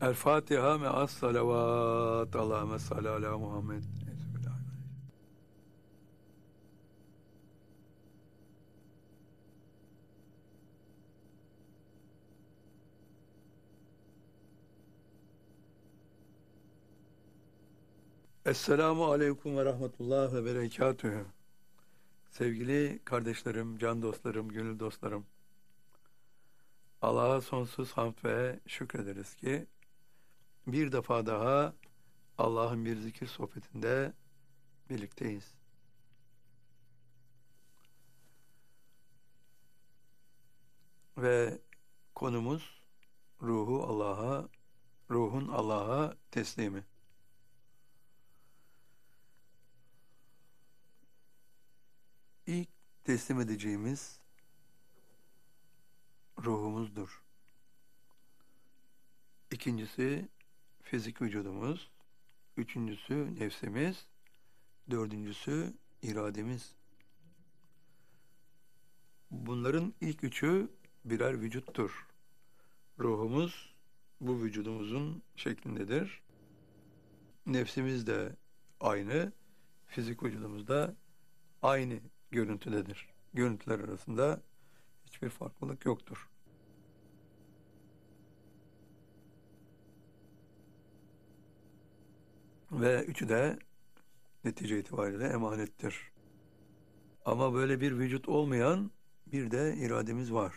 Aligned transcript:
El 0.00 0.14
Fatiha 0.14 0.78
me'as 0.78 1.10
salavat. 1.10 2.36
Allahümme 2.36 2.78
salli 2.78 3.08
ala 3.08 3.38
Muhammed. 3.38 3.82
Esselamu 18.44 19.04
Aleyküm 19.04 19.56
ve 19.56 19.64
Rahmetullah 19.64 20.32
ve 20.32 20.44
Berekatühü. 20.44 21.24
Sevgili 22.30 23.00
kardeşlerim, 23.04 23.78
can 23.78 24.02
dostlarım, 24.02 24.48
gönül 24.48 24.78
dostlarım. 24.78 25.26
Allah'a 27.02 27.40
sonsuz 27.40 27.92
hamd 27.92 28.24
ve 28.24 28.60
şükrederiz 28.66 29.34
ki 29.34 29.66
bir 30.66 30.92
defa 30.92 31.26
daha 31.26 31.74
Allah'ın 32.38 32.84
bir 32.84 32.96
zikir 32.96 33.26
sohbetinde 33.26 34.12
birlikteyiz. 34.90 35.54
Ve 41.18 41.58
konumuz 42.14 42.82
ruhu 43.42 43.84
Allah'a, 43.84 44.48
ruhun 45.10 45.48
Allah'a 45.48 46.16
teslimi. 46.30 46.84
İlk 52.46 52.68
teslim 53.04 53.40
edeceğimiz 53.40 54.20
ruhumuzdur. 56.38 57.22
İkincisi 59.50 60.28
fizik 60.90 61.22
vücudumuz, 61.22 61.90
üçüncüsü 62.56 63.34
nefsimiz, 63.40 64.06
dördüncüsü 64.90 65.74
irademiz. 66.02 66.74
Bunların 69.30 69.94
ilk 70.00 70.24
üçü 70.24 70.68
birer 71.04 71.40
vücuttur. 71.40 72.06
Ruhumuz 72.98 73.74
bu 74.20 74.42
vücudumuzun 74.42 75.22
şeklindedir. 75.36 76.22
Nefsimiz 77.46 78.06
de 78.06 78.36
aynı, 78.80 79.32
fizik 79.86 80.22
vücudumuz 80.22 80.68
da 80.68 80.94
aynı 81.62 82.00
görüntüdedir. 82.30 83.08
Görüntüler 83.34 83.78
arasında 83.78 84.42
hiçbir 85.06 85.28
farklılık 85.28 85.84
yoktur. 85.84 86.28
Ve 92.80 93.04
üçü 93.04 93.28
de 93.28 93.58
netice 94.44 94.78
itibariyle 94.78 95.28
emanettir. 95.28 96.10
Ama 97.24 97.54
böyle 97.54 97.80
bir 97.80 97.98
vücut 97.98 98.28
olmayan 98.28 98.90
bir 99.26 99.50
de 99.50 99.76
irademiz 99.76 100.32
var. 100.32 100.54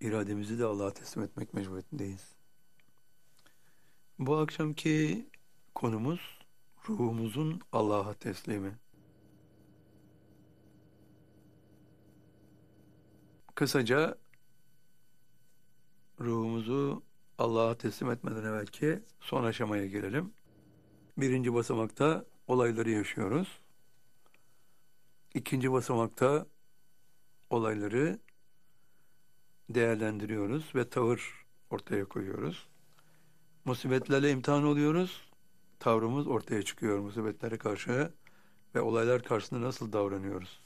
İrademizi 0.00 0.58
de 0.58 0.64
Allah'a 0.64 0.94
teslim 0.94 1.24
etmek 1.24 1.54
mecburiyetindeyiz. 1.54 2.34
Bu 4.18 4.36
akşamki 4.36 5.26
konumuz 5.74 6.38
ruhumuzun 6.88 7.60
Allah'a 7.72 8.14
teslimi. 8.14 8.78
Kısaca 13.54 14.23
ruhumuzu 16.20 17.02
Allah'a 17.38 17.78
teslim 17.78 18.10
etmeden 18.10 18.44
evvelki 18.44 19.02
son 19.20 19.44
aşamaya 19.44 19.86
gelelim. 19.86 20.32
Birinci 21.18 21.54
basamakta 21.54 22.24
olayları 22.46 22.90
yaşıyoruz. 22.90 23.60
İkinci 25.34 25.72
basamakta 25.72 26.46
olayları 27.50 28.18
değerlendiriyoruz 29.70 30.74
ve 30.74 30.88
tavır 30.88 31.46
ortaya 31.70 32.04
koyuyoruz. 32.04 32.68
Musibetlerle 33.64 34.30
imtihan 34.30 34.64
oluyoruz. 34.64 35.30
Tavrımız 35.78 36.26
ortaya 36.26 36.62
çıkıyor 36.62 36.98
musibetlere 36.98 37.58
karşı 37.58 38.12
ve 38.74 38.80
olaylar 38.80 39.22
karşısında 39.22 39.60
nasıl 39.60 39.92
davranıyoruz. 39.92 40.60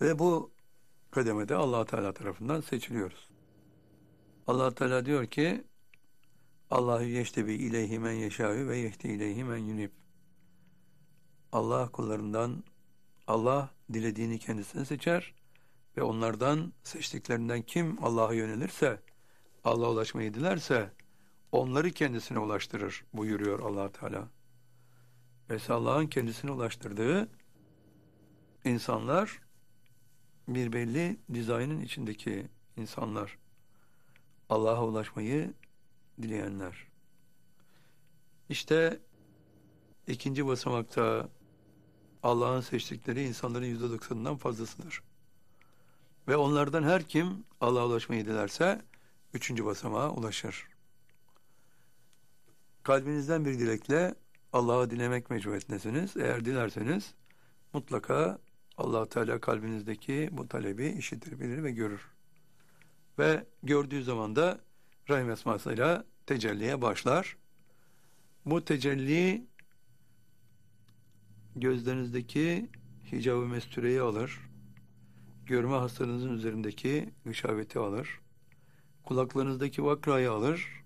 Ve 0.00 0.18
bu 0.18 0.50
kademede 1.10 1.54
allah 1.54 1.84
Teala 1.84 2.12
tarafından 2.12 2.60
seçiliyoruz. 2.60 3.27
Allah 4.48 4.74
Teala 4.74 5.06
diyor 5.06 5.26
ki 5.26 5.64
Allahu 6.70 7.04
yeştebi 7.04 7.54
ileyhi 7.54 7.98
men 7.98 8.12
yeşâhü 8.12 8.68
ve 8.68 8.76
yehdi 8.76 9.08
ileyhi 9.08 9.44
men 9.44 9.56
yunib. 9.56 9.90
Allah 11.52 11.88
kullarından 11.88 12.64
Allah 13.26 13.70
dilediğini 13.92 14.38
kendisine 14.38 14.84
seçer 14.84 15.34
ve 15.96 16.02
onlardan 16.02 16.72
seçtiklerinden 16.82 17.62
kim 17.62 18.04
Allah'a 18.04 18.34
yönelirse, 18.34 19.00
Allah'a 19.64 19.90
ulaşmayı 19.90 20.34
dilerse 20.34 20.92
onları 21.52 21.90
kendisine 21.90 22.38
ulaştırır 22.38 23.04
buyuruyor 23.12 23.60
allah 23.60 23.92
Teala. 23.92 24.28
Ve 25.50 25.58
Allah'ın 25.68 26.06
kendisine 26.06 26.50
ulaştırdığı 26.50 27.28
insanlar 28.64 29.40
bir 30.48 30.72
belli 30.72 31.16
dizaynın 31.34 31.80
içindeki 31.80 32.48
insanlar. 32.76 33.38
Allah'a 34.48 34.84
ulaşmayı 34.84 35.54
dileyenler. 36.22 36.86
İşte 38.48 39.00
ikinci 40.06 40.46
basamakta 40.46 41.28
Allah'ın 42.22 42.60
seçtikleri 42.60 43.24
insanların 43.24 43.66
yüzde 43.66 43.90
doksanından 43.90 44.36
fazlasıdır. 44.36 45.02
Ve 46.28 46.36
onlardan 46.36 46.82
her 46.82 47.02
kim 47.02 47.44
Allah'a 47.60 47.86
ulaşmayı 47.86 48.26
dilerse 48.26 48.82
üçüncü 49.34 49.64
basamağa 49.64 50.10
ulaşır. 50.10 50.68
Kalbinizden 52.82 53.44
bir 53.44 53.58
dilekle 53.58 54.14
Allah'a 54.52 54.90
dilemek 54.90 55.30
mecburiyetindesiniz. 55.30 56.16
Eğer 56.16 56.44
dilerseniz 56.44 57.14
mutlaka 57.72 58.38
allah 58.76 59.08
Teala 59.08 59.40
kalbinizdeki 59.40 60.28
bu 60.32 60.48
talebi 60.48 60.86
işitir, 60.86 61.40
bilir 61.40 61.62
ve 61.62 61.70
görür. 61.70 62.17
Ve 63.18 63.46
gördüğü 63.62 64.02
zaman 64.02 64.36
da 64.36 64.60
Rahim 65.10 65.30
esmasıyla 65.30 66.04
tecelliye 66.26 66.82
başlar. 66.82 67.36
Bu 68.46 68.64
tecelli 68.64 69.46
gözlerinizdeki 71.56 72.70
hicab-ı 73.12 73.46
mestüreyi 73.46 74.00
alır. 74.00 74.40
Görme 75.46 75.76
hastalığınızın 75.76 76.32
üzerindeki 76.32 77.10
gışaveti 77.24 77.78
alır. 77.78 78.20
Kulaklarınızdaki 79.04 79.84
vakrayı 79.84 80.30
alır. 80.32 80.84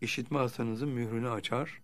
İşitme 0.00 0.38
hastanızın 0.38 0.88
mührünü 0.88 1.30
açar. 1.30 1.82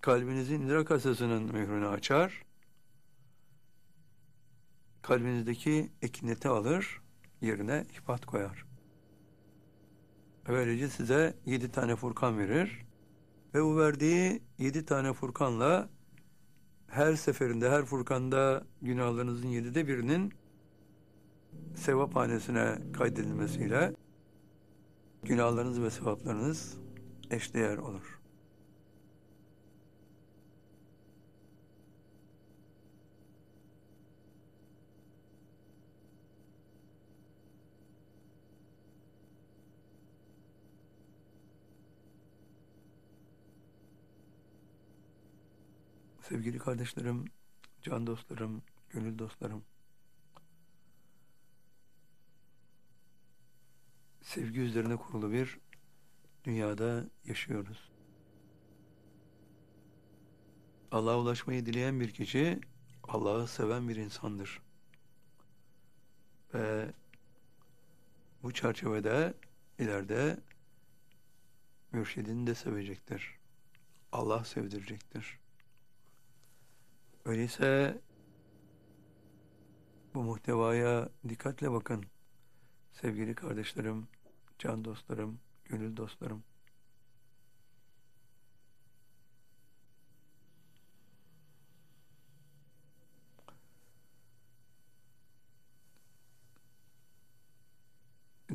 Kalbinizin 0.00 0.66
idrak 0.66 0.90
hastasının 0.90 1.42
mührünü 1.42 1.88
açar. 1.88 2.45
Kalbinizdeki 5.06 5.90
ekineti 6.02 6.48
alır 6.48 7.00
yerine 7.40 7.84
ihbat 7.92 8.26
koyar. 8.26 8.66
Böylece 10.48 10.88
size 10.88 11.34
yedi 11.46 11.70
tane 11.72 11.96
Furkan 11.96 12.38
verir 12.38 12.86
ve 13.54 13.64
bu 13.64 13.78
verdiği 13.78 14.42
yedi 14.58 14.84
tane 14.84 15.12
Furkanla 15.12 15.88
her 16.88 17.14
seferinde, 17.14 17.70
her 17.70 17.84
Furkan'da 17.84 18.64
günahlarınızın 18.82 19.48
yedide 19.48 19.88
birinin 19.88 20.32
sevap 21.74 22.16
hanesine 22.16 22.78
kaydedilmesiyle 22.92 23.94
günahlarınız 25.22 25.82
ve 25.82 25.90
sevaplarınız 25.90 26.78
eşdeğer 27.30 27.76
olur. 27.76 28.15
Sevgili 46.28 46.58
kardeşlerim, 46.58 47.24
can 47.82 48.06
dostlarım, 48.06 48.62
gönül 48.90 49.18
dostlarım. 49.18 49.64
Sevgi 54.22 54.60
üzerine 54.60 54.96
kurulu 54.96 55.32
bir 55.32 55.58
dünyada 56.44 57.04
yaşıyoruz. 57.24 57.90
Allah'a 60.90 61.18
ulaşmayı 61.18 61.66
dileyen 61.66 62.00
bir 62.00 62.10
kişi 62.10 62.60
Allah'ı 63.04 63.48
seven 63.48 63.88
bir 63.88 63.96
insandır. 63.96 64.62
Ve 66.54 66.92
bu 68.42 68.52
çerçevede 68.52 69.34
ileride 69.78 70.40
mürşidini 71.92 72.46
de 72.46 72.54
sevecektir. 72.54 73.38
Allah 74.12 74.44
sevdirecektir. 74.44 75.45
Öyleyse 77.26 77.98
bu 80.14 80.22
muhtevaya 80.22 81.08
dikkatle 81.28 81.72
bakın. 81.72 82.04
Sevgili 82.92 83.34
kardeşlerim, 83.34 84.08
can 84.58 84.84
dostlarım, 84.84 85.38
gönül 85.64 85.96
dostlarım. 85.96 86.44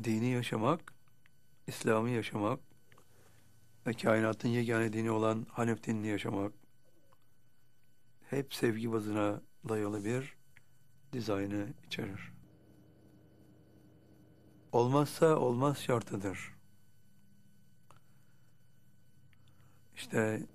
Dini 0.04 0.26
yaşamak, 0.26 0.92
İslam'ı 1.66 2.10
yaşamak 2.10 2.60
ve 3.86 3.92
kainatın 3.92 4.48
yegane 4.48 4.92
dini 4.92 5.10
olan 5.10 5.46
Hanef 5.50 5.84
dinini 5.84 6.06
yaşamak 6.06 6.61
hep 8.32 8.54
sevgi 8.54 8.92
bazına 8.92 9.40
dayalı 9.68 10.04
bir 10.04 10.36
dizaynı 11.12 11.66
içerir. 11.86 12.32
Olmazsa 14.72 15.36
olmaz 15.36 15.78
şartıdır. 15.78 16.54
İşte 19.96 20.46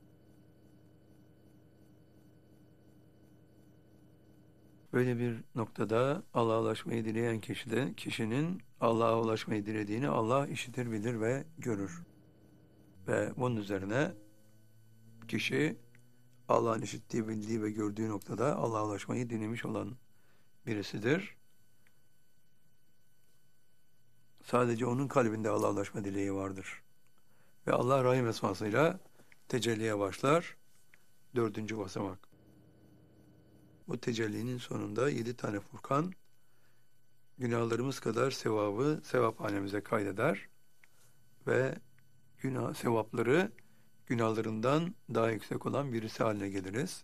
böyle 4.94 5.20
bir 5.20 5.44
noktada 5.56 6.24
Allah'a 6.34 6.62
ulaşmayı 6.62 7.06
dileyen 7.06 7.40
kişi 7.40 7.72
de, 7.72 7.94
kişinin 7.94 8.62
Allah'a 8.82 9.22
ulaşmayı 9.22 9.66
dilediğini 9.66 10.08
Allah 10.08 10.48
işitir, 10.48 10.92
bilir 10.92 11.22
ve 11.22 11.44
görür. 11.58 12.02
Ve 13.08 13.32
bunun 13.38 13.56
üzerine 13.56 14.12
kişi 15.28 15.78
Allah'ın 16.50 16.82
işittiği, 16.82 17.28
bildiği 17.28 17.64
ve 17.64 17.72
gördüğü 17.72 18.10
noktada 18.10 18.56
Allah'a 18.56 18.86
ulaşmayı 18.86 19.30
dilemiş 19.30 19.66
olan 19.66 19.96
birisidir. 20.66 21.38
Sadece 24.44 24.86
onun 24.86 25.08
kalbinde 25.08 25.50
Allah'a 25.50 25.72
ulaşma 25.72 26.04
dileği 26.04 26.34
vardır. 26.34 26.82
Ve 27.68 27.72
Allah 27.72 28.04
Rahim 28.04 28.28
esmasıyla 28.28 29.00
tecelliye 29.48 30.00
başlar. 30.00 30.58
Dördüncü 31.36 31.78
basamak. 31.78 32.20
Bu 33.88 33.98
tecellinin 33.98 34.58
sonunda 34.58 35.10
yedi 35.10 35.36
tane 35.36 35.60
Furkan 35.60 36.14
günahlarımız 37.38 38.00
kadar 38.00 38.32
sevabı 38.32 39.02
sevap 39.04 39.40
hanemize 39.40 39.82
kaydeder 39.82 40.50
ve 41.48 41.76
günah 42.38 42.74
sevapları 42.74 43.52
günahlarından 44.08 44.96
daha 45.14 45.32
yüksek 45.32 45.66
olan 45.66 45.94
birisi 45.94 46.24
haline 46.24 46.50
geliriz. 46.50 47.04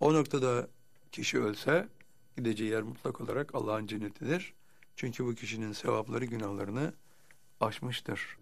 O 0.00 0.14
noktada 0.14 0.68
kişi 1.12 1.38
ölse 1.38 1.88
gideceği 2.36 2.70
yer 2.70 2.82
mutlak 2.82 3.20
olarak 3.20 3.54
Allah'ın 3.54 3.86
cennetidir. 3.86 4.54
Çünkü 4.96 5.26
bu 5.26 5.34
kişinin 5.34 5.72
sevapları 5.72 6.24
günahlarını 6.24 6.94
aşmıştır. 7.60 8.36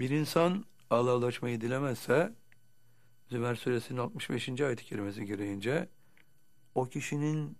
Bir 0.00 0.10
insan 0.10 0.64
Allah'a 0.90 1.16
ulaşmayı 1.16 1.60
dilemezse 1.60 2.32
Zümer 3.30 3.54
suresinin 3.54 3.98
65. 3.98 4.60
ayet-i 4.60 4.84
kerimesi 4.84 5.26
gereğince 5.26 5.88
o 6.74 6.84
kişinin 6.84 7.56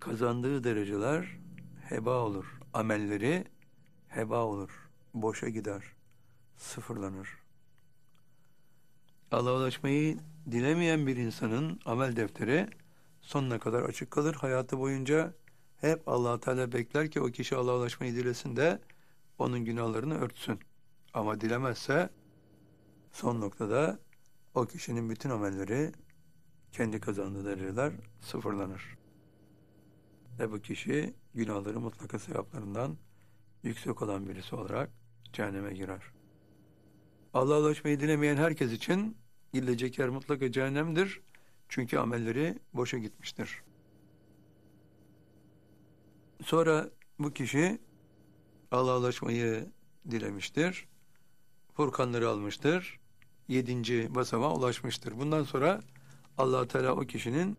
kazandığı 0.00 0.64
dereceler 0.64 1.38
heba 1.88 2.24
olur. 2.24 2.60
Amelleri 2.72 3.44
heba 4.08 4.44
olur. 4.44 4.85
Boşa 5.16 5.48
gider. 5.48 5.82
Sıfırlanır. 6.56 7.28
Allah'a 9.30 9.54
ulaşmayı 9.54 10.18
dilemeyen 10.50 11.06
bir 11.06 11.16
insanın 11.16 11.80
amel 11.84 12.16
defteri 12.16 12.68
sonuna 13.20 13.58
kadar 13.58 13.82
açık 13.82 14.10
kalır. 14.10 14.34
Hayatı 14.34 14.78
boyunca 14.78 15.34
hep 15.80 16.08
allah 16.08 16.40
Teala 16.40 16.72
bekler 16.72 17.10
ki 17.10 17.20
o 17.20 17.26
kişi 17.26 17.56
Allah'a 17.56 17.76
ulaşmayı 17.76 18.14
dilesin 18.14 18.56
de 18.56 18.80
onun 19.38 19.64
günahlarını 19.64 20.18
örtsün. 20.18 20.60
Ama 21.14 21.40
dilemezse 21.40 22.10
son 23.12 23.40
noktada 23.40 23.98
o 24.54 24.66
kişinin 24.66 25.10
bütün 25.10 25.30
amelleri 25.30 25.92
kendi 26.72 27.00
kazandığı 27.00 27.44
dereceler 27.44 27.92
sıfırlanır. 28.20 28.98
Ve 30.38 30.52
bu 30.52 30.60
kişi 30.60 31.14
günahları 31.34 31.80
mutlaka 31.80 32.18
sevaplarından 32.18 32.96
yüksek 33.62 34.02
olan 34.02 34.28
birisi 34.28 34.56
olarak 34.56 35.05
cehenneme 35.32 35.74
girer. 35.74 36.02
Allah'a 37.34 37.60
ulaşmayı 37.60 38.00
dilemeyen 38.00 38.36
herkes 38.36 38.72
için 38.72 39.16
gidecek 39.52 39.98
yer 39.98 40.08
mutlaka 40.08 40.52
cehennemdir. 40.52 41.20
Çünkü 41.68 41.98
amelleri 41.98 42.58
boşa 42.74 42.98
gitmiştir. 42.98 43.62
Sonra 46.42 46.90
bu 47.18 47.32
kişi 47.32 47.78
Allah'a 48.70 48.98
ulaşmayı 48.98 49.66
dilemiştir. 50.10 50.88
Furkanları 51.74 52.28
almıştır. 52.28 53.00
Yedinci 53.48 54.14
basamağa 54.14 54.54
ulaşmıştır. 54.54 55.18
Bundan 55.18 55.44
sonra 55.44 55.82
allah 56.38 56.68
Teala 56.68 56.92
o 56.92 57.00
kişinin 57.00 57.58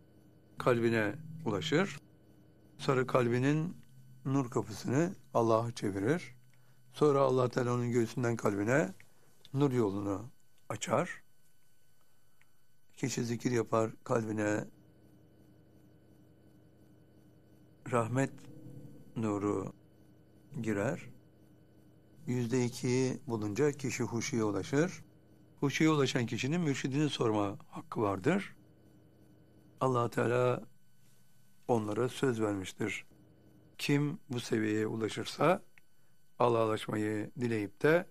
kalbine 0.58 1.16
ulaşır. 1.46 2.00
Sonra 2.78 3.08
kalbinin 3.08 3.78
nur 4.26 4.50
kapısını 4.50 5.16
Allah'a 5.34 5.72
çevirir. 5.72 6.37
Sonra 6.98 7.22
allah 7.22 7.50
Teala 7.50 7.74
onun 7.74 7.92
göğsünden 7.92 8.36
kalbine 8.36 8.94
nur 9.54 9.72
yolunu 9.72 10.26
açar. 10.70 11.22
Kişi 12.96 13.24
zikir 13.24 13.52
yapar, 13.52 13.92
kalbine 14.04 14.66
rahmet 17.92 18.32
nuru 19.16 19.74
girer. 20.62 21.10
Yüzde 22.28 22.66
ikiyi 22.66 23.20
bulunca 23.28 23.72
kişi 23.72 24.04
huşuya 24.04 24.46
ulaşır. 24.46 25.04
Huşuya 25.60 25.92
ulaşan 25.92 26.26
kişinin 26.26 26.62
mürşidini 26.62 27.10
sorma 27.10 27.58
hakkı 27.70 28.02
vardır. 28.02 28.56
allah 29.82 30.10
Teala 30.10 30.64
onlara 31.68 32.10
söz 32.10 32.42
vermiştir. 32.42 33.06
Kim 33.78 34.20
bu 34.30 34.40
seviyeye 34.40 34.88
ulaşırsa 34.88 35.62
Allah'a 36.40 36.66
ulaşmayı 36.66 37.32
dileyip 37.40 37.82
de 37.82 38.06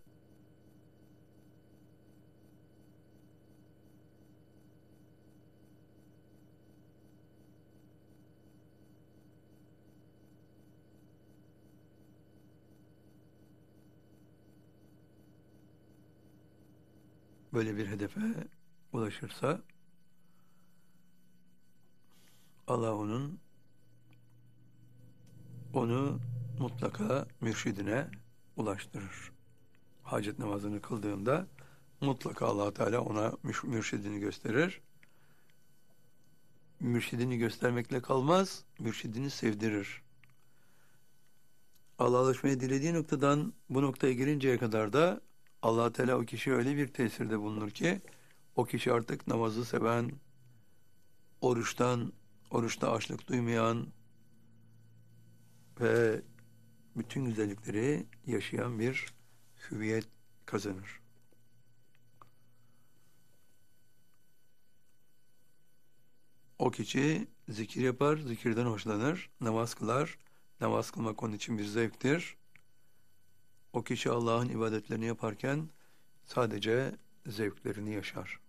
böyle 17.53 17.77
bir 17.77 17.87
hedefe 17.87 18.21
ulaşırsa 18.93 19.63
Allah 22.67 22.95
onun 22.95 23.41
onu 25.75 26.21
mutlaka 26.59 27.27
mürşidine 27.41 28.07
ulaştırır. 28.57 29.33
Hacet 30.03 30.39
namazını 30.39 30.81
kıldığında 30.81 31.47
mutlaka 32.01 32.47
allah 32.47 32.75
Teala 32.75 33.01
ona 33.01 33.33
mürşidini 33.63 34.21
gösterir. 34.21 34.81
Mürşidini 36.81 37.39
göstermekle 37.39 38.03
kalmaz, 38.03 38.65
mürşidini 38.79 39.31
sevdirir. 39.31 40.03
Allah'a 41.99 42.23
ulaşmayı 42.23 42.61
dilediği 42.61 42.95
noktadan 42.95 43.53
bu 43.71 43.83
noktaya 43.83 44.13
gelinceye 44.13 44.59
kadar 44.59 44.93
da 44.93 45.21
allah 45.63 45.93
Teala 45.93 46.19
o 46.19 46.25
kişiye 46.25 46.57
öyle 46.57 46.77
bir 46.77 46.89
tesirde 46.89 47.39
bulunur 47.39 47.71
ki 47.71 48.01
o 48.57 48.65
kişi 48.65 48.93
artık 48.93 49.27
namazı 49.27 49.65
seven, 49.65 50.13
oruçtan, 51.41 52.13
oruçta 52.51 52.93
açlık 52.93 53.29
duymayan 53.29 53.87
ve 55.81 56.23
bütün 56.97 57.25
güzellikleri 57.25 58.07
yaşayan 58.27 58.79
bir 58.79 59.07
hüviyet 59.71 60.09
kazanır. 60.47 61.01
O 66.59 66.71
kişi 66.71 67.29
zikir 67.49 67.81
yapar, 67.81 68.17
zikirden 68.17 68.67
hoşlanır, 68.67 69.31
namaz 69.41 69.75
kılar. 69.75 70.19
Namaz 70.61 70.91
kılmak 70.91 71.23
onun 71.23 71.33
için 71.33 71.59
bir 71.59 71.65
zevktir. 71.65 72.37
O 73.73 73.85
kişi 73.85 74.11
Allah'ın 74.11 74.49
ibadetlerini 74.49 75.07
yaparken 75.07 75.69
sadece 76.25 76.97
zevklerini 77.27 77.95
yaşar. 77.95 78.41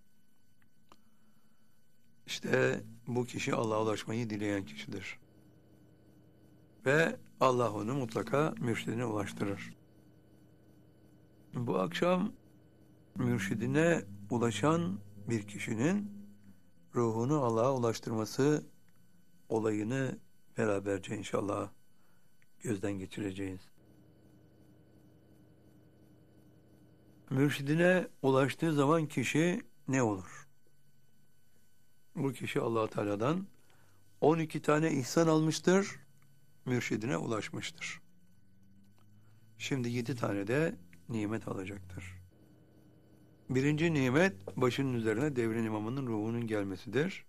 işte 2.28 2.84
bu 3.08 3.26
kişi 3.26 3.56
Allah'a 3.56 3.84
ulaşmayı 3.84 4.30
dileyen 4.30 4.66
kişidir. 4.66 5.20
Ve 6.88 7.16
Allah 7.40 7.74
onu 7.74 7.94
mutlaka 7.94 8.54
mürşidine 8.60 9.06
ulaştırır. 9.06 9.74
Bu 11.54 11.80
akşam 11.80 12.32
mürşidine 13.16 14.02
ulaşan 14.30 15.00
bir 15.30 15.48
kişinin 15.48 16.12
ruhunu 16.96 17.44
Allah'a 17.44 17.76
ulaştırması 17.76 18.66
olayını 19.50 20.18
beraberce 20.58 21.18
inşallah 21.18 21.70
gözden 22.60 22.94
geçireceğiz. 22.94 23.62
Mürşidine 27.30 28.08
ulaştığı 28.22 28.74
zaman 28.74 29.06
kişi 29.06 29.62
ne 29.88 30.04
olur? 30.04 30.48
Bu 32.16 32.34
kişi 32.34 32.62
allah 32.62 32.88
Teala'dan 32.88 33.48
12 34.22 34.62
tane 34.62 34.92
ihsan 34.92 35.28
almıştır, 35.28 36.07
mürşidine 36.68 37.18
ulaşmıştır. 37.18 38.02
Şimdi 39.58 39.90
7 39.90 40.16
tane 40.16 40.48
de 40.48 40.76
nimet 41.10 41.48
alacaktır. 41.48 42.18
Birinci 43.50 43.94
nimet 43.94 44.58
başının 44.58 44.94
üzerine 44.94 45.36
devrin 45.36 45.64
imamının 45.64 46.08
ruhunun 46.08 46.48
gelmesidir. 46.48 47.26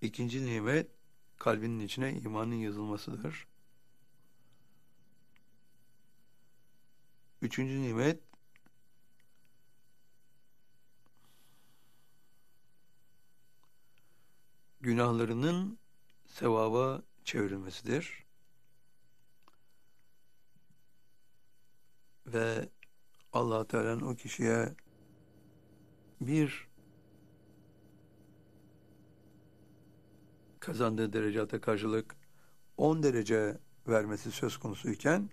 İkinci 0.00 0.46
nimet 0.46 0.90
kalbinin 1.38 1.80
içine 1.80 2.12
imanın 2.12 2.54
yazılmasıdır. 2.54 3.46
Üçüncü 7.42 7.82
nimet 7.82 8.20
günahlarının 14.80 15.78
sevaba 16.26 17.02
çevrilmesidir. 17.24 18.24
Ve 22.26 22.68
allah 23.32 23.66
Teala'nın 23.66 24.00
o 24.00 24.14
kişiye 24.14 24.74
bir 26.20 26.68
kazandığı 30.60 31.12
derecata 31.12 31.60
karşılık 31.60 32.16
10 32.76 33.02
derece 33.02 33.58
vermesi 33.88 34.32
söz 34.32 34.56
konusuyken 34.56 35.30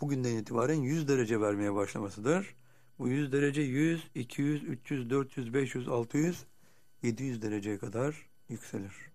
bugünden 0.00 0.36
itibaren 0.36 0.74
100 0.74 1.08
derece 1.08 1.40
vermeye 1.40 1.74
başlamasıdır. 1.74 2.54
Bu 2.98 3.08
100 3.08 3.32
derece 3.32 3.62
100, 3.62 4.10
200, 4.14 4.64
300, 4.64 5.10
400, 5.10 5.54
500, 5.54 5.88
600, 5.88 6.44
700 7.02 7.42
dereceye 7.42 7.78
kadar 7.78 8.30
yükselir. 8.48 9.11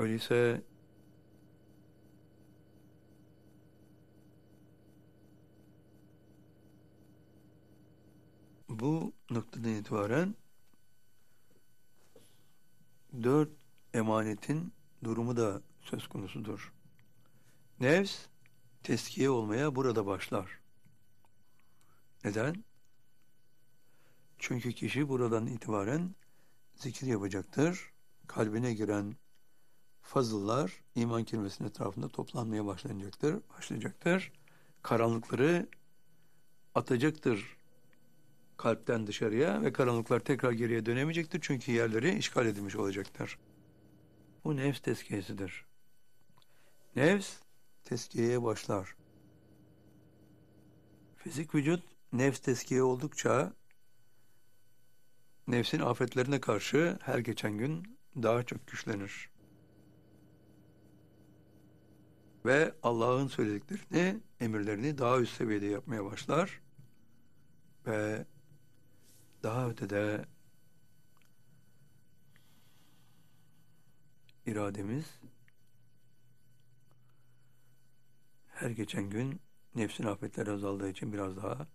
Öyleyse 0.00 0.62
bu 8.68 9.12
noktadan 9.30 9.70
itibaren 9.70 10.34
dört 13.22 13.50
emanetin 13.94 14.72
durumu 15.04 15.36
da 15.36 15.62
söz 15.80 16.08
konusudur. 16.08 16.72
Nefs 17.80 18.26
teskiye 18.82 19.30
olmaya 19.30 19.74
burada 19.76 20.06
başlar. 20.06 20.60
Neden? 22.24 22.64
Çünkü 24.38 24.72
kişi 24.72 25.08
buradan 25.08 25.46
itibaren 25.46 26.14
zikir 26.74 27.06
yapacaktır. 27.06 27.92
Kalbine 28.26 28.74
giren 28.74 29.16
fazıllar 30.10 30.72
iman 30.94 31.24
kelimesinin 31.24 31.68
etrafında 31.68 32.08
toplanmaya 32.08 32.66
başlanacaktır, 32.66 33.36
başlayacaktır. 33.56 34.32
Karanlıkları 34.82 35.68
atacaktır 36.74 37.56
kalpten 38.56 39.06
dışarıya 39.06 39.62
ve 39.62 39.72
karanlıklar 39.72 40.20
tekrar 40.20 40.52
geriye 40.52 40.86
dönemeyecektir 40.86 41.38
çünkü 41.42 41.72
yerleri 41.72 42.18
işgal 42.18 42.46
edilmiş 42.46 42.76
olacaktır. 42.76 43.38
Bu 44.44 44.56
nefs 44.56 44.80
tezkiyesidir. 44.80 45.64
Nefs 46.96 47.36
tezkiyeye 47.84 48.42
başlar. 48.42 48.96
Fizik 51.16 51.54
vücut 51.54 51.82
nefs 52.12 52.38
tezkiye 52.40 52.82
oldukça 52.82 53.52
nefsin 55.48 55.80
afetlerine 55.80 56.40
karşı 56.40 56.98
her 57.02 57.18
geçen 57.18 57.52
gün 57.58 57.98
daha 58.22 58.42
çok 58.42 58.66
güçlenir. 58.66 59.29
Ve 62.44 62.74
Allah'ın 62.82 63.26
söylediklerini, 63.26 64.20
emirlerini 64.40 64.98
daha 64.98 65.20
üst 65.20 65.36
seviyede 65.36 65.66
yapmaya 65.66 66.04
başlar. 66.04 66.60
Ve 67.86 68.26
daha 69.42 69.68
ötede 69.68 70.24
irademiz 74.46 75.20
her 78.60 78.70
geçen 78.70 79.10
gün 79.10 79.40
nefsin 79.74 80.04
afetleri 80.04 80.50
azaldığı 80.50 80.90
için 80.90 81.12
biraz 81.12 81.36
daha 81.36 81.66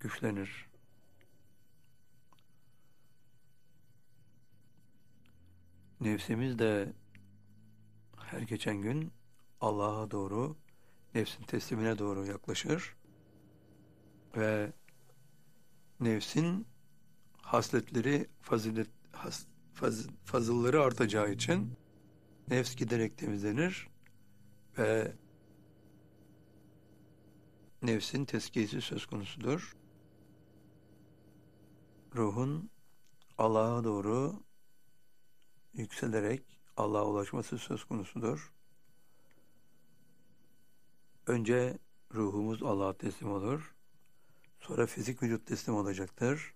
güçlenir. 0.00 0.68
Nefsimiz 6.00 6.58
de 6.58 6.92
her 8.16 8.40
geçen 8.40 8.76
gün 8.76 9.12
Allah'a 9.64 10.10
doğru, 10.10 10.56
nefsin 11.14 11.42
teslimine 11.44 11.98
doğru 11.98 12.26
yaklaşır 12.26 12.96
ve 14.36 14.72
nefsin 16.00 16.66
hasletleri, 17.42 18.28
fazilet, 18.40 18.88
has, 19.12 19.46
faz, 19.74 20.06
fazılları 20.24 20.82
artacağı 20.82 21.32
için 21.32 21.72
nefs 22.48 22.76
giderek 22.76 23.18
temizlenir 23.18 23.88
ve 24.78 25.12
nefsin 27.82 28.24
tezkiyesi 28.24 28.80
söz 28.80 29.06
konusudur. 29.06 29.76
Ruhun 32.14 32.70
Allah'a 33.38 33.84
doğru 33.84 34.42
yükselerek 35.74 36.60
Allah'a 36.76 37.04
ulaşması 37.04 37.58
söz 37.58 37.84
konusudur. 37.84 38.53
Önce 41.26 41.78
ruhumuz 42.14 42.62
Allah'a 42.62 42.98
teslim 42.98 43.30
olur. 43.30 43.74
Sonra 44.60 44.86
fizik 44.86 45.22
vücut 45.22 45.46
teslim 45.46 45.74
olacaktır. 45.74 46.54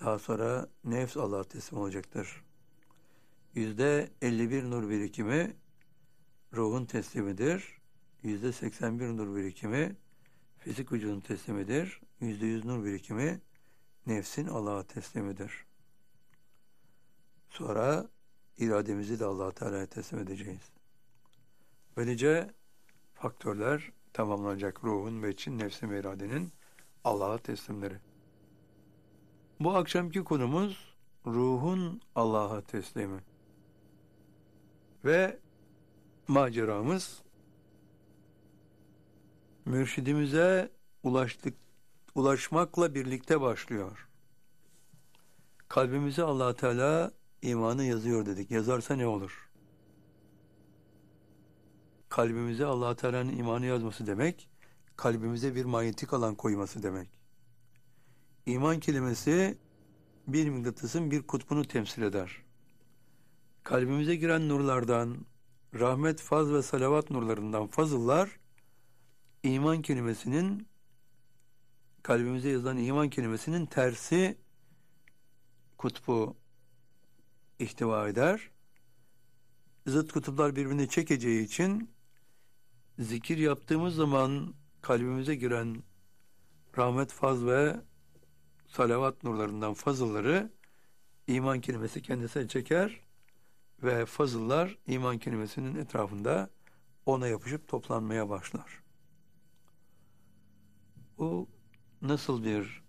Daha 0.00 0.18
sonra 0.18 0.68
nefs 0.84 1.16
Allah'a 1.16 1.44
teslim 1.44 1.78
olacaktır. 1.78 2.44
Yüzde 3.54 4.10
51 4.22 4.62
nur 4.62 4.90
birikimi 4.90 5.56
ruhun 6.52 6.84
teslimidir. 6.84 7.80
Yüzde 8.22 8.52
81 8.52 9.06
nur 9.06 9.36
birikimi 9.36 9.96
fizik 10.58 10.92
vücudun 10.92 11.20
teslimidir. 11.20 12.00
Yüzde 12.20 12.46
100 12.46 12.64
nur 12.64 12.84
birikimi 12.84 13.40
nefsin 14.06 14.46
Allah'a 14.46 14.82
teslimidir. 14.82 15.66
Sonra 17.50 18.08
irademizi 18.58 19.20
de 19.20 19.24
allah 19.24 19.52
Teala'ya 19.52 19.86
teslim 19.86 20.20
edeceğiz. 20.20 20.72
Böylece 21.96 22.54
faktörler 23.16 23.92
tamamlanacak 24.12 24.84
ruhun 24.84 25.22
ve 25.22 25.30
için 25.30 25.58
nefsin 25.58 25.90
ve 25.90 26.00
iradenin 26.00 26.52
Allah'a 27.04 27.38
teslimleri. 27.38 27.98
Bu 29.60 29.76
akşamki 29.76 30.24
konumuz 30.24 30.94
ruhun 31.26 32.00
Allah'a 32.14 32.60
teslimi. 32.60 33.20
Ve 35.04 35.38
maceramız 36.28 37.22
mürşidimize 39.64 40.70
ulaştık, 41.02 41.54
ulaşmakla 42.14 42.94
birlikte 42.94 43.40
başlıyor. 43.40 44.08
Kalbimize 45.68 46.22
allah 46.22 46.54
Teala 46.54 47.12
imanı 47.42 47.84
yazıyor 47.84 48.26
dedik. 48.26 48.50
Yazarsa 48.50 48.96
ne 48.96 49.06
olur? 49.06 49.45
Kalbimize 52.08 52.64
allah 52.64 52.96
Teala'nın 52.96 53.36
imanı 53.36 53.66
yazması 53.66 54.06
demek, 54.06 54.48
kalbimize 54.96 55.54
bir 55.54 55.64
manyetik 55.64 56.12
alan 56.12 56.34
koyması 56.34 56.82
demek. 56.82 57.08
İman 58.46 58.80
kelimesi 58.80 59.58
bir 60.26 60.50
mıknatısın 60.50 61.10
bir 61.10 61.22
kutbunu 61.22 61.64
temsil 61.64 62.02
eder. 62.02 62.42
Kalbimize 63.62 64.16
giren 64.16 64.48
nurlardan, 64.48 65.26
rahmet, 65.74 66.20
faz 66.20 66.52
ve 66.52 66.62
salavat 66.62 67.10
nurlarından 67.10 67.66
fazıllar, 67.66 68.38
iman 69.42 69.82
kelimesinin 69.82 70.68
kalbimize 72.02 72.48
yazılan 72.48 72.76
iman 72.76 73.10
kelimesinin 73.10 73.66
tersi 73.66 74.38
kutbu 75.78 76.36
ihtiva 77.58 78.08
eder. 78.08 78.50
Zıt 79.86 80.12
kutuplar 80.12 80.56
birbirini 80.56 80.88
çekeceği 80.88 81.44
için 81.44 81.95
zikir 82.98 83.38
yaptığımız 83.38 83.94
zaman 83.94 84.54
kalbimize 84.82 85.34
giren 85.34 85.82
rahmet 86.78 87.12
faz 87.12 87.46
ve 87.46 87.76
salavat 88.66 89.24
nurlarından 89.24 89.74
fazılları 89.74 90.50
iman 91.26 91.60
kelimesi 91.60 92.02
kendisine 92.02 92.48
çeker 92.48 93.00
ve 93.82 94.06
fazıllar 94.06 94.78
iman 94.86 95.18
kelimesinin 95.18 95.76
etrafında 95.76 96.50
ona 97.06 97.28
yapışıp 97.28 97.68
toplanmaya 97.68 98.28
başlar. 98.28 98.82
Bu 101.18 101.48
nasıl 102.02 102.44
bir 102.44 102.82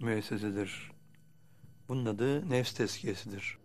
müessesedir? 0.00 0.92
Bunun 1.88 2.06
adı 2.06 2.50
nefs 2.50 2.72
tezkiyesidir. 2.72 3.58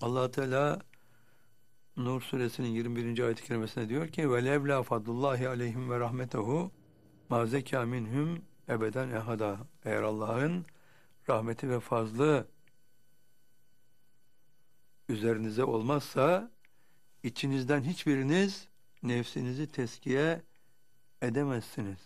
allah 0.00 0.30
Teala 0.30 0.80
Nur 1.98 2.20
suresinin 2.20 2.68
21. 2.68 3.18
ayet-i 3.18 3.44
kerimesinde 3.44 3.88
diyor 3.88 4.08
ki 4.08 4.32
ve 4.32 4.44
levla 4.44 4.82
fadlullahi 4.82 5.48
aleyhim 5.48 5.90
ve 5.90 6.00
rahmetehu 6.00 6.70
ma 7.28 7.46
zeka 7.46 7.86
minhum 7.86 8.42
ebeden 8.68 9.10
ehada. 9.10 9.58
Eğer 9.84 10.02
Allah'ın 10.02 10.66
rahmeti 11.28 11.70
ve 11.70 11.80
fazlı 11.80 12.46
üzerinize 15.08 15.64
olmazsa 15.64 16.50
içinizden 17.22 17.82
hiçbiriniz 17.82 18.68
nefsinizi 19.02 19.66
teskiye 19.66 20.42
edemezsiniz. 21.22 21.98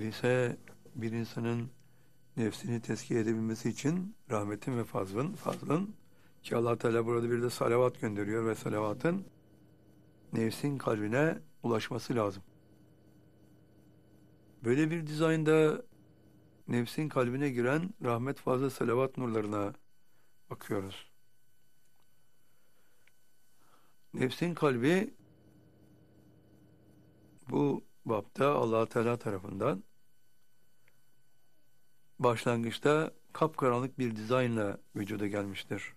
Öyleyse 0.00 0.56
bir 0.94 1.12
insanın 1.12 1.70
nefsini 2.36 2.82
tezkiye 2.82 3.20
edebilmesi 3.20 3.68
için 3.68 4.16
rahmetin 4.30 4.78
ve 4.78 4.84
fazlın, 4.84 5.32
fazlın 5.32 5.94
ki 6.42 6.56
allah 6.56 6.78
Teala 6.78 7.06
burada 7.06 7.30
bir 7.30 7.42
de 7.42 7.50
salavat 7.50 8.00
gönderiyor 8.00 8.46
ve 8.46 8.54
salavatın 8.54 9.26
nefsin 10.32 10.78
kalbine 10.78 11.38
ulaşması 11.62 12.14
lazım. 12.14 12.42
Böyle 14.64 14.90
bir 14.90 15.06
dizaynda 15.06 15.82
nefsin 16.68 17.08
kalbine 17.08 17.50
giren 17.50 17.94
rahmet 18.04 18.38
fazla 18.38 18.70
salavat 18.70 19.16
nurlarına 19.16 19.74
bakıyoruz. 20.50 21.10
Nefsin 24.14 24.54
kalbi 24.54 25.14
bu 27.50 27.84
bapta 28.04 28.54
allah 28.54 28.86
Teala 28.86 29.16
tarafından 29.16 29.89
başlangıçta 32.20 33.12
kapkaranlık 33.32 33.98
bir 33.98 34.16
dizaynla 34.16 34.78
vücuda 34.96 35.26
gelmiştir. 35.26 35.92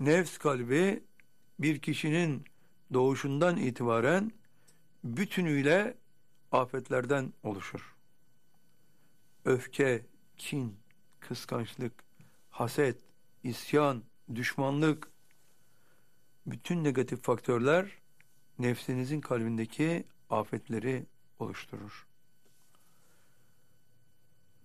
Nefs 0.00 0.38
kalbi 0.38 1.02
bir 1.58 1.78
kişinin 1.78 2.44
doğuşundan 2.92 3.56
itibaren 3.56 4.32
bütünüyle 5.04 5.96
afetlerden 6.52 7.32
oluşur. 7.42 7.94
Öfke, 9.44 10.06
kin, 10.36 10.76
kıskançlık, 11.20 11.92
haset, 12.50 12.96
isyan, 13.42 14.02
düşmanlık, 14.34 15.10
bütün 16.46 16.84
negatif 16.84 17.22
faktörler 17.22 17.98
nefsinizin 18.58 19.20
kalbindeki 19.20 20.04
afetleri 20.30 21.06
oluşturur. 21.38 22.09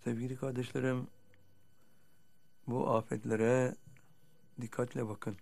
Sevgili 0.05 0.35
kardeşlerim, 0.35 1.07
bu 2.67 2.89
afetlere 2.89 3.75
dikkatle 4.61 5.07
bakın. 5.07 5.37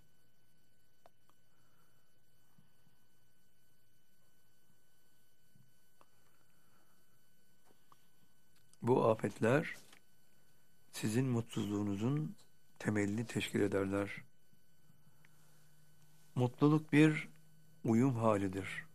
Bu 8.81 9.05
afetler 9.05 9.75
sizin 10.91 11.25
mutsuzluğunuzun 11.25 12.35
temelini 12.79 13.27
teşkil 13.27 13.59
ederler. 13.59 14.09
Mutluluk 16.35 16.93
bir 16.93 17.29
uyum 17.83 18.15
halidir. 18.15 18.85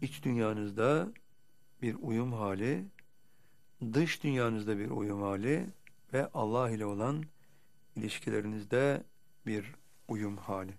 İç 0.00 0.24
dünyanızda 0.24 1.08
bir 1.82 1.96
uyum 2.00 2.32
hali, 2.32 2.84
dış 3.92 4.22
dünyanızda 4.22 4.78
bir 4.78 4.90
uyum 4.90 5.22
hali 5.22 5.66
ve 6.12 6.30
Allah 6.34 6.70
ile 6.70 6.86
olan 6.86 7.24
ilişkilerinizde 7.96 9.02
bir 9.46 9.74
uyum 10.08 10.36
hali. 10.36 10.72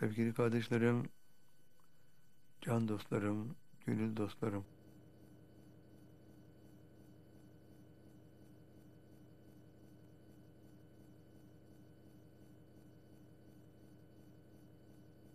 Sevgili 0.00 0.34
kardeşlerim, 0.34 1.08
can 2.60 2.88
dostlarım, 2.88 3.56
gönül 3.86 4.16
dostlarım, 4.16 4.64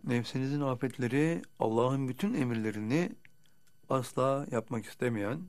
Nefsinizin 0.06 0.60
afetleri 0.60 1.42
Allah'ın 1.58 2.08
bütün 2.08 2.34
emirlerini 2.34 3.12
asla 3.90 4.46
yapmak 4.50 4.86
istemeyen, 4.86 5.40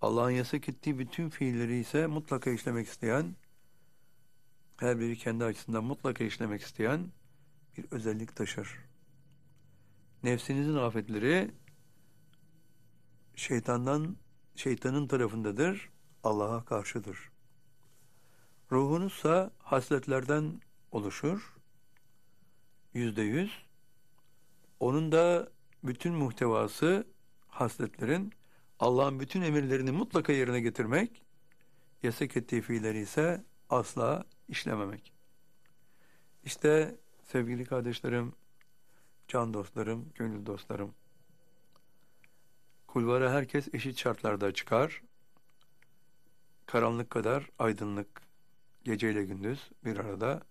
Allah'ın 0.00 0.30
yasak 0.30 0.68
ettiği 0.68 0.98
bütün 0.98 1.28
fiilleri 1.28 1.78
ise 1.78 2.06
mutlaka 2.06 2.50
işlemek 2.50 2.88
isteyen, 2.88 3.36
her 4.76 5.00
biri 5.00 5.18
kendi 5.18 5.44
açısından 5.44 5.84
mutlaka 5.84 6.24
işlemek 6.24 6.62
isteyen 6.62 7.12
bir 7.76 7.84
özellik 7.90 8.36
taşır. 8.36 8.78
Nefsinizin 10.22 10.76
afetleri 10.76 11.50
şeytandan, 13.34 14.16
şeytanın 14.56 15.08
tarafındadır, 15.08 15.90
Allah'a 16.24 16.64
karşıdır. 16.64 17.30
Ruhunuzsa 18.72 19.50
hasletlerden 19.58 20.60
oluşur, 20.92 21.59
yüzde 22.94 23.22
yüz. 23.22 23.62
Onun 24.80 25.12
da 25.12 25.48
bütün 25.84 26.14
muhtevası 26.14 27.06
hasletlerin 27.48 28.32
Allah'ın 28.78 29.20
bütün 29.20 29.42
emirlerini 29.42 29.90
mutlaka 29.90 30.32
yerine 30.32 30.60
getirmek, 30.60 31.22
yasak 32.02 32.36
ettiği 32.36 32.62
fiilleri 32.62 32.98
ise 32.98 33.44
asla 33.70 34.24
işlememek. 34.48 35.12
İşte 36.44 36.96
sevgili 37.22 37.64
kardeşlerim, 37.64 38.32
can 39.28 39.54
dostlarım, 39.54 40.12
gönül 40.14 40.46
dostlarım, 40.46 40.94
kulvara 42.86 43.32
herkes 43.32 43.74
eşit 43.74 43.98
şartlarda 43.98 44.54
çıkar. 44.54 45.02
Karanlık 46.66 47.10
kadar 47.10 47.50
aydınlık, 47.58 48.22
geceyle 48.84 49.24
gündüz 49.24 49.70
bir 49.84 49.96
arada 49.96 50.42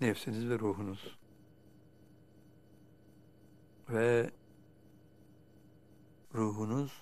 nefsiniz 0.00 0.48
ve 0.48 0.58
ruhunuz 0.58 1.18
ve 3.88 4.30
ruhunuz 6.34 6.92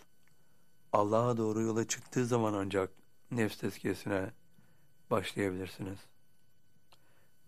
Allah'a 0.92 1.36
doğru 1.36 1.60
yola 1.60 1.88
çıktığı 1.88 2.26
zaman 2.26 2.54
ancak 2.54 2.90
nefs 3.30 3.56
tezkiyesine 3.56 4.30
başlayabilirsiniz. 5.10 5.98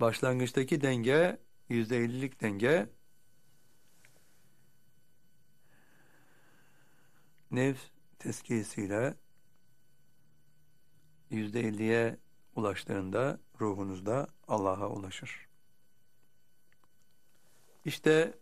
Başlangıçtaki 0.01 0.83
denge, 0.83 1.39
yüzde 1.69 1.99
ellilik 1.99 2.41
denge, 2.41 2.89
nefs 7.51 7.83
tezkiyesiyle 8.19 9.15
yüzde 11.31 11.61
elliye 11.61 12.17
ulaştığında 12.57 13.39
ruhunuzda 13.61 14.29
Allah'a 14.49 14.89
ulaşır. 14.89 15.49
İşte 17.85 18.35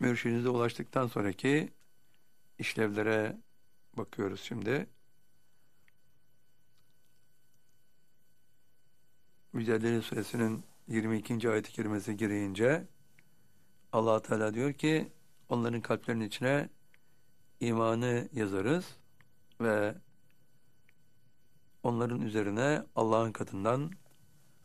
mürşidinize 0.00 0.48
ulaştıktan 0.48 1.06
sonraki 1.06 1.72
işlevlere 2.58 3.36
bakıyoruz 3.96 4.40
şimdi. 4.40 4.86
Mücadele 9.52 10.02
Suresinin 10.02 10.64
22. 10.88 11.50
ayet-i 11.50 11.72
kerimesi 11.72 12.16
gireyince 12.16 12.86
allah 13.92 14.22
Teala 14.22 14.54
diyor 14.54 14.72
ki 14.72 15.12
onların 15.48 15.80
kalplerinin 15.80 16.24
içine 16.24 16.68
imanı 17.60 18.28
yazarız 18.32 18.96
ve 19.60 19.94
onların 21.82 22.20
üzerine 22.20 22.82
Allah'ın 22.96 23.32
katından 23.32 23.92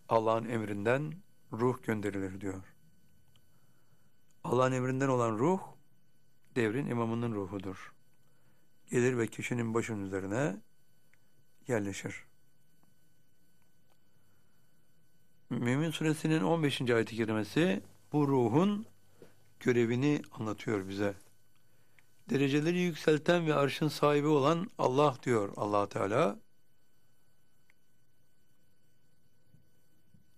Allah'ın 0.10 0.50
emrinden 0.50 1.14
ruh 1.54 1.84
gönderilir 1.84 2.42
diyor. 2.42 2.73
Allah'ın 4.44 4.72
emrinden 4.72 5.08
olan 5.08 5.38
ruh 5.38 5.60
devrin 6.56 6.86
imamının 6.86 7.36
ruhudur. 7.36 7.94
Gelir 8.92 9.18
ve 9.18 9.28
kişinin 9.28 9.74
başının 9.74 10.06
üzerine 10.06 10.56
yerleşir. 11.68 12.16
Mümin 15.50 15.92
suresinin 15.92 16.42
15. 16.44 16.82
ayet-i 16.82 17.16
kerimesi 17.16 17.82
bu 18.14 18.28
ruhun 18.28 18.86
görevini 19.60 20.22
anlatıyor 20.32 20.90
bize. 20.90 21.16
Dereceleri 22.30 22.80
yükselten 22.80 23.48
ve 23.48 23.54
arşın 23.54 23.88
sahibi 23.88 24.28
olan 24.28 24.70
Allah 24.78 25.16
diyor 25.24 25.54
allah 25.58 25.90
Teala. 25.90 26.40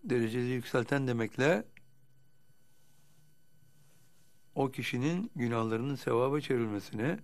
Dereceleri 0.03 0.49
yükselten 0.49 1.07
demekle 1.07 1.65
o 4.55 4.71
kişinin 4.71 5.31
günahlarının 5.35 5.95
sevaba 5.95 6.41
çevrilmesini 6.41 7.17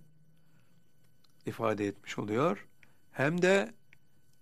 ifade 1.46 1.86
etmiş 1.86 2.18
oluyor. 2.18 2.66
Hem 3.12 3.42
de 3.42 3.74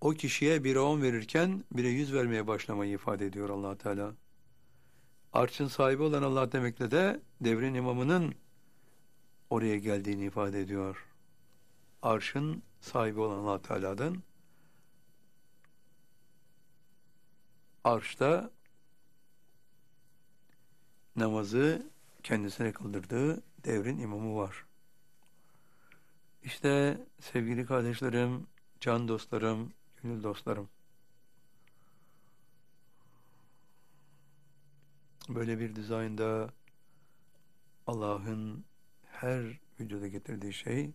o 0.00 0.10
kişiye 0.10 0.64
bire 0.64 0.78
on 0.78 1.02
verirken 1.02 1.64
bire 1.72 1.88
yüz 1.88 2.14
vermeye 2.14 2.46
başlamayı 2.46 2.92
ifade 2.92 3.26
ediyor 3.26 3.50
allah 3.50 3.78
Teala. 3.78 4.14
Arşın 5.32 5.66
sahibi 5.66 6.02
olan 6.02 6.22
Allah 6.22 6.52
demekle 6.52 6.90
de 6.90 7.20
devrin 7.40 7.74
imamının 7.74 8.34
oraya 9.50 9.78
geldiğini 9.78 10.24
ifade 10.24 10.60
ediyor. 10.60 11.06
Arşın 12.02 12.62
sahibi 12.80 13.20
olan 13.20 13.38
allah 13.38 13.62
Teala'dan 13.62 14.22
arşta 17.84 18.50
namazı 21.16 21.90
kendisine 22.22 22.72
kıldırdığı 22.72 23.42
devrin 23.64 23.98
imamı 23.98 24.36
var. 24.36 24.64
İşte 26.42 27.00
sevgili 27.20 27.66
kardeşlerim, 27.66 28.46
can 28.80 29.08
dostlarım, 29.08 29.72
gönül 30.02 30.22
dostlarım. 30.22 30.68
Böyle 35.28 35.58
bir 35.58 35.76
dizaynda 35.76 36.50
Allah'ın 37.86 38.64
her 39.06 39.60
vücuda 39.80 40.08
getirdiği 40.08 40.52
şey 40.52 40.90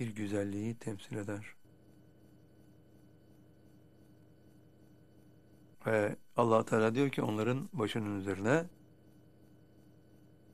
bir 0.00 0.14
güzelliği 0.14 0.74
temsil 0.74 1.16
eder. 1.16 1.54
Ve 5.86 6.16
allah 6.36 6.64
Teala 6.64 6.94
diyor 6.94 7.10
ki 7.10 7.22
onların 7.22 7.68
başının 7.72 8.20
üzerine 8.20 8.64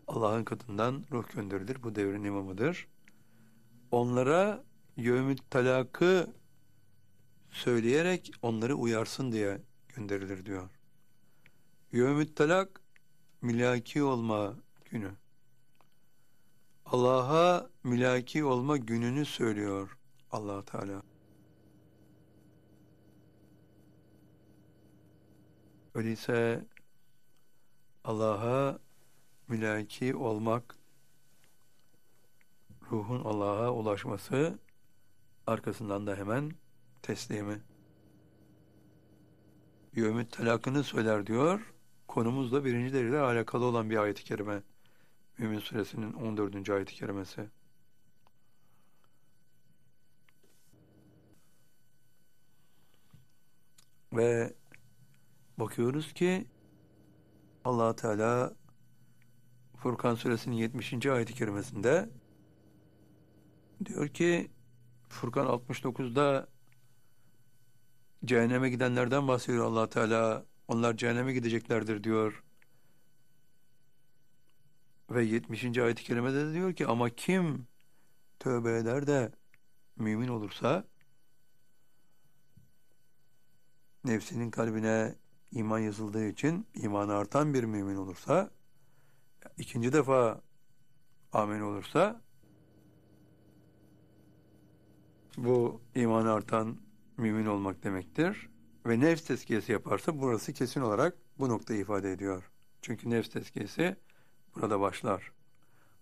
Allah'ın 0.06 0.44
katından 0.44 1.04
ruh 1.12 1.28
gönderilir. 1.34 1.82
Bu 1.82 1.94
devrin 1.94 2.24
imamıdır. 2.24 2.88
Onlara 3.90 4.64
yevmüt 4.96 5.50
talakı 5.50 6.32
söyleyerek 7.50 8.32
onları 8.42 8.74
uyarsın 8.74 9.32
diye 9.32 9.60
gönderilir 9.88 10.46
diyor. 10.46 10.70
Yevmüt 11.92 12.36
talak 12.36 12.80
milaki 13.42 14.02
olma 14.02 14.54
günü. 14.84 15.10
Allah'a 16.86 17.70
milaki 17.84 18.44
olma 18.44 18.76
gününü 18.76 19.24
söylüyor 19.24 19.98
allah 20.30 20.64
Teala. 20.64 21.02
Öyleyse 25.94 26.64
Allah'a 28.04 28.85
mülaki 29.48 30.14
olmak, 30.14 30.76
ruhun 32.90 33.24
Allah'a 33.24 33.70
ulaşması, 33.72 34.58
arkasından 35.46 36.06
da 36.06 36.16
hemen 36.16 36.52
teslimi. 37.02 37.62
Yevmüt 39.96 40.32
telakını 40.32 40.84
söyler 40.84 41.26
diyor. 41.26 41.72
Konumuzla 42.08 42.64
birinci 42.64 42.94
derecede 42.94 43.20
alakalı 43.20 43.64
olan 43.64 43.90
bir 43.90 43.96
ayet-i 43.96 44.24
kerime. 44.24 44.62
Mümin 45.38 45.58
suresinin 45.58 46.12
14. 46.12 46.70
ayet-i 46.70 46.94
kerimesi. 46.94 47.48
Ve 54.12 54.54
bakıyoruz 55.58 56.12
ki 56.12 56.46
allah 57.64 57.96
Teala 57.96 58.54
Furkan 59.86 60.14
suresinin 60.14 60.56
70. 60.56 61.06
ayet-i 61.06 61.34
kerimesinde 61.34 62.08
diyor 63.84 64.08
ki 64.08 64.50
Furkan 65.08 65.46
69'da 65.46 66.48
cehenneme 68.24 68.70
gidenlerden 68.70 69.28
bahsediyor 69.28 69.66
allah 69.66 69.90
Teala. 69.90 70.44
Onlar 70.68 70.96
cehenneme 70.96 71.32
gideceklerdir 71.32 72.04
diyor. 72.04 72.44
Ve 75.10 75.24
70. 75.24 75.78
ayet-i 75.78 76.04
kerimede 76.04 76.46
de 76.46 76.52
diyor 76.54 76.72
ki 76.72 76.86
ama 76.86 77.10
kim 77.10 77.66
tövbe 78.38 78.76
eder 78.76 79.06
de 79.06 79.32
mümin 79.96 80.28
olursa 80.28 80.84
nefsinin 84.04 84.50
kalbine 84.50 85.14
iman 85.52 85.78
yazıldığı 85.78 86.28
için 86.28 86.66
imanı 86.74 87.14
artan 87.14 87.54
bir 87.54 87.64
mümin 87.64 87.96
olursa 87.96 88.56
ikinci 89.58 89.92
defa 89.92 90.40
amin 91.32 91.60
olursa 91.60 92.20
bu 95.36 95.80
imanı 95.94 96.32
artan 96.32 96.76
mümin 97.16 97.46
olmak 97.46 97.84
demektir. 97.84 98.48
Ve 98.86 99.00
nefs 99.00 99.24
tezkiyesi 99.24 99.72
yaparsa 99.72 100.20
burası 100.20 100.52
kesin 100.52 100.80
olarak 100.80 101.16
bu 101.38 101.48
noktayı 101.48 101.80
ifade 101.80 102.12
ediyor. 102.12 102.50
Çünkü 102.82 103.10
nefs 103.10 103.28
tezkiyesi 103.28 103.96
burada 104.54 104.80
başlar. 104.80 105.32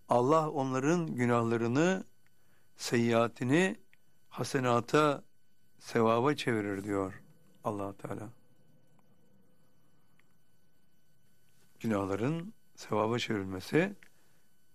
Allah 0.09 0.51
onların 0.51 1.07
günahlarını, 1.07 2.05
seyyiatini 2.77 3.77
hasenata, 4.29 5.25
sevaba 5.79 6.35
çevirir 6.35 6.85
diyor 6.85 7.23
allah 7.65 7.97
Teala. 7.97 8.29
Günahların 11.81 12.55
sevaba 12.75 13.19
çevrilmesi 13.19 13.97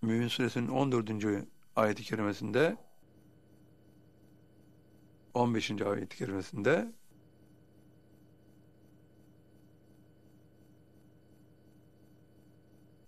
Mümin 0.01 0.27
Suresinin 0.27 0.67
14. 0.67 1.11
ayet-i 1.75 2.03
kerimesinde 2.03 2.77
15. 5.33 5.71
ayet-i 5.81 6.17
kerimesinde 6.17 6.93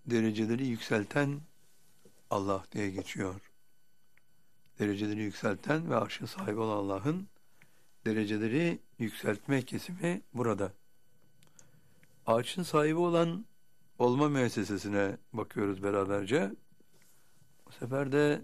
dereceleri 0.06 0.68
yükselten 0.68 1.42
Allah 2.30 2.66
diye 2.72 2.90
geçiyor. 2.92 3.36
Dereceleri 4.80 5.20
yükselten 5.22 5.90
ve 5.90 5.96
arşın 5.96 6.26
sahibi 6.26 6.60
olan 6.60 6.78
Allah'ın 6.78 7.28
dereceleri 8.06 8.80
yükseltme 9.00 9.62
kesimi 9.62 10.22
burada. 10.34 10.74
Arşın 12.26 12.64
sahibi 12.64 12.98
olan 12.98 13.46
olma 14.02 14.30
müessesesine 14.30 15.18
bakıyoruz 15.34 15.84
beraberce. 15.84 16.52
Bu 17.68 17.72
sefer 17.72 18.12
de 18.12 18.42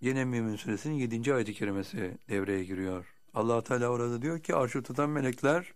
yine 0.00 0.24
Mümin 0.24 0.56
Suresinin 0.56 0.94
7. 0.94 1.34
ayet-i 1.34 1.54
kerimesi 1.54 2.18
devreye 2.28 2.64
giriyor. 2.64 3.14
allah 3.34 3.64
Teala 3.64 3.88
orada 3.88 4.22
diyor 4.22 4.40
ki 4.40 4.54
arşı 4.54 4.82
tutan 4.82 5.10
melekler 5.10 5.74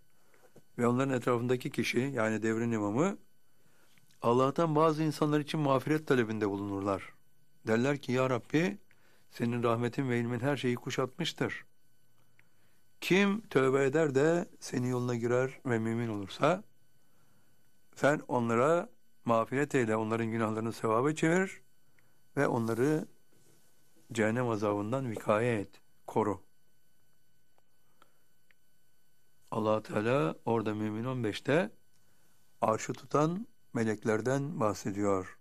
ve 0.79 0.87
onların 0.87 1.15
etrafındaki 1.15 1.71
kişi 1.71 1.99
yani 1.99 2.43
devrin 2.43 2.73
imamı 2.73 3.19
Allah'tan 4.23 4.75
bazı 4.75 5.03
insanlar 5.03 5.41
için 5.41 5.61
mağfiret 5.61 6.07
talebinde 6.07 6.51
bulunurlar. 6.51 7.13
Derler 7.67 7.99
ki 7.99 8.13
ya 8.13 8.31
Rabbi 8.31 8.79
senin 9.31 9.63
rahmetin 9.63 10.11
ve 10.11 10.21
ilmin 10.21 10.41
her 10.41 10.57
şeyi 10.57 10.75
kuşatmıştır. 10.75 11.65
Kim 13.01 13.41
tövbe 13.41 13.85
eder 13.85 14.15
de 14.15 14.49
senin 14.61 14.89
yoluna 14.89 15.15
girer 15.15 15.61
ve 15.67 15.79
mümin 15.79 16.09
olursa 16.09 16.65
sen 17.95 18.21
onlara 18.29 18.89
mağfiret 19.25 19.75
eyle, 19.75 19.97
onların 19.97 20.27
günahlarını 20.27 20.73
sevaba 20.73 21.13
çevir 21.13 21.63
ve 22.37 22.47
onları 22.47 23.09
cehennem 24.13 24.49
azabından 24.49 25.11
vikaye 25.11 25.61
et, 25.61 25.81
koru. 26.07 26.41
allah 29.51 29.83
Teala 29.83 30.35
orada 30.45 30.75
Mümin 30.75 31.05
15'te 31.05 31.71
arşı 32.61 32.93
tutan 32.93 33.47
meleklerden 33.75 34.61
bahsediyor. 34.61 35.39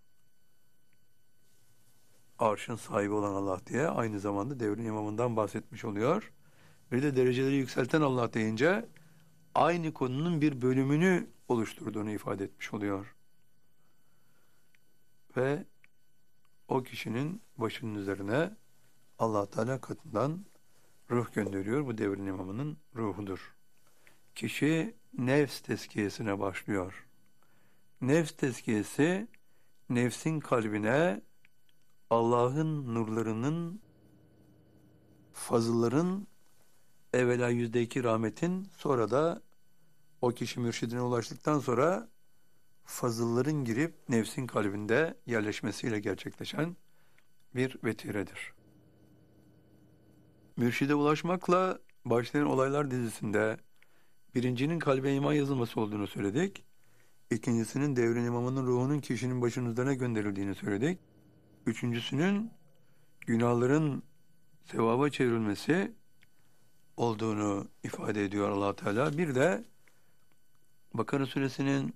Arşın 2.40 2.76
sahibi 2.76 3.14
olan 3.14 3.34
Allah 3.34 3.60
diye 3.66 3.88
aynı 3.88 4.20
zamanda 4.20 4.60
devrin 4.60 4.86
imamından 4.86 5.36
bahsetmiş 5.36 5.86
oluyor. 5.86 6.32
Bir 6.92 7.04
de 7.04 7.16
dereceleri 7.16 7.56
yükselten 7.56 8.02
Allah 8.02 8.34
deyince 8.34 8.86
aynı 9.56 9.94
konunun 9.94 10.42
bir 10.42 10.62
bölümünü 10.62 11.28
oluşturduğunu 11.52 12.12
ifade 12.12 12.44
etmiş 12.44 12.74
oluyor. 12.74 13.16
Ve 15.38 15.66
o 16.68 16.84
kişinin 16.84 17.42
başının 17.58 17.96
üzerine 17.96 18.58
allah 19.20 19.50
Teala 19.50 19.82
katından 19.82 20.46
ruh 21.10 21.34
gönderiyor. 21.34 21.86
Bu 21.86 21.98
devrin 21.98 22.26
imamının 22.26 22.78
ruhudur. 22.96 23.56
Kişi 24.36 24.96
nefs 25.18 25.62
tezkiyesine 25.62 26.40
başlıyor. 26.40 27.08
Nefs 28.02 28.32
tezkiyesi 28.32 29.28
nefsin 29.90 30.40
kalbine 30.40 31.22
Allah'ın 32.10 32.96
nurlarının 32.96 33.82
fazılların 35.34 36.28
evvela 37.14 37.50
yüzde 37.50 37.82
iki 37.82 38.04
rahmetin 38.04 38.70
sonra 38.78 39.12
da 39.12 39.42
o 40.22 40.30
kişi 40.30 40.60
mürşidine 40.60 41.02
ulaştıktan 41.02 41.60
sonra 41.60 42.10
fazılların 42.84 43.66
girip 43.66 44.10
nefsin 44.10 44.48
kalbinde 44.48 45.18
yerleşmesiyle 45.26 46.00
gerçekleşen 46.00 46.76
bir 47.56 47.78
vetiredir. 47.84 48.54
Mürşide 50.58 50.96
ulaşmakla 50.96 51.80
başlayan 52.06 52.46
olaylar 52.46 52.92
dizisinde 52.92 53.58
birincinin 54.36 54.80
kalbe 54.80 55.14
iman 55.14 55.34
yazılması 55.34 55.82
olduğunu 55.82 56.08
söyledik. 56.08 56.66
İkincisinin 57.32 57.96
devrin 57.96 58.26
imamının 58.26 58.68
ruhunun 58.68 59.00
kişinin 59.00 59.42
başının 59.42 59.72
üzerine 59.72 59.96
gönderildiğini 59.96 60.56
söyledik. 60.56 61.00
Üçüncüsünün 61.66 62.52
günahların 63.20 64.04
sevaba 64.66 65.10
çevrilmesi 65.10 65.96
olduğunu 66.98 67.68
ifade 67.84 68.26
ediyor 68.26 68.50
allah 68.50 68.76
Teala. 68.76 69.18
Bir 69.18 69.36
de 69.36 69.71
Bakara 70.94 71.26
suresinin 71.26 71.96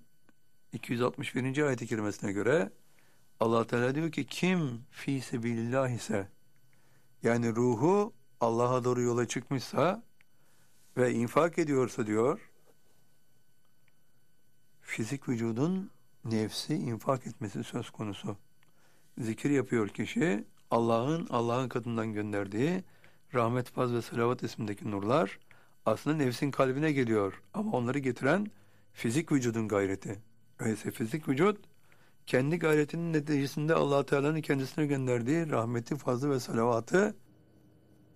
261. 0.72 1.62
ayet-i 1.62 1.86
kerimesine 1.86 2.32
göre 2.32 2.70
allah 3.40 3.66
Teala 3.66 3.94
diyor 3.94 4.12
ki 4.12 4.26
kim 4.26 4.80
fi 4.90 5.20
sebilillah 5.20 5.88
ise 5.88 6.28
yani 7.22 7.56
ruhu 7.56 8.12
Allah'a 8.40 8.84
doğru 8.84 9.00
yola 9.00 9.28
çıkmışsa 9.28 10.02
ve 10.96 11.12
infak 11.12 11.58
ediyorsa 11.58 12.06
diyor 12.06 12.50
fizik 14.80 15.28
vücudun 15.28 15.90
nefsi 16.24 16.74
infak 16.74 17.26
etmesi 17.26 17.64
söz 17.64 17.90
konusu. 17.90 18.36
Zikir 19.18 19.50
yapıyor 19.50 19.88
kişi 19.88 20.44
Allah'ın 20.70 21.26
Allah'ın 21.30 21.68
katından 21.68 22.12
gönderdiği 22.12 22.84
rahmet, 23.34 23.70
faz 23.70 23.92
ve 23.92 24.02
salavat 24.02 24.42
ismindeki 24.42 24.90
nurlar 24.90 25.38
aslında 25.86 26.16
nefsin 26.16 26.50
kalbine 26.50 26.92
geliyor. 26.92 27.42
Ama 27.54 27.72
onları 27.72 27.98
getiren 27.98 28.46
fizik 28.96 29.32
vücudun 29.32 29.68
gayreti. 29.68 30.18
Öyleyse 30.58 30.90
fizik 30.90 31.28
vücut 31.28 31.64
kendi 32.26 32.58
gayretinin 32.58 33.12
neticesinde 33.12 33.74
allah 33.74 34.06
Teala'nın 34.06 34.40
kendisine 34.40 34.86
gönderdiği 34.86 35.50
rahmeti, 35.50 35.96
fazlı 35.96 36.30
ve 36.30 36.40
salavatı 36.40 37.16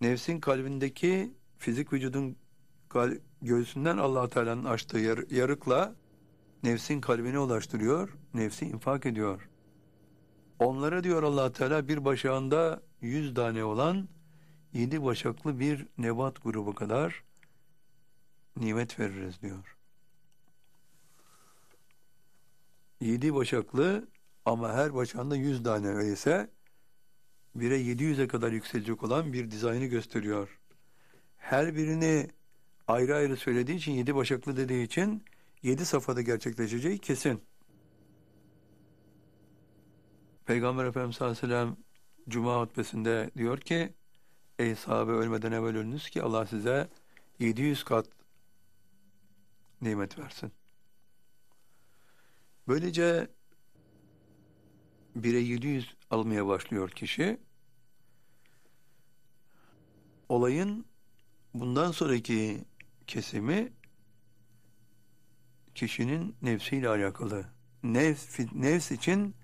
nefsin 0.01 0.40
kalbindeki 0.40 1.35
fizik 1.59 1.93
vücudun 1.93 2.37
göğsünden 3.43 3.97
allah 3.97 4.29
Teala'nın 4.29 4.64
açtığı 4.64 4.99
yar 4.99 5.25
yarıkla 5.31 5.95
nefsin 6.62 7.01
kalbine 7.01 7.38
ulaştırıyor, 7.38 8.16
nefsi 8.35 8.66
infak 8.66 9.07
ediyor. 9.07 9.49
Onlara 10.59 11.05
diyor 11.05 11.23
allah 11.23 11.53
Teala 11.53 11.88
bir 11.88 12.05
başağında 12.05 12.83
yüz 13.01 13.35
tane 13.35 13.64
olan 13.64 14.09
yedi 14.73 15.05
başaklı 15.05 15.61
bir 15.61 15.87
nebat 15.99 16.43
grubu 16.43 16.75
kadar 16.75 17.25
nimet 18.57 19.01
veririz 19.01 19.43
diyor. 19.43 19.80
Yedi 23.01 23.35
başaklı 23.35 24.09
ama 24.45 24.73
her 24.73 24.95
başağında 24.95 25.37
yüz 25.37 25.63
tane 25.63 25.89
öyleyse 25.89 26.51
bire 27.55 27.77
yedi 27.77 28.05
yüze 28.05 28.29
kadar 28.29 28.53
yükselecek 28.53 29.03
olan 29.03 29.33
bir 29.33 29.51
dizaynı 29.51 29.85
gösteriyor. 29.87 30.61
Her 31.37 31.77
birini 31.77 32.29
ayrı 32.89 33.17
ayrı 33.17 33.37
söylediği 33.37 33.79
için 33.79 33.93
yedi 33.93 34.15
başaklı 34.15 34.57
dediği 34.57 34.85
için 34.85 35.25
yedi 35.63 35.85
safhada 35.85 36.23
gerçekleşeceği 36.23 36.99
kesin. 36.99 37.43
Peygamber 40.47 40.85
Efendimiz 40.85 41.17
sallallahu 41.17 41.39
aleyhi 41.39 41.55
ve 41.55 41.59
sellem 41.59 41.77
Cuma 42.29 42.61
hutbesinde 42.61 43.31
diyor 43.37 43.59
ki 43.59 43.95
Ey 44.59 44.75
sahabe 44.75 45.13
ölmeden 45.13 45.53
evvel 45.53 45.77
ölünüz 45.77 46.11
ki 46.11 46.23
Allah 46.23 46.47
size 46.47 46.89
700 47.39 47.85
kat 47.85 48.07
nimet 49.81 50.19
versin. 50.19 50.53
Böylece 52.71 53.29
1'e 55.17 55.39
700 55.39 55.97
almaya 56.11 56.47
başlıyor 56.47 56.91
kişi. 56.91 57.41
Olayın 60.29 60.85
bundan 61.55 61.91
sonraki 61.91 62.65
kesimi 63.07 63.73
kişinin 65.75 66.37
nefsiyle 66.43 66.89
alakalı. 66.89 67.45
Nefs, 67.83 68.39
nefs 68.55 68.91
için 68.91 69.35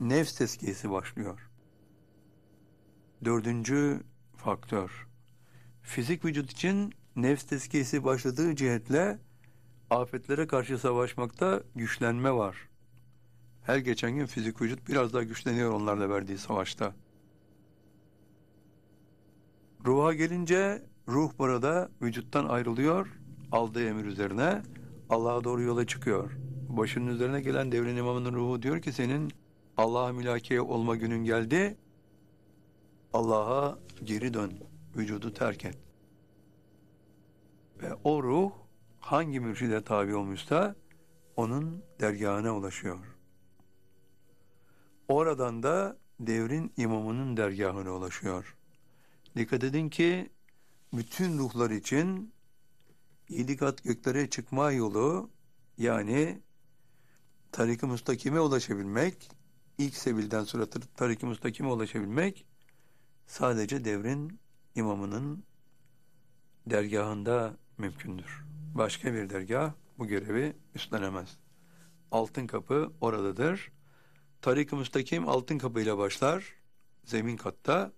nefs 0.00 0.38
tezkiyesi 0.38 0.90
başlıyor. 0.90 1.50
Dördüncü 3.24 4.00
faktör. 4.36 5.08
Fizik 5.82 6.24
vücut 6.24 6.52
için 6.52 6.94
nefs 7.16 7.44
tezkiyesi 7.44 8.04
başladığı 8.04 8.56
cihetle 8.56 9.18
afetlere 9.90 10.46
karşı 10.46 10.78
savaşmakta 10.78 11.62
güçlenme 11.74 12.32
var. 12.32 12.68
Her 13.66 13.78
geçen 13.78 14.12
gün 14.12 14.26
fizik 14.26 14.62
vücut 14.62 14.88
biraz 14.88 15.12
daha 15.12 15.22
güçleniyor 15.22 15.72
onlarla 15.72 16.10
verdiği 16.10 16.38
savaşta. 16.38 16.94
Ruha 19.84 20.14
gelince 20.14 20.82
ruh 21.08 21.30
burada 21.38 21.88
vücuttan 22.02 22.44
ayrılıyor, 22.48 23.08
aldığı 23.52 23.88
emir 23.88 24.04
üzerine 24.04 24.62
Allah'a 25.10 25.44
doğru 25.44 25.62
yola 25.62 25.86
çıkıyor. 25.86 26.32
Başının 26.68 27.06
üzerine 27.06 27.40
gelen 27.40 27.72
devrin 27.72 27.96
imamının 27.96 28.34
ruhu 28.34 28.62
diyor 28.62 28.82
ki 28.82 28.92
senin 28.92 29.32
Allah'a 29.76 30.12
mülakiye 30.12 30.60
olma 30.60 30.96
günün 30.96 31.24
geldi. 31.24 31.76
Allah'a 33.12 33.78
geri 34.04 34.34
dön, 34.34 34.52
vücudu 34.96 35.34
terk 35.34 35.64
et. 35.64 35.78
Ve 37.82 37.94
o 38.04 38.22
ruh 38.22 38.52
hangi 39.00 39.40
mürşide 39.40 39.84
tabi 39.84 40.14
olmuşsa 40.14 40.74
onun 41.36 41.82
dergahına 42.00 42.56
ulaşıyor. 42.56 43.15
Oradan 45.08 45.62
da 45.62 45.96
devrin 46.20 46.72
imamının 46.76 47.36
dergahına 47.36 47.90
ulaşıyor. 47.90 48.56
Dikkat 49.36 49.64
edin 49.64 49.88
ki 49.88 50.30
bütün 50.92 51.38
ruhlar 51.38 51.70
için 51.70 52.32
yedi 53.28 53.56
kat 53.56 53.84
göklere 53.84 54.30
çıkma 54.30 54.72
yolu 54.72 55.30
yani 55.78 56.40
tarik-i 57.52 57.86
müstakime 57.86 58.40
ulaşabilmek, 58.40 59.30
ilk 59.78 59.94
sebilden 59.94 60.44
sonra 60.44 60.66
tarik-i 60.96 61.26
müstakime 61.26 61.68
ulaşabilmek 61.68 62.46
sadece 63.26 63.84
devrin 63.84 64.40
imamının 64.74 65.44
dergahında 66.66 67.56
mümkündür. 67.78 68.44
Başka 68.74 69.14
bir 69.14 69.30
dergah 69.30 69.72
bu 69.98 70.06
görevi 70.06 70.56
üstlenemez. 70.74 71.36
Altın 72.10 72.46
kapı 72.46 72.92
oradadır. 73.00 73.72
Tarik-ı 74.46 74.76
müstakim 74.76 75.28
altın 75.28 75.58
kapıyla 75.58 75.98
başlar. 75.98 76.54
Zemin 77.04 77.36
katta. 77.36 77.92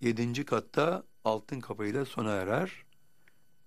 Yedinci 0.00 0.44
katta 0.44 1.02
altın 1.24 1.60
kapıyla 1.60 2.04
sona 2.04 2.30
erer. 2.30 2.84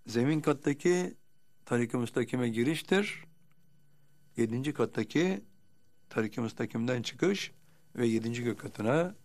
Zemin 0.08 0.42
kattaki 0.42 1.18
tarik-ı 1.66 1.98
müstakime 1.98 2.50
giriştir. 2.50 3.24
Yedinci 4.38 4.74
kattaki 4.74 5.44
tarik-ı 6.10 6.42
müstakimden 6.42 7.02
çıkış 7.02 7.52
ve 7.96 8.08
yedinci 8.08 8.44
gök 8.44 8.60
katına 8.60 9.16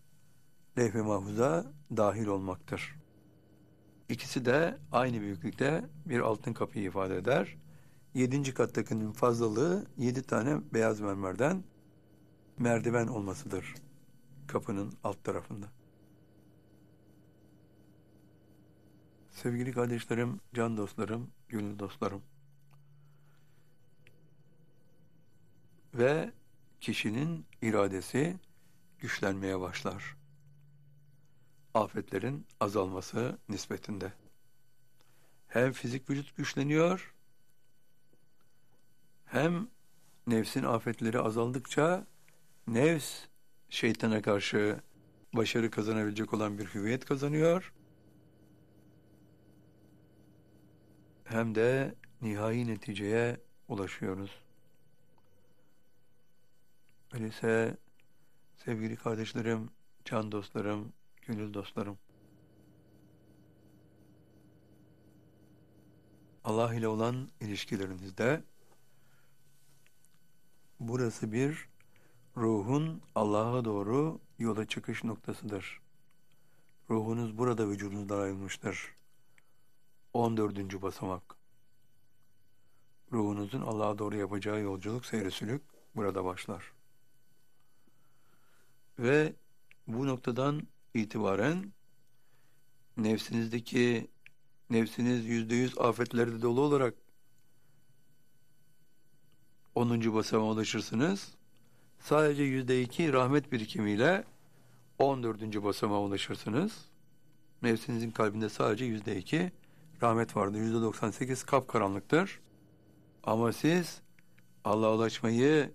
levh-i 0.78 1.02
mahfuza 1.02 1.72
dahil 1.96 2.26
olmaktır. 2.26 2.96
İkisi 4.08 4.44
de 4.44 4.78
aynı 4.92 5.20
büyüklükte 5.20 5.84
bir 6.06 6.20
altın 6.20 6.52
kapıyı 6.52 6.84
ifade 6.84 7.16
eder. 7.16 7.56
Yedinci 8.14 8.54
kattakinin 8.54 9.12
fazlalığı 9.12 9.87
yedi 9.96 10.22
tane 10.22 10.60
beyaz 10.72 11.00
mermerden 11.00 11.64
merdiven 12.58 13.06
olmasıdır 13.06 13.74
kapının 14.46 14.92
alt 15.04 15.24
tarafında. 15.24 15.66
Sevgili 19.30 19.72
kardeşlerim, 19.72 20.40
can 20.54 20.76
dostlarım, 20.76 21.30
gönül 21.48 21.78
dostlarım. 21.78 22.22
Ve 25.94 26.32
kişinin 26.80 27.46
iradesi 27.62 28.36
güçlenmeye 28.98 29.60
başlar. 29.60 30.16
Afetlerin 31.74 32.46
azalması 32.60 33.38
nispetinde. 33.48 34.12
Hem 35.48 35.72
fizik 35.72 36.10
vücut 36.10 36.36
güçleniyor, 36.36 37.14
hem 39.24 39.68
nefsin 40.26 40.62
afetleri 40.62 41.20
azaldıkça 41.20 42.06
nefs 42.66 43.24
şeytana 43.68 44.22
karşı 44.22 44.81
başarı 45.33 45.70
kazanabilecek 45.70 46.35
olan 46.35 46.59
bir 46.59 46.66
hüviyet 46.66 47.05
kazanıyor. 47.05 47.72
Hem 51.24 51.55
de 51.55 51.94
nihai 52.22 52.66
neticeye 52.66 53.40
ulaşıyoruz. 53.68 54.31
Öyleyse 57.12 57.77
sevgili 58.64 58.96
kardeşlerim, 58.96 59.70
can 60.05 60.33
dostlarım, 60.33 60.92
gönül 61.27 61.55
dostlarım. 61.55 61.98
Allah 66.44 66.74
ile 66.74 66.88
olan 66.88 67.29
ilişkilerinizde 67.40 68.42
burası 70.81 71.33
bir 71.33 71.68
ruhun 72.36 73.02
Allah'a 73.14 73.64
doğru 73.64 74.20
yola 74.38 74.66
çıkış 74.66 75.04
noktasıdır. 75.04 75.80
Ruhunuz 76.90 77.38
burada 77.38 77.68
vücudunuzdan 77.68 78.20
ayrılmıştır. 78.20 78.94
14. 80.12 80.82
basamak. 80.82 81.36
Ruhunuzun 83.12 83.60
Allah'a 83.60 83.98
doğru 83.98 84.16
yapacağı 84.16 84.60
yolculuk 84.60 85.06
seyresülük 85.06 85.62
burada 85.96 86.24
başlar. 86.24 86.72
Ve 88.98 89.32
bu 89.86 90.06
noktadan 90.06 90.62
itibaren 90.94 91.72
nefsinizdeki 92.96 94.10
nefsiniz 94.70 95.26
yüzde 95.26 95.54
yüz 95.54 95.78
afetlerde 95.78 96.42
dolu 96.42 96.60
olarak 96.60 96.94
10. 99.74 100.14
basamağa 100.14 100.52
ulaşırsınız. 100.52 101.34
Sadece 102.04 102.42
yüzde 102.42 102.82
iki 102.82 103.12
rahmet 103.12 103.52
birikimiyle 103.52 104.24
14. 104.98 105.64
basamağa 105.64 106.00
ulaşırsınız. 106.00 106.72
Nefsinizin 107.62 108.10
kalbinde 108.10 108.48
sadece 108.48 108.84
yüzde 108.84 109.16
iki 109.16 109.52
rahmet 110.02 110.36
vardır. 110.36 110.58
Yüzde 110.58 110.80
98 110.80 111.44
kapkaranlıktır. 111.44 112.40
Ama 113.22 113.52
siz 113.52 114.00
Allah'a 114.64 114.94
ulaşmayı 114.94 115.70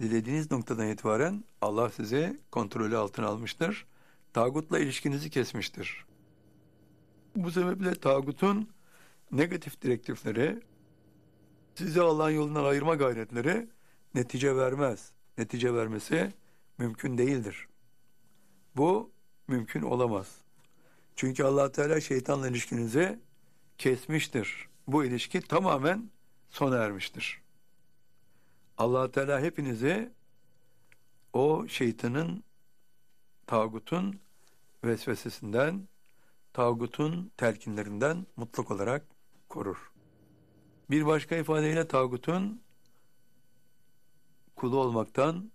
dilediğiniz 0.00 0.50
noktadan 0.50 0.88
itibaren 0.88 1.44
Allah 1.60 1.90
size 1.90 2.36
kontrolü 2.50 2.96
altına 2.96 3.26
almıştır. 3.26 3.86
Tağutla 4.32 4.78
ilişkinizi 4.78 5.30
kesmiştir. 5.30 6.04
Bu 7.36 7.50
sebeple 7.50 7.94
tağutun 7.94 8.68
negatif 9.32 9.82
direktifleri, 9.82 10.60
sizi 11.74 12.00
Allah'ın 12.00 12.30
yolundan 12.30 12.64
ayırma 12.64 12.94
gayretleri 12.94 13.68
netice 14.14 14.56
vermez. 14.56 15.12
Netice 15.40 15.74
vermesi 15.74 16.32
mümkün 16.78 17.18
değildir. 17.18 17.68
Bu 18.76 19.10
mümkün 19.48 19.82
olamaz. 19.82 20.36
Çünkü 21.16 21.44
allah 21.44 21.72
Teala 21.72 22.00
şeytanla 22.00 22.48
ilişkinizi 22.48 23.18
kesmiştir. 23.78 24.68
Bu 24.86 25.04
ilişki 25.04 25.40
tamamen 25.40 26.10
sona 26.50 26.76
ermiştir. 26.76 27.42
allah 28.78 29.10
Teala 29.10 29.40
hepinizi 29.40 30.12
o 31.32 31.68
şeytanın, 31.68 32.44
tağutun 33.46 34.20
vesvesesinden, 34.84 35.88
tağutun 36.52 37.32
telkinlerinden 37.36 38.26
mutlak 38.36 38.70
olarak 38.70 39.06
korur. 39.48 39.92
Bir 40.90 41.06
başka 41.06 41.36
ifadeyle 41.36 41.88
tağutun 41.88 42.62
kulu 44.60 44.76
olmaktan 44.76 45.50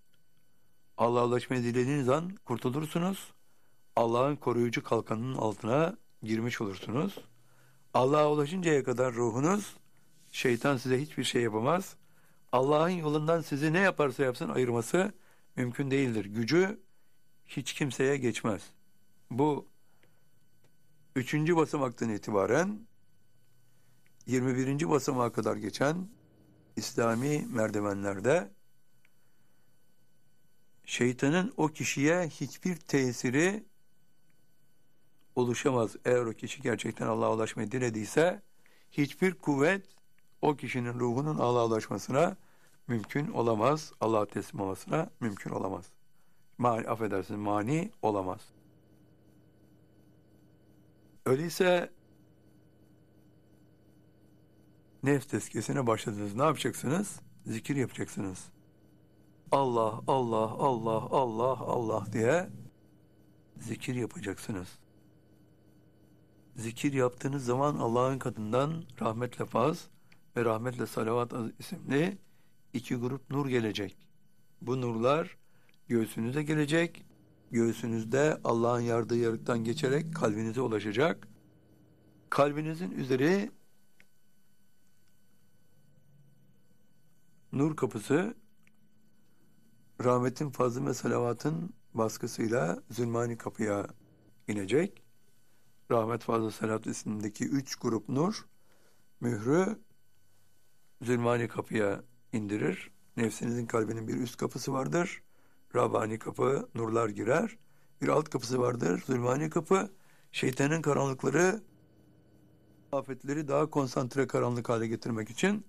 Allah'a 0.98 1.26
ulaşmayı 1.26 1.64
dilediğiniz 1.64 2.10
an 2.10 2.36
kurtulursunuz. 2.46 3.34
Allah'ın 3.96 4.36
koruyucu 4.36 4.84
kalkanının 4.84 5.36
altına 5.36 5.98
girmiş 6.24 6.62
olursunuz. 6.62 7.18
Allah'a 7.94 8.32
ulaşıncaya 8.32 8.84
kadar 8.84 9.14
ruhunuz, 9.14 9.76
şeytan 10.32 10.78
size 10.78 11.02
hiçbir 11.02 11.24
şey 11.24 11.42
yapamaz. 11.42 11.96
Allah'ın 12.52 12.90
yolundan 12.90 13.42
sizi 13.42 13.74
ne 13.74 13.80
yaparsa 13.80 14.24
yapsın 14.24 14.50
ayırması 14.50 15.14
mümkün 15.56 15.92
değildir. 15.92 16.26
Gücü 16.26 16.80
hiç 17.48 17.74
kimseye 17.74 18.18
geçmez. 18.18 18.62
Bu 19.32 19.68
üçüncü 21.16 21.56
basamaktan 21.56 22.10
itibaren 22.10 22.80
21. 24.26 24.90
basamağa 24.90 25.32
kadar 25.32 25.56
geçen 25.56 26.08
İslami 26.76 27.46
merdivenlerde 27.50 28.56
şeytanın 30.86 31.54
o 31.58 31.68
kişiye 31.68 32.28
hiçbir 32.28 32.76
tesiri 32.76 33.64
oluşamaz. 35.36 35.96
Eğer 36.06 36.26
o 36.26 36.34
kişi 36.34 36.62
gerçekten 36.62 37.08
Allah'a 37.08 37.34
ulaşmayı 37.34 37.72
dilediyse 37.72 38.42
hiçbir 38.92 39.34
kuvvet 39.34 39.86
o 40.42 40.56
kişinin 40.56 40.94
ruhunun 40.94 41.38
Allah'a 41.38 41.66
ulaşmasına 41.66 42.38
mümkün 42.88 43.32
olamaz. 43.32 43.94
Allah'a 44.02 44.26
teslim 44.26 44.62
olmasına 44.62 45.10
mümkün 45.20 45.50
olamaz. 45.50 45.86
Mani, 46.58 46.88
affedersiniz 46.88 47.40
mani 47.40 47.92
olamaz. 48.02 48.42
Öyleyse 51.26 51.90
nefs 55.04 55.28
tezkiyesine 55.28 55.88
başladınız. 55.88 56.36
Ne 56.36 56.44
yapacaksınız? 56.44 57.20
Zikir 57.46 57.76
yapacaksınız. 57.76 58.55
Allah, 59.52 60.02
Allah, 60.08 60.52
Allah, 60.52 61.08
Allah, 61.12 61.60
Allah 61.60 62.06
diye 62.14 62.50
zikir 63.58 63.96
yapacaksınız. 63.96 64.68
Zikir 66.56 66.94
yaptığınız 66.94 67.46
zaman 67.46 67.76
Allah'ın 67.76 68.20
katından 68.20 68.84
rahmetle 69.02 69.46
faz 69.46 69.88
ve 70.38 70.46
rahmetle 70.46 70.88
salavat 70.88 71.34
isimli 71.60 72.18
iki 72.74 72.96
grup 72.96 73.30
nur 73.30 73.48
gelecek. 73.48 73.98
Bu 74.62 74.82
nurlar 74.82 75.38
göğsünüze 75.88 76.44
gelecek. 76.44 77.06
Göğsünüzde 77.52 78.40
Allah'ın 78.44 78.82
yardığı 78.82 79.18
yarıktan 79.18 79.64
geçerek 79.64 80.16
kalbinize 80.16 80.62
ulaşacak. 80.62 81.28
Kalbinizin 82.30 82.92
üzeri 82.92 83.52
nur 87.52 87.76
kapısı 87.76 88.36
rahmetin 90.04 90.50
fazlı 90.50 90.86
ve 90.86 90.94
salavatın 90.94 91.74
baskısıyla 91.94 92.84
zulmani 92.92 93.38
kapıya 93.38 93.88
inecek. 94.48 95.04
Rahmet 95.92 96.22
fazla 96.22 96.52
salat 96.52 96.88
ismindeki 96.88 97.46
üç 97.46 97.76
grup 97.76 98.10
nur 98.10 98.46
mührü 99.22 99.80
zulmani 101.02 101.48
kapıya 101.48 102.04
indirir. 102.34 102.92
Nefsinizin 103.18 103.66
kalbinin 103.66 104.08
bir 104.08 104.18
üst 104.18 104.38
kapısı 104.38 104.74
vardır. 104.74 105.22
Rabani 105.76 106.20
kapı, 106.20 106.70
nurlar 106.76 107.10
girer. 107.10 107.58
Bir 108.02 108.08
alt 108.08 108.30
kapısı 108.30 108.60
vardır, 108.60 109.04
zulmani 109.08 109.50
kapı. 109.50 109.92
Şeytanın 110.32 110.82
karanlıkları, 110.82 111.62
afetleri 112.92 113.48
daha 113.48 113.70
konsantre 113.70 114.28
karanlık 114.28 114.70
hale 114.70 114.88
getirmek 114.88 115.30
için 115.30 115.66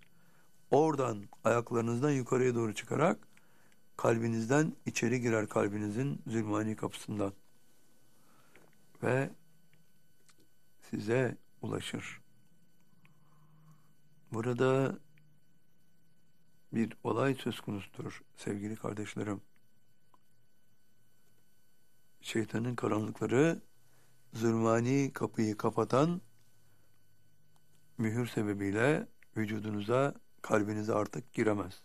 oradan 0.71 1.25
ayaklarınızdan 1.45 2.11
yukarıya 2.11 2.55
doğru 2.55 2.75
çıkarak 2.75 3.29
kalbinizden 3.97 4.77
içeri 4.87 5.21
girer 5.21 5.49
kalbinizin 5.49 6.23
zulmani 6.27 6.77
kapısından 6.77 7.33
ve 9.03 9.31
size 10.91 11.37
ulaşır. 11.63 12.21
Burada 14.33 14.99
bir 16.73 16.97
olay 17.05 17.35
söz 17.35 17.61
konusudur 17.61 18.23
sevgili 18.37 18.77
kardeşlerim. 18.77 19.41
Şeytanın 22.21 22.75
karanlıkları 22.75 23.63
zulmani 24.33 25.11
kapıyı 25.15 25.57
kapatan 25.57 26.21
mühür 27.99 28.27
sebebiyle 28.27 29.07
vücudunuza, 29.37 30.15
kalbinize 30.43 30.95
artık 30.95 31.33
giremez. 31.33 31.83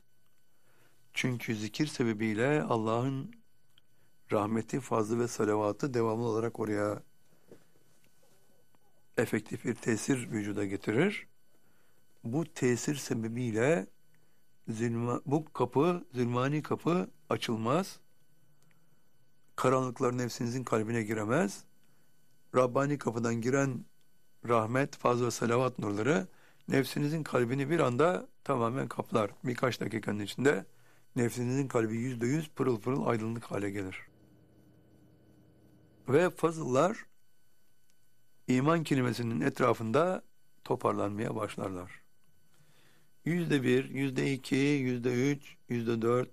Çünkü 1.14 1.56
zikir 1.56 1.88
sebebiyle 1.88 2.64
Allah'ın 2.64 3.32
rahmeti, 4.32 4.80
fazlı 4.80 5.20
ve 5.20 5.28
salavatı 5.28 5.94
devamlı 5.94 6.26
olarak 6.26 6.60
oraya 6.60 7.04
efektif 9.18 9.66
bir 9.66 9.76
tesir 9.76 10.32
vücuda 10.32 10.66
getirir. 10.66 11.28
Bu 12.24 12.46
tesir 12.46 12.96
sebebiyle 12.96 13.88
zulma, 14.68 15.22
bu 15.26 15.54
kapı, 15.54 16.06
zulmani 16.14 16.64
kapı 16.64 17.10
açılmaz. 17.30 18.00
Karanlıklar 19.56 20.18
nefsinizin 20.18 20.64
kalbine 20.64 21.04
giremez. 21.04 21.64
Rabbani 22.56 22.98
kapıdan 22.98 23.42
giren 23.42 23.86
rahmet, 24.48 24.96
fazla 24.96 25.32
salavat 25.32 25.80
nurları 25.80 26.28
nefsinizin 26.68 27.24
kalbini 27.24 27.70
bir 27.70 27.80
anda 27.80 28.28
tamamen 28.44 28.88
kaplar. 28.88 29.32
Birkaç 29.44 29.82
dakikanın 29.82 30.20
içinde 30.20 30.66
nefsinizin 31.16 31.68
kalbi 31.68 31.98
yüzde 31.98 32.28
yüz 32.28 32.50
pırıl 32.50 32.82
pırıl 32.82 33.06
aydınlık 33.06 33.44
hale 33.44 33.70
gelir. 33.70 33.98
Ve 36.08 36.30
fazıllar 36.30 37.06
iman 38.48 38.84
kelimesinin 38.84 39.42
etrafında 39.42 40.24
toparlanmaya 40.64 41.36
başlarlar. 41.36 42.02
Yüzde 43.26 43.64
bir, 43.64 43.90
yüzde 43.90 44.34
iki, 44.34 44.56
yüzde 44.56 45.32
üç, 45.32 45.58
yüzde 45.70 46.02
dört, 46.02 46.30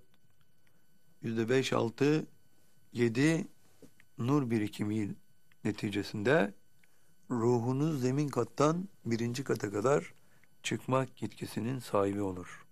yüzde 1.21 1.49
beş, 1.49 1.73
altı, 1.73 2.27
yedi 2.93 3.47
nur 4.17 4.49
birikimi 4.49 5.15
neticesinde 5.63 6.53
ruhunuz 7.31 8.01
zemin 8.01 8.27
kattan 8.27 8.89
birinci 9.05 9.43
kata 9.43 9.71
kadar 9.71 10.13
çıkmak 10.63 11.21
yetkisinin 11.21 11.79
sahibi 11.79 12.21
olur. 12.21 12.68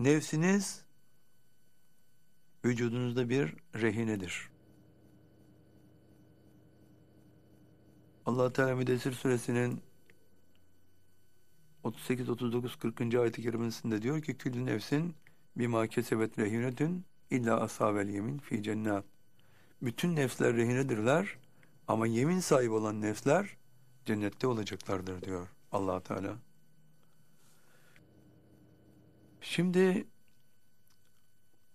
Nefsiniz 0.00 0.84
vücudunuzda 2.64 3.28
bir 3.28 3.54
rehinedir. 3.74 4.50
Allah 8.26 8.52
Teala 8.52 8.76
Müdessir 8.76 9.12
suresinin 9.12 9.80
38 11.82 12.28
39 12.28 12.76
40. 12.76 13.14
ayet-i 13.14 13.42
kerimesinde 13.42 14.02
diyor 14.02 14.22
ki 14.22 14.36
küllü 14.38 14.66
nefsin 14.66 15.14
bima 15.56 15.86
kesebet 15.86 16.38
rehinetün 16.38 17.04
illa 17.30 17.60
ashabel 17.60 18.08
yemin 18.08 18.38
fi 18.38 18.62
cennet. 18.62 19.04
Bütün 19.82 20.16
nefsler 20.16 20.56
rehinedirler 20.56 21.38
ama 21.88 22.06
yemin 22.06 22.40
sahibi 22.40 22.72
olan 22.72 23.00
nefsler 23.00 23.56
cennette 24.04 24.46
olacaklardır 24.46 25.22
diyor 25.22 25.48
allah 25.72 26.00
Teala. 26.00 26.49
Şimdi 29.40 30.06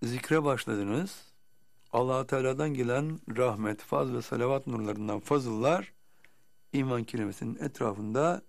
zikre 0.03 0.43
başladınız. 0.43 1.33
allah 1.91 2.27
Teala'dan 2.27 2.73
gelen 2.73 3.19
rahmet, 3.37 3.81
faz 3.81 4.13
ve 4.13 4.21
salavat 4.21 4.67
nurlarından 4.67 5.19
fazıllar 5.19 5.93
iman 6.73 7.03
kelimesinin 7.03 7.55
etrafında 7.55 8.41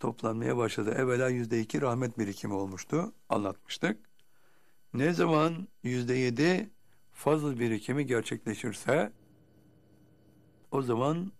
toplanmaya 0.00 0.56
başladı. 0.56 0.90
Evvela 0.90 1.28
yüzde 1.28 1.60
iki 1.60 1.80
rahmet 1.80 2.18
birikimi 2.18 2.54
olmuştu. 2.54 3.12
Anlatmıştık. 3.28 4.00
Ne 4.94 5.12
zaman 5.12 5.68
yüzde 5.82 6.14
yedi 6.14 6.70
fazıl 7.12 7.58
birikimi 7.58 8.06
gerçekleşirse 8.06 9.12
o 10.70 10.82
zaman 10.82 11.32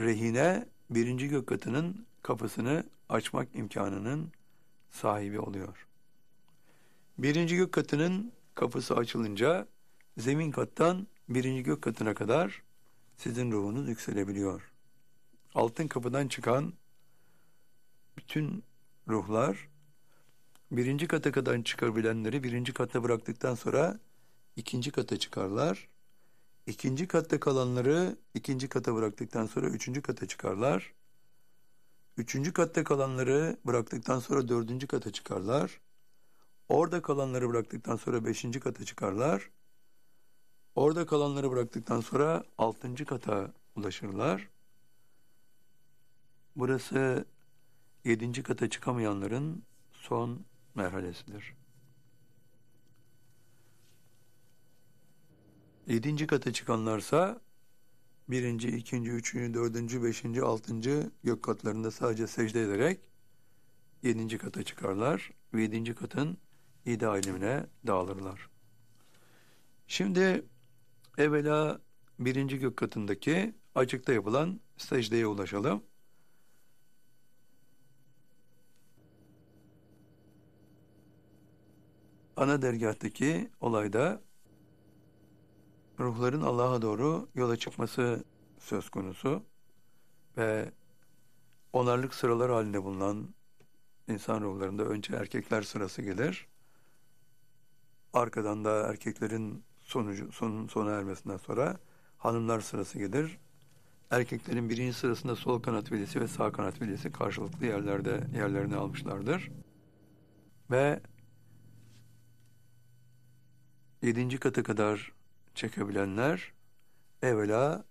rehine 0.00 0.68
birinci 0.90 1.28
gök 1.28 1.46
katının 1.46 2.06
kapısını 2.22 2.84
açmak 3.08 3.48
imkanının 3.54 4.32
sahibi 4.90 5.40
oluyor. 5.40 5.86
Birinci 7.18 7.56
gök 7.56 7.72
katının 7.72 8.32
kapısı 8.54 8.94
açılınca 8.96 9.66
zemin 10.18 10.50
kattan 10.50 11.06
birinci 11.28 11.62
gök 11.62 11.82
katına 11.82 12.14
kadar 12.14 12.62
sizin 13.16 13.52
ruhunuz 13.52 13.88
yükselebiliyor. 13.88 14.72
Altın 15.54 15.88
kapıdan 15.88 16.28
çıkan 16.28 16.72
bütün 18.16 18.64
ruhlar 19.08 19.68
birinci 20.70 21.08
kata 21.08 21.32
kadar 21.32 21.64
çıkabilenleri 21.64 22.42
birinci 22.42 22.72
kata 22.72 23.02
bıraktıktan 23.02 23.54
sonra 23.54 24.00
ikinci 24.56 24.90
kata 24.90 25.16
çıkarlar. 25.18 25.88
İkinci 26.66 27.08
katta 27.08 27.40
kalanları 27.40 28.16
ikinci 28.34 28.68
kata 28.68 28.94
bıraktıktan 28.94 29.46
sonra 29.46 29.68
üçüncü 29.68 30.02
kata 30.02 30.26
çıkarlar. 30.26 30.92
Üçüncü 32.16 32.52
katta 32.52 32.84
kalanları 32.84 33.56
bıraktıktan 33.66 34.18
sonra 34.18 34.48
dördüncü 34.48 34.86
kata 34.86 35.12
çıkarlar. 35.12 35.80
Orada 36.68 37.02
kalanları 37.02 37.48
bıraktıktan 37.48 37.96
sonra 37.96 38.24
beşinci 38.24 38.60
kata 38.60 38.84
çıkarlar. 38.84 39.50
Orada 40.74 41.06
kalanları 41.06 41.50
bıraktıktan 41.50 42.00
sonra 42.00 42.44
altıncı 42.58 43.04
kata 43.04 43.52
ulaşırlar. 43.74 44.48
Burası 46.56 47.24
yedinci 48.04 48.42
kata 48.42 48.70
çıkamayanların 48.70 49.62
son 49.92 50.44
merhalesidir. 50.74 51.54
Yedinci 55.86 56.26
kata 56.26 56.52
çıkanlarsa 56.52 57.40
birinci, 58.28 58.68
ikinci, 58.68 59.10
üçüncü, 59.10 59.54
dördüncü, 59.54 60.02
beşinci, 60.02 60.42
altıncı 60.42 61.10
gök 61.24 61.42
katlarında 61.42 61.90
sadece 61.90 62.26
secde 62.26 62.62
ederek 62.62 63.00
yedinci 64.02 64.38
kata 64.38 64.62
çıkarlar 64.62 65.30
ve 65.54 65.62
yedinci 65.62 65.94
katın 65.94 66.38
yedi 66.84 67.06
alemine 67.06 67.66
dağılırlar. 67.86 68.48
Şimdi 69.86 70.44
evvela 71.18 71.80
birinci 72.18 72.58
gök 72.58 72.76
katındaki 72.76 73.54
açıkta 73.74 74.12
yapılan 74.12 74.60
secdeye 74.76 75.26
ulaşalım. 75.26 75.82
Ana 82.36 82.62
dergahtaki 82.62 83.50
olayda 83.60 84.22
ruhların 85.98 86.40
Allah'a 86.40 86.82
doğru 86.82 87.28
yola 87.34 87.56
çıkması 87.56 88.24
söz 88.58 88.90
konusu 88.90 89.42
ve 90.36 90.72
onarlık 91.72 92.14
sıralar 92.14 92.50
halinde 92.50 92.82
bulunan 92.82 93.28
insan 94.08 94.40
ruhlarında 94.40 94.84
önce 94.84 95.16
erkekler 95.16 95.62
sırası 95.62 96.02
gelir. 96.02 96.46
Arkadan 98.12 98.64
da 98.64 98.88
erkeklerin 98.88 99.64
sonucu 99.82 100.32
son, 100.32 100.66
sona 100.66 100.90
ermesinden 100.90 101.36
sonra 101.36 101.76
hanımlar 102.18 102.60
sırası 102.60 102.98
gelir. 102.98 103.38
Erkeklerin 104.10 104.70
birinci 104.70 104.92
sırasında 104.92 105.36
sol 105.36 105.62
kanat 105.62 105.92
velisi 105.92 106.20
ve 106.20 106.28
sağ 106.28 106.52
kanat 106.52 106.82
velisi 106.82 107.12
karşılıklı 107.12 107.66
yerlerde 107.66 108.26
yerlerini 108.34 108.76
almışlardır. 108.76 109.50
Ve 110.70 111.00
yedinci 114.02 114.38
kata 114.38 114.62
kadar 114.62 115.15
çekebilenler 115.56 116.52
evvela 117.22 117.84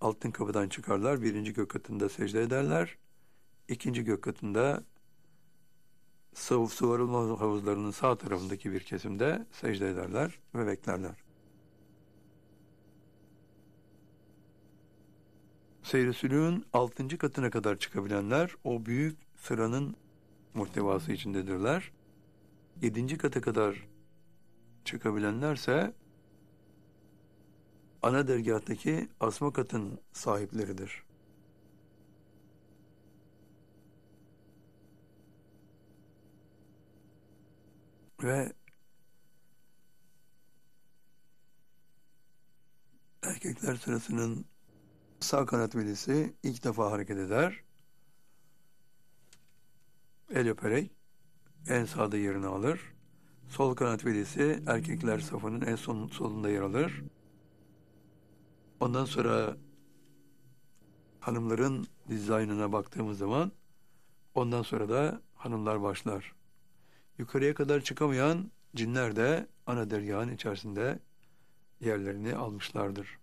altın 0.00 0.30
kapıdan 0.30 0.68
çıkarlar. 0.68 1.22
Birinci 1.22 1.52
gök 1.52 1.68
katında 1.68 2.08
secde 2.08 2.42
ederler. 2.42 2.98
İkinci 3.68 4.04
gök 4.04 4.22
katında 4.22 4.84
sıvı 6.34 6.68
sıvarılma 6.68 7.18
havuzlarının 7.18 7.90
sağ 7.90 8.16
tarafındaki 8.16 8.72
bir 8.72 8.80
kesimde 8.80 9.46
secde 9.52 9.90
ederler 9.90 10.38
ve 10.54 10.66
beklerler. 10.66 11.24
Seyri 15.82 16.62
altıncı 16.72 17.18
katına 17.18 17.50
kadar 17.50 17.78
çıkabilenler 17.78 18.54
o 18.64 18.86
büyük 18.86 19.18
sıranın 19.36 19.96
muhtevası 20.54 21.12
içindedirler. 21.12 21.92
Yedinci 22.82 23.18
kata 23.18 23.40
kadar 23.40 23.93
çıkabilenlerse 24.84 25.94
ana 28.02 28.28
dergahtaki 28.28 29.08
asma 29.20 29.52
katın 29.52 30.00
sahipleridir. 30.12 31.04
Ve 38.22 38.52
erkekler 43.22 43.76
sırasının 43.76 44.46
sağ 45.20 45.46
kanat 45.46 45.76
velisi 45.76 46.34
ilk 46.42 46.64
defa 46.64 46.90
hareket 46.90 47.18
eder. 47.18 47.64
El 50.30 50.48
öperek 50.48 50.90
en 51.68 51.84
sağda 51.84 52.16
yerini 52.16 52.46
alır. 52.46 52.93
Sol 53.54 53.74
kanat 53.74 54.04
velisi 54.04 54.62
erkekler 54.66 55.18
safının 55.18 55.60
en 55.60 55.76
son 55.76 56.06
solunda 56.06 56.50
yer 56.50 56.60
alır. 56.60 57.02
Ondan 58.80 59.04
sonra 59.04 59.56
hanımların 61.20 61.86
dizaynına 62.08 62.72
baktığımız 62.72 63.18
zaman 63.18 63.52
ondan 64.34 64.62
sonra 64.62 64.88
da 64.88 65.20
hanımlar 65.34 65.82
başlar. 65.82 66.34
Yukarıya 67.18 67.54
kadar 67.54 67.80
çıkamayan 67.80 68.50
cinler 68.74 69.16
de 69.16 69.46
ana 69.66 69.90
dergahın 69.90 70.34
içerisinde 70.34 70.98
yerlerini 71.80 72.36
almışlardır. 72.36 73.18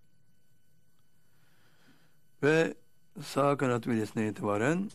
Ve 2.44 2.74
sağ 3.24 3.58
kanat 3.58 3.88
velisinden 3.88 4.28
itibaren 4.28 4.92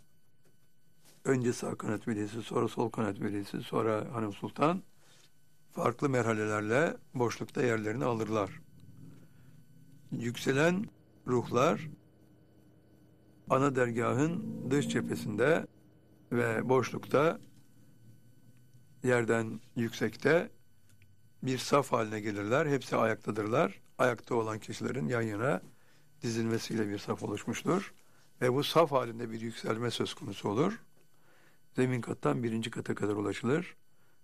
önce 1.25 1.53
sağ 1.53 1.75
kanat 1.75 2.09
velisi, 2.09 2.43
sonra 2.43 2.69
sol 2.69 2.91
kanat 2.91 3.21
velisi, 3.21 3.63
sonra 3.63 4.07
hanım 4.13 4.33
sultan 4.33 4.83
farklı 5.77 6.09
merhalelerle 6.09 6.97
boşlukta 7.15 7.63
yerlerini 7.63 8.05
alırlar. 8.05 8.51
Yükselen 10.13 10.85
ruhlar 11.27 11.89
ana 13.51 13.77
dergahın 13.77 14.65
dış 14.71 14.89
cephesinde 14.89 15.67
ve 16.33 16.69
boşlukta 16.69 17.39
yerden 19.03 19.61
yüksekte 19.77 20.51
bir 21.43 21.59
saf 21.59 21.93
haline 21.93 22.21
gelirler. 22.21 22.67
Hepsi 22.67 22.97
ayaktadırlar. 22.97 23.81
Ayakta 23.99 24.35
olan 24.35 24.59
kişilerin 24.59 25.09
yan 25.09 25.23
yana 25.23 25.63
dizilmesiyle 26.23 26.89
bir 26.89 26.99
saf 26.99 27.23
oluşmuştur. 27.23 27.95
Ve 28.41 28.53
bu 28.53 28.65
saf 28.65 28.93
halinde 28.93 29.31
bir 29.31 29.41
yükselme 29.41 29.91
söz 29.91 30.15
konusu 30.15 30.49
olur. 30.49 30.83
Zemin 31.75 32.01
kattan 32.01 32.43
birinci 32.43 32.71
kata 32.71 32.95
kadar 32.95 33.15
ulaşılır. 33.15 33.77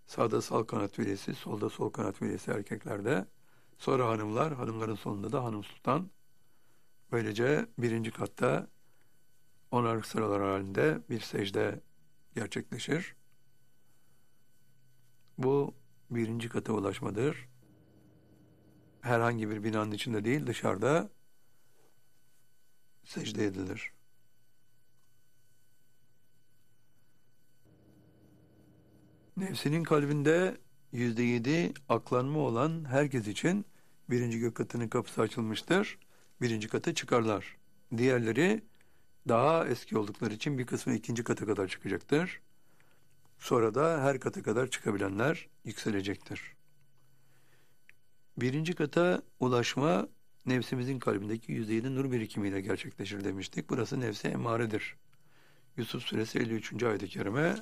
Sağda 0.06 0.42
sağ 0.42 0.66
kanat 0.66 0.98
velisi, 0.98 1.34
solda 1.34 1.70
sol 1.70 1.90
kanat 1.90 2.22
velisi 2.22 2.50
erkeklerde. 2.50 3.26
Sonra 3.78 4.08
hanımlar, 4.08 4.54
hanımların 4.54 4.94
sonunda 4.94 5.32
da 5.32 5.44
hanım 5.44 5.64
sultan. 5.64 6.10
Böylece 7.12 7.66
birinci 7.78 8.10
katta 8.10 8.68
onar 9.70 10.02
sıralar 10.02 10.42
halinde 10.42 11.00
bir 11.10 11.20
secde 11.20 11.80
gerçekleşir. 12.34 13.16
Bu 15.38 15.74
birinci 16.10 16.48
kata 16.48 16.72
ulaşmadır. 16.72 17.48
Herhangi 19.00 19.50
bir 19.50 19.64
binanın 19.64 19.90
içinde 19.92 20.24
değil, 20.24 20.46
dışarıda 20.46 21.10
secde 23.04 23.44
edilir. 23.44 23.92
Nefsinin 29.36 29.84
kalbinde 29.84 30.56
yüzde 30.92 31.22
yedi 31.22 31.72
aklanma 31.88 32.38
olan 32.38 32.84
herkes 32.84 33.26
için 33.26 33.64
birinci 34.10 34.38
gök 34.38 34.54
katının 34.54 34.88
kapısı 34.88 35.20
açılmıştır. 35.20 35.98
Birinci 36.40 36.68
kata 36.68 36.94
çıkarlar. 36.94 37.56
Diğerleri 37.96 38.62
daha 39.28 39.68
eski 39.68 39.98
oldukları 39.98 40.34
için 40.34 40.58
bir 40.58 40.66
kısmı 40.66 40.94
ikinci 40.94 41.24
kata 41.24 41.46
kadar 41.46 41.68
çıkacaktır. 41.68 42.40
Sonra 43.38 43.74
da 43.74 44.02
her 44.02 44.20
kata 44.20 44.42
kadar 44.42 44.66
çıkabilenler 44.66 45.48
yükselecektir. 45.64 46.54
Birinci 48.36 48.74
kata 48.74 49.22
ulaşma 49.40 50.08
nefsimizin 50.46 50.98
kalbindeki 50.98 51.52
yüzde 51.52 51.74
yedi 51.74 51.94
nur 51.94 52.12
birikimiyle 52.12 52.60
gerçekleşir 52.60 53.24
demiştik. 53.24 53.70
Burası 53.70 54.00
nefse 54.00 54.28
emaredir. 54.28 54.96
Yusuf 55.76 56.02
suresi 56.02 56.38
53. 56.38 56.82
ayet-i 56.82 57.08
kerime 57.08 57.56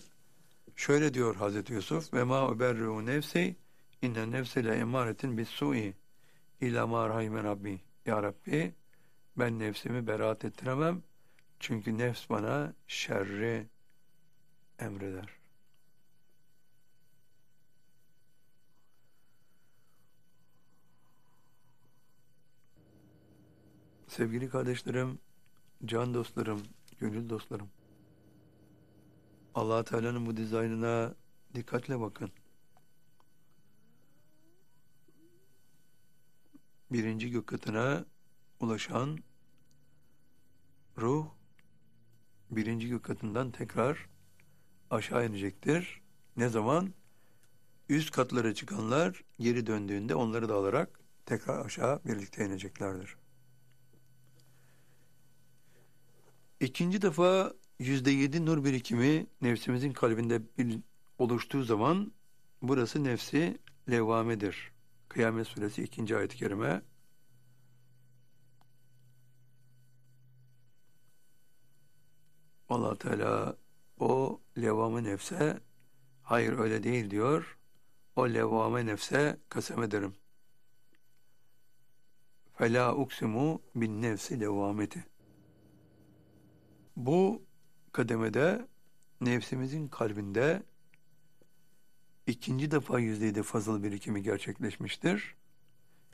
şöyle 0.81 1.15
diyor 1.15 1.37
Hazreti 1.37 1.73
Yusuf 1.73 2.15
ve 2.15 2.25
ma 2.25 2.49
uberru 2.49 3.07
nefsi 3.07 3.57
inne 4.03 4.31
nefse 4.31 4.61
emaretin 4.61 5.39
bis 5.39 5.49
su'i 5.49 5.95
ila 6.61 6.87
ma 6.87 7.09
rahime 7.09 7.43
rabbi 7.43 7.81
ya 8.07 8.23
Rabbi 8.23 8.75
ben 9.39 9.59
nefsimi 9.59 10.07
beraat 10.07 10.45
ettiremem 10.45 11.03
çünkü 11.61 11.99
nefs 11.99 12.31
bana 12.31 12.75
şerri 12.87 13.67
emreder. 14.79 15.29
Sevgili 24.09 24.51
kardeşlerim, 24.51 25.19
can 25.85 26.15
dostlarım, 26.15 26.63
gönül 27.01 27.29
dostlarım. 27.29 27.69
Allah 29.55 29.85
Teala'nın 29.85 30.27
bu 30.27 30.37
dizaynına 30.37 31.15
dikkatle 31.55 32.01
bakın. 32.01 32.31
Birinci 36.93 37.31
gök 37.31 37.47
katına 37.47 38.05
ulaşan 38.61 39.19
ruh 40.99 41.27
birinci 42.51 42.89
gök 42.89 43.03
katından 43.03 43.51
tekrar 43.51 44.09
aşağı 44.91 45.27
inecektir. 45.27 46.01
Ne 46.37 46.49
zaman? 46.49 46.95
Üst 47.89 48.11
katlara 48.11 48.55
çıkanlar 48.55 49.25
geri 49.39 49.67
döndüğünde 49.67 50.15
onları 50.15 50.49
da 50.49 50.55
alarak 50.55 51.01
tekrar 51.27 51.65
aşağı 51.65 52.01
birlikte 52.05 52.47
ineceklerdir. 52.47 53.17
İkinci 56.61 57.03
defa 57.03 57.53
yüzde 57.81 58.11
yedi 58.11 58.47
nur 58.47 58.65
birikimi 58.65 59.27
nefsimizin 59.43 59.93
kalbinde 59.93 60.43
bir 60.59 60.79
oluştuğu 61.19 61.63
zaman 61.63 62.13
burası 62.63 63.05
nefsi 63.05 63.59
levamedir. 63.91 64.73
Kıyamet 65.09 65.47
suresi 65.47 65.83
ikinci 65.83 66.17
ayet-i 66.17 66.37
kerime 66.37 66.83
allah 72.69 72.99
Teala 72.99 73.57
o 73.99 74.41
levamı 74.59 75.05
nefse 75.05 75.61
hayır 76.23 76.59
öyle 76.59 76.83
değil 76.83 77.11
diyor. 77.11 77.59
O 78.17 78.29
levame 78.29 78.87
nefse 78.87 79.37
kasem 79.49 79.83
ederim. 79.83 80.15
Fela 82.53 82.95
uksimu 82.95 83.63
bin 83.75 84.03
nefsi 84.03 84.41
levameti. 84.41 85.05
Bu 86.97 87.50
kademede 87.93 88.67
nefsimizin 89.21 89.89
kalbinde 89.89 90.63
ikinci 92.27 92.71
defa 92.71 92.99
yüzde 92.99 93.25
yedi 93.25 93.43
fazıl 93.43 93.83
birikimi 93.83 94.23
gerçekleşmiştir. 94.23 95.35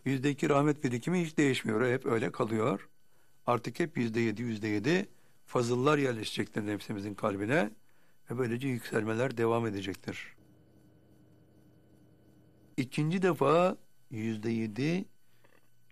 Yüzde 0.04 0.30
iki 0.30 0.48
rahmet 0.48 0.84
birikimi 0.84 1.24
hiç 1.24 1.36
değişmiyor. 1.36 1.92
Hep 1.92 2.06
öyle 2.06 2.32
kalıyor. 2.32 2.88
Artık 3.46 3.80
hep 3.80 3.96
yüzde 3.96 4.20
yedi, 4.20 4.42
yüzde 4.42 4.68
yedi 4.68 5.08
fazıllar 5.46 5.98
yerleşecektir 5.98 6.66
nefsimizin 6.66 7.14
kalbine 7.14 7.70
ve 8.30 8.38
böylece 8.38 8.68
yükselmeler 8.68 9.36
devam 9.36 9.66
edecektir. 9.66 10.36
İkinci 12.76 13.22
defa 13.22 13.76
yüzde 14.10 14.50
yedi 14.50 15.04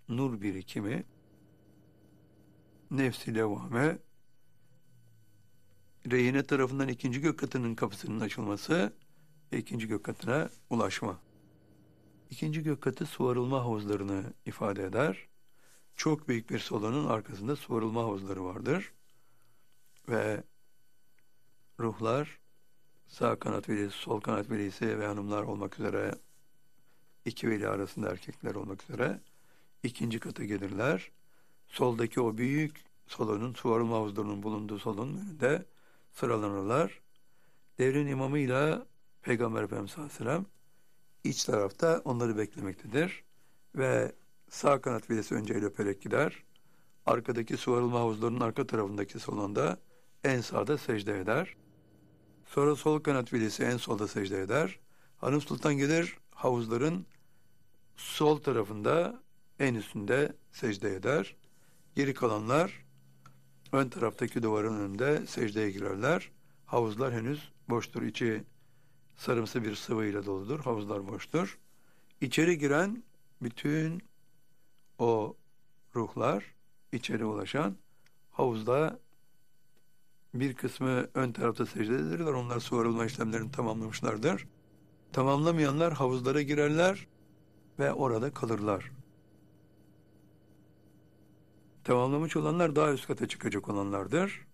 nur 0.09 0.41
birikimi 0.41 1.03
nefsi 2.91 3.35
levame 3.35 3.97
rehine 6.11 6.43
tarafından 6.43 6.87
ikinci 6.87 7.21
gök 7.21 7.39
katının 7.39 7.75
kapısının 7.75 8.19
açılması 8.19 8.93
ve 9.53 9.57
ikinci 9.57 9.87
gök 9.87 10.03
katına 10.03 10.49
ulaşma. 10.69 11.19
İkinci 12.29 12.63
gök 12.63 12.81
katı 12.81 13.05
suvarılma 13.05 13.59
havuzlarını 13.63 14.33
ifade 14.45 14.83
eder. 14.83 15.27
Çok 15.95 16.27
büyük 16.27 16.49
bir 16.49 16.59
salonun 16.59 17.05
arkasında 17.05 17.55
suvarılma 17.55 18.01
havuzları 18.01 18.45
vardır 18.45 18.91
ve 20.09 20.43
ruhlar 21.79 22.39
sağ 23.07 23.39
kanat 23.39 23.69
velisi, 23.69 23.97
sol 23.97 24.21
kanat 24.21 24.49
velisi 24.49 24.99
ve 24.99 25.07
hanımlar 25.07 25.43
olmak 25.43 25.79
üzere 25.79 26.15
iki 27.25 27.49
veli 27.49 27.67
arasında 27.67 28.09
erkekler 28.09 28.55
olmak 28.55 28.83
üzere 28.83 29.19
ikinci 29.83 30.19
kata 30.19 30.43
gelirler. 30.43 31.11
Soldaki 31.67 32.21
o 32.21 32.37
büyük 32.37 32.85
salonun, 33.07 33.53
suvarılma 33.53 33.95
havuzlarının 33.95 34.43
bulunduğu 34.43 34.79
salonun 34.79 35.17
önünde 35.17 35.65
sıralanırlar. 36.15 37.01
Devrin 37.79 38.07
imamıyla 38.07 38.85
Peygamber 39.21 39.63
Efendimiz 39.63 39.91
sallallahu 39.91 40.13
aleyhi 40.13 40.25
ve 40.25 40.31
sellem 40.31 40.45
iç 41.23 41.43
tarafta 41.43 42.01
onları 42.05 42.37
beklemektedir. 42.37 43.23
Ve 43.75 44.11
sağ 44.49 44.81
kanat 44.81 45.09
velisi 45.09 45.35
önce 45.35 45.53
el 45.53 45.65
öperek 45.65 46.01
gider. 46.01 46.43
Arkadaki 47.05 47.57
suvarılma 47.57 47.99
havuzlarının 47.99 48.39
arka 48.39 48.67
tarafındaki 48.67 49.19
salonda 49.19 49.77
en 50.23 50.41
sağda 50.41 50.77
secde 50.77 51.19
eder. 51.19 51.55
Sonra 52.45 52.75
sol 52.75 52.99
kanat 52.99 53.33
velisi 53.33 53.63
en 53.63 53.77
solda 53.77 54.07
secde 54.07 54.41
eder. 54.41 54.79
Hanım 55.17 55.41
Sultan 55.41 55.77
gelir 55.77 56.17
havuzların 56.31 57.05
sol 57.97 58.37
tarafında 58.37 59.23
en 59.59 59.75
üstünde 59.75 60.33
secde 60.51 60.95
eder. 60.95 61.35
Geri 61.95 62.13
kalanlar 62.13 62.84
ön 63.71 63.89
taraftaki 63.89 64.43
duvarın 64.43 64.79
önünde 64.79 65.27
secdeye 65.27 65.71
girerler. 65.71 66.31
Havuzlar 66.65 67.13
henüz 67.13 67.51
boştur. 67.69 68.01
İçi 68.01 68.43
sarımsı 69.15 69.63
bir 69.63 69.75
sıvıyla 69.75 70.25
doludur. 70.25 70.59
Havuzlar 70.59 71.07
boştur. 71.07 71.59
İçeri 72.21 72.57
giren 72.57 73.03
bütün 73.41 74.03
o 74.99 75.35
ruhlar 75.95 76.55
içeri 76.91 77.25
ulaşan 77.25 77.75
havuzda 78.31 78.99
bir 80.33 80.53
kısmı 80.53 81.07
ön 81.13 81.31
tarafta 81.31 81.65
secdedirler. 81.65 82.33
Onlar 82.33 82.59
su 82.59 82.77
arılma 82.77 83.05
işlemlerini 83.05 83.51
tamamlamışlardır. 83.51 84.47
Tamamlamayanlar 85.13 85.93
havuzlara 85.93 86.41
girerler 86.41 87.07
ve 87.79 87.93
orada 87.93 88.33
kalırlar. 88.33 88.91
Tamamlamış 91.85 92.35
olanlar 92.35 92.75
daha 92.75 92.91
üst 92.93 93.07
kata 93.07 93.27
çıkacak 93.27 93.69
olanlardır. 93.69 94.47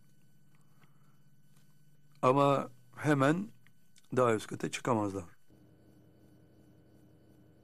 Ama 2.21 2.69
hemen 2.95 3.47
daha 4.15 4.35
üst 4.35 4.47
kata 4.47 4.71
çıkamazlar. 4.71 5.23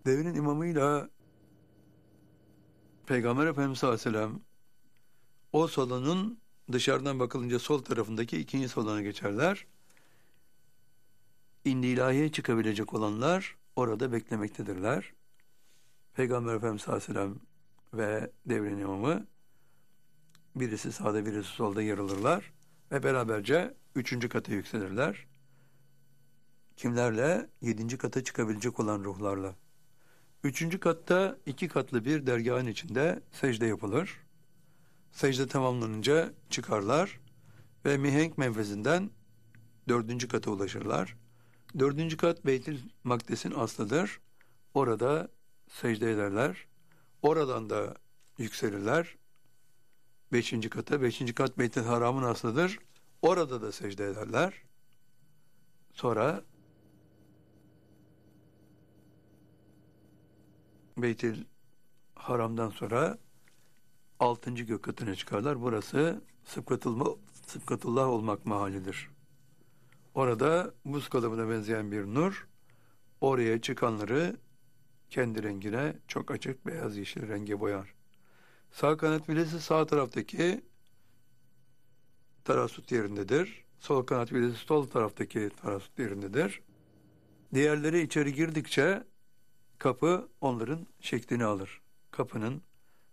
Devrin 0.05 0.33
imamıyla 0.35 1.09
Peygamber 3.05 3.47
Efendimiz 3.47 3.79
sallallahu 3.79 4.01
aleyhi 4.01 4.15
ve 4.15 4.19
sellem 4.19 4.41
o 5.53 5.67
salonun 5.67 6.39
dışarıdan 6.71 7.19
bakılınca 7.19 7.59
sol 7.59 7.81
tarafındaki 7.81 8.37
ikinci 8.37 8.69
salona 8.69 9.01
geçerler. 9.01 9.65
İndi 11.65 11.87
ilahiye 11.87 12.31
çıkabilecek 12.31 12.93
olanlar 12.93 13.55
orada 13.75 14.11
beklemektedirler. 14.11 15.13
Peygamber 16.13 16.55
Efendimiz 16.55 16.81
sallallahu 16.81 17.03
aleyhi 17.11 17.19
ve 17.19 17.19
sellem 17.19 17.39
ve 17.93 18.31
devrin 18.45 18.79
imamı 18.79 19.27
birisi 20.59 20.91
sağda 20.91 21.25
birisi 21.25 21.49
solda 21.49 21.81
yer 21.81 21.97
alırlar 21.97 22.53
ve 22.91 23.03
beraberce 23.03 23.73
üçüncü 23.95 24.29
kata 24.29 24.51
yükselirler. 24.51 25.27
Kimlerle? 26.75 27.49
Yedinci 27.61 27.97
kata 27.97 28.23
çıkabilecek 28.23 28.79
olan 28.79 29.03
ruhlarla. 29.03 29.55
Üçüncü 30.43 30.79
katta 30.79 31.37
iki 31.45 31.67
katlı 31.67 32.05
bir 32.05 32.27
dergahın 32.27 32.67
içinde 32.67 33.23
secde 33.31 33.65
yapılır. 33.65 34.19
Secde 35.11 35.47
tamamlanınca 35.47 36.33
çıkarlar 36.49 37.19
ve 37.85 37.97
mihenk 37.97 38.37
menfezinden 38.37 39.09
dördüncü 39.87 40.27
kata 40.27 40.51
ulaşırlar. 40.51 41.17
Dördüncü 41.79 42.17
kat 42.17 42.45
Beytül 42.45 42.79
Makdes'in 43.03 43.51
aslıdır. 43.51 44.19
Orada 44.73 45.27
secde 45.67 46.11
ederler. 46.11 46.67
Oradan 47.21 47.69
da 47.69 47.95
yükselirler. 48.37 49.15
Beşinci 50.31 50.69
kata, 50.69 51.01
beşinci 51.01 51.33
kat 51.33 51.57
Beytül 51.57 51.83
Haram'ın 51.83 52.23
aslıdır. 52.23 52.79
Orada 53.21 53.61
da 53.61 53.71
secde 53.71 54.05
ederler. 54.05 54.53
Sonra 55.93 56.43
Beytül 60.97 61.43
Haram'dan 62.15 62.69
sonra 62.69 63.17
altıncı 64.19 64.63
gök 64.63 64.83
katına 64.83 65.15
çıkarlar. 65.15 65.61
Burası 65.61 66.21
Sıfkatullah, 66.43 67.05
Sıfkatullah 67.47 68.07
olmak 68.07 68.45
mahallidir. 68.45 69.09
Orada 70.15 70.73
buz 70.85 71.09
kalıbına 71.09 71.49
benzeyen 71.49 71.91
bir 71.91 72.05
nur 72.05 72.47
oraya 73.21 73.61
çıkanları 73.61 74.37
kendi 75.09 75.43
rengine 75.43 75.95
çok 76.07 76.31
açık 76.31 76.65
beyaz 76.65 76.97
yeşil 76.97 77.27
renge 77.27 77.59
boyar. 77.59 77.96
Sağ 78.71 78.97
kanat 78.97 79.29
bilesi 79.29 79.61
sağ 79.61 79.85
taraftaki 79.85 80.61
tarasut 82.43 82.91
yerindedir. 82.91 83.65
Sol 83.79 84.05
kanat 84.05 84.31
bilesi 84.31 84.57
sol 84.57 84.87
taraftaki 84.87 85.49
tarasut 85.61 85.99
yerindedir. 85.99 86.61
Diğerleri 87.53 88.01
içeri 88.01 88.33
girdikçe 88.33 89.03
kapı 89.77 90.29
onların 90.41 90.87
şeklini 90.99 91.45
alır. 91.45 91.81
Kapının 92.11 92.61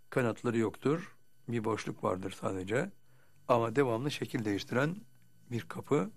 kanatları 0.09 0.57
yoktur. 0.57 1.15
Bir 1.47 1.63
boşluk 1.63 2.03
vardır 2.03 2.31
sadece. 2.41 2.91
Ama 3.47 3.75
devamlı 3.75 4.11
şekil 4.11 4.45
değiştiren 4.45 4.95
bir 5.51 5.61
kapı. 5.61 6.09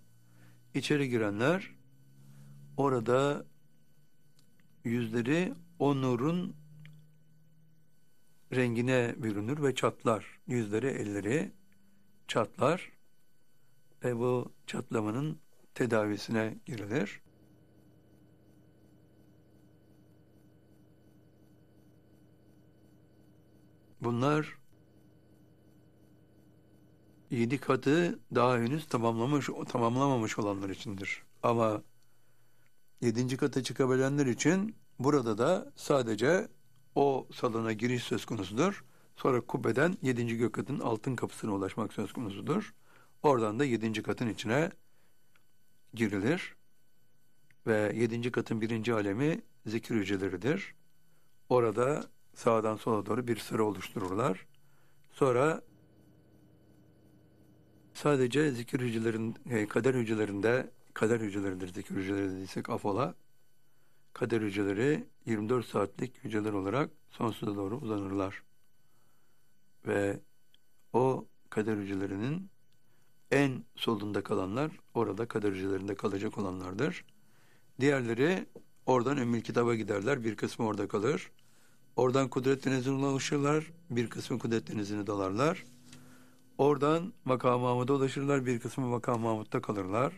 İçeri 0.75 1.09
girenler 1.09 1.75
orada 2.77 3.47
yüzleri 4.85 5.55
o 5.79 6.03
nurun 6.03 6.57
rengine 8.55 9.15
bürünür 9.17 9.63
ve 9.63 9.75
çatlar. 9.75 10.39
Yüzleri, 10.47 10.87
elleri 10.87 11.53
çatlar 12.29 12.93
ve 14.05 14.19
bu 14.19 14.53
çatlamanın 14.67 15.39
tedavisine 15.75 16.59
girilir. 16.67 17.21
Bunlar 24.01 24.59
yedi 27.31 27.59
katı 27.59 28.19
daha 28.35 28.59
henüz 28.59 28.87
tamamlamış, 28.87 29.49
tamamlamamış 29.69 30.39
olanlar 30.39 30.69
içindir. 30.69 31.23
Ama 31.43 31.83
yedinci 33.01 33.37
kata 33.37 33.63
çıkabilenler 33.63 34.27
için 34.27 34.77
burada 34.99 35.39
da 35.39 35.73
sadece 35.77 36.49
o 36.99 37.27
salona 37.33 37.73
giriş 37.73 38.03
söz 38.03 38.25
konusudur. 38.25 38.85
Sonra 39.17 39.41
kubbeden 39.41 39.97
yedinci 40.03 40.37
gök 40.37 40.59
altın 40.83 41.17
kapısına 41.17 41.53
ulaşmak 41.53 41.93
söz 41.93 42.13
konusudur. 42.13 42.75
Oradan 43.23 43.59
da 43.59 43.65
yedinci 43.65 44.03
katın 44.03 44.29
içine 44.29 44.71
girilir. 45.95 46.57
Ve 47.67 47.93
yedinci 47.95 48.31
katın 48.33 48.61
birinci 48.61 48.95
alemi 48.95 49.41
zikir 49.67 49.95
hücreleridir. 49.95 50.75
Orada 51.49 52.05
sağdan 52.35 52.77
sola 52.77 53.07
doğru 53.07 53.27
bir 53.27 53.37
sıra 53.37 53.63
oluştururlar. 53.63 54.47
Sonra 55.13 55.63
sadece 57.95 58.51
zikir 58.51 58.81
hücrelerin, 58.81 59.37
e, 59.51 59.67
kader 59.69 59.95
hücrelerinde, 59.95 60.71
kader 60.95 61.21
hücreleridir 61.21 61.75
zikir 61.75 61.95
hücreleri 61.95 62.31
dediysek 62.31 62.71
afola, 62.71 63.15
kader 64.19 64.41
hücreleri 64.41 65.05
24 65.27 65.67
saatlik 65.67 66.25
hücreler 66.25 66.53
olarak 66.53 66.91
sonsuza 67.11 67.55
doğru 67.57 67.77
uzanırlar. 67.77 68.43
Ve 69.87 70.21
o 70.93 71.27
kader 71.51 71.77
hücrelerinin 71.77 72.51
en 73.31 73.65
solunda 73.77 74.23
kalanlar 74.23 74.71
orada 74.95 75.29
kader 75.29 75.53
hücrelerinde 75.53 75.95
kalacak 75.95 76.39
olanlardır. 76.39 77.05
Diğerleri 77.81 78.47
oradan 78.87 79.17
Ümmül 79.17 79.43
Kitab'a 79.43 79.75
giderler. 79.75 80.25
Bir 80.25 80.37
kısmı 80.37 80.67
orada 80.67 80.89
kalır. 80.89 81.31
Oradan 81.97 82.29
Kudret 82.29 82.65
Denizi'ne 82.65 83.07
ulaşırlar. 83.07 83.73
Bir 83.91 84.11
kısmı 84.11 84.39
Kudret 84.39 84.73
Denizi'ne 84.73 85.07
dalarlar. 85.07 85.65
Oradan 86.59 87.13
Makam 87.25 87.61
Mahmud'a 87.61 87.93
ulaşırlar. 87.93 88.47
Bir 88.47 88.61
kısmı 88.61 88.87
Makam 88.87 89.21
Mahmud'da 89.21 89.61
kalırlar. 89.61 90.13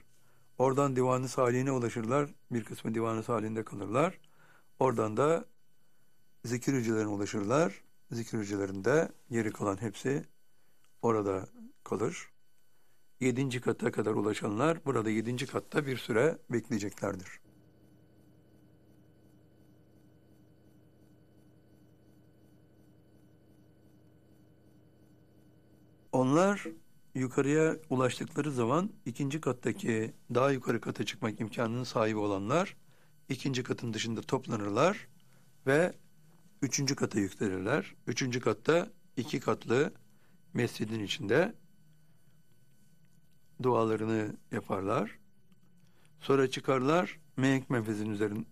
Oradan 0.60 0.96
Divan-ı 0.96 1.28
Salih'ine 1.28 1.72
ulaşırlar. 1.72 2.30
Bir 2.50 2.64
kısmı 2.64 2.94
Divan-ı 2.94 3.22
Salih'inde 3.22 3.64
kalırlar. 3.64 4.18
Oradan 4.78 5.16
da 5.16 5.44
zikir 6.44 6.72
hücrelerine 6.72 7.08
ulaşırlar. 7.08 7.82
Zikir 8.12 8.38
hücrelerinde 8.38 9.12
geri 9.30 9.52
kalan 9.52 9.80
hepsi 9.80 10.24
orada 11.02 11.46
kalır. 11.84 12.30
Yedinci 13.20 13.60
kata 13.60 13.90
kadar 13.90 14.14
ulaşanlar 14.14 14.84
burada 14.84 15.10
yedinci 15.10 15.46
katta 15.46 15.86
bir 15.86 15.96
süre 15.96 16.38
bekleyeceklerdir. 16.50 17.40
Onlar 26.12 26.66
yukarıya 27.14 27.76
ulaştıkları 27.90 28.52
zaman 28.52 28.90
ikinci 29.06 29.40
kattaki 29.40 30.14
daha 30.34 30.50
yukarı 30.52 30.80
kata 30.80 31.06
çıkmak 31.06 31.40
imkanının 31.40 31.84
sahibi 31.84 32.18
olanlar 32.18 32.76
ikinci 33.28 33.62
katın 33.62 33.94
dışında 33.94 34.22
toplanırlar 34.22 35.08
ve 35.66 35.92
üçüncü 36.62 36.96
kata 36.96 37.20
yükselirler. 37.20 37.94
Üçüncü 38.06 38.40
katta 38.40 38.88
iki 39.16 39.40
katlı 39.40 39.92
mescidin 40.54 41.04
içinde 41.04 41.54
dualarını 43.62 44.36
yaparlar. 44.52 45.18
Sonra 46.20 46.50
çıkarlar, 46.50 47.20
Meyenk 47.36 47.70
menfezin 47.70 48.10
üzerinin 48.10 48.46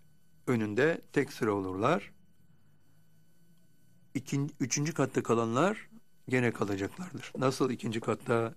önünde 0.47 1.01
tek 1.13 1.33
sıra 1.33 1.53
olurlar. 1.53 2.13
İkinci, 4.15 4.55
üçüncü 4.61 4.95
katta 4.95 5.23
kalanlar 5.23 5.88
gene 6.29 6.53
kalacaklardır. 6.53 7.33
Nasıl 7.39 7.71
ikinci 7.71 8.01
katta 8.01 8.55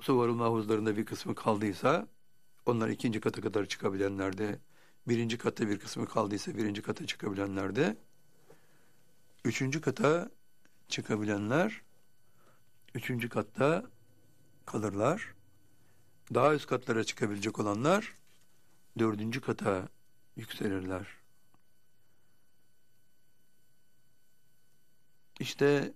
su 0.00 0.18
varılma 0.18 0.96
bir 0.96 1.04
kısmı 1.04 1.34
kaldıysa 1.34 2.08
onlar 2.66 2.88
ikinci 2.88 3.20
kata 3.20 3.40
kadar 3.40 3.66
çıkabilenlerde 3.66 4.58
birinci 5.08 5.38
katta 5.38 5.68
bir 5.68 5.78
kısmı 5.78 6.06
kaldıysa 6.06 6.56
birinci 6.56 6.82
kata 6.82 7.06
çıkabilenlerde 7.06 7.96
üçüncü 9.44 9.80
kata 9.80 10.30
çıkabilenler 10.88 11.82
üçüncü 12.94 13.28
katta 13.28 13.84
kalırlar. 14.66 15.34
Daha 16.34 16.54
üst 16.54 16.66
katlara 16.66 17.04
çıkabilecek 17.04 17.58
olanlar 17.58 18.14
dördüncü 18.98 19.40
kata 19.40 19.88
yükselirler. 20.36 21.19
İşte 25.40 25.92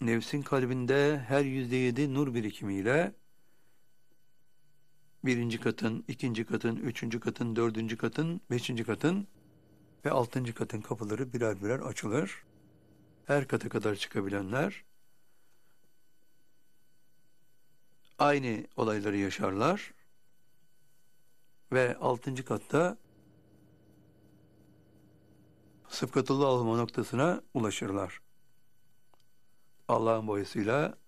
nefsin 0.00 0.42
kalbinde 0.42 1.18
her 1.18 1.44
yüzde 1.44 1.76
yedi 1.76 2.14
nur 2.14 2.34
birikimiyle 2.34 3.14
birinci 5.24 5.60
katın, 5.60 6.04
ikinci 6.08 6.46
katın, 6.46 6.76
üçüncü 6.76 7.20
katın, 7.20 7.56
dördüncü 7.56 7.96
katın, 7.96 8.40
beşinci 8.50 8.84
katın 8.84 9.28
ve 10.04 10.10
altıncı 10.10 10.54
katın 10.54 10.80
kapıları 10.80 11.32
birer 11.32 11.62
birer 11.62 11.80
açılır. 11.80 12.44
her 13.26 13.48
kata 13.48 13.68
kadar 13.68 13.94
çıkabilenler 13.94 14.84
aynı 18.18 18.66
olayları 18.76 19.16
yaşarlar 19.16 19.94
ve 21.72 21.96
altıncı 21.96 22.44
katta 22.44 22.96
sıfkatullah 25.94 26.46
olma 26.46 26.76
noktasına 26.76 27.42
ulaşırlar. 27.54 28.20
Allah'ın 29.88 30.26
boyasıyla 30.26 30.98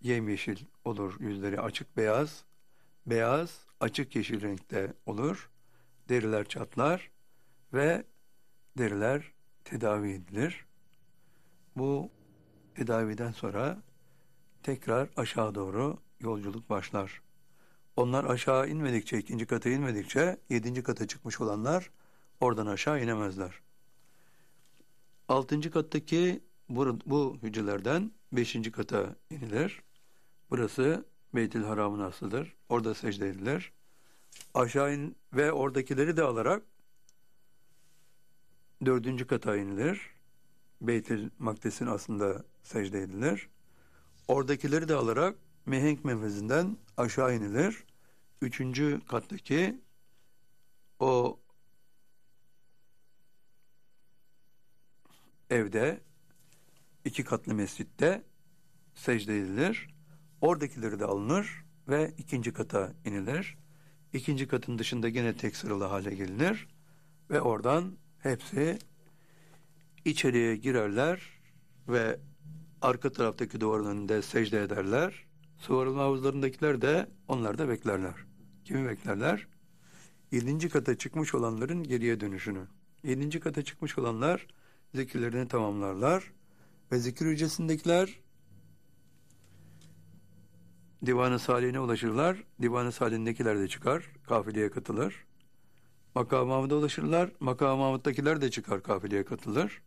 yemyeşil 0.00 0.56
olur 0.84 1.20
yüzleri 1.20 1.60
açık 1.60 1.96
beyaz, 1.96 2.44
beyaz 3.06 3.66
açık 3.80 4.16
yeşil 4.16 4.40
renkte 4.40 4.94
olur. 5.06 5.50
Deriler 6.08 6.48
çatlar 6.48 7.10
ve 7.72 8.04
deriler 8.78 9.32
tedavi 9.64 10.12
edilir. 10.12 10.66
Bu 11.76 12.10
tedaviden 12.74 13.32
sonra 13.32 13.82
tekrar 14.62 15.08
aşağı 15.16 15.54
doğru 15.54 15.98
yolculuk 16.20 16.70
başlar. 16.70 17.22
Onlar 17.96 18.24
aşağı 18.24 18.68
inmedikçe, 18.68 19.18
ikinci 19.18 19.46
kata 19.46 19.70
inmedikçe, 19.70 20.38
yedinci 20.48 20.82
kata 20.82 21.06
çıkmış 21.06 21.40
olanlar 21.40 21.90
oradan 22.40 22.66
aşağı 22.66 23.02
inemezler. 23.02 23.62
Altıncı 25.28 25.70
kattaki 25.70 26.40
bu, 26.68 26.98
bu 27.06 27.38
hücrelerden 27.42 28.12
beşinci 28.32 28.72
kata 28.72 29.16
inilir. 29.30 29.82
Burası 30.50 31.04
Beytül 31.34 31.64
Haram'ın 31.64 32.00
aslıdır. 32.00 32.56
Orada 32.68 32.94
secde 32.94 33.28
edilir. 33.28 33.72
Aşağı 34.54 34.94
in 34.94 35.16
ve 35.32 35.52
oradakileri 35.52 36.16
de 36.16 36.22
alarak 36.22 36.62
dördüncü 38.84 39.26
kata 39.26 39.56
inilir. 39.56 40.00
Beytül 40.80 41.30
Makdes'in 41.38 41.86
aslında 41.86 42.44
secde 42.62 43.02
edilir. 43.02 43.48
Oradakileri 44.28 44.88
de 44.88 44.94
alarak 44.94 45.36
Mehenk 45.66 46.04
menfezinden 46.04 46.76
aşağı 46.96 47.36
inilir. 47.36 47.84
Üçüncü 48.40 49.00
kattaki 49.08 49.80
o 50.98 51.40
evde 55.52 56.00
iki 57.04 57.24
katlı 57.24 57.54
mescitte 57.54 58.22
secde 58.94 59.38
edilir. 59.38 59.88
Oradakileri 60.40 61.00
de 61.00 61.04
alınır 61.04 61.64
ve 61.88 62.14
ikinci 62.18 62.52
kata 62.52 62.92
inilir. 63.04 63.58
İkinci 64.12 64.48
katın 64.48 64.78
dışında 64.78 65.08
gene 65.08 65.36
tek 65.36 65.56
sıralı 65.56 65.84
hale 65.84 66.14
gelinir 66.14 66.68
ve 67.30 67.40
oradan 67.40 67.92
hepsi 68.18 68.78
içeriye 70.04 70.56
girerler 70.56 71.40
ve 71.88 72.20
arka 72.82 73.12
taraftaki 73.12 73.60
duvarın 73.60 73.86
önünde 73.86 74.22
secde 74.22 74.62
ederler. 74.62 75.24
Suvarılma 75.58 76.02
havuzlarındakiler 76.02 76.82
de 76.82 77.08
onlar 77.28 77.58
da 77.58 77.68
beklerler. 77.68 78.14
Kimi 78.64 78.88
beklerler? 78.88 79.46
Yedinci 80.30 80.68
kata 80.68 80.98
çıkmış 80.98 81.34
olanların 81.34 81.82
geriye 81.82 82.20
dönüşünü. 82.20 82.66
Yedinci 83.02 83.40
kata 83.40 83.62
çıkmış 83.62 83.98
olanlar 83.98 84.46
zikirlerini 84.94 85.48
tamamlarlar 85.48 86.32
ve 86.92 86.98
zikir 86.98 87.26
hücresindekiler 87.26 88.22
Divan-ı 91.06 91.38
Salih'ine 91.38 91.80
ulaşırlar. 91.80 92.44
Divan-ı 92.62 92.92
Salih'indekiler 92.92 93.58
de 93.58 93.68
çıkar, 93.68 94.08
kafileye 94.28 94.70
katılır. 94.70 95.24
Makam-ı 96.14 96.46
Mahmud'a 96.46 96.74
ulaşırlar. 96.74 97.30
Makam-ı 97.40 97.76
Mahmud'dakiler 97.76 98.40
de 98.40 98.50
çıkar, 98.50 98.82
kafileye 98.82 99.24
katılır. 99.24 99.82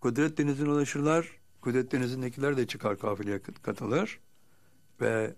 Kudret 0.00 0.38
Denizi'ne 0.38 0.70
ulaşırlar. 0.70 1.38
Kudret 1.60 1.92
Denizi'ndekiler 1.92 2.56
de 2.56 2.66
çıkar, 2.66 2.98
kafileye 2.98 3.42
katılır. 3.42 4.20
Ve 5.00 5.34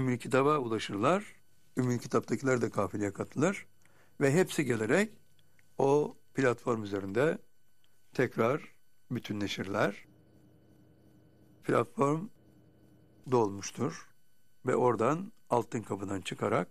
Ümmül 0.00 0.18
Kitap'a 0.18 0.58
ulaşırlar. 0.58 1.24
Ümmül 1.76 1.98
Kitap'takiler 1.98 2.60
de 2.60 2.70
kafileye 2.70 3.12
katılır. 3.12 3.66
Ve 4.20 4.32
hepsi 4.32 4.64
gelerek 4.64 5.12
o 5.78 6.16
platform 6.34 6.82
üzerinde 6.82 7.38
tekrar 8.12 8.74
bütünleşirler. 9.10 10.04
Platform 11.64 12.28
dolmuştur 13.30 14.08
ve 14.66 14.76
oradan 14.76 15.32
altın 15.50 15.82
kapıdan 15.82 16.20
çıkarak 16.20 16.68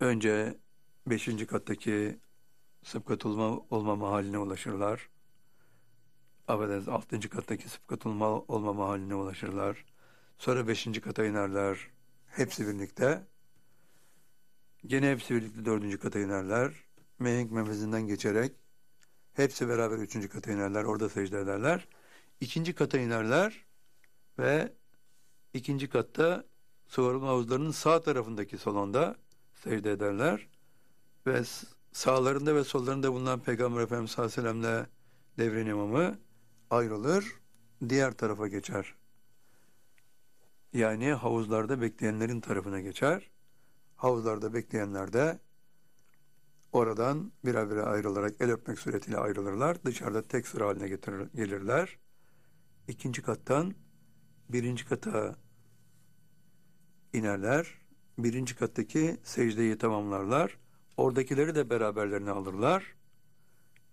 önce 0.00 0.58
beşinci 1.06 1.46
kattaki 1.46 2.18
sıfkat 2.84 3.26
olma, 3.26 3.96
mahaline 3.96 4.38
ulaşırlar. 4.38 5.08
Affedersiniz 6.48 6.88
altıncı 6.88 7.30
kattaki 7.30 7.68
sıfkat 7.68 8.06
olma, 8.06 8.72
mahaline 8.72 9.14
ulaşırlar. 9.14 9.89
Sonra 10.40 10.68
beşinci 10.68 11.00
kata 11.00 11.24
inerler. 11.24 11.78
Hepsi 12.26 12.66
birlikte. 12.68 13.26
Gene 14.86 15.10
hepsi 15.10 15.34
birlikte 15.34 15.64
dördüncü 15.64 15.98
kata 15.98 16.18
inerler. 16.18 16.72
Mehenk 17.18 17.52
memesinden 17.52 18.02
geçerek 18.02 18.52
hepsi 19.32 19.68
beraber 19.68 19.98
üçüncü 19.98 20.28
kata 20.28 20.52
inerler. 20.52 20.84
Orada 20.84 21.08
secde 21.08 21.40
ederler. 21.40 21.88
İkinci 22.40 22.74
kata 22.74 22.98
inerler 22.98 23.66
ve 24.38 24.72
ikinci 25.54 25.88
katta 25.88 26.44
sıvarılma 26.88 27.28
havuzlarının 27.28 27.70
sağ 27.70 28.00
tarafındaki 28.00 28.58
salonda 28.58 29.16
secde 29.54 29.92
ederler. 29.92 30.48
Ve 31.26 31.42
sağlarında 31.92 32.54
ve 32.54 32.64
sollarında 32.64 33.12
bulunan 33.12 33.40
Peygamber 33.40 33.80
Efendimiz 33.80 34.10
sallallahu 34.10 34.40
aleyhi 34.40 34.58
ve 34.58 34.62
sellem'le 34.62 34.86
devrin 35.38 35.66
imamı 35.66 36.18
ayrılır. 36.70 37.24
Diğer 37.88 38.12
tarafa 38.12 38.48
geçer. 38.48 38.99
Yani 40.72 41.12
havuzlarda 41.12 41.80
bekleyenlerin 41.80 42.40
tarafına 42.40 42.80
geçer 42.80 43.30
havuzlarda 44.00 44.54
bekleyenler 44.54 45.12
de 45.12 45.38
oradan 46.72 47.32
birer 47.44 47.70
birer 47.70 47.86
ayrılarak 47.86 48.34
el 48.40 48.50
öpmek 48.50 48.78
suretiyle 48.78 49.18
ayrılırlar. 49.18 49.84
Dışarıda 49.84 50.22
tek 50.22 50.46
sıra 50.46 50.66
haline 50.66 50.88
getirir, 50.88 51.28
gelirler. 51.34 51.98
İkinci 52.88 53.22
kattan 53.22 53.74
birinci 54.48 54.86
kata 54.86 55.36
inerler. 57.12 57.80
Birinci 58.18 58.56
kattaki 58.56 59.16
secdeyi 59.22 59.78
tamamlarlar. 59.78 60.58
Oradakileri 60.96 61.54
de 61.54 61.70
beraberlerine 61.70 62.30
alırlar. 62.30 62.94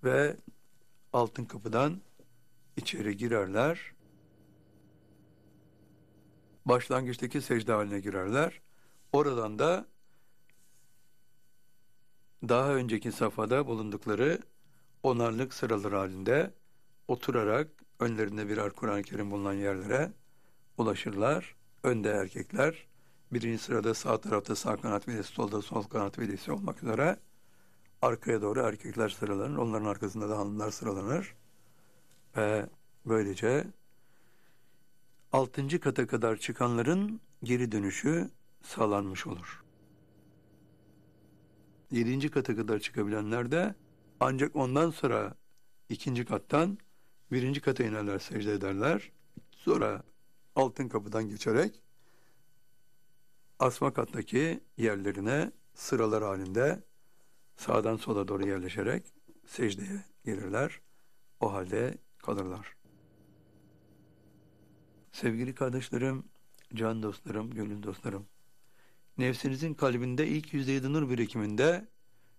Ve 0.03 0.37
altın 1.13 1.45
kapıdan 1.45 2.01
içeri 2.77 3.17
girerler. 3.17 3.93
Başlangıçtaki 6.67 7.41
secde 7.41 7.71
haline 7.71 7.99
girerler. 7.99 8.61
Oradan 9.11 9.59
da 9.59 9.85
daha 12.49 12.73
önceki 12.73 13.11
safhada 13.11 13.67
bulundukları 13.67 14.39
onarlık 15.03 15.53
sıralar 15.53 15.93
halinde 15.93 16.53
oturarak 17.07 17.67
önlerinde 17.99 18.49
birer 18.49 18.69
Kur'an-ı 18.69 19.03
Kerim 19.03 19.31
bulunan 19.31 19.53
yerlere 19.53 20.11
ulaşırlar. 20.77 21.55
Önde 21.83 22.09
erkekler, 22.09 22.87
birinci 23.31 23.63
sırada 23.63 23.93
sağ 23.93 24.21
tarafta 24.21 24.55
sağ 24.55 24.77
kanat 24.77 25.07
velisi, 25.07 25.33
solda 25.33 25.61
sol 25.61 25.83
kanat 25.83 26.19
velisi 26.19 26.51
olmak 26.51 26.83
üzere 26.83 27.19
arkaya 28.01 28.41
doğru 28.41 28.59
erkekler 28.59 29.09
sıralanır. 29.09 29.57
Onların 29.57 29.85
arkasında 29.85 30.29
da 30.29 30.37
hanımlar 30.37 30.71
sıralanır. 30.71 31.35
Ve 32.37 32.69
böylece 33.05 33.67
altıncı 35.31 35.79
kata 35.79 36.07
kadar 36.07 36.37
çıkanların 36.37 37.21
geri 37.43 37.71
dönüşü 37.71 38.29
sağlanmış 38.63 39.27
olur 39.27 39.67
yedinci 41.91 42.31
kata 42.31 42.55
kadar 42.55 42.79
çıkabilenler 42.79 43.51
de 43.51 43.75
ancak 44.19 44.55
ondan 44.55 44.89
sonra 44.89 45.35
ikinci 45.89 46.25
kattan 46.25 46.77
birinci 47.31 47.61
kata 47.61 47.83
inerler, 47.83 48.19
secde 48.19 48.53
ederler. 48.53 49.11
Sonra 49.51 50.03
altın 50.55 50.89
kapıdan 50.89 51.29
geçerek 51.29 51.81
asma 53.59 53.93
kattaki 53.93 54.59
yerlerine 54.77 55.51
sıralar 55.73 56.23
halinde 56.23 56.83
sağdan 57.55 57.97
sola 57.97 58.27
doğru 58.27 58.47
yerleşerek 58.47 59.13
secdeye 59.45 60.03
gelirler. 60.25 60.81
O 61.39 61.53
halde 61.53 61.97
kalırlar. 62.17 62.76
Sevgili 65.21 65.55
kardeşlerim, 65.55 66.23
can 66.73 67.03
dostlarım, 67.03 67.51
gönül 67.51 67.83
dostlarım, 67.83 68.25
nefsinizin 69.17 69.73
kalbinde 69.73 70.27
ilk 70.27 70.53
yüzde 70.53 70.71
yedi 70.71 70.93
nur 70.93 71.09
birikiminde 71.09 71.87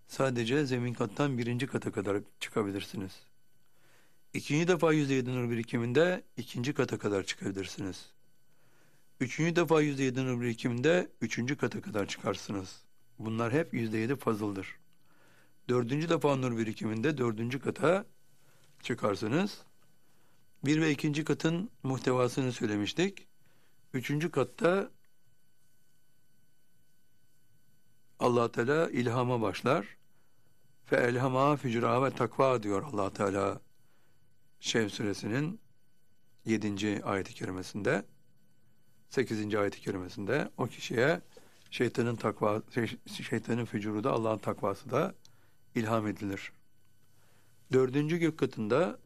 sadece 0.07 0.65
zemin 0.65 0.93
kattan 0.93 1.37
birinci 1.37 1.67
kata 1.67 1.91
kadar 1.91 2.21
çıkabilirsiniz. 2.39 3.11
İkinci 4.33 4.67
defa 4.67 4.93
yüzde 4.93 5.13
yedi 5.13 5.35
nur 5.35 5.49
birikiminde 5.49 6.23
ikinci 6.37 6.73
kata 6.73 6.97
kadar 6.97 7.23
çıkabilirsiniz. 7.23 8.09
Üçüncü 9.19 9.55
defa 9.55 9.81
yüzde 9.81 10.03
yedi 10.03 10.25
nur 10.25 10.41
birikiminde 10.41 11.11
üçüncü 11.21 11.57
kata 11.57 11.81
kadar 11.81 12.07
çıkarsınız. 12.07 12.81
Bunlar 13.19 13.53
hep 13.53 13.73
yüzde 13.73 13.97
yedi 13.97 14.15
fazıldır. 14.15 14.75
Dördüncü 15.69 16.09
defa 16.09 16.35
nur 16.35 16.57
birikiminde 16.57 17.17
dördüncü 17.17 17.59
kata 17.59 18.05
çıkarsınız. 18.81 19.68
Bir 20.65 20.81
ve 20.81 20.91
ikinci 20.91 21.23
katın 21.23 21.69
muhtevasını 21.83 22.51
söylemiştik. 22.51 23.27
Üçüncü 23.93 24.31
katta 24.31 24.91
allah 28.19 28.51
Teala 28.51 28.89
ilhama 28.89 29.41
başlar. 29.41 29.97
Fe 30.85 30.95
elhama 30.95 31.55
fücra 31.55 32.03
ve 32.03 32.11
takva 32.11 32.63
diyor 32.63 32.83
allah 32.83 33.13
Teala 33.13 33.61
Şev 34.59 34.89
suresinin 34.89 35.59
7. 36.45 37.03
ayet-i 37.03 37.33
kerimesinde. 37.33 38.05
8. 39.09 39.55
ayet-i 39.55 39.81
kerimesinde 39.81 40.49
o 40.57 40.65
kişiye 40.67 41.21
şeytanın 41.71 42.15
takva 42.15 42.61
şey, 42.73 42.97
şeytanın 43.29 43.65
fücuru 43.65 44.03
da 44.03 44.11
Allah'ın 44.11 44.37
takvası 44.37 44.91
da 44.91 45.15
ilham 45.75 46.07
edilir. 46.07 46.51
Dördüncü 47.73 48.17
gök 48.17 48.37
katında 48.37 48.99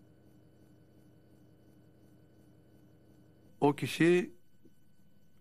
o 3.63 3.75
kişi 3.75 4.33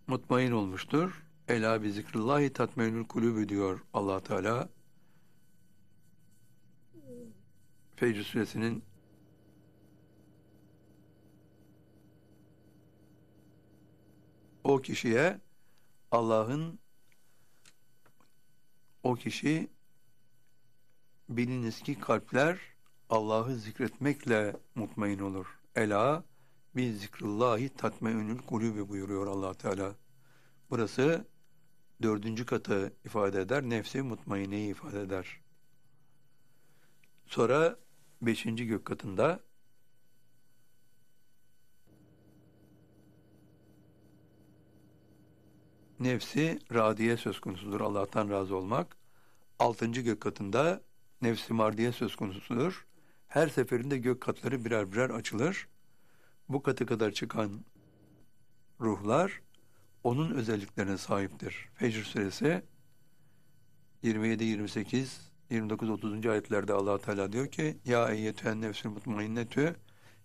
mutmain 0.07 0.53
olmuştur. 0.53 1.23
Ela 1.49 1.83
bi 1.83 1.93
zikrillahi 1.93 2.53
tatmenül 2.53 3.05
kulübü 3.05 3.49
diyor 3.49 3.81
allah 3.93 4.21
Teala. 4.21 4.69
Fecr 7.97 8.23
suresinin 8.23 8.85
o 14.65 14.81
kişiye 14.81 15.41
Allah'ın 16.11 16.79
o 19.03 19.15
kişi 19.15 19.71
biliniz 21.29 21.83
ki 21.83 22.01
kalpler 22.01 22.59
Allah'ı 23.11 23.57
zikretmekle 23.57 24.57
mutmain 24.75 25.19
olur. 25.19 25.59
Ela 25.75 26.25
bi 26.77 26.93
zikrullahi 26.93 27.69
tatmeünül 27.69 28.39
kulübü 28.39 28.89
buyuruyor 28.89 29.27
allah 29.27 29.55
Teala. 29.55 29.95
Burası 30.71 31.27
dördüncü 32.03 32.47
katı 32.47 32.93
ifade 33.05 33.41
eder. 33.41 33.63
Nefsi 33.63 34.03
mutmaineyi 34.03 34.71
ifade 34.71 35.01
eder. 35.01 35.41
Sonra 37.27 37.77
beşinci 38.23 38.67
gök 38.67 38.85
katında 38.85 39.41
nefsi 46.01 46.59
radiye 46.75 47.17
söz 47.17 47.41
konusudur. 47.41 47.81
Allah'tan 47.81 48.31
razı 48.31 48.57
olmak. 48.57 48.97
Altıncı 49.59 50.01
gök 50.01 50.21
katında 50.21 50.83
nefsi 51.23 51.53
mardiye 51.53 51.93
söz 51.93 52.17
konusudur. 52.17 52.87
Her 53.29 53.49
seferinde 53.49 53.99
gök 53.99 54.21
katları 54.21 54.65
birer 54.65 54.93
birer 54.93 55.11
açılır. 55.11 55.69
Bu 56.49 56.63
katı 56.63 56.87
kadar 56.87 57.11
çıkan 57.11 57.65
ruhlar 58.81 59.41
onun 60.05 60.31
özelliklerine 60.31 60.99
sahiptir. 60.99 61.69
Fecr 61.75 62.03
suresi 62.05 62.63
27 64.03 64.45
28 64.45 65.33
29 65.51 65.91
30. 65.91 66.27
ayetlerde 66.27 66.73
Allah 66.73 66.99
Teala 66.99 67.33
diyor 67.33 67.47
ki 67.47 67.77
ya 67.85 68.09
eyyetühen 68.09 68.61
nefsül 68.61 68.91
mutmainnetü 68.91 69.77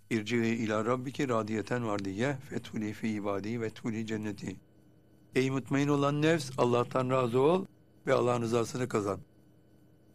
irci'i 0.09 0.55
ila 0.55 0.85
rabbiki 0.85 1.29
radiyeten 1.29 1.87
vardiye 1.87 2.35
fethuli 2.49 2.93
fi 2.93 3.09
ibadi 3.09 3.61
ve 3.61 3.69
tuli 3.69 4.05
cenneti. 4.05 4.55
Ey 5.35 5.49
mutmain 5.49 5.87
olan 5.87 6.21
nefs 6.21 6.51
Allah'tan 6.57 7.09
razı 7.09 7.39
ol 7.39 7.65
ve 8.07 8.13
Allah'ın 8.13 8.41
rızasını 8.41 8.87
kazan. 8.87 9.19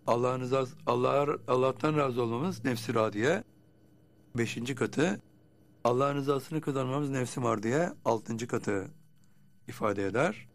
Allah'ın 0.06 0.40
rızası 0.40 0.76
Allah 0.86 1.36
Allah'tan 1.48 1.96
razı 1.96 2.22
olmamız 2.22 2.64
nefsi 2.64 2.94
radiye. 2.94 3.44
Beşinci 4.34 4.74
katı 4.74 5.20
Allah'ın 5.84 6.14
rızasını 6.14 6.60
kazanmamız 6.60 7.10
nefsi 7.10 7.40
mardiye. 7.40 7.92
Altıncı 8.04 8.46
katı 8.48 8.90
ifade 9.68 10.06
eder. 10.06 10.48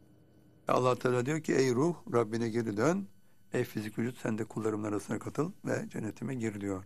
Allah 0.68 0.96
Teala 0.96 1.26
diyor 1.26 1.42
ki 1.42 1.54
ey 1.54 1.76
ruh 1.76 1.96
Rabbine 2.14 2.50
geri 2.50 2.78
dön. 2.78 3.08
Ey 3.54 3.64
fizik 3.64 4.00
vücut 4.00 4.18
sen 4.18 4.38
de 4.38 4.44
kullarımın 4.46 4.88
arasına 4.88 5.20
katıl 5.20 5.52
ve 5.66 5.90
cennetime 5.90 6.36
gir 6.36 6.62
diyor. 6.62 6.84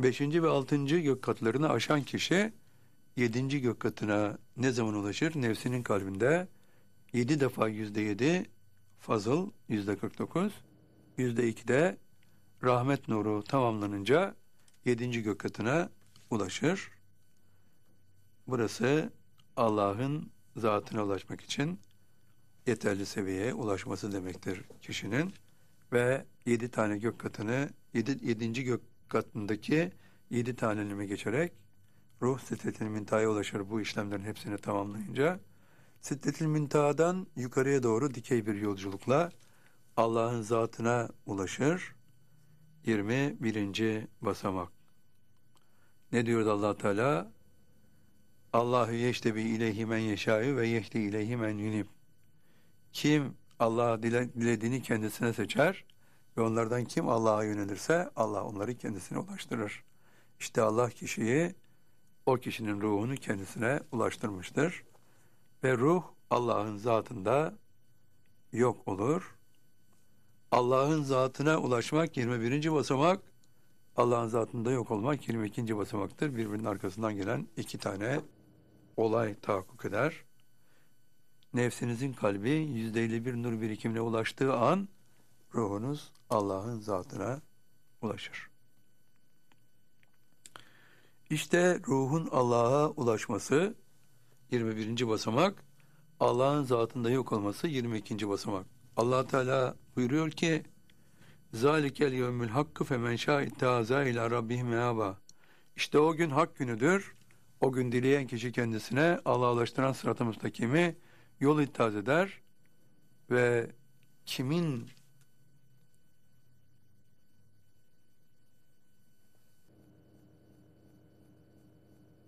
Beşinci 0.00 0.42
ve 0.42 0.48
altıncı 0.48 0.98
gök 0.98 1.22
katlarını 1.22 1.68
aşan 1.68 2.02
kişi 2.02 2.52
yedinci 3.16 3.60
gök 3.60 3.80
katına 3.80 4.38
ne 4.56 4.70
zaman 4.70 4.94
ulaşır? 4.94 5.42
Nefsinin 5.42 5.82
kalbinde 5.82 6.48
yedi 7.12 7.40
defa 7.40 7.68
yüzde 7.68 8.00
yedi 8.00 8.46
fazıl 8.98 9.50
yüzde 9.68 9.96
kırk 9.96 10.18
dokuz 10.18 10.52
yüzde 11.16 11.48
ikide 11.48 11.96
rahmet 12.64 13.08
nuru 13.08 13.44
tamamlanınca 13.44 14.34
yedinci 14.84 15.22
gök 15.22 15.38
katına 15.38 15.90
ulaşır. 16.30 16.90
Burası 18.46 19.12
Allah'ın 19.56 20.30
zatına 20.56 21.04
ulaşmak 21.04 21.40
için 21.40 21.80
yeterli 22.66 23.06
seviyeye 23.06 23.54
ulaşması 23.54 24.12
demektir 24.12 24.64
kişinin 24.82 25.32
ve 25.92 26.24
yedi 26.46 26.70
tane 26.70 26.98
gök 26.98 27.18
katını 27.18 27.70
yedi, 27.94 28.18
yedinci 28.28 28.64
gök 28.64 28.80
katındaki 29.08 29.92
yedi 30.30 30.56
tanelime 30.56 31.06
geçerek 31.06 31.52
ruh 32.22 32.40
sitretil 32.40 32.86
mintaya 32.86 33.30
ulaşır 33.30 33.70
bu 33.70 33.80
işlemlerin 33.80 34.24
hepsini 34.24 34.58
tamamlayınca 34.58 35.40
sitretil 36.00 36.46
mintadan 36.46 37.26
yukarıya 37.36 37.82
doğru 37.82 38.14
dikey 38.14 38.46
bir 38.46 38.54
yolculukla 38.54 39.30
Allah'ın 39.96 40.42
zatına 40.42 41.08
ulaşır 41.26 41.94
21. 42.86 44.06
basamak 44.20 44.75
ne 46.12 46.26
diyordu 46.26 46.52
allah 46.52 46.76
Teala? 46.76 47.32
Allahu 48.52 48.92
yeştebi 48.92 49.42
ileyhi 49.42 49.86
men 49.86 49.98
yeşâ'ü 49.98 50.56
ve 50.56 50.68
yehdi 50.68 50.98
ileyhi 50.98 51.36
men 51.36 51.58
yunib. 51.58 51.86
Kim 52.92 53.34
Allah 53.58 54.02
dile, 54.02 54.34
dilediğini 54.34 54.82
kendisine 54.82 55.32
seçer 55.32 55.84
ve 56.36 56.40
onlardan 56.40 56.84
kim 56.84 57.08
Allah'a 57.08 57.44
yönelirse 57.44 58.10
Allah 58.16 58.44
onları 58.44 58.74
kendisine 58.74 59.18
ulaştırır. 59.18 59.84
İşte 60.40 60.62
Allah 60.62 60.90
kişiyi 60.90 61.54
o 62.26 62.36
kişinin 62.36 62.80
ruhunu 62.80 63.14
kendisine 63.14 63.80
ulaştırmıştır. 63.92 64.84
Ve 65.64 65.78
ruh 65.78 66.02
Allah'ın 66.30 66.76
zatında 66.76 67.54
yok 68.52 68.88
olur. 68.88 69.36
Allah'ın 70.50 71.02
zatına 71.02 71.58
ulaşmak 71.58 72.16
21. 72.16 72.72
basamak, 72.72 73.20
Allah'ın 73.96 74.28
zatında 74.28 74.70
yok 74.70 74.90
olmak 74.90 75.28
22. 75.28 75.78
basamaktır. 75.78 76.36
Birbirinin 76.36 76.64
arkasından 76.64 77.16
gelen 77.16 77.48
iki 77.56 77.78
tane 77.78 78.20
olay 78.96 79.34
tahakkuk 79.34 79.84
eder. 79.84 80.24
Nefsinizin 81.54 82.12
kalbi 82.12 82.50
yüzde 82.50 83.24
bir 83.24 83.34
nur 83.34 83.60
birikimine 83.60 84.00
ulaştığı 84.00 84.56
an 84.56 84.88
ruhunuz 85.54 86.12
Allah'ın 86.30 86.80
zatına 86.80 87.40
ulaşır. 88.02 88.50
İşte 91.30 91.80
ruhun 91.88 92.28
Allah'a 92.32 92.90
ulaşması 92.90 93.74
21. 94.50 95.08
basamak, 95.08 95.64
Allah'ın 96.20 96.62
zatında 96.62 97.10
yok 97.10 97.32
olması 97.32 97.66
22. 97.66 98.28
basamak. 98.28 98.66
Allah 98.96 99.26
Teala 99.26 99.76
buyuruyor 99.96 100.30
ki 100.30 100.62
Zalikel 101.56 102.12
yevmül 102.12 102.48
hakkı 102.48 102.84
femen 102.84 103.16
şâ'ittâzâ 103.16 104.04
ilâ 104.04 104.30
rabbih 104.30 104.62
meâbâ. 104.62 105.18
İşte 105.76 105.98
o 105.98 106.14
gün 106.14 106.30
hak 106.30 106.56
günüdür. 106.56 107.14
O 107.60 107.72
gün 107.72 107.92
dileyen 107.92 108.26
kişi 108.26 108.52
kendisine 108.52 109.20
Allah'a 109.24 109.52
ulaştıran 109.52 109.92
sırat-ı 109.92 110.24
müstakimi 110.24 110.96
yol 111.40 111.60
ittaz 111.60 111.96
eder 111.96 112.40
ve 113.30 113.70
kimin 114.26 114.88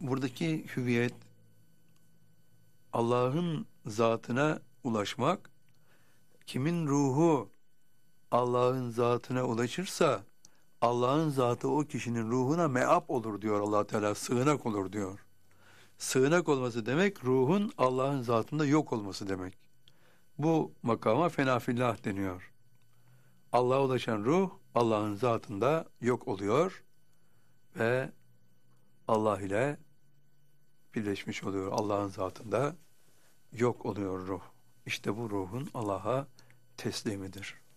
buradaki 0.00 0.66
hüviyet 0.76 1.14
Allah'ın 2.92 3.66
zatına 3.86 4.60
ulaşmak 4.84 5.50
kimin 6.46 6.86
ruhu 6.86 7.57
Allah'ın 8.30 8.90
zatına 8.90 9.44
ulaşırsa 9.44 10.24
Allah'ın 10.80 11.30
zatı 11.30 11.68
o 11.68 11.84
kişinin 11.84 12.30
ruhuna 12.30 12.68
meap 12.68 13.10
olur 13.10 13.42
diyor 13.42 13.60
allah 13.60 13.86
Teala, 13.86 14.14
sığınak 14.14 14.66
olur 14.66 14.92
diyor. 14.92 15.24
Sığınak 15.98 16.48
olması 16.48 16.86
demek 16.86 17.24
ruhun 17.24 17.72
Allah'ın 17.78 18.22
zatında 18.22 18.66
yok 18.66 18.92
olması 18.92 19.28
demek. 19.28 19.58
Bu 20.38 20.72
makama 20.82 21.28
fenafillah 21.28 22.04
deniyor. 22.04 22.52
Allah'a 23.52 23.84
ulaşan 23.84 24.24
ruh 24.24 24.50
Allah'ın 24.74 25.14
zatında 25.14 25.86
yok 26.00 26.28
oluyor 26.28 26.84
ve 27.76 28.12
Allah 29.08 29.40
ile 29.40 29.78
birleşmiş 30.94 31.44
oluyor. 31.44 31.72
Allah'ın 31.72 32.08
zatında 32.08 32.76
yok 33.52 33.86
oluyor 33.86 34.26
ruh. 34.26 34.42
İşte 34.86 35.16
bu 35.16 35.30
ruhun 35.30 35.68
Allah'a 35.74 36.26
teslimidir. 36.76 37.67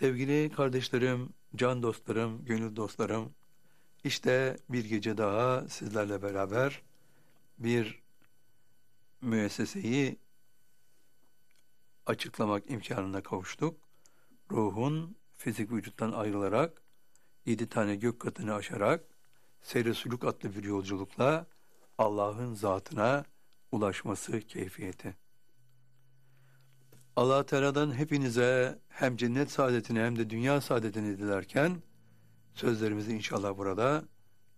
Sevgili 0.00 0.50
kardeşlerim, 0.50 1.28
can 1.56 1.82
dostlarım, 1.82 2.44
gönül 2.44 2.76
dostlarım, 2.76 3.34
işte 4.04 4.56
bir 4.68 4.84
gece 4.84 5.16
daha 5.16 5.68
sizlerle 5.68 6.22
beraber 6.22 6.82
bir 7.58 8.02
müesseseyi 9.20 10.16
açıklamak 12.06 12.70
imkanına 12.70 13.22
kavuştuk. 13.22 13.80
Ruhun 14.50 15.16
fizik 15.34 15.72
vücuttan 15.72 16.12
ayrılarak 16.12 16.82
yedi 17.46 17.68
tane 17.68 17.96
gök 17.96 18.20
katını 18.20 18.54
aşarak 18.54 19.04
seyre 19.62 19.94
suluk 19.94 20.24
adlı 20.24 20.54
bir 20.56 20.64
yolculukla 20.64 21.46
Allah'ın 21.98 22.54
zatına 22.54 23.24
ulaşması 23.72 24.40
keyfiyeti. 24.40 25.16
Allah 27.16 27.46
Teala'dan 27.46 27.92
hepinize 27.98 28.78
hem 28.88 29.16
cennet 29.16 29.50
saadetini 29.50 29.98
hem 29.98 30.16
de 30.16 30.30
dünya 30.30 30.60
saadetini 30.60 31.18
dilerken 31.18 31.82
sözlerimizi 32.54 33.16
inşallah 33.16 33.58
burada 33.58 34.02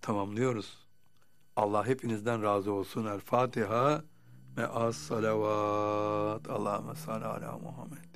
tamamlıyoruz. 0.00 0.78
Allah 1.56 1.86
hepinizden 1.86 2.42
razı 2.42 2.72
olsun. 2.72 3.06
El 3.06 3.20
Fatiha 3.20 4.02
ve 4.56 4.66
as 4.66 4.96
salavat. 4.96 6.50
Allahümme 6.50 6.94
salli 6.94 7.24
ala 7.24 7.58
Muhammed. 7.58 8.11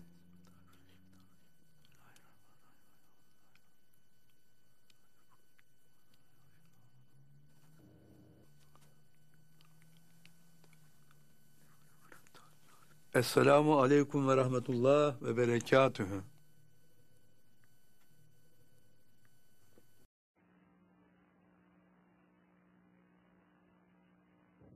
Esselamu 13.17 13.81
aleyküm 13.81 14.29
ve 14.29 14.37
rahmetullah 14.37 15.23
ve 15.23 15.37
berekatühü. 15.37 16.21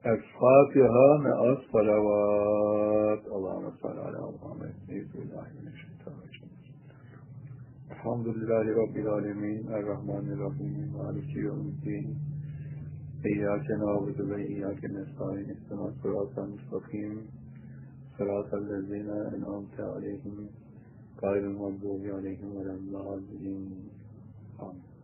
El-Fatiha 0.04 1.18
me 1.22 1.32
az 1.32 1.58
salavat. 1.72 3.26
Allahümme 3.32 3.70
salli 3.82 4.00
ala 4.00 4.30
Muhammed. 4.30 4.74
Nebiyyillahimineşşeytanirracim. 4.88 6.48
Elhamdülillahi 7.90 8.68
Rabbil 8.68 9.06
alemin. 9.06 9.66
Errahmanirrahim. 9.66 10.92
Maliki 10.96 11.38
yevmiddin. 11.38 12.18
İyyâke 13.24 13.78
nâbudu 13.78 14.30
ve 14.30 14.48
iyyâke 14.48 14.88
nestaîn. 14.88 15.44
İhdinas 15.44 15.94
sırâtal 16.02 16.46
mustakîm. 16.46 17.39
صراط 18.19 18.53
الذين 18.53 19.09
أنعمت 19.09 19.79
عليهم 19.79 20.49
غير 21.23 21.43
المغضوب 21.43 22.01
عليهم 22.05 22.55
ولا 22.55 22.73
الضالين 22.73 23.89
آمين 24.59 24.95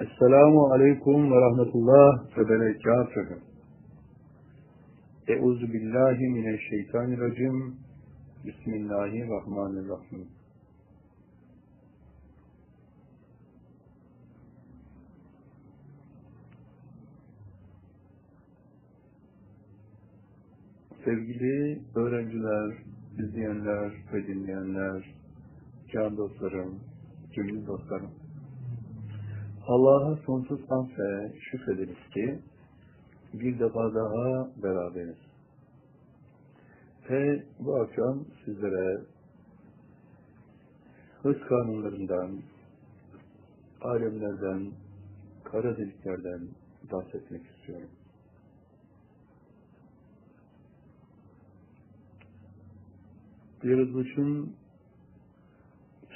Esselamu 0.00 0.72
Aleyküm 0.72 1.30
ve 1.30 1.40
Rahmetullah 1.40 2.38
ve 2.38 2.48
Berekatühü. 2.48 3.38
Euzu 5.28 5.72
billahi 5.72 6.28
mineşşeytanirracim. 6.28 7.76
Bismillahirrahmanirrahim. 8.44 10.28
Sevgili 21.05 21.81
öğrenciler, 21.95 22.73
izleyenler 23.19 23.91
ve 24.13 24.27
dinleyenler, 24.27 25.15
can 25.93 26.17
dostlarım, 26.17 26.79
gönül 27.35 27.67
dostlarım. 27.67 28.11
Allah'a 29.67 30.15
sonsuz 30.15 30.59
hamd 30.69 30.89
ve 30.99 31.33
şükrederiz 31.39 32.09
ki 32.13 32.39
bir 33.33 33.59
defa 33.59 33.95
daha 33.95 34.49
beraberiz. 34.63 35.17
Ve 37.09 37.43
bu 37.59 37.75
akşam 37.75 38.25
sizlere 38.45 39.01
hız 41.23 41.37
kanunlarından, 41.49 42.31
alemlerden, 43.81 44.71
kara 45.43 45.77
deliklerden 45.77 46.41
bahsetmek 46.91 47.41
istiyorum. 47.45 47.89
Yaratılışın 53.63 54.55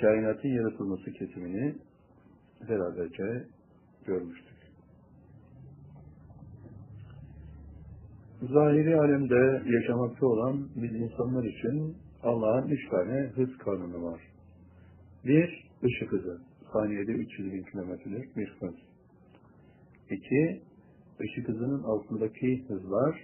kainatın 0.02 0.50
yaratılması 0.50 1.12
kesimini 1.12 1.76
beraberce 2.70 3.48
görmüştük. 4.06 4.54
Zahiri 8.42 9.00
alemde 9.00 9.64
yaşamakta 9.66 10.26
olan 10.26 10.68
biz 10.76 10.92
insanlar 10.92 11.44
için 11.44 11.98
Allah'ın 12.24 12.68
üç 12.68 12.90
tane 12.90 13.32
hız 13.36 13.58
kanunu 13.58 14.04
var. 14.04 14.22
Bir, 15.26 15.70
ışık 15.84 16.12
hızı. 16.12 16.42
Saniyede 16.74 17.12
300 17.12 17.54
bin 17.54 17.64
kilometrelik 17.64 18.38
bir 18.38 18.58
hız. 18.60 18.76
İki, 20.10 20.62
ışık 21.22 21.48
hızının 21.48 21.84
altındaki 21.84 22.66
hızlar 22.68 23.24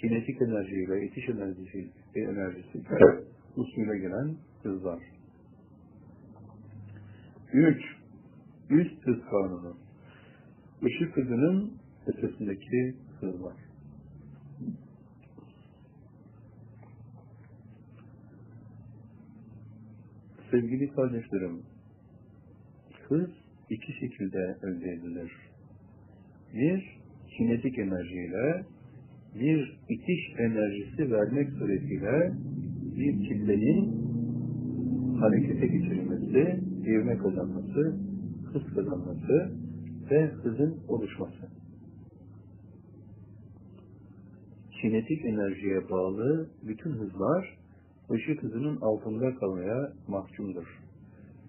kinetik 0.00 0.42
enerji 0.42 0.90
ve 0.90 1.06
itiş 1.06 1.28
enerjisi, 1.28 1.90
enerjisi 2.14 2.82
usulüne 3.56 3.98
gelen 3.98 4.36
hızlar. 4.62 5.02
Üç, 7.52 7.82
üst 8.70 9.06
hız 9.06 9.16
kanunu. 9.30 9.76
Işık 10.82 11.16
hızının 11.16 11.72
ötesindeki 12.06 12.94
hızlar. 13.20 13.54
Sevgili 20.50 20.92
kardeşlerim, 20.92 21.62
hız 23.08 23.30
iki 23.70 23.92
şekilde 23.92 24.58
elde 24.62 24.92
edilir. 24.92 25.32
Bir, 26.54 26.98
kinetik 27.36 27.78
enerjiyle, 27.78 28.64
bir 29.34 29.78
itiş 29.88 30.34
enerjisi 30.38 31.12
vermek 31.12 31.50
suretiyle 31.50 32.32
bir 32.96 33.28
kitlenin 33.28 34.06
harekete 35.20 35.66
geçirilmesi, 35.66 36.60
ivme 36.86 37.18
kazanması, 37.18 37.96
hız 38.52 38.74
kazanması 38.74 39.52
ve 40.10 40.26
hızın 40.26 40.80
oluşması. 40.88 41.48
Kinetik 44.80 45.24
enerjiye 45.24 45.90
bağlı 45.90 46.50
bütün 46.62 46.90
hızlar 46.90 47.58
ışık 48.10 48.42
hızının 48.42 48.80
altında 48.80 49.34
kalmaya 49.34 49.92
mahkumdur. 50.08 50.82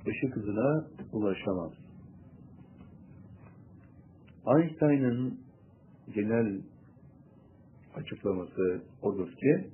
Işık 0.08 0.36
hızına 0.36 0.88
ulaşamaz. 1.14 1.72
Einstein'ın 4.48 5.40
genel 6.16 6.62
açıklaması 7.96 8.82
odur 9.02 9.28
ki 9.28 9.68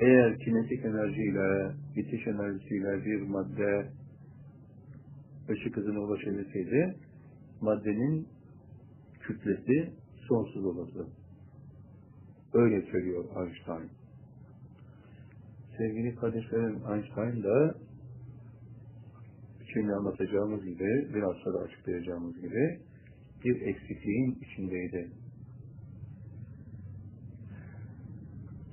eğer 0.00 0.38
kinetik 0.38 0.84
enerjiyle, 0.84 1.72
bitiş 1.96 2.26
enerjisiyle 2.26 3.04
bir 3.04 3.22
madde 3.22 3.88
ışık 5.50 5.76
hızına 5.76 6.00
ulaşabilseydi 6.00 6.96
maddenin 7.60 8.28
kütlesi 9.20 9.92
sonsuz 10.28 10.64
olurdu. 10.64 11.08
Öyle 12.54 12.82
söylüyor 12.82 13.24
Einstein. 13.24 13.90
Sevgili 15.78 16.14
kardeşlerim 16.16 16.80
Einstein 16.92 17.42
da 17.42 17.74
şimdi 19.72 19.92
anlatacağımız 19.92 20.64
gibi, 20.64 21.08
biraz 21.14 21.36
sonra 21.36 21.58
açıklayacağımız 21.58 22.40
gibi 22.40 22.80
bir 23.44 23.60
eksikliğin 23.60 24.38
içindeydi. 24.42 25.10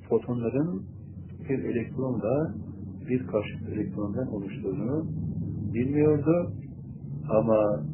Fotonların 0.09 0.96
bir 1.49 1.59
elektronla 1.63 2.55
bir 3.09 3.27
karşıt 3.27 3.69
elektrondan 3.69 4.27
oluştuğunu 4.27 5.07
bilmiyordu 5.73 6.53
ama 7.29 7.85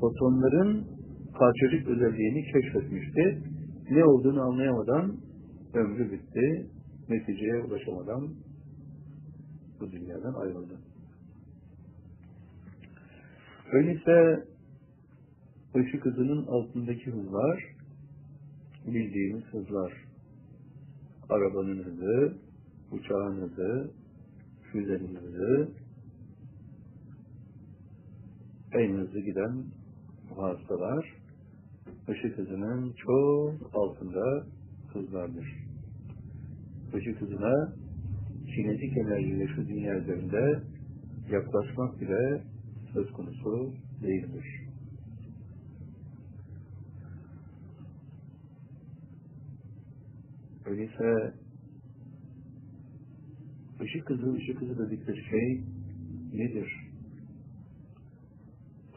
fotonların 0.00 0.86
parçacık 1.38 1.88
özelliğini 1.88 2.52
keşfetmişti. 2.52 3.42
Ne 3.90 4.04
olduğunu 4.04 4.42
anlayamadan 4.42 5.16
ömrü 5.74 6.12
bitti. 6.12 6.66
Neticeye 7.08 7.62
ulaşamadan 7.62 8.28
bu 9.80 9.92
dünyadan 9.92 10.34
ayrıldı. 10.34 10.78
Öyleyse 13.72 14.44
ışık 15.76 16.04
hızının 16.04 16.46
altındaki 16.46 17.10
hızlar 17.10 17.64
bildiğimiz 18.86 19.44
hızlar. 19.44 19.92
Arabanın 21.30 21.84
hızı, 21.84 22.38
uçağın 22.94 23.40
hızı, 23.40 23.90
füzenin 24.72 25.14
hızı, 25.14 25.68
en 28.72 28.92
hızlı 28.92 29.20
giden 29.20 29.64
vasıtalar 30.36 31.14
ışık 32.08 32.38
hızının 32.38 32.92
çok 32.92 33.74
altında 33.74 34.46
hızlardır. 34.92 35.64
Işık 36.98 37.20
hızına 37.20 37.72
kinetik 38.54 38.96
enerjiyle 38.96 39.46
şu 39.46 39.68
dünya 39.68 39.98
üzerinde 39.98 40.62
yaklaşmak 41.30 42.00
bile 42.00 42.42
söz 42.92 43.12
konusu 43.12 43.72
değildir. 44.02 44.64
Öyleyse 50.66 51.34
ışık 53.80 54.10
hızı, 54.10 54.32
ışık 54.32 54.60
hızı 54.60 54.78
dedikleri 54.78 55.24
şey 55.24 55.64
nedir? 56.32 56.72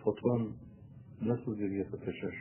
Foton 0.03 0.53
nasıl 1.21 1.59
bir 1.59 1.71
yapı 1.71 1.99
taşır? 1.99 2.36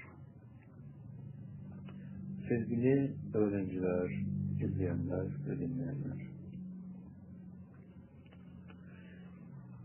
Sevgili 2.49 3.13
öğrenciler, 3.35 4.11
izleyenler 4.65 5.27
ve 5.49 5.59
dinleyenler. 5.59 6.27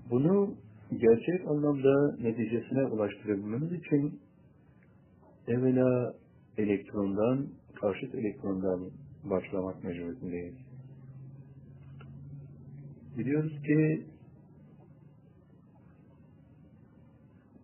Bunu 0.09 0.55
gerçek 0.91 1.47
anlamda 1.47 2.15
neticesine 2.21 2.85
ulaştırabilmemiz 2.85 3.71
için 3.71 4.19
evvela 5.47 6.13
elektrondan, 6.57 7.47
karşıt 7.81 8.15
elektrondan 8.15 8.89
başlamak 9.23 9.83
mecburiyetindeyiz. 9.83 10.70
Biliyoruz 13.17 13.61
ki 13.63 14.05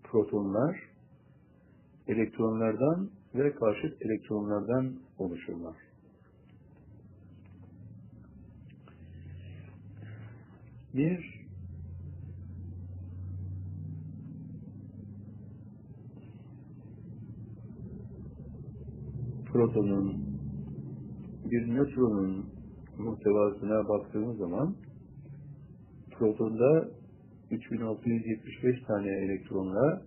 protonlar 0.04 0.80
elektronlardan 2.08 3.10
ve 3.36 3.54
karşıt 3.56 4.02
elektronlardan 4.02 5.00
oluşurlar. 5.18 5.76
Bir 10.94 11.48
protonun 19.46 20.28
bir 21.46 21.68
nötronun 21.68 22.46
muhtevasına 22.98 23.90
baktığımız 23.90 24.38
zaman 24.38 24.76
protonda 26.20 26.90
3675 27.52 28.84
tane 28.88 29.08
elektronla 29.08 30.02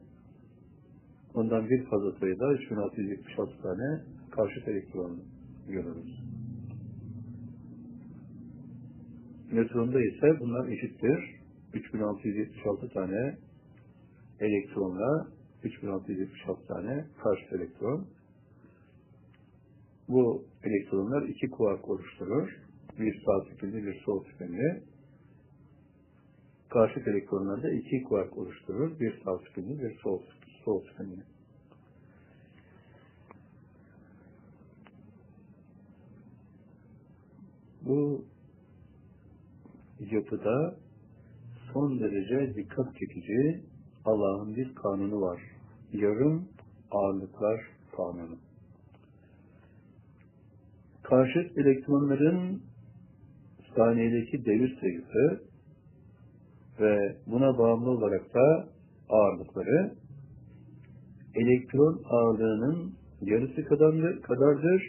ondan 1.35 1.71
bir 1.71 1.85
fazla 1.85 2.13
sayıda 2.13 2.53
3676 2.53 3.63
tane 3.63 4.01
karşıt 4.31 4.69
elektron 4.69 5.21
görürüz. 5.69 6.21
Nötronda 9.53 10.01
ise 10.01 10.41
bunlar 10.41 10.69
eşittir. 10.69 11.41
3676 11.75 12.89
tane 12.89 13.37
elektronla 14.41 15.27
3676 15.65 16.67
tane 16.67 17.05
karşıt 17.23 17.53
elektron. 17.53 18.07
Bu 20.09 20.45
elektronlar 20.65 21.23
iki 21.23 21.51
kuark 21.51 21.89
oluşturur. 21.89 22.49
Bir 22.99 23.23
sağ 23.25 23.55
spinli, 23.55 23.87
bir 23.87 24.01
sol 24.05 24.25
spinli. 24.25 24.83
Karşıt 26.71 27.09
elektronlar 27.09 27.63
da 27.63 27.71
iki 27.71 28.03
kuark 28.03 28.39
oluşturur. 28.39 29.01
Bir 29.01 29.23
sağ 29.25 29.39
spinli, 29.39 29.83
bir 29.83 29.99
sol, 29.99 30.23
sol 30.65 30.83
spinli. 30.85 31.23
Bu 37.83 38.25
yapıda 40.11 40.77
son 41.73 42.01
derece 42.01 42.55
dikkat 42.55 42.97
çekici 42.99 43.65
Allah'ın 44.05 44.57
bir 44.57 44.75
kanunu 44.75 45.21
var. 45.21 45.43
Yarım 45.93 46.49
ağırlıklar 46.91 47.61
kanunu 47.97 48.39
karşıt 51.11 51.59
elektronların 51.59 52.63
saniyedeki 53.77 54.45
devir 54.45 54.81
sayısı 54.81 55.50
ve 56.81 57.17
buna 57.27 57.59
bağımlı 57.59 57.91
olarak 57.91 58.35
da 58.35 58.69
ağırlıkları 59.09 59.95
elektron 61.35 62.03
ağırlığının 62.05 62.93
yarısı 63.23 63.65
kadardır. 64.23 64.83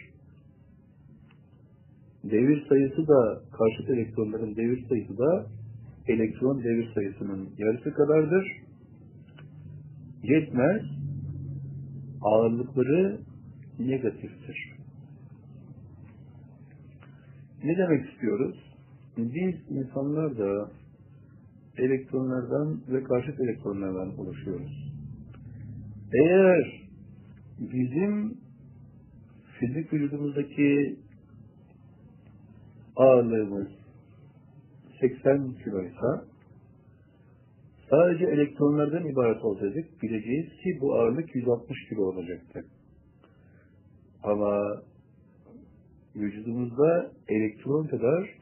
Devir 2.24 2.68
sayısı 2.68 3.08
da 3.08 3.42
karşıt 3.52 3.90
elektronların 3.90 4.56
devir 4.56 4.88
sayısı 4.88 5.18
da 5.18 5.46
elektron 6.08 6.64
devir 6.64 6.94
sayısının 6.94 7.48
yarısı 7.58 7.94
kadardır. 7.94 8.46
Yetmez. 10.22 10.82
Ağırlıkları 12.22 13.18
negatiftir. 13.78 14.72
Ne 17.64 17.76
demek 17.76 18.12
istiyoruz? 18.12 18.56
Biz 19.16 19.54
insanlar 19.70 20.38
da 20.38 20.70
elektronlardan 21.78 22.80
ve 22.88 23.04
karşıt 23.04 23.40
elektronlardan 23.40 24.18
oluşuyoruz. 24.18 24.92
Eğer 26.12 26.82
bizim 27.58 28.38
fizik 29.58 29.92
vücudumuzdaki 29.92 30.96
ağırlığımız 32.96 33.68
80 35.00 35.52
kiloysa 35.64 36.24
sadece 37.90 38.24
elektronlardan 38.24 39.06
ibaret 39.06 39.44
olsaydık 39.44 40.02
bileceğiz 40.02 40.48
ki 40.48 40.78
bu 40.80 40.94
ağırlık 40.94 41.34
160 41.34 41.88
kilo 41.88 42.02
olacaktı. 42.02 42.64
Ama 44.22 44.82
vücudumuzda 46.16 47.12
elektron 47.28 47.86
kadar 47.86 48.38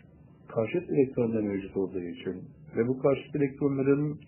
karşıt 0.48 0.90
elektronlar 0.90 1.40
mevcut 1.40 1.76
olduğu 1.76 2.00
için 2.00 2.44
ve 2.76 2.88
bu 2.88 2.98
karşıt 2.98 3.36
elektronların 3.36 4.20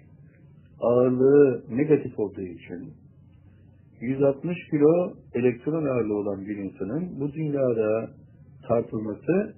ağırlığı 0.80 1.64
negatif 1.70 2.18
olduğu 2.18 2.42
için 2.42 2.94
160 4.00 4.58
kilo 4.70 5.12
elektron 5.34 5.84
ağırlığı 5.84 6.14
olan 6.14 6.46
bir 6.46 6.56
insanın 6.56 7.20
bu 7.20 7.32
dünyada 7.32 8.10
tartılması 8.68 9.54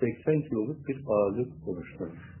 80 0.00 0.42
kiloluk 0.42 0.88
bir 0.88 1.00
ağırlık 1.06 1.68
oluşturur. 1.68 2.34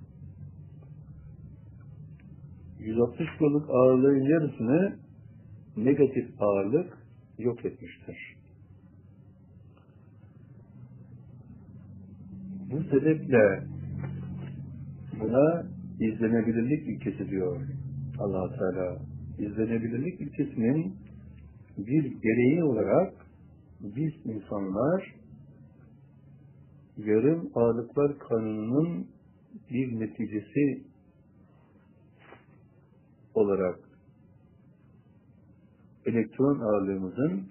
160 2.78 3.28
kiloluk 3.38 3.70
ağırlığın 3.70 4.22
yarısını 4.22 4.96
negatif 5.76 6.42
ağırlık 6.42 6.98
yok 7.38 7.64
etmiştir. 7.64 8.36
Bu 12.72 12.82
sebeple 12.82 13.73
buna 15.20 15.66
izlenebilirlik 16.00 16.88
ilkesi 16.88 17.30
diyor 17.30 17.60
allah 18.18 18.56
Teala. 18.58 18.98
İzlenebilirlik 19.38 20.20
ilkesinin 20.20 20.96
bir 21.78 22.04
gereği 22.04 22.64
olarak 22.64 23.12
biz 23.80 24.12
insanlar 24.24 25.14
yarım 26.96 27.50
ağırlıklar 27.54 28.18
kanununun 28.18 29.06
bir 29.70 30.00
neticesi 30.00 30.82
olarak 33.34 33.78
elektron 36.06 36.60
ağırlığımızın 36.60 37.48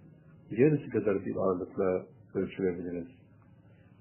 yarısı 0.51 0.89
kadar 0.89 1.25
bir 1.25 1.35
ağırlıkla 1.35 2.05
ölçülebiliriz 2.35 3.07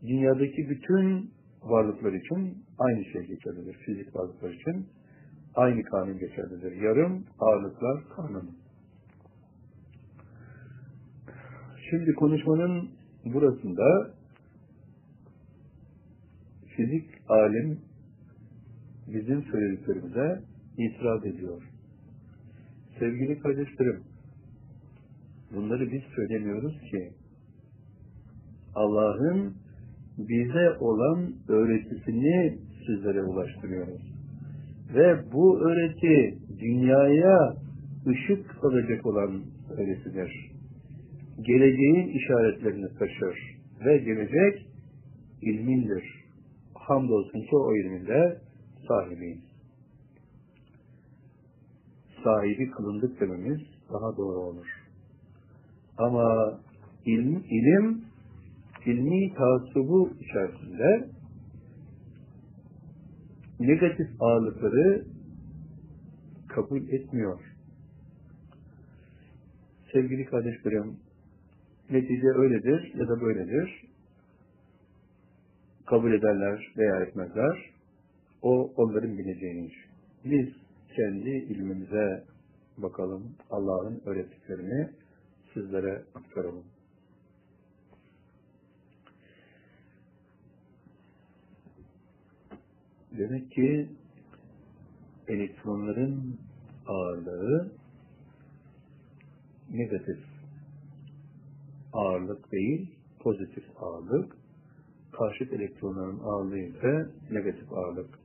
dünyadaki 0.03 0.71
bütün 0.71 1.31
varlıklar 1.63 2.13
için 2.13 2.62
aynı 2.79 3.05
şey 3.05 3.27
geçerlidir. 3.27 3.75
Fizik 3.75 4.17
varlıklar 4.17 4.51
için 4.51 4.87
aynı 5.55 5.83
kanun 5.83 6.19
geçerlidir. 6.19 6.73
Yarım 6.73 7.25
ağırlıklar 7.39 8.09
kanunu. 8.17 8.51
Şimdi 11.91 12.15
konuşmanın 12.15 12.91
burasında 13.25 14.15
fizik 16.77 17.09
alim 17.29 17.81
bizim 19.07 19.43
söylediklerimize 19.43 20.43
itiraz 20.79 21.27
ediyor. 21.27 21.63
Sevgili 22.99 23.39
kardeşlerim, 23.39 24.03
bunları 25.55 25.93
biz 25.93 26.03
söylemiyoruz 26.17 26.81
ki 26.91 27.13
Allah'ın 28.75 29.62
bize 30.19 30.77
olan 30.81 31.33
öğretisini 31.49 32.59
sizlere 32.87 33.23
ulaştırıyoruz. 33.23 34.03
Ve 34.95 35.33
bu 35.33 35.61
öğreti 35.61 36.39
dünyaya 36.61 37.55
ışık 38.07 38.65
olacak 38.65 39.07
olan 39.07 39.43
öğretidir. 39.71 40.53
Geleceğin 41.41 42.09
işaretlerini 42.09 42.99
taşır 42.99 43.39
ve 43.85 43.99
gelecek 43.99 44.67
ilmindir. 45.43 46.05
Hamdolsun 46.75 47.41
ki 47.41 47.57
o 47.57 47.77
ilminde 47.77 48.39
sahibiyiz. 48.89 49.43
Sahibi 52.25 52.71
kılındık 52.71 53.21
dememiz 53.21 53.61
daha 53.93 54.17
doğru 54.17 54.39
olur. 54.39 54.67
Ama 55.99 56.59
ilim, 57.07 57.45
ilim 57.51 58.05
ilmi 58.87 59.35
taassubu 59.35 60.11
içerisinde 60.21 61.09
negatif 63.61 64.09
ağırlıkları 64.21 65.05
kabul 66.49 66.89
etmiyor. 66.89 67.41
Sevgili 69.93 70.25
kardeşlerim, 70.25 70.97
netice 71.91 72.27
öyledir 72.27 72.95
ya 72.95 73.09
da 73.09 73.21
böyledir. 73.21 73.85
Kabul 75.87 76.13
ederler 76.13 76.73
veya 76.79 77.01
etmezler. 77.01 77.71
O 78.43 78.73
onların 78.77 79.19
bileceğini. 79.19 79.73
Biz 80.25 80.49
kendi 80.97 81.31
ilmimize 81.31 82.25
bakalım, 82.79 83.35
Allah'ın 83.51 84.03
öğrettiklerini 84.07 84.91
sizlere 85.55 86.03
aktaralım. 86.15 86.65
Demek 93.19 93.51
ki 93.51 93.89
elektronların 95.29 96.39
ağırlığı 96.87 97.73
negatif 99.71 100.19
ağırlık 101.93 102.53
değil, 102.53 102.95
pozitif 103.21 103.65
ağırlık. 103.77 104.37
Karşıt 105.13 105.53
elektronların 105.53 106.19
ağırlığı 106.19 106.59
ise 106.59 107.07
negatif 107.31 107.73
ağırlık. 107.73 108.19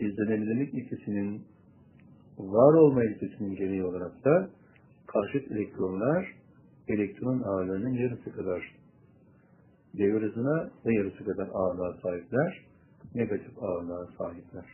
İzlenimlilik 0.00 0.74
ikisinin 0.74 1.42
var 2.38 2.74
olma 2.74 3.04
ilkesinin 3.04 3.54
gereği 3.54 3.84
olarak 3.84 4.24
da 4.24 4.50
karşıt 5.06 5.52
elektronlar 5.52 6.34
elektron 6.88 7.42
ağırlığının 7.42 7.94
yarısı 7.94 8.32
kadar 8.32 8.74
devir 9.94 10.22
hızına 10.22 10.70
ve 10.86 10.94
yarısı 10.94 11.24
kadar 11.24 11.48
ağırlığa 11.52 11.92
sahipler 12.02 12.68
negatif 13.14 13.62
ağırlığa 13.62 14.06
sahipler. 14.18 14.64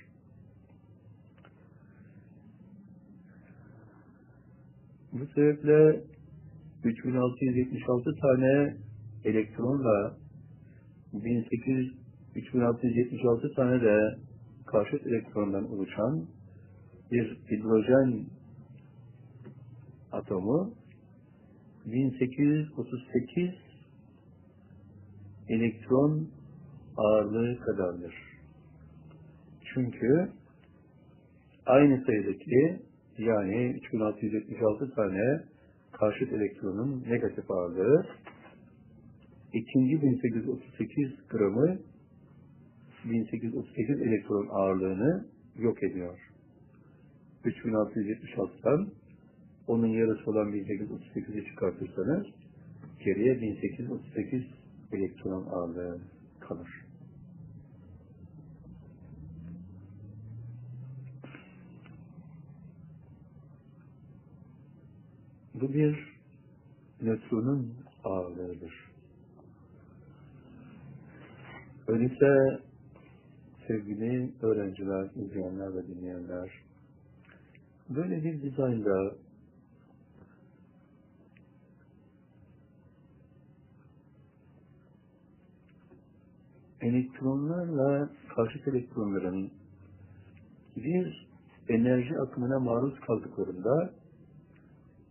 Bu 5.13 5.27
sebeple 5.27 6.05
3676 6.85 8.11
tane 8.21 8.77
elektronla 9.25 10.17
1800 11.13 11.95
3676 12.37 13.55
tane 13.55 13.81
de 13.83 14.19
karşıt 14.67 15.07
elektrondan 15.07 15.73
oluşan 15.73 16.27
bir 17.13 17.39
hidrojen 17.51 18.27
atomu 20.13 20.75
1838 21.87 23.51
elektron 25.49 26.29
ağırlığı 26.97 27.61
kadardır. 27.61 28.24
Çünkü 29.75 30.29
aynı 31.67 32.05
sayıdaki 32.05 32.81
yani 33.19 33.77
3676 33.77 34.95
tane 34.95 35.41
karşıt 35.93 36.33
elektronun 36.33 37.05
negatif 37.09 37.51
ağırlığı 37.51 38.07
ikinci 39.53 40.03
1838 40.03 41.13
gramı 41.29 41.79
1838 43.05 44.01
elektron 44.01 44.49
ağırlığını 44.51 45.27
yok 45.59 45.83
ediyor. 45.83 46.19
3676'dan 47.45 48.89
onun 49.67 49.87
yarısı 49.87 50.31
olan 50.31 50.53
1838'i 50.53 51.45
çıkartırsanız 51.45 52.27
geriye 53.05 53.41
1838 53.41 54.45
elektron 54.93 55.47
ağırlığı 55.47 56.01
kalır. 56.41 56.84
Bu 65.55 65.73
bir 65.73 66.15
nötronun 67.03 67.75
ağırlığıdır. 68.05 68.91
Öyleyse 71.89 72.61
sevgili 73.67 74.33
öğrenciler, 74.43 75.11
izleyenler 75.15 75.77
ve 75.77 75.87
dinleyenler, 75.87 76.51
böyle 77.89 78.25
bir 78.25 78.43
dizaynda 78.43 79.15
elektronlarla 86.81 88.11
karşıt 88.35 88.69
elektronların 88.69 89.51
bir 90.77 91.27
enerji 91.69 92.19
akımına 92.19 92.61
maruz 92.61 93.01
kaldıklarında 93.01 93.93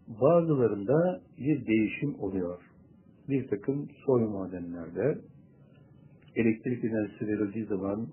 bazılarında 0.07 1.21
bir 1.38 1.67
değişim 1.67 2.15
oluyor. 2.19 2.59
Bir 3.30 3.47
takım 3.47 3.88
soy 4.05 4.23
madenlerde 4.23 5.17
elektrik 6.35 6.84
enerjisi 6.84 7.27
verildiği 7.27 7.65
zaman 7.65 8.07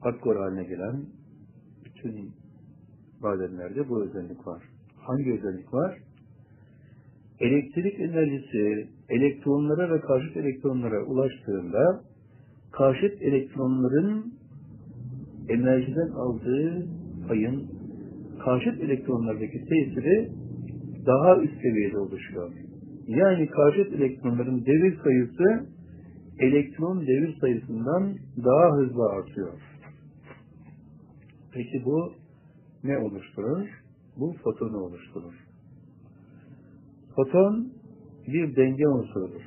hardcore 0.00 0.38
haline 0.38 0.64
gelen 0.64 1.06
bütün 1.84 2.30
madenlerde 3.20 3.88
bu 3.88 4.04
özellik 4.04 4.46
var. 4.46 4.62
Hangi 4.96 5.32
özellik 5.32 5.74
var? 5.74 5.98
Elektrik 7.40 8.00
enerjisi 8.00 8.88
elektronlara 9.08 9.94
ve 9.94 10.00
karşıt 10.00 10.36
elektronlara 10.36 11.04
ulaştığında 11.04 12.02
karşıt 12.72 13.22
elektronların 13.22 14.34
enerjiden 15.48 16.08
aldığı 16.08 16.86
payın 17.28 17.70
karşıt 18.44 18.80
elektronlardaki 18.80 19.64
tesiri 19.64 20.43
daha 21.06 21.42
üst 21.42 21.60
seviyede 21.62 21.98
oluşuyor. 21.98 22.52
Yani 23.06 23.46
karşıt 23.46 23.92
elektronların 23.92 24.66
devir 24.66 24.98
sayısı 25.04 25.66
elektron 26.38 27.00
devir 27.00 27.36
sayısından 27.40 28.16
daha 28.44 28.76
hızlı 28.76 29.08
artıyor. 29.08 29.52
Peki 31.52 31.82
bu 31.84 32.12
ne 32.84 32.98
oluşturur? 32.98 33.68
Bu 34.16 34.34
fotonu 34.44 34.78
oluşturur. 34.78 35.34
Foton 37.16 37.72
bir 38.26 38.56
denge 38.56 38.88
unsurudur. 38.88 39.42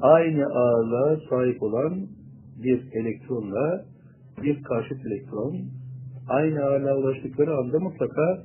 Aynı 0.00 0.46
ağırlığa 0.46 1.16
sahip 1.30 1.62
olan 1.62 2.06
bir 2.62 2.92
elektronla 2.92 3.84
bir 4.42 4.62
karşıt 4.62 5.06
elektron 5.06 5.56
aynı 6.28 6.64
ağırlığa 6.64 6.96
ulaştıkları 6.96 7.56
anda 7.56 7.80
mutlaka 7.80 8.42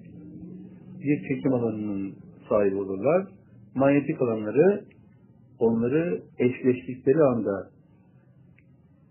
bir 1.03 1.27
çekim 1.27 1.53
alanının 1.53 2.15
sahibi 2.49 2.75
olurlar. 2.75 3.27
Manyetik 3.75 4.21
alanları 4.21 4.85
onları 5.59 6.21
eşleştikleri 6.39 7.23
anda 7.23 7.69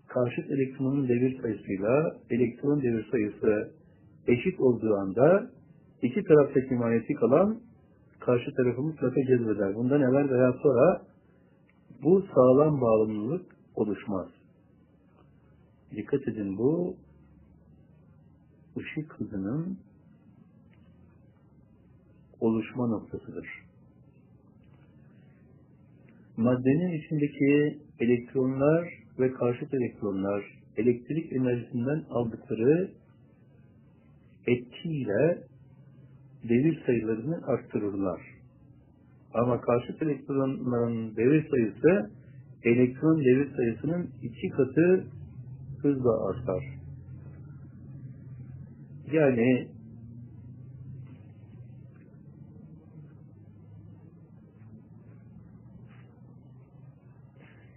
karşıt 0.07 0.51
elektronun 0.51 1.07
devir 1.07 1.41
sayısıyla 1.41 2.15
elektron 2.29 2.81
devir 2.81 3.07
sayısı 3.11 3.71
eşit 4.27 4.59
olduğu 4.59 4.95
anda 4.95 5.49
iki 6.01 6.23
taraftaki 6.23 6.75
manyetik 6.75 7.23
alan 7.23 7.59
karşı 8.19 8.55
tarafı 8.55 8.81
mutlaka 8.81 9.25
cezbeder. 9.25 9.75
Bundan 9.75 10.01
evvel 10.01 10.29
veya 10.29 10.53
sonra 10.53 11.01
bu 12.03 12.25
sağlam 12.35 12.81
bağımlılık 12.81 13.45
oluşmaz. 13.75 14.27
Dikkat 15.95 16.27
edin 16.27 16.57
bu 16.57 16.95
ışık 18.77 19.19
hızının 19.19 19.77
oluşma 22.43 22.87
noktasıdır. 22.87 23.47
Maddenin 26.37 26.91
içindeki 26.99 27.79
elektronlar 27.99 28.89
ve 29.19 29.31
karşıt 29.31 29.73
elektronlar 29.73 30.43
elektrik 30.77 31.33
enerjisinden 31.33 32.03
aldıkları 32.09 32.91
etkiyle 34.47 35.43
devir 36.49 36.83
sayılarını 36.85 37.41
arttırırlar. 37.47 38.21
Ama 39.33 39.61
karşıt 39.61 40.01
elektronların 40.01 41.15
devir 41.15 41.49
sayısı 41.49 42.11
elektron 42.63 43.19
devir 43.19 43.55
sayısının 43.55 44.09
iki 44.21 44.49
katı 44.49 45.05
hızla 45.81 46.29
artar. 46.29 46.63
Yani 49.11 49.67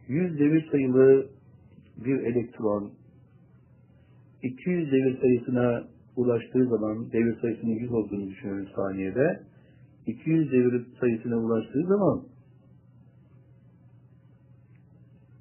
yüz 0.09 0.39
devir 0.39 0.70
sayılı 0.70 1.27
bir 1.97 2.19
elektron 2.19 2.93
200 4.43 4.93
devir 4.93 5.20
sayısına 5.20 5.85
ulaştığı 6.16 6.66
zaman 6.69 7.12
devir 7.12 7.41
sayısının 7.41 7.70
100 7.70 7.93
olduğunu 7.93 8.31
düşünün 8.31 8.69
saniyede 8.77 9.43
200 10.07 10.53
devir 10.53 10.87
sayısına 11.01 11.37
ulaştığı 11.37 11.87
zaman 11.87 12.24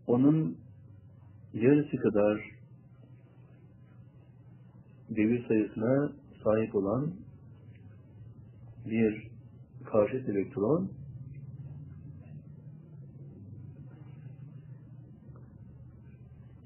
onun 0.07 0.57
yarısı 1.53 1.97
kadar 1.97 2.41
devir 5.09 5.47
sayısına 5.47 6.11
sahip 6.43 6.75
olan 6.75 7.11
bir 8.89 9.27
karşıt 9.85 10.29
elektron 10.29 10.91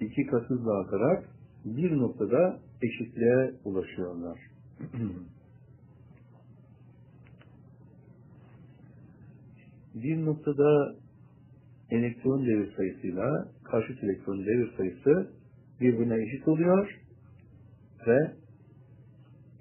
iki 0.02 0.26
kat 0.26 0.50
hızla 0.50 0.80
artarak 0.80 1.30
bir 1.66 1.98
noktada 1.98 2.60
eşitliğe 2.82 3.54
ulaşıyorlar. 3.66 4.40
bir 9.96 10.26
noktada 10.26 10.96
elektron 11.92 12.46
devir 12.46 12.76
sayısıyla 12.76 13.48
karşıt 13.64 14.04
elektron 14.04 14.46
devir 14.46 14.78
sayısı 14.78 15.32
birbirine 15.82 16.24
eşit 16.24 16.48
oluyor 16.48 17.00
ve 18.08 18.32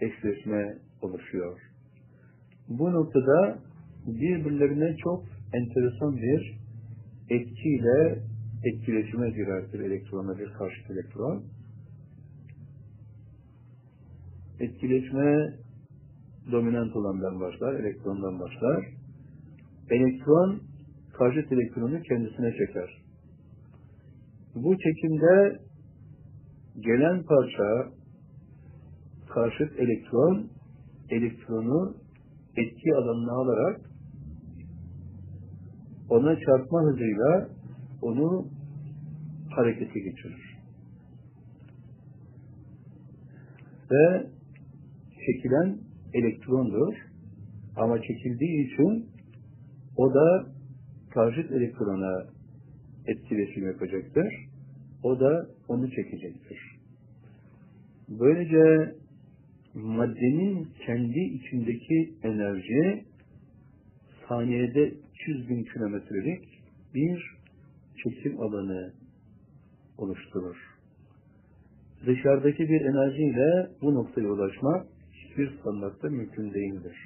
eşleşme 0.00 0.78
oluşuyor. 1.02 1.60
Bu 2.68 2.92
noktada 2.92 3.58
birbirlerine 4.06 4.96
çok 4.96 5.24
enteresan 5.52 6.16
bir 6.16 6.58
etkiyle 7.30 8.27
etkileşime 8.64 9.30
girerdir 9.30 9.80
elektronla 9.80 10.38
bir 10.38 10.52
karşıt 10.52 10.90
elektron. 10.90 11.44
Etkileşme 14.60 15.56
dominant 16.52 16.96
olandan 16.96 17.40
başlar, 17.40 17.74
elektrondan 17.74 18.40
başlar. 18.40 18.86
Elektron 19.90 20.60
karşıt 21.18 21.52
elektronu 21.52 22.02
kendisine 22.02 22.52
çeker. 22.52 23.02
Bu 24.54 24.76
çekimde 24.78 25.58
gelen 26.80 27.22
parça 27.22 27.92
karşıt 29.28 29.78
elektron 29.78 30.50
elektronu 31.10 31.94
etki 32.56 32.94
alanına 32.94 33.32
alarak 33.32 33.80
ona 36.10 36.36
çarpma 36.36 36.82
hızıyla 36.82 37.48
onu 38.02 38.48
harekete 39.50 40.00
geçirir. 40.00 40.58
Ve 43.90 44.26
çekilen 45.26 45.78
elektrondur. 46.14 46.94
Ama 47.76 48.02
çekildiği 48.02 48.66
için 48.66 49.06
o 49.96 50.14
da 50.14 50.46
karşıt 51.10 51.50
elektrona 51.52 52.26
etkileşim 53.06 53.66
yapacaktır. 53.66 54.48
O 55.02 55.20
da 55.20 55.46
onu 55.68 55.90
çekecektir. 55.90 56.58
Böylece 58.08 58.94
maddenin 59.74 60.68
kendi 60.86 61.18
içindeki 61.18 62.14
enerji 62.22 63.04
saniyede 64.28 64.92
300 65.28 65.48
bin 65.48 65.64
kilometrelik 65.64 66.44
bir 66.94 67.37
çekim 68.02 68.40
alanı 68.40 68.92
oluşturur. 69.98 70.56
Dışarıdaki 72.06 72.68
bir 72.68 72.80
enerjiyle 72.80 73.70
bu 73.82 73.94
noktaya 73.94 74.28
ulaşmak 74.28 74.86
hiçbir 75.12 75.58
standartta 75.60 76.08
mümkün 76.08 76.54
değildir. 76.54 76.96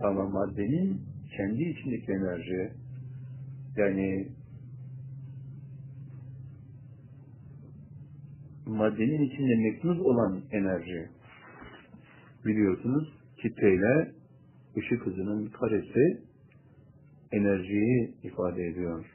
Ama 0.00 0.28
maddenin 0.28 1.00
kendi 1.36 1.62
içindeki 1.62 2.12
enerji 2.12 2.72
yani 3.76 4.28
maddenin 8.66 9.22
içinde 9.22 9.54
meknuz 9.54 10.00
olan 10.00 10.42
enerji 10.52 11.08
biliyorsunuz 12.44 13.08
kitleyle 13.42 14.12
ışık 14.76 15.06
hızının 15.06 15.46
karesi 15.46 16.20
enerjiyi 17.32 18.14
ifade 18.22 18.66
ediyor. 18.66 19.13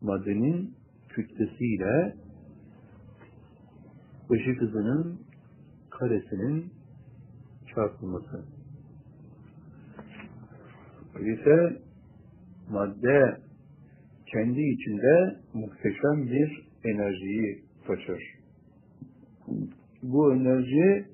Maddenin 0.00 0.74
kütlesiyle 1.08 2.14
ışık 4.30 4.60
hızının 4.60 5.20
karesinin 5.90 6.72
çarpılması. 7.74 8.44
Öyleyse 11.14 11.82
madde 12.70 13.40
kendi 14.26 14.60
içinde 14.60 15.36
muhteşem 15.54 16.26
bir 16.26 16.68
enerjiyi 16.84 17.64
taşır. 17.86 18.22
Bu 20.02 20.34
enerji 20.34 21.06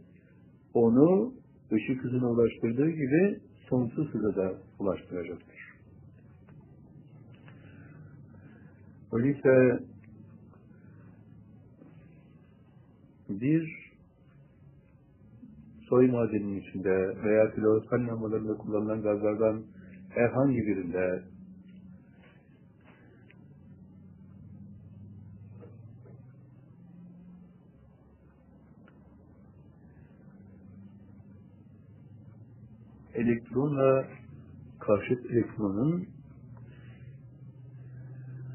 onu 0.75 1.35
ışık 1.73 2.05
hızına 2.05 2.31
ulaştırdığı 2.31 2.91
gibi 2.91 3.39
sonsuz 3.69 4.15
hıza 4.15 4.37
da 4.37 4.55
ulaştıracaktır. 4.79 5.54
Öyleyse 9.15 9.79
bir 13.29 13.93
soy 15.89 16.11
madeninin 16.11 16.61
içinde 16.61 17.23
veya 17.25 17.51
floresan 17.51 18.09
lambalarında 18.09 18.57
kullanılan 18.57 19.03
gazlardan 19.03 19.63
herhangi 20.11 20.57
birinde 20.57 21.23
elektronla 33.15 34.05
karşıt 34.81 35.31
elektronun 35.31 36.14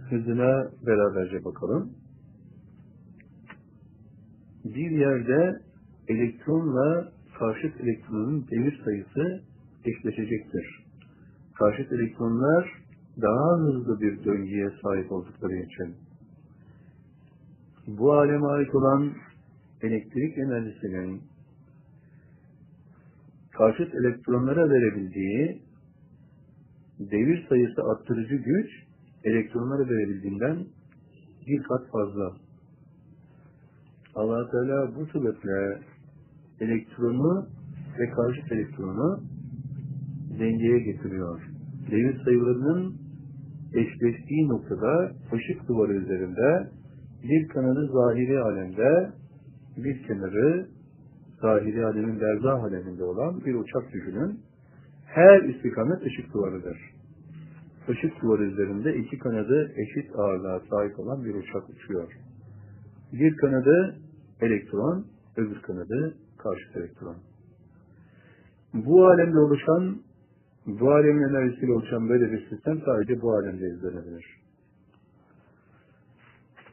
hızına 0.10 0.72
beraberce 0.86 1.46
bakalım. 1.46 1.94
Bir 4.66 4.92
yerde 4.92 5.60
elektronla 6.08 7.12
karşıt 7.40 7.82
elektronun 7.82 8.48
devir 8.52 8.82
sayısı 8.86 9.44
eşleşecektir. 9.86 10.86
Karşıt 11.56 11.92
elektronlar 11.92 12.74
daha 13.22 13.58
hızlı 13.58 14.02
bir 14.02 14.24
döngüye 14.24 14.70
sahip 14.84 15.12
oldukları 15.12 15.56
için 15.56 15.96
bu 17.88 18.14
aleme 18.14 18.48
ait 18.48 18.76
olan 18.76 19.14
elektrik 19.82 20.38
enerjisinin 20.38 21.22
karşıt 23.52 23.96
elektronlara 23.96 24.70
verebildiği 24.70 25.62
devir 27.00 27.48
sayısı 27.50 27.84
arttırıcı 27.84 28.36
güç 28.36 28.89
elektronlara 29.30 29.90
verebildiğinden 29.90 30.66
bir 31.48 31.64
kat 31.64 31.92
fazla. 31.92 32.32
allah 34.16 34.52
Teala 34.52 34.96
bu 34.96 35.06
sebeple 35.06 35.80
elektronu 36.60 37.48
ve 38.00 38.10
karşıt 38.10 38.52
elektronu 38.52 39.20
dengeye 40.40 40.80
getiriyor. 40.80 41.42
Devir 41.92 42.24
sayılarının 42.26 42.96
eşleştiği 43.74 44.50
noktada 44.50 45.12
ışık 45.34 45.68
duvarı 45.68 45.94
üzerinde 45.94 46.70
bir 47.24 47.48
kanadı 47.48 47.88
zahiri 47.94 48.40
alemde 48.40 49.12
bir 49.78 50.04
kenarı 50.04 50.68
zahiri 51.42 51.86
alemin 51.86 52.22
berzah 52.22 52.64
aleminde 52.64 53.04
olan 53.04 53.46
bir 53.46 53.56
uçak 53.56 53.94
düşünün. 53.94 54.40
Her 55.06 55.42
istikamet 55.42 56.02
ışık 56.06 56.34
duvarıdır. 56.34 56.99
Işık 57.90 58.22
duvarı 58.22 58.44
üzerinde 58.44 58.96
iki 58.96 59.20
kanadı 59.20 59.74
eşit 59.76 60.16
ağırlığa 60.16 60.60
sahip 60.60 61.00
olan 61.00 61.26
bir 61.26 61.36
uçak 61.36 61.70
uçuyor. 61.70 62.14
Bir 63.14 63.38
kanadı 63.38 63.96
elektron, 64.42 65.06
öbür 65.38 65.62
kanadı 65.62 66.18
karşıt 66.38 66.78
elektron. 66.78 67.18
Bu 68.74 69.08
alemde 69.08 69.40
oluşan, 69.40 70.02
bu 70.66 70.92
alemin 70.92 71.30
enerjisiyle 71.30 71.72
oluşan 71.72 72.10
böyle 72.10 72.32
bir 72.32 72.50
sistem 72.50 72.82
sadece 72.86 73.22
bu 73.22 73.34
alemde 73.34 73.68
izlenebilir. 73.68 74.26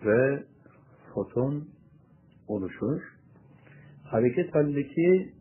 Ve 0.05 0.43
foton 1.15 1.65
oluşur. 2.49 3.03
Hareket 4.05 4.55
halindeki 4.55 5.33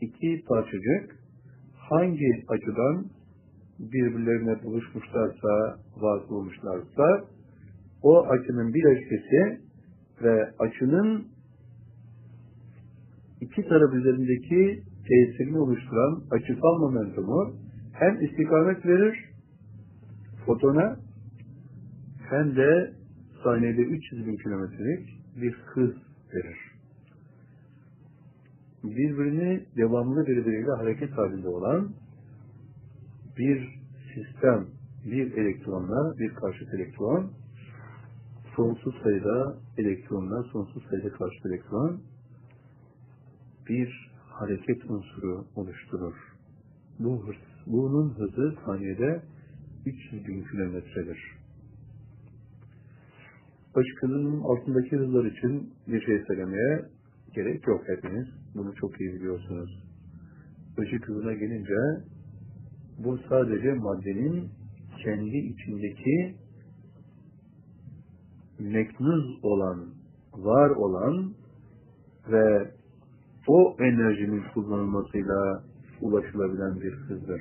iki 0.00 0.44
parçacık 0.48 1.16
hangi 1.90 2.44
açıdan 2.48 3.15
birbirlerine 3.78 4.62
buluşmuşlarsa, 4.64 5.78
vasıl 5.96 6.34
olmuşlarsa 6.34 7.24
o 8.02 8.26
açının 8.26 8.74
bileşkesi 8.74 9.60
ve 10.22 10.50
açının 10.58 11.26
iki 13.40 13.68
taraf 13.68 13.94
üzerindeki 13.94 14.82
tesirini 15.08 15.58
oluşturan 15.58 16.22
açısal 16.30 16.78
momentumu 16.78 17.56
hem 17.92 18.24
istikamet 18.24 18.86
verir 18.86 19.24
fotona 20.46 20.96
hem 22.30 22.56
de 22.56 22.92
saniyede 23.44 23.82
300 23.82 24.26
bin 24.26 24.36
kilometrelik 24.36 25.08
bir 25.42 25.52
hız 25.52 25.94
verir. 26.34 26.58
Birbirini 28.84 29.66
devamlı 29.76 30.26
birbiriyle 30.26 30.70
hareket 30.70 31.10
halinde 31.10 31.48
olan 31.48 31.90
bir 33.38 33.68
sistem, 34.14 34.66
bir 35.04 35.32
elektronla 35.32 36.18
bir 36.18 36.34
karşıt 36.34 36.74
elektron, 36.74 37.32
sonsuz 38.56 38.94
sayıda 39.02 39.56
elektronla 39.78 40.42
sonsuz 40.42 40.82
sayıda 40.90 41.08
karşıt 41.08 41.46
elektron 41.46 42.00
bir 43.68 44.10
hareket 44.28 44.90
unsuru 44.90 45.44
oluşturur. 45.56 46.14
Bu 46.98 47.28
hız, 47.28 47.36
bunun 47.66 48.10
hızı 48.10 48.54
saniyede 48.64 49.22
300 49.86 50.26
bin 50.26 50.44
kilometredir. 50.44 51.18
Işıkının 53.84 54.40
altındaki 54.40 54.96
hızlar 54.96 55.24
için 55.24 55.72
bir 55.88 56.06
şey 56.06 56.24
söylemeye 56.26 56.84
gerek 57.34 57.66
yok 57.66 57.82
hepiniz. 57.88 58.26
Bunu 58.54 58.74
çok 58.74 59.00
iyi 59.00 59.14
biliyorsunuz. 59.14 59.82
Işık 60.82 61.08
hızına 61.08 61.32
gelince 61.32 61.74
bu 62.98 63.18
sadece 63.28 63.72
maddenin 63.72 64.48
kendi 65.04 65.36
içindeki 65.36 66.34
meknuz 68.58 69.38
olan, 69.42 69.86
var 70.32 70.70
olan 70.70 71.34
ve 72.30 72.70
o 73.48 73.76
enerjinin 73.80 74.42
kullanılmasıyla 74.54 75.62
ulaşılabilen 76.00 76.80
bir 76.80 76.92
hızdır. 76.92 77.40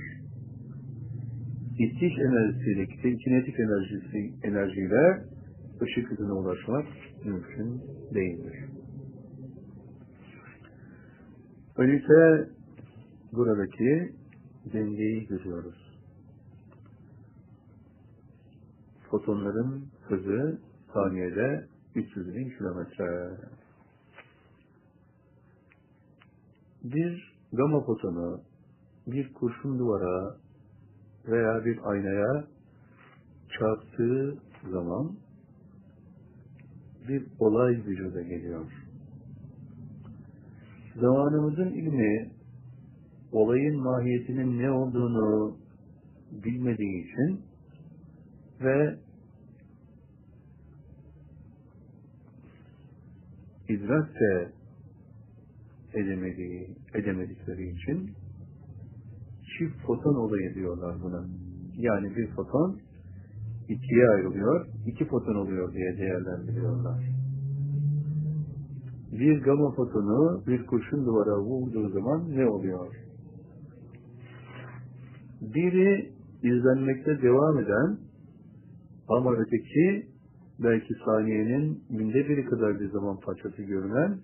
İtiş 1.79 2.13
enerjisiyle, 2.19 2.87
kinetik 3.17 3.59
enerjisi, 3.59 4.33
enerjiyle 4.43 5.25
ışık 5.81 6.11
hızına 6.11 6.33
ulaşmak 6.33 6.85
mümkün 7.25 7.81
değildir. 8.13 8.55
Öyleyse 11.77 12.49
buradaki 13.33 14.11
dengeyi 14.73 15.27
görüyoruz. 15.27 15.95
Fotonların 19.09 19.87
hızı 20.07 20.59
saniyede 20.93 21.67
300 21.95 22.35
bin 22.35 22.49
kilometre. 22.49 23.37
Bir 26.83 27.35
gama 27.53 27.81
fotonu 27.81 28.41
bir 29.07 29.33
kurşun 29.33 29.79
duvara 29.79 30.35
veya 31.27 31.65
bir 31.65 31.79
aynaya 31.83 32.47
çarptığı 33.59 34.37
zaman 34.71 35.15
bir 37.07 37.27
olay 37.39 37.73
vücuda 37.85 38.21
geliyor. 38.21 38.71
Zamanımızın 40.95 41.71
ilmi 41.71 42.34
olayın 43.35 43.83
mahiyetinin 43.83 44.59
ne 44.59 44.71
olduğunu 44.71 45.57
bilmediği 46.31 47.03
için 47.03 47.41
ve 48.61 48.95
idrak 53.69 54.15
de 54.19 54.51
edemediği, 55.93 56.75
edemedikleri 56.93 57.69
için 57.69 58.11
çift 59.57 59.85
foton 59.85 60.15
olayı 60.15 60.55
diyorlar 60.55 60.95
buna. 61.03 61.25
Yani 61.77 62.15
bir 62.15 62.27
foton 62.27 62.79
ikiye 63.69 64.09
ayrılıyor, 64.09 64.67
iki 64.87 65.05
foton 65.05 65.35
oluyor 65.35 65.73
diye 65.73 65.97
değerlendiriyorlar. 65.97 67.03
Bir 69.11 69.41
gama 69.41 69.71
fotonu 69.71 70.43
bir 70.47 70.65
kurşun 70.65 71.05
duvara 71.05 71.39
vurduğu 71.39 71.89
zaman 71.89 72.37
ne 72.37 72.49
oluyor? 72.49 73.04
Biri 75.53 76.11
izlenmekte 76.43 77.21
devam 77.21 77.59
eden 77.59 77.97
ama 79.07 79.33
öteki 79.33 80.07
belki 80.59 80.93
saniyenin 81.05 81.83
binde 81.89 82.29
biri 82.29 82.45
kadar 82.45 82.79
bir 82.79 82.89
zaman 82.89 83.19
parçası 83.19 83.61
görünen 83.61 84.19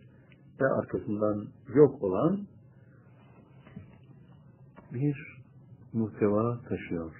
ve 0.61 0.65
arkasından 0.67 1.47
yok 1.75 2.03
olan 2.03 2.39
bir 4.93 5.41
muhteva 5.93 6.61
taşıyor. 6.69 7.15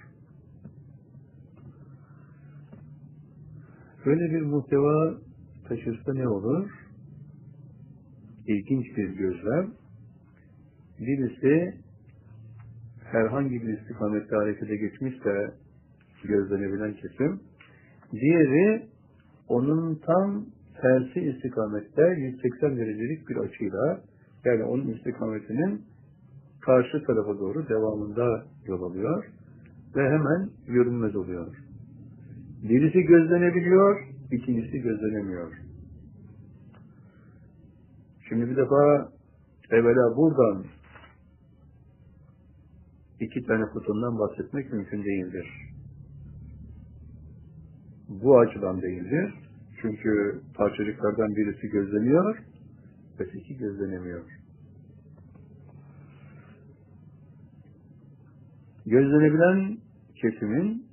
Böyle 4.06 4.34
bir 4.34 4.42
muhteva 4.42 5.18
taşırsa 5.68 6.14
ne 6.14 6.28
olur? 6.28 6.70
İlginç 8.46 8.96
bir 8.96 9.08
gözlem. 9.08 9.74
Birisi 10.98 11.82
herhangi 13.12 13.62
bir 13.62 13.78
istikamette 13.78 14.36
harekete 14.36 14.76
geçmişse 14.76 15.54
gözlenebilen 16.24 16.94
kesim, 16.94 17.40
diğeri 18.12 18.86
onun 19.48 19.94
tam 19.94 20.46
tersi 20.80 21.20
istikamette 21.20 22.02
180 22.18 22.76
derecelik 22.76 23.28
bir 23.28 23.36
açıyla 23.36 24.00
yani 24.44 24.64
onun 24.64 24.86
istikametinin 24.86 25.82
karşı 26.60 27.04
tarafa 27.04 27.38
doğru 27.38 27.68
devamında 27.68 28.44
yol 28.66 28.82
alıyor 28.82 29.24
ve 29.96 30.10
hemen 30.10 30.50
görünmez 30.66 31.16
oluyor. 31.16 31.56
Birisi 32.62 33.02
gözlenebiliyor, 33.02 34.00
ikincisi 34.32 34.78
gözlenemiyor. 34.78 35.52
Şimdi 38.28 38.50
bir 38.50 38.56
defa 38.56 39.08
evvela 39.70 40.16
buradan 40.16 40.64
iki 43.24 43.42
tane 43.42 43.66
fotondan 43.66 44.18
bahsetmek 44.18 44.72
mümkün 44.72 45.04
değildir. 45.04 45.46
Bu 48.08 48.38
açıdan 48.38 48.82
değildir. 48.82 49.34
Çünkü 49.82 50.40
parçacıklardan 50.54 51.36
birisi 51.36 51.68
gözleniyor, 51.68 52.38
öteki 53.18 53.56
gözlenemiyor. 53.56 54.24
Gözlenebilen 58.86 59.78
kesimin 60.22 60.86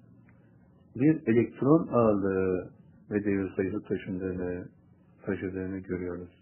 bir 0.95 1.27
elektron 1.27 1.87
ağırlığı 1.91 2.71
ve 3.11 3.25
devir 3.25 3.55
sayısı 3.55 3.83
taşındığını, 3.83 4.67
taşıdığını 5.25 5.79
görüyoruz. 5.79 6.38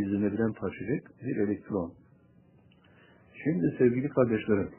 İzlenebilen 0.00 0.52
parçacık 0.52 1.10
bir 1.22 1.36
elektron. 1.36 1.92
Şimdi 3.44 3.74
sevgili 3.78 4.08
kardeşlerim, 4.08 4.70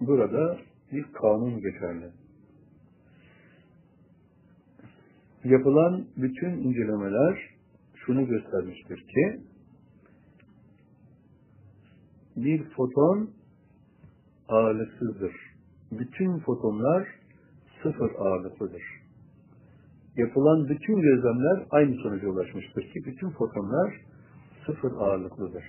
burada 0.00 0.58
bir 0.92 1.04
kanun 1.12 1.60
geçerli. 1.60 2.10
Yapılan 5.44 6.06
bütün 6.16 6.50
incelemeler 6.50 7.38
şunu 7.94 8.26
göstermiştir 8.26 8.96
ki 8.96 9.40
bir 12.36 12.64
foton 12.64 13.30
ağırlıksızdır. 14.48 15.32
Bütün 15.92 16.38
fotonlar 16.38 17.08
sıfır 17.82 18.10
ağırlıklıdır. 18.18 18.82
Yapılan 20.16 20.68
bütün 20.68 21.00
gözlemler 21.00 21.66
aynı 21.70 21.94
sonuca 21.94 22.28
ulaşmıştır 22.28 22.82
ki 22.82 23.04
bütün 23.04 23.30
fotonlar 23.30 24.00
sıfır 24.66 24.92
ağırlıklıdır. 24.92 25.64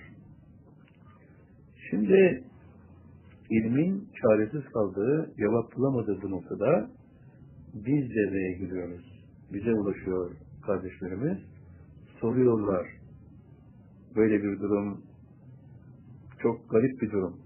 Şimdi 1.90 2.44
ilmin 3.50 4.08
çaresiz 4.22 4.64
kaldığı, 4.72 5.34
cevap 5.38 5.76
bulamadığı 5.76 6.22
bu 6.22 6.30
noktada 6.30 6.90
biz 7.74 8.10
devreye 8.10 8.52
giriyoruz. 8.58 9.16
bize 9.52 9.72
ulaşıyor 9.72 10.30
kardeşlerimiz. 10.66 11.38
Soruyorlar. 12.20 12.86
Böyle 14.16 14.42
bir 14.42 14.60
durum 14.60 15.02
çok 16.42 16.70
garip 16.70 17.02
bir 17.02 17.10
durum. 17.10 17.36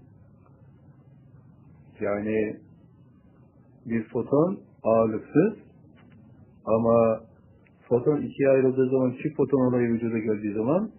Yani 1.99 2.57
bir 3.85 4.03
foton 4.03 4.59
ağırlıksız 4.83 5.53
ama 6.65 7.19
foton 7.89 8.21
ikiye 8.21 8.49
ayrıldığı 8.49 8.89
zaman 8.89 9.11
çift 9.11 9.37
foton 9.37 9.67
olayı 9.67 9.89
vücuda 9.89 10.19
geldiği 10.19 10.53
zaman 10.53 10.91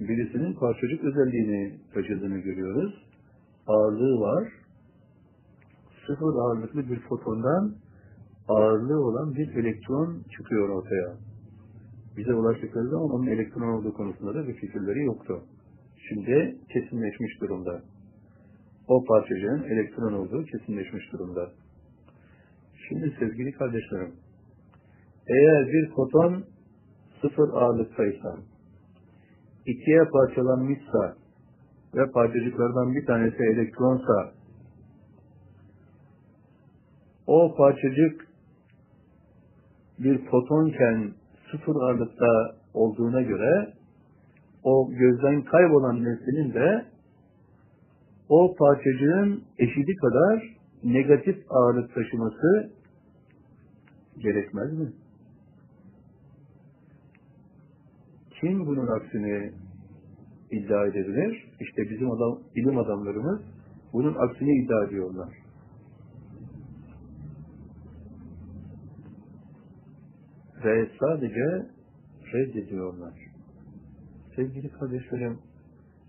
birisinin 0.00 0.52
parçacık 0.54 1.04
özelliğini 1.04 1.78
taşıdığını 1.94 2.38
görüyoruz. 2.38 2.94
Ağırlığı 3.66 4.20
var. 4.20 4.48
Sıfır 6.06 6.34
ağırlıklı 6.34 6.88
bir 6.88 7.00
fotondan 7.00 7.74
ağırlığı 8.48 9.00
olan 9.00 9.34
bir 9.34 9.54
elektron 9.56 10.22
çıkıyor 10.36 10.68
ortaya. 10.68 11.16
Bize 12.16 12.34
ulaştıkları 12.34 12.88
zaman 12.88 13.10
onun 13.10 13.26
elektron 13.26 13.68
olduğu 13.68 13.94
konusunda 13.94 14.34
da 14.34 14.48
bir 14.48 14.54
fikirleri 14.54 15.04
yoktu. 15.04 15.42
Şimdi 16.08 16.58
kesinleşmiş 16.72 17.40
durumda. 17.40 17.82
O 18.88 19.04
parçacığın 19.04 19.62
elektron 19.62 20.12
olduğu 20.12 20.44
kesinleşmiş 20.44 21.12
durumda. 21.12 21.52
Şimdi 22.88 23.16
sevgili 23.18 23.52
kardeşlerim, 23.52 24.12
eğer 25.26 25.66
bir 25.66 25.90
foton 25.90 26.44
sıfır 27.20 27.48
ağırlıktaysa, 27.48 28.36
ikiye 29.66 30.04
parçalanmışsa 30.04 31.16
ve 31.94 32.10
parçacıklardan 32.10 32.94
bir 32.94 33.06
tanesi 33.06 33.42
elektronsa, 33.42 34.32
o 37.26 37.54
parçacık 37.56 38.28
bir 39.98 40.24
fotonken 40.24 41.12
sıfır 41.50 41.76
ağırlıkta 41.76 42.56
olduğuna 42.74 43.22
göre 43.22 43.72
o 44.64 44.90
gözden 44.90 45.42
kaybolan 45.42 46.04
nesnenin 46.04 46.54
de 46.54 46.84
o 48.28 48.54
parçacığın 48.56 49.44
eşidi 49.58 49.96
kadar 49.96 50.56
negatif 50.84 51.36
ağırlık 51.50 51.94
taşıması 51.94 52.70
gerekmez 54.18 54.72
mi? 54.72 54.92
Kim 58.44 58.66
bunun 58.66 58.86
aksini 58.86 59.52
iddia 60.50 60.86
edebilir? 60.86 61.48
İşte 61.60 61.82
bizim 61.90 62.10
adam, 62.10 62.42
ilim 62.54 62.78
adamlarımız 62.78 63.40
bunun 63.92 64.14
aksini 64.14 64.64
iddia 64.64 64.84
ediyorlar. 64.84 65.28
Ve 70.64 70.88
sadece 71.00 71.68
reddediyorlar. 72.32 73.14
Sevgili 74.36 74.70
kardeşlerim, 74.70 75.38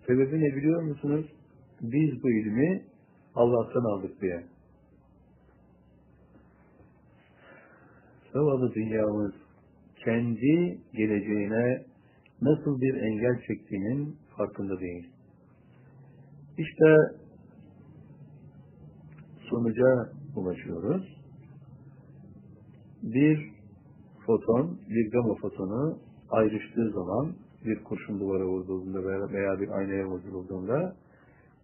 sebebi 0.08 0.42
ne 0.42 0.56
biliyor 0.56 0.84
musunuz? 0.84 1.26
Biz 1.82 2.24
bu 2.24 2.32
ilmi 2.32 2.84
Allah'tan 3.36 3.84
aldık 3.84 4.22
diye. 4.22 4.44
Zavallı 8.34 8.74
dünyamız 8.74 9.34
kendi 9.96 10.78
geleceğine 10.94 11.95
nasıl 12.46 12.82
bir 12.82 12.94
engel 12.96 13.42
çektiğinin 13.48 14.16
farkında 14.38 14.80
değil. 14.80 15.08
İşte 16.58 16.96
sonuca 19.50 20.10
ulaşıyoruz. 20.36 21.16
Bir 23.04 23.52
foton, 24.26 24.80
bir 24.90 25.12
gama 25.12 25.36
fotonu 25.36 25.98
ayrıştığı 26.30 26.92
zaman 26.92 27.36
bir 27.66 27.84
kurşun 27.84 28.20
duvara 28.20 28.46
vurduğunda 28.46 29.04
veya 29.34 29.60
bir 29.60 29.70
aynaya 29.70 30.06
vurulduğunda 30.06 30.96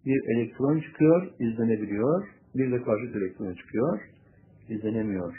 bir 0.06 0.36
elektron 0.36 0.80
çıkıyor, 0.80 1.30
izlenebiliyor. 1.38 2.28
Bir 2.54 2.72
de 2.72 2.82
karşıt 2.82 3.16
elektron 3.16 3.54
çıkıyor, 3.54 4.00
izlenemiyor. 4.68 5.34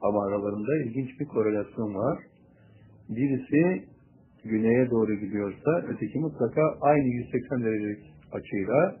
Ama 0.00 0.26
aralarında 0.26 0.84
ilginç 0.84 1.20
bir 1.20 1.26
korelasyon 1.26 1.94
var. 1.94 2.18
Birisi 3.08 3.84
güneye 4.44 4.90
doğru 4.90 5.14
gidiyorsa 5.14 5.84
öteki 5.88 6.18
mutlaka 6.18 6.78
aynı 6.80 7.06
180 7.06 7.64
derecelik 7.64 8.14
açıyla 8.32 8.96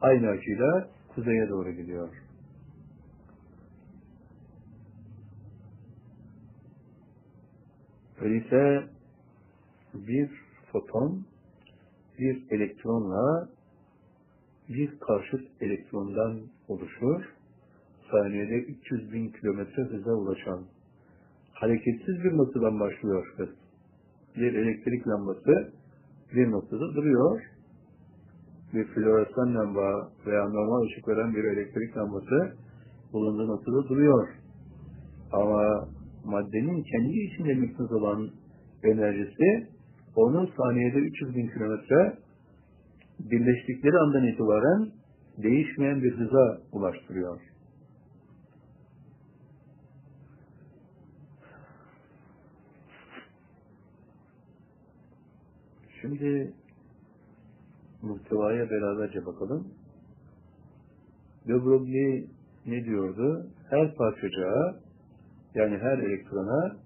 aynı 0.00 0.28
açıyla 0.28 0.88
kuzeye 1.14 1.48
doğru 1.48 1.70
gidiyor. 1.70 2.08
Öyleyse 8.20 8.84
bir 9.94 10.30
foton 10.72 11.26
bir 12.18 12.42
elektronla 12.50 13.48
bir 14.68 14.98
karşıt 14.98 15.62
elektrondan 15.62 16.40
oluşur. 16.68 17.22
Saniyede 18.10 18.54
300 18.54 19.12
bin 19.12 19.28
kilometre 19.28 19.82
hıza 19.82 20.12
ulaşan 20.12 20.64
hareketsiz 21.52 22.24
bir 22.24 22.36
noktadan 22.36 22.80
başlıyor 22.80 23.34
hız. 23.36 23.63
Bir 24.36 24.54
elektrik 24.54 25.08
lambası 25.08 25.72
bir 26.34 26.50
noktada 26.50 26.94
duruyor. 26.94 27.42
Bir 28.74 28.84
floresan 28.84 29.54
lamba 29.54 30.08
veya 30.26 30.48
normal 30.48 30.86
ışık 30.86 31.08
veren 31.08 31.34
bir 31.34 31.44
elektrik 31.44 31.96
lambası 31.96 32.54
bulunduğu 33.12 33.48
noktada 33.48 33.88
duruyor. 33.88 34.28
Ama 35.32 35.88
maddenin 36.24 36.82
kendi 36.82 37.18
içinde 37.18 37.54
müknüz 37.54 37.92
olan 37.92 38.30
enerjisi 38.82 39.68
onu 40.16 40.48
saniyede 40.56 40.98
300 40.98 41.36
bin 41.36 41.48
kilometre 41.48 42.18
birleştikleri 43.18 43.98
andan 43.98 44.26
itibaren 44.26 44.88
değişmeyen 45.42 46.02
bir 46.02 46.12
hıza 46.12 46.58
ulaştırıyor. 46.72 47.53
Şimdi 56.04 56.52
muhtevaya 58.02 58.70
beraberce 58.70 59.26
bakalım. 59.26 59.68
De 61.48 61.64
Broglie 61.64 62.26
ne 62.66 62.84
diyordu? 62.84 63.46
Her 63.70 63.94
parçacığa 63.94 64.80
yani 65.54 65.78
her 65.78 65.98
elektrona 65.98 66.76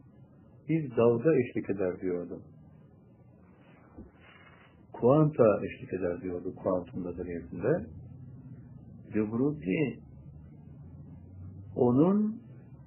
bir 0.69 0.97
dalga 0.97 1.35
eşlik 1.35 1.71
eder 1.71 2.01
diyordu. 2.01 2.41
Kuanta 4.93 5.61
eşlik 5.65 5.93
eder 5.93 6.21
diyordu 6.21 6.55
kuantum 6.55 7.05
medeniyetinde. 7.05 7.87
De 9.15 9.33
Broglie 9.33 9.99
onun 11.77 12.43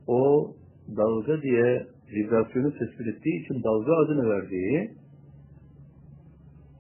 o 0.08 0.54
dalga 0.98 1.42
diye 1.42 1.88
vibrasyonu 2.14 2.72
tespit 2.72 3.08
ettiği 3.08 3.44
için 3.44 3.64
dalga 3.64 3.94
adını 3.96 4.30
verdiği 4.30 5.01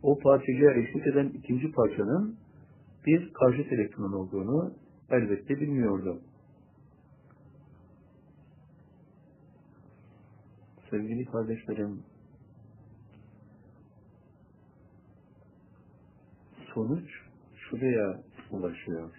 o 0.03 0.19
parçacığa 0.19 0.73
eşlik 0.73 1.07
eden 1.07 1.29
ikinci 1.29 1.71
parçanın 1.71 2.37
bir 3.05 3.33
karşıt 3.33 3.73
elektron 3.73 4.13
olduğunu 4.13 4.73
elbette 5.09 5.61
bilmiyordu. 5.61 6.21
Sevgili 10.89 11.25
kardeşlerim, 11.25 12.03
sonuç 16.73 17.09
şuraya 17.55 18.23
ulaşıyor. 18.51 19.11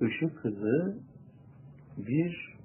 Işık 0.00 0.44
hızı 0.44 0.98
bir 1.96 2.58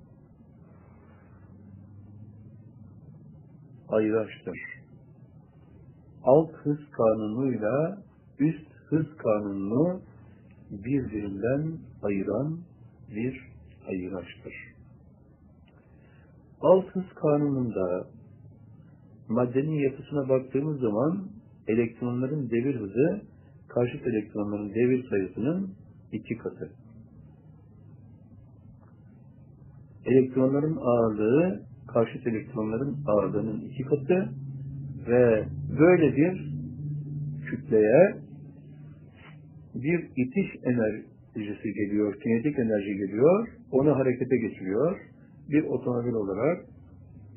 ayraçtır. 3.89 4.72
Alt 6.23 6.51
hız 6.51 6.77
kanunuyla 6.91 7.97
üst 8.39 8.67
hız 8.89 9.05
kanununu 9.17 10.01
birbirinden 10.71 11.77
ayıran 12.03 12.59
bir 13.15 13.41
ayıraçtır. 13.87 14.53
Alt 16.61 16.85
hız 16.85 17.05
kanununda 17.21 18.07
maddenin 19.29 19.91
yapısına 19.91 20.29
baktığımız 20.29 20.79
zaman 20.79 21.27
elektronların 21.67 22.49
devir 22.49 22.75
hızı 22.75 23.21
karşıt 23.67 24.07
elektronların 24.07 24.69
devir 24.69 25.09
sayısının 25.09 25.73
iki 26.11 26.37
katı. 26.37 26.71
Elektronların 30.05 30.77
ağırlığı 30.81 31.61
karşıt 31.87 32.27
elektronların 32.27 32.97
ağırlığının 33.07 33.61
iki 33.61 33.83
katı 33.83 34.29
ve 35.07 35.45
böyle 35.79 36.15
bir 36.15 36.53
kütleye 37.49 38.15
bir 39.75 40.09
itiş 40.17 40.47
enerjisi 40.63 41.73
geliyor, 41.73 42.19
kinetik 42.21 42.59
enerji 42.59 42.97
geliyor, 42.97 43.47
onu 43.71 43.95
harekete 43.95 44.37
geçiriyor 44.37 44.99
bir 45.49 45.63
otomobil 45.63 46.13
olarak, 46.13 46.65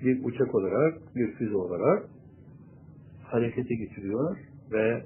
bir 0.05 0.25
uçak 0.25 0.55
olarak, 0.55 1.17
bir 1.17 1.33
füze 1.33 1.57
olarak 1.57 2.09
harekete 3.23 3.75
geçiriyor 3.75 4.39
ve 4.73 5.03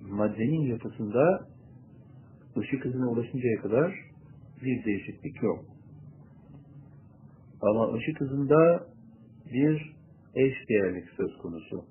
maddenin 0.00 0.66
yapısında 0.66 1.46
ışık 2.58 2.84
hızına 2.84 3.10
ulaşıncaya 3.10 3.56
kadar 3.62 3.94
bir 4.62 4.84
değişiklik 4.84 5.42
yok. 5.42 5.64
Ama 7.62 7.94
ışık 7.94 8.20
hızında 8.20 8.86
bir 9.52 9.91
eş 10.34 10.68
değerlik 10.68 11.08
söz 11.16 11.38
konusu. 11.38 11.84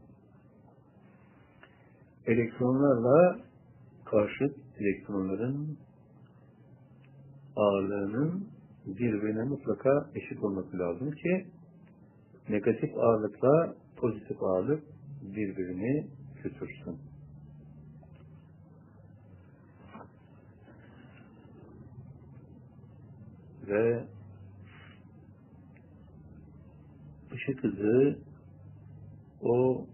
Elektronlarla 2.26 3.40
karşıt 4.06 4.58
elektronların 4.80 5.78
ağırlığının 7.56 8.48
birbirine 8.86 9.44
mutlaka 9.44 10.10
eşit 10.16 10.44
olması 10.44 10.80
lazım 10.80 11.12
ki 11.12 11.46
negatif 12.50 12.98
ağırlıkla 12.98 13.76
pozitif 13.98 14.44
ağırlık 14.44 14.84
birbirini 15.22 16.08
götürsün. 16.44 16.98
Ve 23.68 24.04
ışık 27.34 27.64
hızı 27.64 28.31
o 29.42 29.86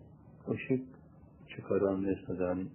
ışık 0.51 0.85
çıkaran 1.55 2.03
nesneden 2.03 2.67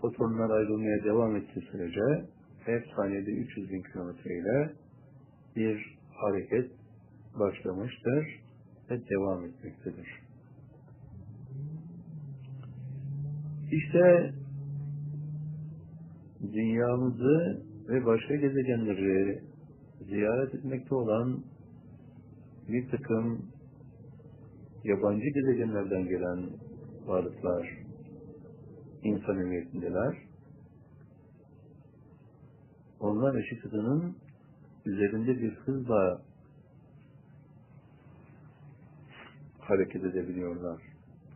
fotonlar 0.00 0.50
ayrılmaya 0.50 1.04
devam 1.04 1.36
ettiği 1.36 1.60
sürece 1.60 2.24
hep 2.64 2.86
saniyede 2.96 3.30
300 3.30 3.70
bin 3.70 3.82
kilometre 3.82 4.38
ile 4.38 4.72
bir 5.56 5.98
hareket 6.14 6.70
başlamıştır 7.38 8.40
ve 8.90 9.08
devam 9.08 9.44
etmektedir. 9.44 10.08
İşte 13.72 14.34
dünyamızı 16.42 17.62
ve 17.88 18.06
başka 18.06 18.34
gezegenleri 18.34 19.42
ziyaret 20.08 20.54
etmekte 20.54 20.94
olan 20.94 21.44
bir 22.68 22.88
takım 22.88 23.46
yabancı 24.84 25.28
gezegenlerden 25.28 26.04
gelen 26.04 26.50
varlıklar 27.06 27.78
insan 29.02 29.36
hüviyetindeler. 29.36 30.16
Onlar 33.00 33.34
ışık 33.34 33.64
hızının 33.64 34.16
üzerinde 34.86 35.42
bir 35.42 35.54
hızla 35.54 36.22
hareket 39.60 40.04
edebiliyorlar. 40.04 40.82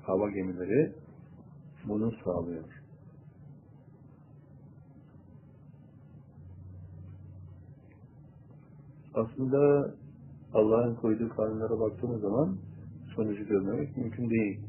Hava 0.03 0.31
gemileri 0.31 0.93
bunu 1.85 2.13
sağlıyor. 2.25 2.65
Aslında 9.15 9.91
Allah'ın 10.55 10.95
koyduğu 10.95 11.29
kanunlara 11.29 11.81
baktığımız 11.81 12.21
zaman 12.21 12.59
sonucu 13.17 13.45
görmemek 13.47 13.97
mümkün 13.97 14.31
değil. 14.31 14.61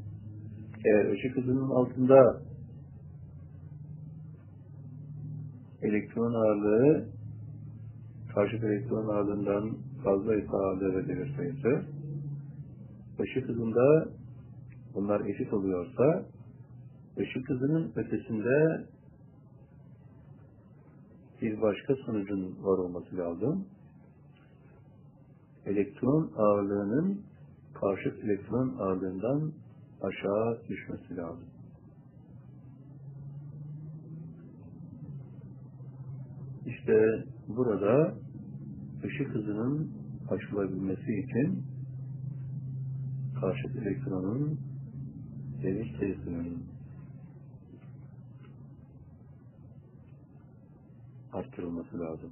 Eğer 0.85 1.11
ışık 1.11 1.37
hızının 1.37 1.69
altında 1.69 2.41
elektron 5.81 6.33
ağırlığı 6.33 7.05
karşı 8.35 8.55
elektron 8.55 9.07
ağırlığından 9.07 9.77
fazla 10.03 10.35
ise 10.35 10.51
ağırlığı 10.51 11.07
devir 11.07 11.35
sayısı 11.35 11.85
ışık 13.19 13.49
hızında 13.49 14.09
bunlar 14.93 15.25
eşit 15.25 15.53
oluyorsa 15.53 16.25
ışık 17.19 17.49
hızının 17.49 17.91
ötesinde 17.95 18.85
bir 21.41 21.61
başka 21.61 21.95
sonucun 21.95 22.63
var 22.63 22.77
olması 22.77 23.17
lazım. 23.17 23.67
Elektron 25.65 26.31
ağırlığının 26.37 27.21
karşıt 27.79 28.23
elektron 28.23 28.77
ağırlığından 28.77 29.51
aşağı 30.01 30.67
düşmesi 30.69 31.15
lazım. 31.15 31.47
İşte 36.65 37.25
burada 37.47 38.15
ışık 39.03 39.27
hızının 39.27 39.91
aşılabilmesi 40.29 41.13
için 41.13 41.63
karşıt 43.41 43.75
elektronun 43.75 44.59
devir 45.63 45.99
sayısının 45.99 46.63
arttırılması 51.33 51.99
lazım. 51.99 52.31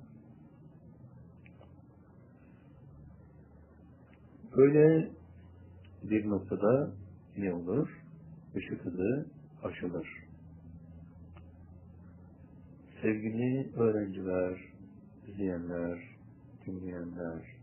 Böyle 4.57 5.11
bir 6.03 6.29
noktada 6.29 6.91
ne 7.37 7.53
olur? 7.53 7.89
Işık 8.55 8.85
hızı 8.85 9.25
aşılır. 9.63 10.07
Sevgili 13.01 13.71
öğrenciler, 13.75 14.59
izleyenler, 15.27 15.99
dinleyenler, 16.65 17.55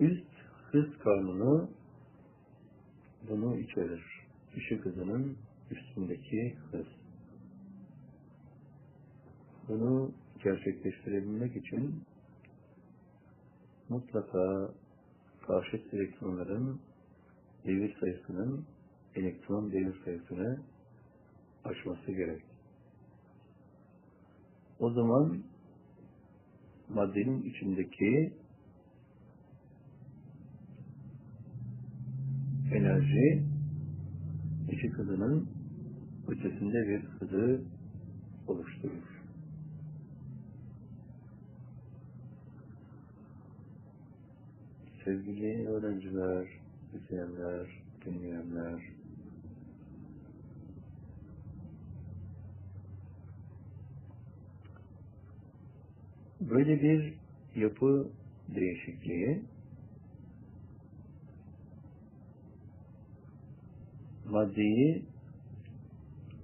üst 0.00 0.26
hız 0.70 0.98
kanunu 0.98 1.70
bunu 3.28 3.58
içerir. 3.58 4.04
Işık 4.56 4.84
hızının 4.84 5.36
üstündeki 5.70 6.56
hız. 6.70 6.86
Bunu 9.68 10.12
gerçekleştirebilmek 10.44 11.56
için 11.56 12.02
mutlaka 13.88 14.74
karşıt 15.46 15.94
elektronların 15.94 16.80
devir 17.66 17.96
sayısının 18.00 18.66
elektron 19.14 19.72
devir 19.72 20.04
sayısını 20.04 20.60
aşması 21.64 22.12
gerek. 22.12 22.42
O 24.78 24.90
zaman 24.90 25.42
maddenin 26.88 27.42
içindeki 27.42 28.32
enerji 32.74 33.42
ışık 34.72 34.98
hızının 34.98 35.48
ötesinde 36.28 36.88
bir 36.88 37.00
hızı 37.00 37.60
oluşturur. 38.46 39.22
Sevgili 45.04 45.68
öğrenciler, 45.68 46.48
izleyenler, 46.94 47.82
dinleyenler, 48.06 48.80
böyle 56.40 56.82
bir 56.82 57.14
yapı 57.56 58.08
değişikliği 58.54 59.42
maddeyi 64.34 65.04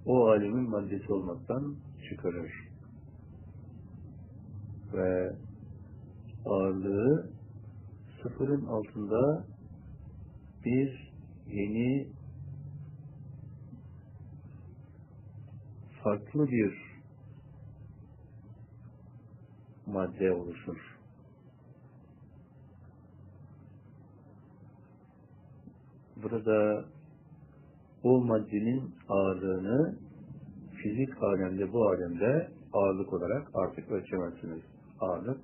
o 0.07 0.27
alemin 0.29 0.71
maddesi 0.71 1.13
olmaktan 1.13 1.77
çıkarır. 2.09 2.53
Ve 4.93 5.37
ağırlığı 6.45 7.31
sıfırın 8.23 8.67
altında 8.67 9.45
bir 10.65 11.13
yeni 11.47 12.09
farklı 16.03 16.49
bir 16.49 17.01
madde 19.87 20.33
oluşur. 20.33 20.99
Burada 26.17 26.85
o 28.05 28.21
maddenin 28.21 28.95
ağırlığını 29.09 29.97
fizik 30.83 31.23
alemde 31.23 31.73
bu 31.73 31.89
alemde 31.89 32.49
ağırlık 32.73 33.13
olarak 33.13 33.51
artık 33.55 33.91
ölçemezsiniz. 33.91 34.63
Ağırlık 35.01 35.41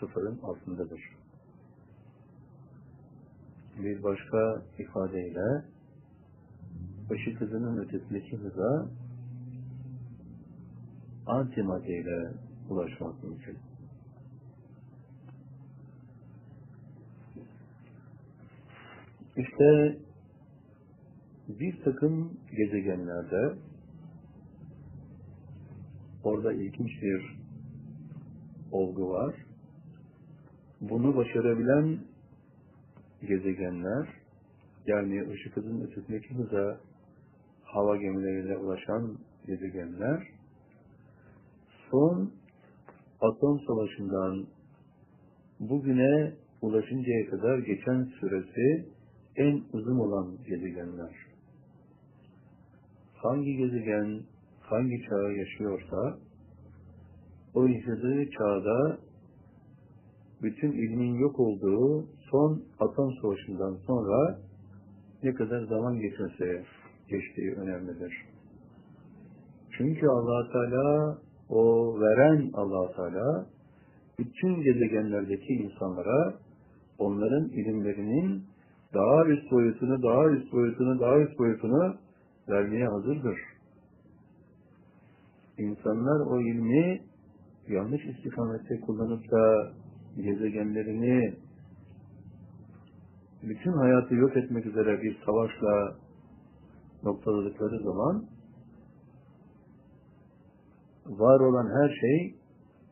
sıfırın 0.00 0.38
altındadır. 0.42 1.00
Bir 3.78 4.02
başka 4.02 4.62
ifadeyle 4.78 5.64
ışık 7.10 7.40
hızının 7.40 7.78
ötesindeki 7.78 8.36
hıza 8.36 8.88
antimaddeyle 11.26 12.32
ulaşmak 12.70 13.24
mümkün. 13.24 13.58
İşte 19.36 19.98
bir 21.58 21.82
takım 21.84 22.32
gezegenlerde 22.56 23.54
orada 26.24 26.52
ilginç 26.52 27.02
bir 27.02 27.38
olgu 28.72 29.10
var. 29.10 29.34
Bunu 30.80 31.16
başarabilen 31.16 31.98
gezegenler 33.28 34.08
yani 34.86 35.30
ışık 35.30 35.56
hızının 35.56 35.86
ötesindeki 35.86 36.34
hıza 36.34 36.80
hava 37.64 37.96
gemileriyle 37.96 38.56
ulaşan 38.56 39.18
gezegenler 39.46 40.28
son 41.90 42.32
atom 43.20 43.60
savaşından 43.66 44.46
bugüne 45.60 46.32
ulaşıncaya 46.62 47.30
kadar 47.30 47.58
geçen 47.58 48.04
süresi 48.20 48.86
en 49.36 49.62
uzun 49.72 49.98
olan 49.98 50.36
gezegenler. 50.48 51.29
Hangi 53.22 53.56
gezegen 53.56 54.20
hangi 54.60 55.02
çağı 55.08 55.32
yaşıyorsa 55.32 56.18
o 57.54 57.66
yaşadığı 57.66 58.30
çağda 58.30 58.98
bütün 60.42 60.72
ilmin 60.72 61.14
yok 61.14 61.40
olduğu 61.40 62.06
son 62.30 62.62
atom 62.80 63.12
savaşından 63.22 63.74
sonra 63.86 64.38
ne 65.22 65.34
kadar 65.34 65.64
zaman 65.64 66.00
geçmesi 66.00 66.62
geçtiği 67.08 67.52
önemlidir. 67.52 68.12
Çünkü 69.70 70.06
allah 70.06 70.52
Teala 70.52 71.18
o 71.48 71.94
veren 72.00 72.50
allah 72.54 72.92
Teala 72.92 73.46
bütün 74.18 74.62
gezegenlerdeki 74.62 75.52
insanlara 75.52 76.34
onların 76.98 77.48
ilimlerinin 77.48 78.44
daha 78.94 79.26
üst 79.26 79.52
boyutunu, 79.52 80.02
daha 80.02 80.30
üst 80.30 80.52
boyutunu, 80.52 81.00
daha 81.00 81.18
üst 81.18 81.38
boyutunu 81.38 81.96
vermeye 82.50 82.88
hazırdır. 82.88 83.38
İnsanlar 85.58 86.26
o 86.26 86.40
ilmi 86.40 87.02
yanlış 87.68 88.04
istikamette 88.04 88.80
kullanıp 88.80 89.30
da 89.30 89.72
gezegenlerini 90.16 91.34
bütün 93.42 93.72
hayatı 93.72 94.14
yok 94.14 94.36
etmek 94.36 94.66
üzere 94.66 95.02
bir 95.02 95.18
savaşla 95.26 95.96
noktaladıkları 97.02 97.82
zaman 97.82 98.26
var 101.06 101.40
olan 101.40 101.66
her 101.80 101.94
şey 102.00 102.34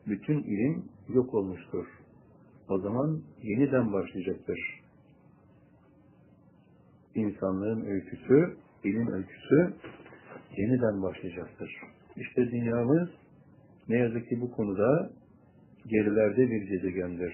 bütün 0.07 0.43
ilim 0.43 0.85
yok 1.07 1.33
olmuştur. 1.33 1.85
O 2.69 2.79
zaman 2.79 3.21
yeniden 3.43 3.93
başlayacaktır. 3.93 4.59
İnsanlığın 7.15 7.85
öyküsü, 7.85 8.57
ilim 8.83 9.13
öyküsü 9.13 9.73
yeniden 10.57 11.03
başlayacaktır. 11.03 11.71
İşte 12.15 12.51
dünyamız 12.51 13.09
ne 13.89 13.97
yazık 13.97 14.29
ki 14.29 14.41
bu 14.41 14.51
konuda 14.51 15.09
gerilerde 15.87 16.51
bir 16.51 16.61
gezegendir. 16.61 17.33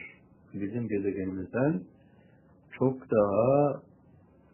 Bizim 0.54 0.88
gezegenimizden 0.88 1.82
çok 2.72 3.12
daha 3.12 3.82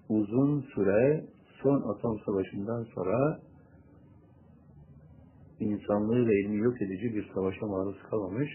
uzun 0.10 0.62
süre 0.62 1.26
son 1.64 1.82
atom 1.82 2.20
savaşından 2.26 2.84
sonra 2.84 3.40
insanlığı 5.60 6.28
ve 6.28 6.42
ilmi 6.42 6.58
yok 6.58 6.82
edici 6.82 7.16
bir 7.16 7.30
savaşa 7.34 7.66
maruz 7.66 7.98
kalmamış 8.10 8.50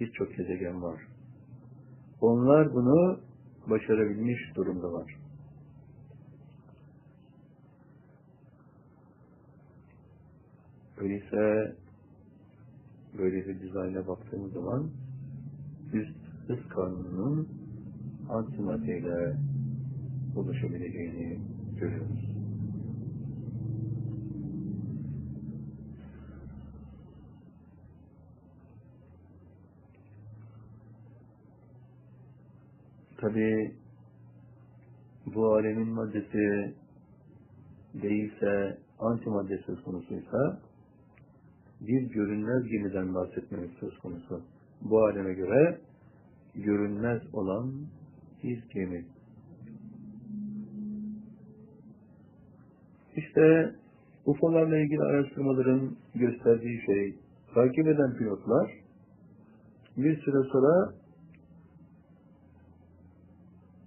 birçok 0.00 0.36
gezegen 0.36 0.82
var. 0.82 1.00
Onlar 2.20 2.74
bunu 2.74 3.20
başarabilmiş 3.70 4.56
durumdalar. 4.56 5.15
Öyleyse 10.96 11.74
böyle 13.18 13.46
bir 13.46 13.60
dizayna 13.60 14.08
baktığımız 14.08 14.52
zaman 14.52 14.90
üst 15.92 16.16
hız 16.48 16.68
kanununun 16.68 17.48
antimaddeyle 18.28 19.36
ulaşabileceğini 20.36 21.40
görüyoruz. 21.80 22.26
Tabi 33.16 33.74
bu 35.26 35.54
alemin 35.54 35.88
maddesi 35.88 36.74
değilse 37.94 38.78
antimadde 38.98 39.58
söz 39.66 39.82
konusuysa 39.82 40.65
bir 41.80 42.02
görünmez 42.02 42.68
gemiden 42.68 43.14
bahsetmemiz 43.14 43.70
söz 43.80 43.98
konusu. 43.98 44.42
Bu 44.82 45.04
aleme 45.04 45.34
göre 45.34 45.78
görünmez 46.54 47.22
olan 47.32 47.72
bir 48.42 48.64
gemi. 48.74 49.04
İşte 53.16 53.74
UFO'larla 54.26 54.78
ilgili 54.78 55.02
araştırmaların 55.02 55.96
gösterdiği 56.14 56.80
şey, 56.86 57.18
takip 57.54 57.86
eden 57.86 58.16
pilotlar 58.16 58.70
bir 59.96 60.16
süre 60.20 60.48
sonra 60.52 60.92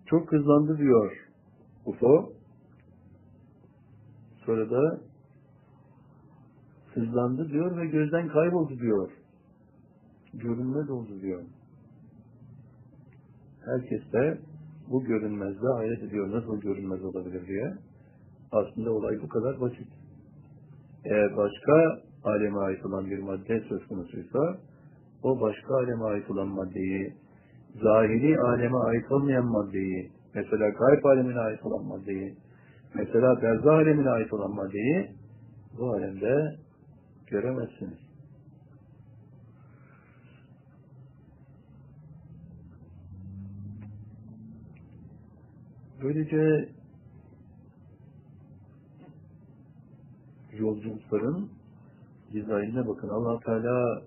çok 0.06 0.32
hızlandı 0.32 0.78
diyor 0.78 1.30
UFO. 1.86 2.34
Sonra 4.46 4.70
da 4.70 5.00
hızlandı 7.00 7.50
diyor 7.50 7.78
ve 7.78 7.86
gözden 7.86 8.28
kayboldu 8.28 8.80
diyor. 8.80 9.12
Görünmez 10.34 10.90
oldu 10.90 11.22
diyor. 11.22 11.42
Herkes 13.66 14.14
de 14.14 14.38
bu 14.92 15.04
görünmezde 15.04 15.68
hayret 15.68 16.04
ediyor. 16.04 16.32
Nasıl 16.32 16.62
görünmez 16.62 17.04
olabilir 17.04 17.48
diye. 17.48 17.74
Aslında 18.52 18.92
olay 18.92 19.22
bu 19.22 19.28
kadar 19.28 19.62
basit. 19.62 19.88
Eğer 21.06 21.38
başka 21.38 22.00
aleme 22.24 22.60
ait 22.60 22.86
olan 22.86 23.06
bir 23.06 23.20
madde 23.20 23.60
söz 23.70 23.88
konusuysa 23.88 24.58
o 25.24 25.42
başka 25.42 25.76
aleme 25.76 26.04
ait 26.04 26.32
olan 26.32 26.48
maddeyi 26.48 27.14
zahiri 27.82 28.40
aleme 28.40 28.78
ait 28.78 29.12
olmayan 29.12 29.46
maddeyi 29.46 30.12
mesela 30.36 30.70
gayb 30.70 31.04
alemine 31.04 31.40
ait 31.40 31.66
olan 31.66 31.86
maddeyi 31.86 32.36
mesela 32.96 33.42
berzah 33.42 33.74
alemine 33.74 34.10
ait 34.10 34.34
olan 34.34 34.56
maddeyi 34.56 35.12
bu 35.78 35.90
alemde 35.90 36.56
göremezsiniz. 37.30 38.00
Böylece 46.02 46.70
yolculukların 50.58 51.50
dizaynına 52.34 52.88
bakın. 52.88 53.10
allah 53.10 53.40
Teala 53.40 54.04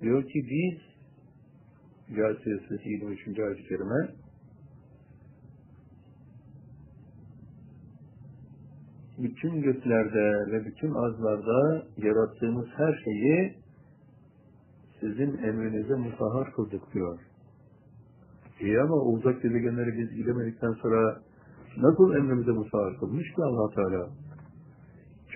diyor 0.00 0.22
ki 0.22 0.46
biz 0.50 0.92
Suresi 2.68 2.88
23. 2.88 3.38
ayet-i 3.38 3.68
kerime 3.68 4.21
bütün 9.22 9.62
göklerde 9.62 10.52
ve 10.52 10.64
bütün 10.66 10.94
azlarda 10.94 11.86
yarattığımız 11.96 12.66
her 12.76 13.00
şeyi 13.04 13.54
sizin 15.00 15.38
emrinize 15.38 15.94
musahhar 15.94 16.52
kıldık 16.52 16.94
diyor. 16.94 17.18
İyi 18.60 18.80
ama 18.80 18.96
uzak 18.96 19.42
gezegenleri 19.42 19.98
biz 19.98 20.16
gidemedikten 20.16 20.72
sonra 20.72 21.20
nasıl 21.76 22.14
emrimize 22.14 22.52
musahhar 22.52 22.98
kılmış 23.00 23.28
ki 23.28 23.42
allah 23.42 23.74
Teala? 23.74 24.08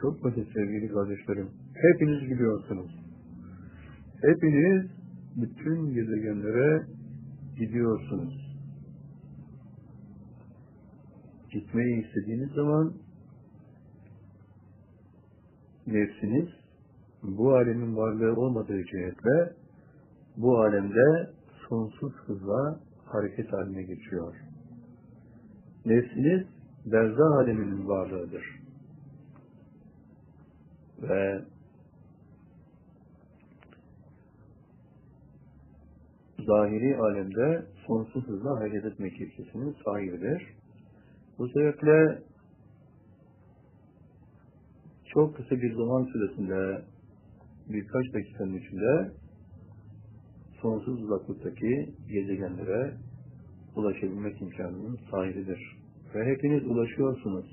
Çok 0.00 0.24
basit 0.24 0.48
sevgili 0.54 0.88
kardeşlerim. 0.88 1.48
Hepiniz 1.74 2.30
biliyorsunuz. 2.30 2.90
Hepiniz 4.22 4.90
bütün 5.36 5.94
gezegenlere 5.94 6.82
gidiyorsunuz. 7.58 8.56
Gitmeyi 11.52 12.06
istediğiniz 12.06 12.50
zaman 12.50 13.05
nefsiniz 15.86 16.48
bu 17.22 17.54
alemin 17.54 17.96
varlığı 17.96 18.40
olmadığı 18.40 18.84
cihetle 18.84 19.52
bu 20.36 20.58
alemde 20.58 21.30
sonsuz 21.68 22.12
hızla 22.12 22.80
hareket 23.04 23.52
haline 23.52 23.82
geçiyor. 23.82 24.34
Nefsiniz 25.84 26.46
berzah 26.86 27.32
aleminin 27.32 27.88
varlığıdır. 27.88 28.44
Ve 31.02 31.40
zahiri 36.46 36.96
alemde 36.96 37.66
sonsuz 37.86 38.26
hızla 38.28 38.60
hareket 38.60 38.84
etmek 38.84 39.20
ilkesinin 39.20 39.76
sahibidir. 39.84 40.42
Bu 41.38 41.48
sebeple 41.48 42.22
çok 45.14 45.36
kısa 45.36 45.56
bir 45.56 45.74
zaman 45.74 46.04
süresinde 46.04 46.82
birkaç 47.68 48.14
dakikanın 48.14 48.54
içinde 48.54 49.12
sonsuz 50.62 51.02
uzaklıktaki 51.02 51.90
gezegenlere 52.08 52.94
ulaşabilmek 53.76 54.42
imkanının 54.42 54.98
sahibidir. 55.10 55.76
Ve 56.14 56.24
hepiniz 56.24 56.66
ulaşıyorsunuz. 56.66 57.46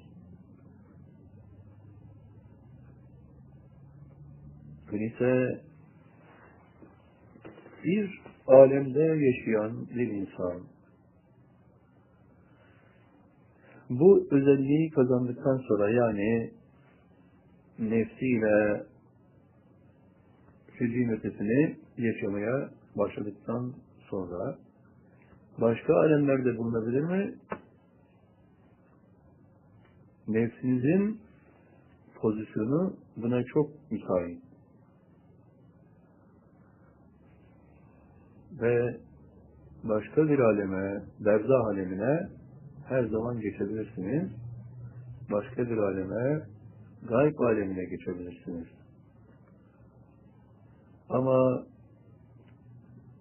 Öyleyse 4.92 5.62
bir 7.84 8.22
alemde 8.48 9.00
yaşayan 9.00 9.88
bir 9.90 10.08
insan 10.08 10.62
bu 13.90 14.28
özelliği 14.32 14.90
kazandıktan 14.92 15.58
sonra 15.68 15.90
yani 15.90 16.52
nefsiyle 17.90 18.84
fiziğin 20.78 21.10
ötesini 21.10 21.78
yaşamaya 21.98 22.70
başladıktan 22.96 23.74
sonra 24.10 24.58
başka 25.62 25.94
alemlerde 25.96 26.58
bulunabilir 26.58 27.02
mi? 27.02 27.36
Nefsinizin 30.28 31.20
pozisyonu 32.16 32.94
buna 33.18 33.44
çok 33.44 33.70
müsait. 33.92 34.42
Ve 38.62 38.98
başka 39.84 40.28
bir 40.28 40.40
aleme, 40.40 41.04
berzah 41.20 41.66
alemine 41.66 42.30
her 42.88 43.04
zaman 43.04 43.40
geçebilirsiniz. 43.40 44.32
Başka 45.32 45.70
bir 45.70 45.78
aleme, 45.78 46.53
gayb 47.08 47.40
alemine 47.40 47.86
geçebilirsiniz. 47.86 48.68
Ama 51.10 51.66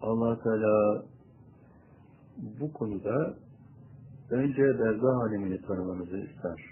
allah 0.00 0.42
Teala 0.42 1.04
bu 2.36 2.72
konuda 2.72 3.34
önce 4.30 4.62
berzah 4.62 5.16
alemini 5.16 5.62
tanımanızı 5.62 6.18
ister. 6.18 6.64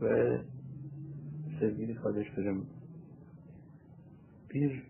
Ve 0.00 0.40
sevgili 1.60 1.94
kardeşlerim, 1.94 2.66
bir 4.54 4.82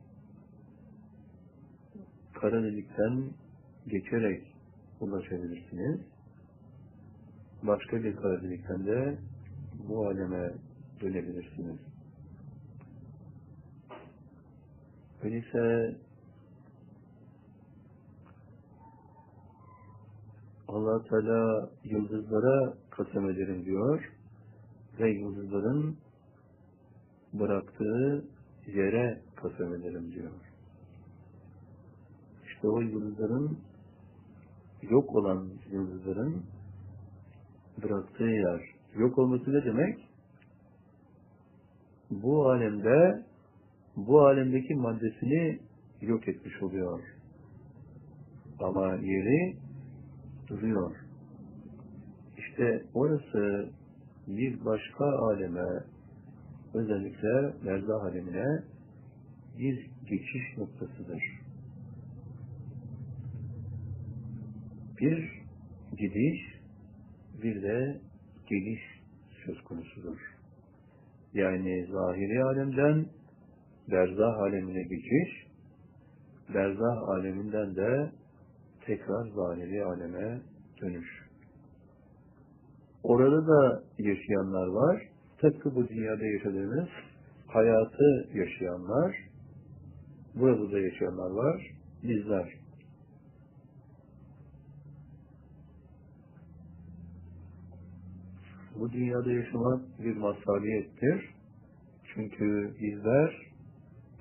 kara 2.34 2.62
delikten 2.62 3.30
geçerek 3.86 4.56
ulaşabilirsiniz. 5.00 6.13
Başka 7.66 8.04
bir 8.04 8.16
kara 8.16 8.42
delikten 8.42 8.86
de 8.86 9.18
bu 9.88 10.06
aleme 10.06 10.52
dönebilirsiniz. 11.00 11.78
Öyleyse 15.22 15.94
allah 20.68 21.04
Teala 21.04 21.70
yıldızlara 21.84 22.74
kasem 22.90 23.30
ederim 23.30 23.64
diyor 23.64 24.12
ve 25.00 25.10
yıldızların 25.10 25.96
bıraktığı 27.32 28.24
yere 28.66 29.22
kasem 29.36 29.74
ederim 29.74 30.12
diyor. 30.12 30.32
İşte 32.46 32.68
o 32.68 32.80
yıldızların 32.80 33.58
yok 34.82 35.14
olan 35.14 35.48
yıldızların 35.72 36.42
bıraktığı 37.82 38.24
yer. 38.24 38.60
Yok 38.96 39.18
olması 39.18 39.52
ne 39.52 39.64
demek? 39.64 39.98
Bu 42.10 42.50
alemde 42.50 43.24
bu 43.96 44.20
alemdeki 44.20 44.74
maddesini 44.74 45.58
yok 46.00 46.28
etmiş 46.28 46.62
oluyor. 46.62 47.00
Ama 48.60 48.94
yeri 48.94 49.56
duruyor. 50.48 50.96
İşte 52.38 52.82
orası 52.94 53.70
bir 54.26 54.64
başka 54.64 55.04
aleme, 55.04 55.84
özellikle 56.74 57.54
berzah 57.66 58.02
alemine 58.02 58.62
bir 59.58 59.90
geçiş 60.06 60.58
noktasıdır. 60.58 61.22
Bir 65.00 65.42
gidiş, 65.98 66.53
bir 67.44 67.62
de 67.62 68.00
geliş 68.46 68.80
söz 69.46 69.64
konusudur. 69.64 70.18
Yani 71.34 71.86
zahiri 71.92 72.44
alemden 72.44 73.06
berzah 73.90 74.38
alemine 74.38 74.82
geçiş, 74.82 75.46
berzah 76.54 77.08
aleminden 77.08 77.76
de 77.76 78.10
tekrar 78.86 79.28
zahiri 79.28 79.84
aleme 79.84 80.40
dönüş. 80.80 81.24
Orada 83.02 83.46
da 83.46 83.82
yaşayanlar 83.98 84.66
var. 84.66 85.08
Tıpkı 85.38 85.74
bu 85.74 85.88
dünyada 85.88 86.26
yaşadığımız 86.26 86.88
hayatı 87.46 88.28
yaşayanlar, 88.34 89.16
burada 90.34 90.72
da 90.72 90.80
yaşayanlar 90.80 91.30
var, 91.30 91.70
bizler. 92.02 92.63
Bu 98.84 98.92
dünyada 98.92 99.32
yaşamak 99.32 99.82
bir 99.98 100.16
mazhariyettir. 100.16 101.34
Çünkü 102.14 102.74
bizler 102.80 103.52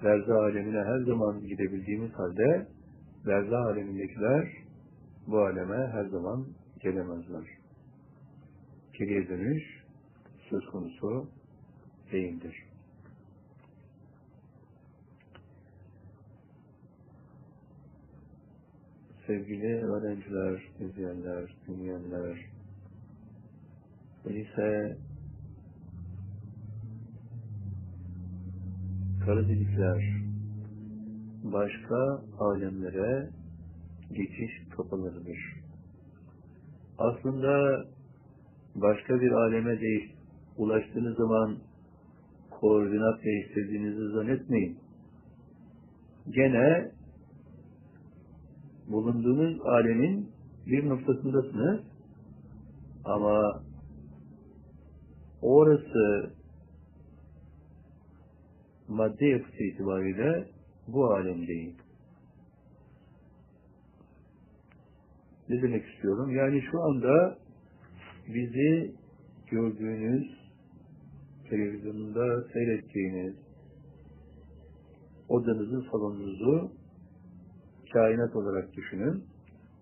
Berzah 0.03 0.35
alemine 0.35 0.77
her 0.77 0.99
zaman 0.99 1.39
gidebildiğimiz 1.47 2.11
halde 2.13 2.67
Berzah 3.27 3.65
alemindekiler 3.65 4.47
bu 5.27 5.39
aleme 5.39 5.87
her 5.87 6.05
zaman 6.05 6.45
gelemezler. 6.79 7.43
Geriye 8.93 9.29
dönüş 9.29 9.63
söz 10.49 10.65
konusu 10.65 11.27
değildir. 12.11 12.65
Sevgili 19.27 19.85
öğrenciler, 19.85 20.63
izleyenler, 20.79 21.55
dinleyenler, 21.67 22.52
öyleyse 24.25 24.97
kara 29.25 29.47
delikler 29.47 30.23
başka 31.43 32.21
alemlere 32.39 33.29
geçiş 34.11 34.69
kapılarıdır. 34.77 35.37
Aslında 36.97 37.85
başka 38.75 39.21
bir 39.21 39.31
aleme 39.31 39.81
değiş, 39.81 40.11
ulaştığınız 40.57 41.17
zaman 41.17 41.57
koordinat 42.49 43.23
değiştirdiğinizi 43.23 44.13
zannetmeyin. 44.13 44.77
Gene 46.29 46.91
bulunduğunuz 48.87 49.61
alemin 49.65 50.29
bir 50.67 50.89
noktasındasınız 50.89 51.81
ama 53.05 53.63
orası 55.43 56.33
madde 58.87 59.25
yapısı 59.25 59.63
itibariyle 59.63 60.47
bu 60.87 61.05
alem 61.05 61.47
değil. 61.47 61.75
Ne 65.49 65.61
demek 65.61 65.85
istiyorum? 65.85 66.35
Yani 66.35 66.61
şu 66.71 66.81
anda 66.81 67.37
bizi 68.27 68.93
gördüğünüz, 69.51 70.27
televizyonda 71.49 72.43
seyrettiğiniz 72.53 73.35
odanızı, 75.29 75.81
salonunuzu 75.91 76.71
kainat 77.93 78.35
olarak 78.35 78.73
düşünün. 78.73 79.23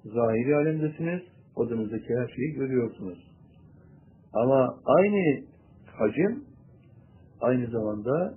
Zahiri 0.06 0.56
alemdesiniz, 0.56 1.22
odanızdaki 1.56 2.16
her 2.18 2.28
şeyi 2.36 2.54
görüyorsunuz. 2.54 3.32
Ama 4.34 4.80
aynı 4.86 5.51
hacim 6.02 6.46
aynı 7.42 7.68
zamanda 7.68 8.36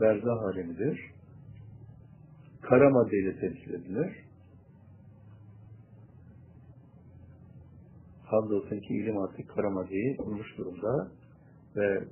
berzah 0.00 0.42
alemidir. 0.42 1.00
Kara 2.62 2.90
maddeyle 2.90 3.40
temsil 3.40 3.74
edilir. 3.74 4.28
hamdolsun 8.30 8.80
ki 8.80 8.94
ilim 8.94 9.18
artık 9.18 9.48
karamadeyi 9.48 10.18
bulmuş 10.18 10.58
durumda 10.58 11.08
ve 11.76 12.04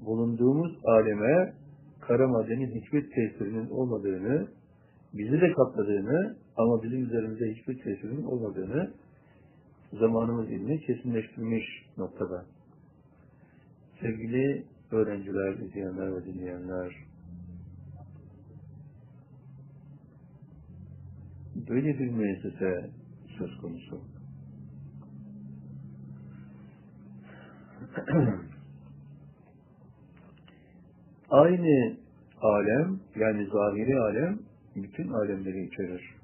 bulunduğumuz 0.00 0.72
aleme 0.84 1.52
kara 2.00 2.28
maddenin 2.28 2.80
hiçbir 2.80 3.10
tesirinin 3.10 3.70
olmadığını, 3.70 4.48
bizi 5.14 5.40
de 5.40 5.52
kapladığını 5.52 6.36
ama 6.56 6.82
bizim 6.82 7.02
üzerimizde 7.02 7.54
hiçbir 7.54 7.82
tesirinin 7.82 8.24
olmadığını 8.24 8.90
zamanımız 9.92 10.50
ilmi 10.50 10.80
kesinleştirmiş 10.80 11.64
noktada. 11.96 12.44
Sevgili 14.00 14.64
öğrenciler, 14.90 15.52
izleyenler 15.52 16.16
ve 16.16 16.24
dinleyenler, 16.24 16.96
böyle 21.68 21.98
bir 21.98 22.10
müessese 22.10 22.90
söz 23.38 23.56
konusu. 23.56 24.00
Aynı 31.30 31.96
alem, 32.40 33.00
yani 33.16 33.46
zahiri 33.46 33.98
alem, 34.00 34.38
bütün 34.76 35.08
alemleri 35.08 35.66
içerir. 35.66 36.14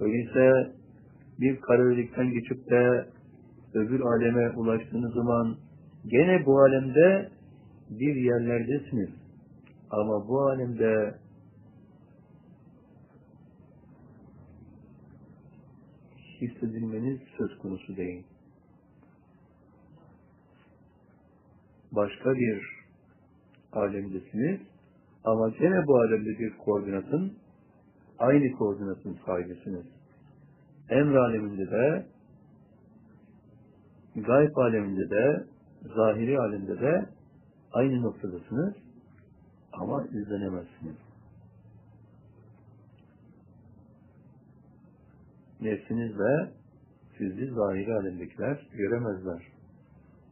Öyleyse 0.00 0.72
bir 1.40 1.60
kara 1.60 1.90
delikten 1.90 2.30
geçip 2.30 2.70
de 2.70 3.06
öbür 3.74 4.00
aleme 4.00 4.50
ulaştığınız 4.50 5.14
zaman 5.14 5.56
gene 6.08 6.46
bu 6.46 6.60
alemde 6.60 7.28
bir 7.90 8.16
yerlerdesiniz. 8.16 9.10
Ama 9.90 10.28
bu 10.28 10.40
alemde 10.40 11.14
hissedilmeniz 16.40 17.20
söz 17.38 17.58
konusu 17.58 17.96
değil. 17.96 18.24
Başka 21.92 22.34
bir 22.34 22.78
alemdesiniz 23.72 24.60
ama 25.24 25.48
gene 25.48 25.86
bu 25.86 25.96
alemde 25.96 26.38
bir 26.38 26.56
koordinatın 26.58 27.32
aynı 28.18 28.52
koordinatın 28.52 29.18
sahibisiniz. 29.26 29.86
Emr 30.90 31.14
aleminde 31.14 31.70
de 31.70 32.06
gayb 34.16 34.56
aleminde 34.56 35.10
de 35.10 35.44
zahiri 35.82 36.38
alemde 36.38 36.80
de 36.80 37.08
aynı 37.72 38.02
noktadasınız 38.02 38.74
ama 39.72 40.04
izlenemezsiniz. 40.06 40.96
Nefsinizle 45.60 46.52
sizi 47.18 47.46
zahiri 47.46 47.94
alemdekiler 47.94 48.68
göremezler. 48.72 49.42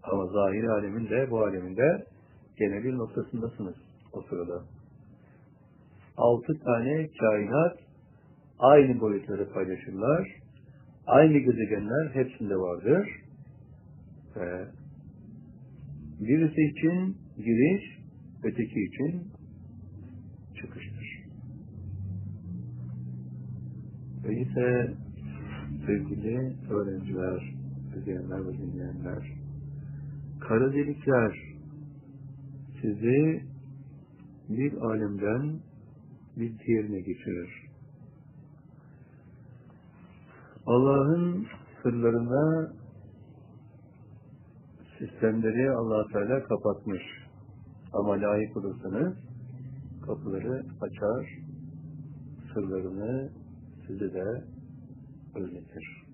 Ama 0.03 0.27
zahiri 0.27 0.71
alemin 0.71 1.11
de 1.11 1.31
bu 1.31 1.45
aleminde 1.45 2.07
gene 2.59 2.85
bir 2.85 2.95
noktasındasınız 2.95 3.75
o 4.13 4.23
sırada. 4.23 4.63
Altı 6.17 6.59
tane 6.65 7.09
kainat 7.21 7.79
aynı 8.59 9.01
boyutları 9.01 9.53
paylaşırlar. 9.53 10.29
Aynı 11.07 11.39
gezegenler 11.39 12.11
hepsinde 12.15 12.57
vardır. 12.57 13.09
Ve 14.37 14.67
birisi 16.21 16.63
için 16.63 17.17
giriş, 17.37 17.99
öteki 18.43 18.81
için 18.85 19.23
çıkıştır. 20.61 21.27
Öyleyse 24.25 24.95
sevgili 25.87 26.57
öğrenciler, 26.71 27.55
izleyenler 27.99 28.47
ve 28.47 28.59
dinleyenler, 28.59 29.33
kara 30.41 30.73
delikler 30.73 31.57
sizi 32.81 33.43
bir 34.49 34.73
alemden 34.73 35.61
bir 36.37 36.59
diğerine 36.59 37.01
geçirir. 37.01 37.67
Allah'ın 40.67 41.47
sırlarına 41.83 42.73
sistemleri 44.99 45.71
allah 45.71 46.07
Teala 46.13 46.45
kapatmış. 46.45 47.03
Ama 47.93 48.13
layık 48.13 48.57
olursanız 48.57 49.15
kapıları 50.07 50.65
açar, 50.81 51.39
sırlarını 52.55 53.31
size 53.87 54.15
de 54.15 54.45
öğretir. 55.35 56.07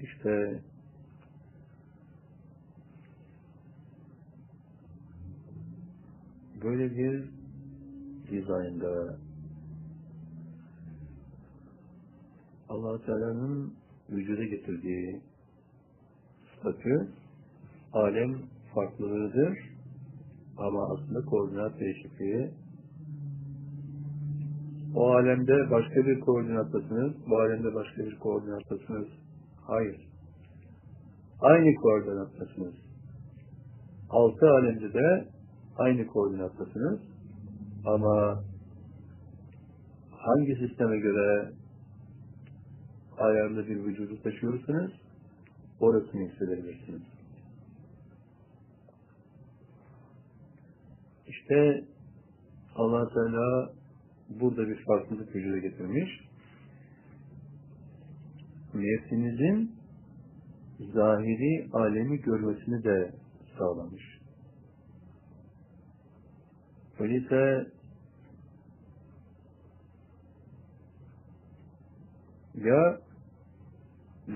İşte 0.00 0.62
böyle 6.62 6.96
bir 6.96 7.30
dizaynda 8.30 9.16
allah 12.68 13.02
Teala'nın 13.02 13.74
vücuda 14.10 14.44
getirdiği 14.44 15.20
statü 16.58 17.08
alem 17.92 18.36
farklılığıdır 18.74 19.58
ama 20.58 20.88
aslında 20.92 21.20
koordinat 21.24 21.80
değişikliği 21.80 22.50
o 24.94 25.10
alemde 25.10 25.70
başka 25.70 26.06
bir 26.06 26.20
koordinattasınız, 26.20 27.12
bu 27.30 27.38
alemde 27.40 27.74
başka 27.74 28.02
bir 28.02 28.18
koordinattasınız. 28.18 29.08
Hayır. 29.66 30.08
Aynı 31.40 31.74
koordinattasınız. 31.74 32.74
Altı 34.10 34.50
alemde 34.50 34.92
de 34.92 35.28
aynı 35.76 36.06
koordinattasınız. 36.06 37.00
Ama 37.86 38.42
hangi 40.10 40.54
sisteme 40.54 40.98
göre 40.98 41.52
ayarlı 43.18 43.66
bir 43.66 43.84
vücudu 43.84 44.22
taşıyorsanız 44.22 44.90
orasını 45.80 46.28
hissedebilirsiniz. 46.28 47.02
İşte 51.26 51.84
allah 52.74 53.08
Teala 53.08 53.72
burada 54.28 54.68
bir 54.68 54.84
farklılık 54.84 55.36
vücuda 55.36 55.58
getirmiş. 55.58 56.20
Nefsinizin 58.74 59.72
zahiri 60.94 61.68
alemi 61.72 62.20
görmesini 62.20 62.84
de 62.84 63.12
sağlamış. 63.58 64.18
Öyleyse 66.98 67.66
ya 72.54 73.07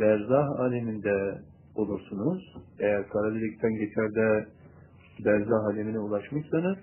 berzah 0.00 0.60
aleminde 0.60 1.38
olursunuz, 1.74 2.56
eğer 2.78 3.08
kara 3.08 3.34
delikten 3.34 3.74
geçer 3.74 4.14
de 4.14 4.46
berzah 5.24 5.64
alemine 5.64 5.98
ulaşmışsanız, 5.98 6.78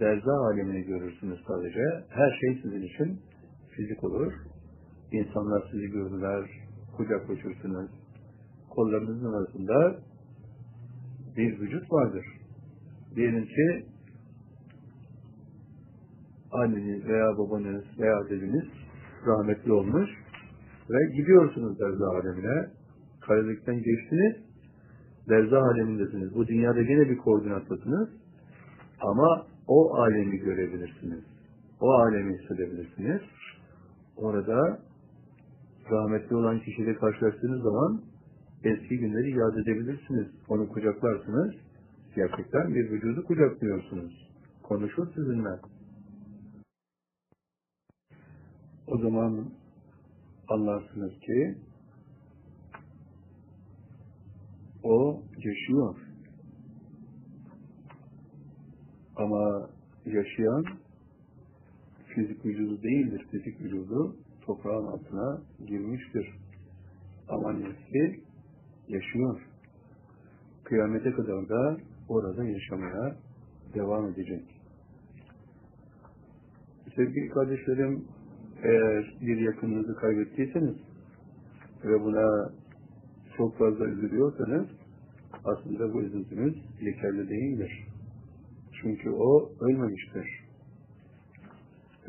berzah 0.00 0.40
alemini 0.40 0.84
görürsünüz 0.84 1.40
sadece. 1.48 2.04
Her 2.08 2.38
şey 2.40 2.62
sizin 2.62 2.82
için 2.82 3.20
fizik 3.76 4.04
olur. 4.04 4.32
İnsanlar 5.12 5.62
sizi 5.70 5.86
gördüler, 5.86 6.50
kucaklaşırsınız. 6.96 7.90
Kollarınızın 8.70 9.32
arasında 9.32 9.96
bir 11.36 11.60
vücut 11.60 11.92
vardır. 11.92 12.24
Diyelim 13.16 13.44
ki 13.44 13.86
anneniz 16.52 17.04
veya 17.04 17.38
babanız 17.38 17.84
veya 17.98 18.28
dediniz 18.30 18.66
rahmetli 19.26 19.72
olmuş 19.72 20.10
ve 20.90 21.16
gidiyorsunuz 21.16 21.80
derzah 21.80 22.08
alemine. 22.08 22.70
Karadelikten 23.20 23.76
geçtiniz, 23.76 24.36
derzah 25.28 25.62
alemindesiniz. 25.62 26.34
Bu 26.34 26.46
dünyada 26.46 26.80
yine 26.80 27.08
bir 27.10 27.16
koordinattasınız 27.16 28.08
ama 29.00 29.46
o 29.66 29.94
alemi 29.94 30.38
görebilirsiniz. 30.38 31.24
O 31.80 31.90
alemi 31.90 32.38
hissedebilirsiniz. 32.38 33.20
Orada 34.16 34.78
rahmetli 35.90 36.36
olan 36.36 36.60
kişiyle 36.60 36.94
karşılaştığınız 36.94 37.62
zaman 37.62 38.00
eski 38.64 38.98
günleri 38.98 39.30
yad 39.30 39.56
edebilirsiniz. 39.56 40.26
Onu 40.48 40.68
kucaklarsınız. 40.68 41.54
Gerçekten 42.14 42.74
bir 42.74 42.90
vücudu 42.90 43.24
kucaklıyorsunuz. 43.24 44.28
Konuşur 44.62 45.06
sizinle. 45.14 45.58
O 48.86 48.98
zaman 48.98 49.44
anlarsınız 50.48 51.12
ki 51.20 51.54
o 54.82 55.22
yaşıyor. 55.36 55.96
Ama 59.16 59.70
yaşayan 60.06 60.64
fizik 62.06 62.44
vücudu 62.44 62.82
değildir. 62.82 63.26
Fizik 63.30 63.60
vücudu 63.60 64.16
toprağın 64.46 64.86
altına 64.86 65.42
girmiştir. 65.66 66.34
Ama 67.28 67.52
nefsi 67.52 68.20
yaşıyor. 68.88 69.40
Kıyamete 70.64 71.10
kadar 71.12 71.48
da 71.48 71.76
orada 72.08 72.44
yaşamaya 72.44 73.16
devam 73.74 74.06
edecek. 74.06 74.44
Sevgili 76.96 77.28
kardeşlerim, 77.28 78.04
eğer 78.62 79.16
bir 79.20 79.36
yakınınızı 79.36 79.94
kaybettiyseniz 79.94 80.76
ve 81.84 82.00
buna 82.00 82.52
çok 83.36 83.58
fazla 83.58 83.86
üzülüyorsanız 83.86 84.66
aslında 85.44 85.94
bu 85.94 86.02
üzüntünüz 86.02 86.54
yeterli 86.80 87.28
değildir. 87.28 87.86
Çünkü 88.82 89.10
o 89.10 89.50
ölmemiştir. 89.60 90.48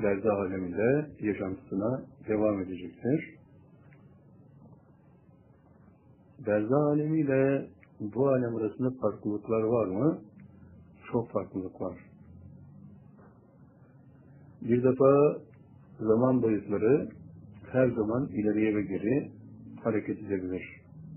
Lerzah 0.03 0.38
aleminde 0.38 1.09
yaşantısına 1.19 2.01
devam 2.27 2.61
edecektir. 2.61 3.35
Berzah 6.47 6.85
alemiyle 6.85 7.67
bu 7.99 8.27
alem 8.27 8.55
arasında 8.55 8.91
farklılıklar 9.01 9.63
var 9.63 9.88
mı? 9.88 10.21
Çok 11.11 11.31
farklılık 11.31 11.81
var. 11.81 11.97
Bir 14.61 14.84
defa 14.84 15.39
zaman 15.99 16.41
boyutları 16.41 17.09
her 17.71 17.88
zaman 17.88 18.27
ileriye 18.27 18.76
ve 18.76 18.81
geri 18.81 19.31
hareket 19.84 20.19
edebilir 20.19 20.63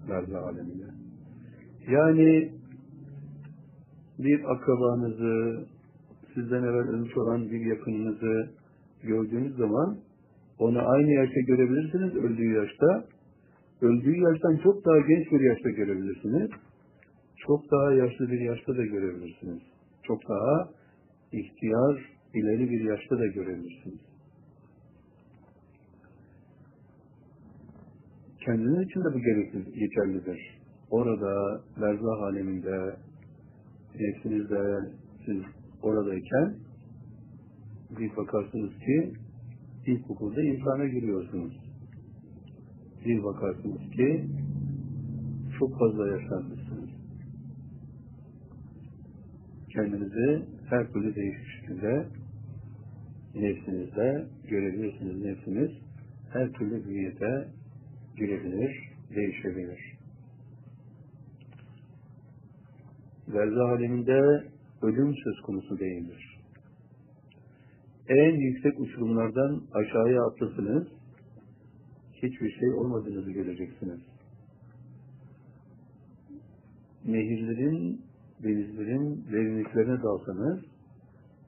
Berzah 0.09 0.43
aleminde. 0.43 0.87
Yani 1.89 2.53
bir 4.19 4.53
akrabanızı, 4.53 5.65
sizden 6.35 6.63
evvel 6.63 6.89
ölmüş 6.89 7.17
olan 7.17 7.51
bir 7.51 7.61
yakınınızı 7.61 8.51
gördüğünüz 9.03 9.57
zaman 9.57 9.99
onu 10.59 10.89
aynı 10.89 11.11
yaşta 11.11 11.41
görebilirsiniz 11.41 12.15
öldüğü 12.15 12.53
yaşta. 12.55 13.05
Öldüğü 13.83 14.17
yaştan 14.17 14.57
çok 14.57 14.85
daha 14.85 14.99
genç 14.99 15.33
bir 15.33 15.41
yaşta 15.41 15.71
görebilirsiniz. 15.71 16.51
Çok 17.37 17.71
daha 17.71 17.93
yaşlı 17.93 18.31
bir 18.31 18.41
yaşta 18.41 18.77
da 18.77 18.85
görebilirsiniz. 18.85 19.63
Çok 20.03 20.29
daha 20.29 20.69
ihtiyar, 21.33 22.11
ileri 22.35 22.71
bir 22.71 22.81
yaşta 22.81 23.19
da 23.19 23.27
görebilirsiniz. 23.27 24.12
Kendiniz 28.45 28.89
için 28.89 29.01
de 29.01 29.15
bu 29.15 29.19
gerekli, 29.19 29.79
geçerlidir. 29.79 30.61
Orada, 30.91 31.61
berzah 31.81 32.23
aleminde, 32.23 32.97
nefsinizde, 34.01 34.91
siz 35.27 35.43
oradayken 35.83 36.55
bir 37.99 38.17
bakarsınız 38.17 38.71
ki 38.71 39.13
ilkokulda 39.87 40.43
imtihana 40.43 40.87
giriyorsunuz. 40.87 41.61
Bir 43.05 43.25
bakarsınız 43.25 43.91
ki 43.91 44.27
çok 45.59 45.79
fazla 45.79 46.09
yaşlanmışsınız. 46.09 46.91
Kendinizi 49.73 50.43
her 50.71 50.93
türlü 50.93 51.15
değişik 51.15 51.53
nefsinizde 53.35 54.27
görebilirsiniz. 54.49 55.25
Nefsiniz 55.25 55.71
her 56.33 56.53
türlü 56.53 56.85
büyüyete 56.85 57.49
girebilir, 58.17 58.93
değişebilir. 59.15 59.99
Verzah 63.29 63.69
aleminde 63.69 64.45
ölüm 64.83 65.15
söz 65.25 65.41
konusu 65.41 65.79
değildir. 65.79 66.39
En 68.09 68.35
yüksek 68.35 68.81
uçurumlardan 68.81 69.63
aşağıya 69.73 70.27
atlasınız, 70.27 70.89
hiçbir 72.15 72.51
şey 72.61 72.73
olmadığınızı 72.73 73.31
göreceksiniz. 73.31 74.01
Nehirlerin, 77.05 78.01
denizlerin 78.43 79.25
derinliklerine 79.33 80.03
dalsanız, 80.03 80.61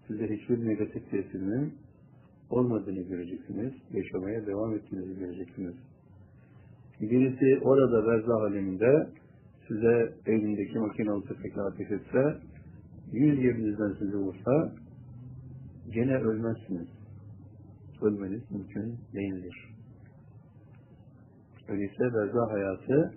size 0.06 0.36
hiçbir 0.36 0.66
negatif 0.68 1.10
tesirinin 1.10 1.74
olmadığını 2.50 3.02
göreceksiniz, 3.02 3.72
yaşamaya 3.90 4.46
devam 4.46 4.74
ettiğinizi 4.74 5.18
göreceksiniz. 5.18 5.74
Birisi 7.00 7.60
orada 7.64 8.06
verzah 8.06 8.34
aleminde 8.34 9.08
size 9.68 10.12
elindeki 10.26 10.78
makinalı 10.78 11.22
tüfekle 11.22 11.62
ateş 11.62 11.90
etse, 11.90 12.36
yüz 13.12 13.38
yerinizden 13.38 13.92
sizi 13.98 14.16
vursa, 14.16 14.72
gene 15.90 16.16
ölmezsiniz. 16.16 16.88
Ölmeniz 18.02 18.50
mümkün 18.50 18.98
değildir. 19.14 19.74
Öyleyse 21.68 22.04
verzah 22.14 22.50
hayatı 22.50 23.14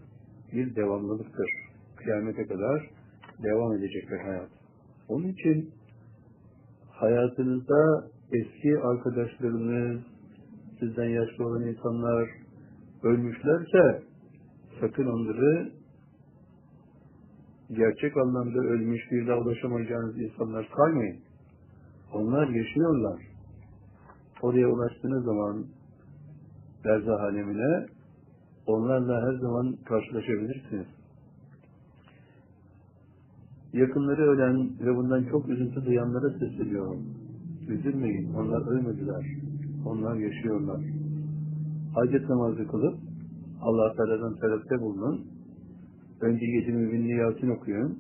bir 0.54 0.76
devamlılıktır. 0.76 1.50
Kıyamete 1.96 2.46
kadar 2.46 2.90
devam 3.44 3.74
edecek 3.74 4.12
bir 4.12 4.18
hayat. 4.18 4.50
Onun 5.08 5.28
için 5.28 5.72
hayatınızda 6.90 8.08
eski 8.32 8.80
arkadaşlarınız, 8.80 10.02
sizden 10.80 11.10
yaşlı 11.10 11.46
olan 11.46 11.68
insanlar 11.68 12.30
ölmüşlerse 13.04 14.04
sakın 14.80 15.06
onları 15.06 15.72
gerçek 17.72 18.18
anlamda 18.18 18.60
ölmüş 18.60 19.02
bir 19.12 19.28
daha 19.28 19.38
ulaşamayacağınız 19.38 20.22
insanlar 20.22 20.70
saymayın. 20.78 21.18
Onlar 22.14 22.48
yaşıyorlar. 22.48 23.22
Oraya 24.42 24.68
ulaştığınız 24.68 25.26
zaman 25.26 25.66
berzah 26.86 27.22
alemine 27.22 27.86
onlarla 28.68 29.22
her 29.28 29.40
zaman 29.40 29.76
karşılaşabilirsiniz. 29.86 30.88
Yakınları 33.74 34.22
ölen 34.22 34.70
ve 34.80 34.96
bundan 34.96 35.24
çok 35.24 35.50
üzüntü 35.50 35.86
duyanlara 35.86 36.30
sesleniyorum. 36.30 37.06
Üzülmeyin, 37.68 38.34
onlar 38.34 38.68
ölmediler. 38.68 39.26
Onlar 39.86 40.16
yaşıyorlar. 40.16 40.82
Hacet 41.98 42.30
namazı 42.30 42.68
kılıp 42.68 43.00
Allah 43.62 43.94
Teala'dan 43.94 44.36
talepte 44.36 44.82
bulunun. 44.82 45.28
Önce 46.22 46.46
yedi 46.46 46.72
müminli 46.72 47.18
Yasin 47.18 47.50
okuyun. 47.50 48.00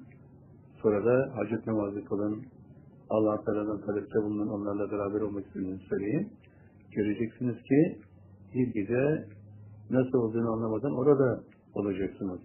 Sonra 0.82 1.06
da 1.06 1.36
hacet 1.36 1.68
namazı 1.68 2.06
kılın. 2.06 2.46
Allah 3.10 3.44
Teala'dan 3.46 3.82
talepte 3.82 4.24
bulunun. 4.24 4.48
Onlarla 4.48 4.92
beraber 4.92 5.22
olmak 5.22 5.48
istediğini 5.48 5.80
söyleyin. 5.90 6.30
Göreceksiniz 6.92 7.56
ki 7.64 7.98
bir 8.54 8.68
gece 8.74 9.26
nasıl 9.90 10.18
olduğunu 10.18 10.52
anlamadan 10.52 10.96
orada 10.98 11.44
olacaksınız. 11.74 12.40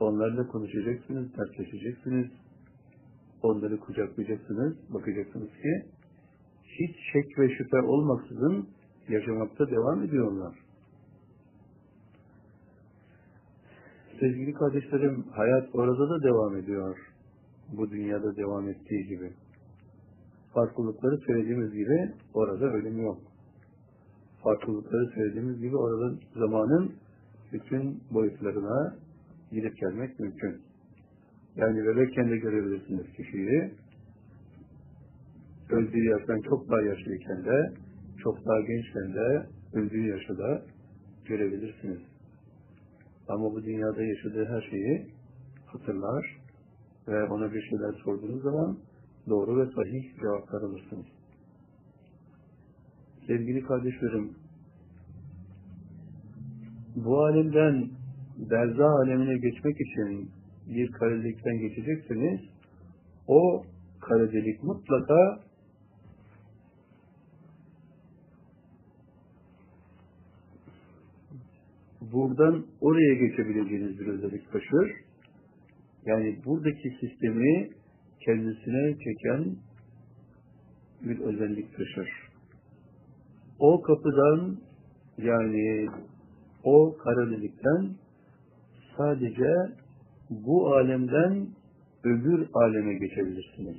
Onlarla 0.00 0.46
konuşacaksınız, 0.46 1.26
dertleşeceksiniz. 1.38 2.26
Onları 3.42 3.80
kucaklayacaksınız. 3.80 4.74
Bakacaksınız 4.94 5.48
ki 5.48 5.84
hiç 6.64 6.96
şek 7.12 7.38
ve 7.38 7.48
şüphe 7.48 7.80
olmaksızın 7.80 8.68
yaşamakta 9.10 9.70
devam 9.70 10.02
ediyorlar. 10.02 10.54
Sevgili 14.20 14.52
kardeşlerim, 14.52 15.24
hayat 15.30 15.68
orada 15.74 16.10
da 16.10 16.22
devam 16.22 16.56
ediyor. 16.56 16.96
Bu 17.72 17.90
dünyada 17.90 18.36
devam 18.36 18.68
ettiği 18.68 19.06
gibi. 19.06 19.32
Farklılıkları 20.54 21.18
söylediğimiz 21.18 21.72
gibi 21.72 22.08
orada 22.34 22.64
ölüm 22.64 23.02
yok. 23.02 23.18
Farklılıkları 24.42 25.06
söylediğimiz 25.06 25.60
gibi 25.60 25.76
orada 25.76 26.14
zamanın 26.34 26.92
bütün 27.52 28.00
boyutlarına 28.10 28.96
gidip 29.52 29.76
gelmek 29.76 30.20
mümkün. 30.20 30.60
Yani 31.56 31.86
bebekken 31.86 32.30
de 32.30 32.36
görebilirsiniz 32.36 33.12
kişiyi. 33.16 33.70
Öldüğü 35.70 36.04
yaştan 36.04 36.40
çok 36.40 36.68
daha 36.68 36.80
yaşlıyken 36.80 37.44
de, 37.44 37.72
çok 38.22 38.46
daha 38.46 38.60
gençken 38.60 39.14
de, 39.14 39.46
öldüğü 39.72 40.06
yaşta 40.06 40.38
da 40.38 40.62
görebilirsiniz. 41.24 42.00
Ama 43.28 43.52
bu 43.52 43.62
dünyada 43.64 44.02
yaşadığı 44.02 44.44
her 44.44 44.62
şeyi 44.70 45.06
hatırlar 45.66 46.40
ve 47.08 47.24
ona 47.24 47.52
bir 47.52 47.62
şeyler 47.62 47.92
sorduğunuz 48.04 48.42
zaman 48.42 48.78
doğru 49.28 49.60
ve 49.60 49.66
sahih 49.74 50.20
cevaplar 50.20 50.62
alırsınız. 50.62 51.06
Sevgili 53.26 53.62
kardeşlerim, 53.62 54.34
bu 56.96 57.24
alemden 57.24 57.90
berzah 58.50 58.90
alemine 58.90 59.38
geçmek 59.38 59.76
için 59.80 60.30
bir 60.66 60.92
kare 60.92 61.22
delikten 61.22 61.58
geçecekseniz 61.58 62.40
o 63.26 63.62
kare 64.00 64.32
delik 64.32 64.64
mutlaka 64.64 65.40
buradan 72.12 72.66
oraya 72.80 73.14
geçebileceğiniz 73.14 74.00
bir 74.00 74.06
özellik 74.06 74.52
taşır. 74.52 74.92
Yani 76.06 76.38
buradaki 76.44 76.90
sistemi 77.00 77.70
kendisine 78.20 78.96
çeken 78.98 79.56
bir 81.02 81.20
özellik 81.20 81.76
taşır. 81.76 82.08
O 83.58 83.82
kapıdan 83.82 84.58
Yani 85.22 85.88
o 86.64 86.96
kara 86.96 87.30
delikten 87.30 87.90
sadece 88.96 89.48
bu 90.30 90.74
alemden 90.74 91.48
öbür 92.04 92.48
aleme 92.54 92.94
geçebilirsiniz. 92.94 93.76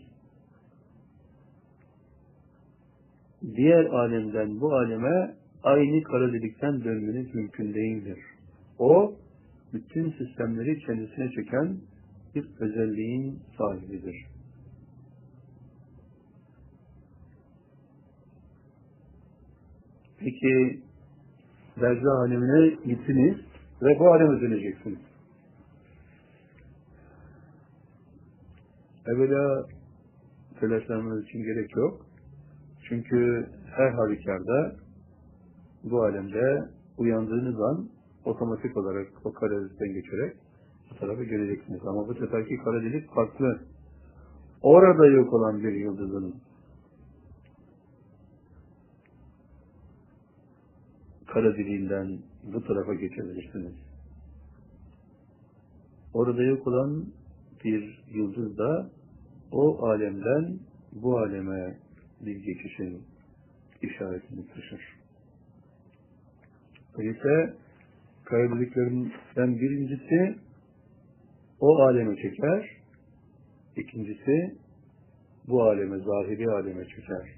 Diğer 3.56 3.86
alemden 3.86 4.62
bu 4.62 4.74
aleme 4.74 5.36
aynı 5.64 6.04
kara 6.04 6.34
delikten 6.34 6.84
dönmeniz 6.84 7.36
mümkün 7.36 7.74
değildir. 7.74 8.20
O, 8.80 9.16
bütün 9.74 10.12
sistemleri 10.12 10.80
kendisine 10.80 11.32
çeken 11.32 11.78
bir 12.36 12.46
özelliğin 12.60 13.40
sahibidir. 13.58 14.26
Peki, 20.20 20.82
Berzah 21.82 22.20
alemine 22.20 22.76
gittiniz 22.86 23.38
ve 23.82 24.00
bu 24.00 24.14
aleme 24.14 24.42
döneceksiniz. 24.42 25.00
Evvela 29.08 29.66
telaşlanmanız 30.60 31.24
için 31.24 31.44
gerek 31.44 31.76
yok. 31.76 32.06
Çünkü 32.90 33.48
her 33.76 33.90
halükarda 33.90 34.76
bu 35.84 36.04
alemde 36.04 36.70
uyandığınız 36.98 37.62
an 37.62 37.90
otomatik 38.26 38.78
olarak 38.78 39.08
o 39.24 39.34
kara 39.34 39.62
delikten 39.62 39.94
geçerek 39.94 40.36
bu 40.92 40.96
tarafa 40.96 41.24
geleceksiniz. 41.24 41.82
Ama 41.88 42.08
bu 42.08 42.14
seferki 42.14 42.58
kara 42.58 42.82
delik 42.82 43.14
farklı. 43.14 43.60
Orada 44.62 45.06
yok 45.06 45.34
olan 45.34 45.64
bir 45.64 45.74
yıldızın 45.74 46.36
kara 51.28 51.58
deliğinden 51.58 52.20
bu 52.54 52.64
tarafa 52.64 52.94
geçebilirsiniz. 52.94 53.74
Orada 56.14 56.44
yok 56.44 56.68
olan 56.68 57.06
bir 57.64 58.04
yıldız 58.14 58.58
da 58.58 58.90
o 59.52 59.86
alemden 59.86 60.60
bu 60.92 61.18
aleme 61.18 61.78
bir 62.22 62.36
geçişin 62.36 63.02
işaretini 63.82 64.48
taşır. 64.48 65.01
Öyleyse 67.02 67.54
kayabiliklerinden 68.26 69.56
birincisi 69.56 70.36
o 71.60 71.76
aleme 71.76 72.16
çeker, 72.16 72.70
ikincisi 73.78 74.56
bu 75.48 75.64
aleme, 75.64 75.98
zahiri 75.98 76.52
aleme 76.52 76.86
çeker. 76.86 77.30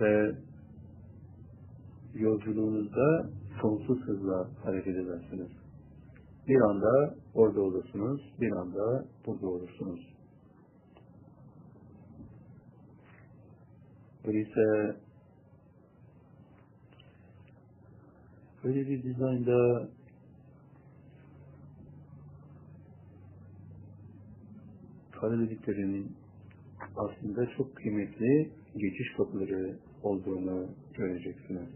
Ve 0.00 0.32
yolculuğunuzda 2.14 3.30
sonsuz 3.60 4.00
hızla 4.00 4.48
hareket 4.64 4.96
edersiniz. 4.96 5.50
Bir 6.48 6.60
anda 6.60 7.14
orada 7.34 7.60
olursunuz, 7.60 8.34
bir 8.40 8.52
anda 8.52 9.04
burada 9.26 9.46
olursunuz. 9.46 10.14
Öyleyse 14.24 14.96
böyle 18.64 18.88
bir 18.88 19.02
dizaynda 19.02 19.88
kara 25.12 25.38
deliklerin 25.38 26.12
aslında 26.96 27.50
çok 27.56 27.76
kıymetli 27.76 28.50
geçiş 28.76 29.12
kapıları 29.16 29.78
olduğunu 30.02 30.68
göreceksiniz. 30.94 31.68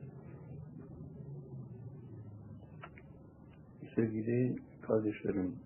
Sevgili 3.94 4.56
kardeşlerim, 4.82 5.56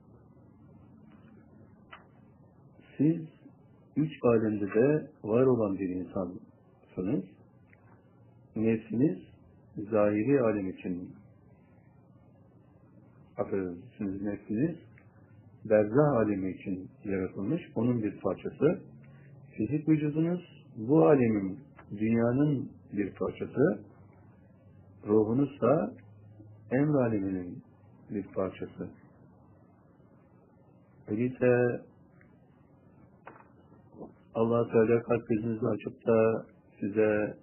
siz 2.97 3.17
üç 3.97 4.13
alemde 4.23 4.67
de 4.67 5.11
var 5.25 5.47
olan 5.47 5.79
bir 5.79 5.89
insansınız. 5.89 7.25
Nefsiniz 8.57 9.32
zahiri 9.77 10.41
alem 10.41 10.69
için 10.71 11.11
affedersiniz 13.37 14.23
nefsiniz 14.23 14.77
berzah 15.65 16.17
alemi 16.17 16.51
için 16.51 16.91
yaratılmış, 17.05 17.63
onun 17.75 18.03
bir 18.03 18.21
parçası. 18.21 18.81
Fizik 19.57 19.89
vücudunuz 19.89 20.65
bu 20.77 21.07
alemin, 21.07 21.59
dünyanın 21.99 22.71
bir 22.93 23.15
parçası. 23.15 23.85
Ruhunuzsa 25.07 25.93
emr 26.71 26.95
aleminin 26.95 27.63
bir 28.11 28.27
parçası. 28.27 28.91
Öyleyse 31.09 31.81
allah 34.35 34.69
Teala 34.73 35.03
kalp 35.03 35.29
gözünüzü 35.29 35.67
açıp 35.67 36.07
da 36.07 36.47
size 36.81 37.37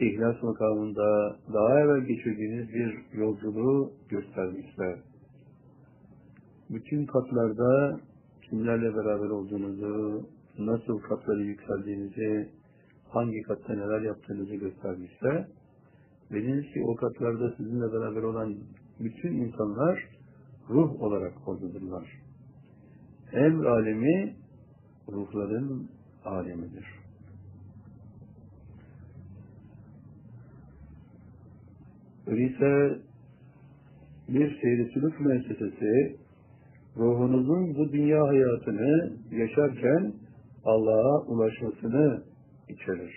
ihlas 0.00 0.42
makamında 0.42 1.36
daha 1.52 1.80
evvel 1.80 2.00
geçirdiğiniz 2.00 2.68
bir 2.68 3.18
yolculuğu 3.18 3.92
göstermişler. 4.08 4.98
Bütün 6.70 7.06
katlarda 7.06 8.00
kimlerle 8.42 8.94
beraber 8.96 9.28
olduğunuzu, 9.28 10.22
nasıl 10.58 10.98
katları 10.98 11.42
yükseldiğinizi, 11.42 12.48
hangi 13.08 13.42
katta 13.42 13.74
neler 13.74 14.00
yaptığınızı 14.00 14.54
göstermişler. 14.54 15.46
Dediniz 16.32 16.72
ki 16.72 16.82
o 16.84 16.96
katlarda 16.96 17.54
sizinle 17.56 17.92
beraber 17.92 18.22
olan 18.22 18.56
bütün 19.00 19.32
insanlar 19.32 20.04
ruh 20.70 21.02
olarak 21.02 21.48
oradadırlar. 21.48 22.22
Emr 23.32 23.64
alemi 23.64 24.34
ruhların 25.08 25.88
alemidir. 26.24 27.01
Öyleyse 32.26 32.98
bir 34.28 34.60
seyri 34.60 35.20
müessesesi 35.20 36.16
ruhunuzun 36.96 37.74
bu 37.74 37.92
dünya 37.92 38.22
hayatını 38.28 39.12
yaşarken 39.30 40.12
Allah'a 40.64 41.22
ulaşmasını 41.26 42.22
içerir. 42.68 43.14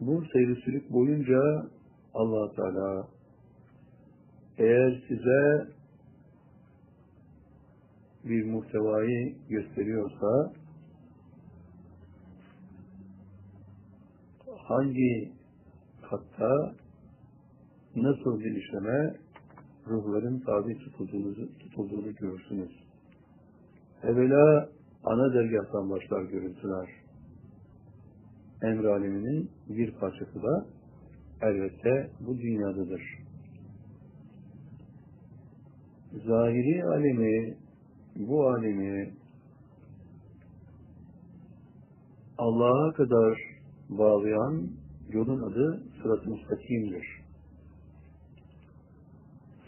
Bu 0.00 0.24
seyri 0.32 0.56
sülük 0.56 0.92
boyunca 0.92 1.40
allah 2.14 2.52
Teala 2.56 3.08
eğer 4.58 5.02
size 5.08 5.66
bir 8.24 8.44
muhtevayı 8.44 9.34
gösteriyorsa 9.48 10.52
hangi 14.56 15.32
katta 16.10 16.74
nasıl 17.96 18.40
bir 18.40 18.56
işleme 18.56 19.14
ruhların 19.86 20.40
tabi 20.40 20.78
tutulduğunu, 20.78 21.48
tutulduğunu 21.58 22.14
görürsünüz. 22.14 22.70
Evvela 24.02 24.68
ana 25.04 25.34
dergahtan 25.34 25.90
başlar 25.90 26.22
görüntüler. 26.22 26.88
Emr 28.62 28.84
aleminin 28.84 29.50
bir 29.68 29.92
parçası 29.92 30.42
da 30.42 30.66
elbette 31.42 32.10
bu 32.20 32.38
dünyadadır. 32.38 33.02
Zahiri 36.26 36.84
alemi, 36.84 37.56
bu 38.16 38.48
alemi 38.48 39.14
Allah'a 42.38 42.92
kadar 42.92 43.38
bağlayan 43.88 44.68
yolun 45.12 45.42
adı 45.42 45.82
sırat-ı 46.02 46.30
müstakimdir. 46.30 47.23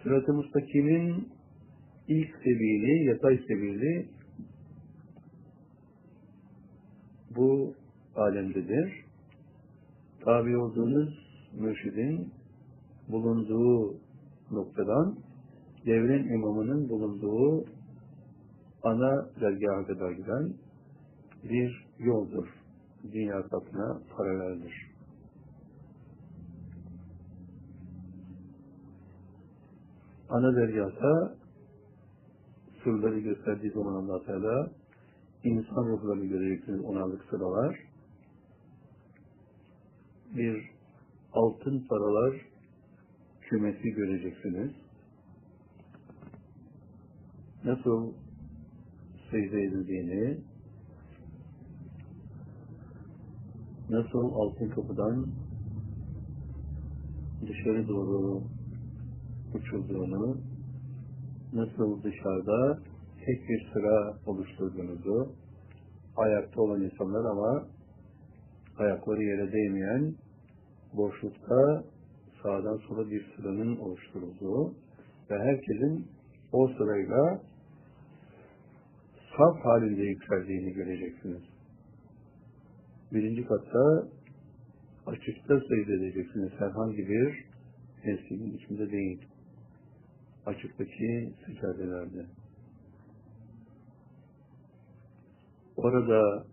Sırat-ı 0.07 0.33
müstakimin 0.33 1.29
ilk 2.09 2.37
sebili, 2.37 3.05
yatay 3.05 3.39
sebili 3.49 4.09
bu 7.37 7.75
alemdedir. 8.17 9.05
Tabi 10.25 10.57
olduğunuz 10.57 11.19
mürşidin 11.59 12.33
bulunduğu 13.09 13.97
noktadan 14.51 15.19
devrin 15.87 16.29
imamının 16.29 16.89
bulunduğu 16.89 17.65
ana 18.83 19.29
dergaha 19.41 19.87
kadar 19.87 20.13
giden 20.13 20.55
bir 21.45 21.87
yoldur. 21.99 22.49
Dünya 23.13 23.43
kapına 23.43 24.01
paraleldir. 24.17 24.96
Ana 30.31 30.57
dergahta 30.57 31.37
sırları 32.85 33.21
gösterdiği 33.21 33.71
zaman 33.71 33.95
allah 33.95 34.25
Teala 34.25 34.71
insan 35.45 35.85
ruhlarını 35.87 36.27
göreceksiniz 36.27 36.81
onarlık 36.85 37.25
sıralar. 37.31 37.87
bir 40.37 40.71
altın 41.33 41.87
paralar 41.89 42.41
kümesi 43.41 43.91
göreceksiniz. 43.91 44.71
Nasıl 47.65 48.13
secde 49.31 49.63
edildiğini, 49.63 50.39
nasıl 53.91 54.33
altın 54.35 54.69
kapıdan 54.69 55.27
dışarı 57.43 57.89
doğru 57.89 58.43
uçulduğunu, 59.57 60.37
nasıl 61.53 62.03
dışarıda 62.03 62.79
tek 63.27 63.49
bir 63.49 63.71
sıra 63.73 64.15
oluşturduğunuzu, 64.27 65.33
ayakta 66.17 66.63
olan 66.63 66.83
insanlar 66.83 67.31
ama 67.31 67.67
ayakları 68.79 69.23
yere 69.23 69.53
değmeyen 69.53 70.15
boşlukta 70.93 71.85
sağdan 72.43 72.77
sola 72.77 73.11
bir 73.11 73.27
sıranın 73.37 73.77
oluşturulduğu 73.77 74.75
ve 75.31 75.39
herkesin 75.39 76.07
o 76.53 76.69
sırayla 76.69 77.41
saf 79.37 79.65
halinde 79.65 80.03
yükseldiğini 80.03 80.73
göreceksiniz. 80.73 81.43
Birinci 83.13 83.45
katta 83.45 84.09
açıkta 85.07 85.61
secde 85.61 85.95
edeceksiniz. 85.95 86.53
Herhangi 86.59 87.09
bir 87.09 87.45
mescidin 88.05 88.59
içinde 88.59 88.91
değil. 88.91 89.36
Açıktaki 90.47 91.33
seccadelerde. 91.47 92.27
Orada 95.77 96.45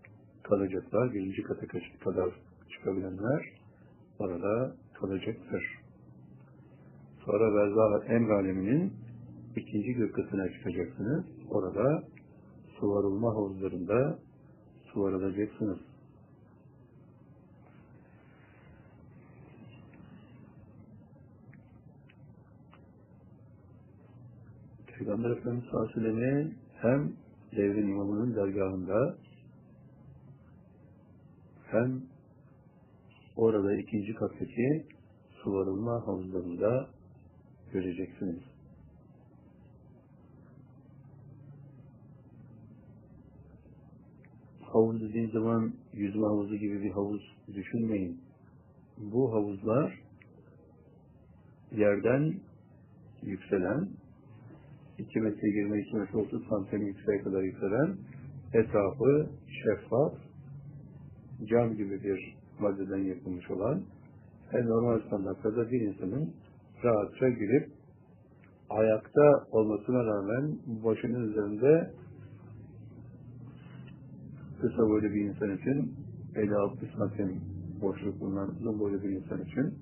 kalacaklar. 0.42 1.12
Birinci 1.12 1.42
kata 1.42 1.66
kadar 2.04 2.30
çıkabilenler 2.70 3.52
orada 4.18 4.76
kalacaktır. 5.00 5.78
Sonra 7.24 7.54
Berzah 7.54 8.10
Emr 8.10 8.30
aleminin 8.30 8.92
ikinci 9.56 9.94
gök 9.94 10.14
katına 10.14 10.48
çıkacaksınız. 10.48 11.24
Orada 11.50 12.04
suvarılma 12.80 13.28
havuzlarında 13.28 14.18
suvarılacaksınız. 14.92 15.78
Peygamber 24.98 25.30
Efendimiz 25.30 25.64
sallallahu 25.70 26.50
hem 26.82 27.12
devrin 27.56 27.88
imamının 27.88 28.36
dergahında 28.36 29.16
hem 31.70 32.02
orada 33.36 33.76
ikinci 33.76 34.14
kattaki 34.14 34.86
suvarılma 35.42 36.06
havuzlarında 36.06 36.88
göreceksiniz. 37.72 38.42
Havuz 44.60 45.02
dediğin 45.02 45.30
zaman 45.30 45.74
yüzme 45.92 46.26
havuzu 46.26 46.56
gibi 46.56 46.82
bir 46.82 46.90
havuz 46.90 47.36
düşünmeyin. 47.54 48.20
Bu 48.98 49.32
havuzlar 49.32 50.00
yerden 51.72 52.40
yükselen 53.22 53.88
2 54.98 55.20
metre 55.20 55.48
20 55.48 55.80
2 55.80 55.96
metre 55.96 56.18
30 56.18 56.48
santim 56.48 56.86
yükseğe 56.86 57.22
kadar 57.22 57.42
yükselen 57.42 57.96
etrafı 58.52 59.30
şeffaf 59.62 60.12
cam 61.44 61.74
gibi 61.74 62.02
bir 62.02 62.36
maddeden 62.60 62.98
yapılmış 62.98 63.50
olan 63.50 63.82
en 64.52 64.66
normal 64.66 65.00
standartlarda 65.00 65.70
bir 65.70 65.80
insanın 65.80 66.34
rahatça 66.84 67.28
girip 67.28 67.68
ayakta 68.70 69.46
olmasına 69.50 70.04
rağmen 70.04 70.58
başının 70.84 71.30
üzerinde 71.30 71.90
kısa 74.60 74.88
boylu 74.88 75.14
bir 75.14 75.24
insan 75.24 75.56
için 75.56 75.94
50-60 76.34 76.98
santim 76.98 77.40
boşluk 77.82 78.20
bulunan 78.20 78.50
uzun 78.50 78.80
boylu 78.80 79.02
bir 79.02 79.10
insan 79.10 79.42
için 79.42 79.74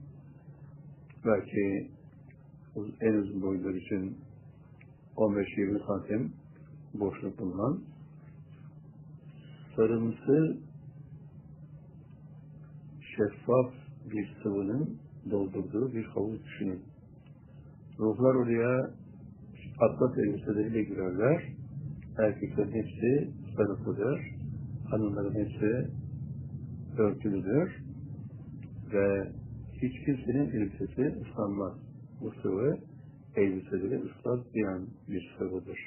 belki 1.24 1.90
en 3.00 3.14
uzun 3.14 3.42
boylular 3.42 3.74
için 3.74 4.16
15-20 5.16 5.86
santim 5.86 6.32
boşluk 6.94 7.38
bulunan 7.38 7.80
sarımsı 9.76 10.58
şeffaf 13.16 13.72
bir 14.10 14.36
sıvının 14.42 14.98
doldurduğu 15.30 15.92
bir 15.92 16.04
havuz 16.04 16.44
düşünün. 16.44 16.82
Ruhlar 17.98 18.34
oraya 18.34 18.90
atlas 19.80 20.18
elbiseleriyle 20.18 20.82
girerler. 20.82 21.42
Erkeklerin 22.18 22.72
hepsi 22.72 23.30
sarıklıdır. 23.56 24.20
Hanımların 24.90 25.34
hepsi 25.34 25.90
örtülüdür. 26.98 27.82
Ve 28.92 29.32
hiç 29.82 30.04
kimsenin 30.04 30.50
elbisesi 30.50 31.20
ıslanmaz. 31.22 31.72
Bu 32.20 32.32
sıvı 32.42 32.78
elbiseleri 33.36 34.02
ıslatmayan 34.02 34.88
bir 35.08 35.34
sıvıdır. 35.38 35.78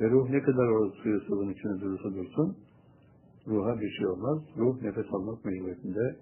Ve 0.00 0.10
ruh 0.10 0.30
ne 0.30 0.42
kadar 0.42 0.68
o 0.68 0.90
suyu 0.90 1.20
sıvının 1.20 1.52
içine 1.52 1.80
durursa 1.80 2.14
dursun, 2.14 2.56
ruha 3.46 3.80
bir 3.80 3.90
şey 3.90 4.06
olmaz. 4.06 4.42
Ruh 4.56 4.82
nefes 4.82 5.06
almak 5.12 5.44
mecburiyetinde 5.44 6.16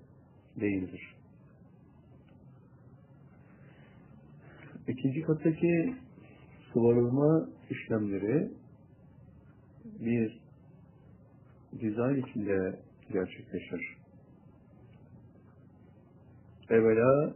değildir. 0.60 1.16
İkinci 4.88 5.22
kattaki 5.22 5.94
suvarılma 6.72 7.48
işlemleri 7.70 8.50
bir 9.84 10.40
dizayn 11.80 12.16
içinde 12.16 12.80
gerçekleşir. 13.12 13.96
Evvela 16.70 17.34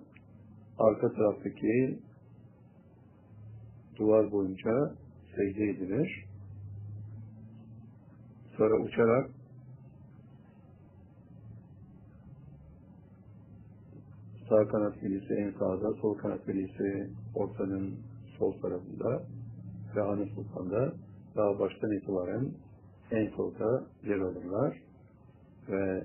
arka 0.78 1.12
taraftaki 1.12 1.98
duvar 4.01 4.32
boyunca 4.32 4.94
secde 5.36 5.64
edilir. 5.64 6.24
Sonra 8.56 8.82
uçarak 8.82 9.31
sağ 14.48 14.68
kanat 14.68 15.02
bilisi 15.02 15.35
en 15.35 15.51
sağda, 15.51 15.93
sol 16.01 16.14
kanat 16.18 16.48
bilisi 16.48 17.10
ortanın 17.35 17.94
sol 18.39 18.52
tarafında 18.52 19.22
ve 19.97 20.01
Hanı 20.01 20.27
Sultan'da 20.27 20.93
daha 21.36 21.59
baştan 21.59 21.93
itibaren 21.93 22.48
en 23.10 23.28
solda 23.28 23.85
yer 24.05 24.18
alırlar 24.18 24.77
ve 25.68 26.05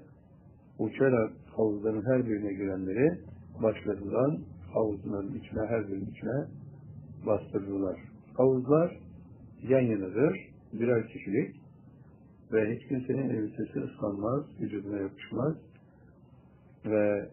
uçarak 0.80 1.31
havuzların 1.55 2.05
her 2.05 2.26
birine 2.26 2.53
girenleri 2.53 3.19
başlarından 3.63 4.39
havuzların 4.73 5.35
içine 5.35 5.65
her 5.67 5.88
birinin 5.88 6.11
içine 6.11 6.65
bastırırlar. 7.26 7.99
Havuzlar 8.38 8.97
yan 9.64 9.81
yanadır, 9.81 10.49
birer 10.73 11.07
kişilik 11.07 11.56
ve 12.52 12.76
hiç 12.76 12.88
kimsenin 12.88 13.30
elbisesi 13.30 13.80
ıslanmaz, 13.80 14.43
vücuduna 14.61 14.97
yapışmaz 14.97 15.56
ve 16.85 17.30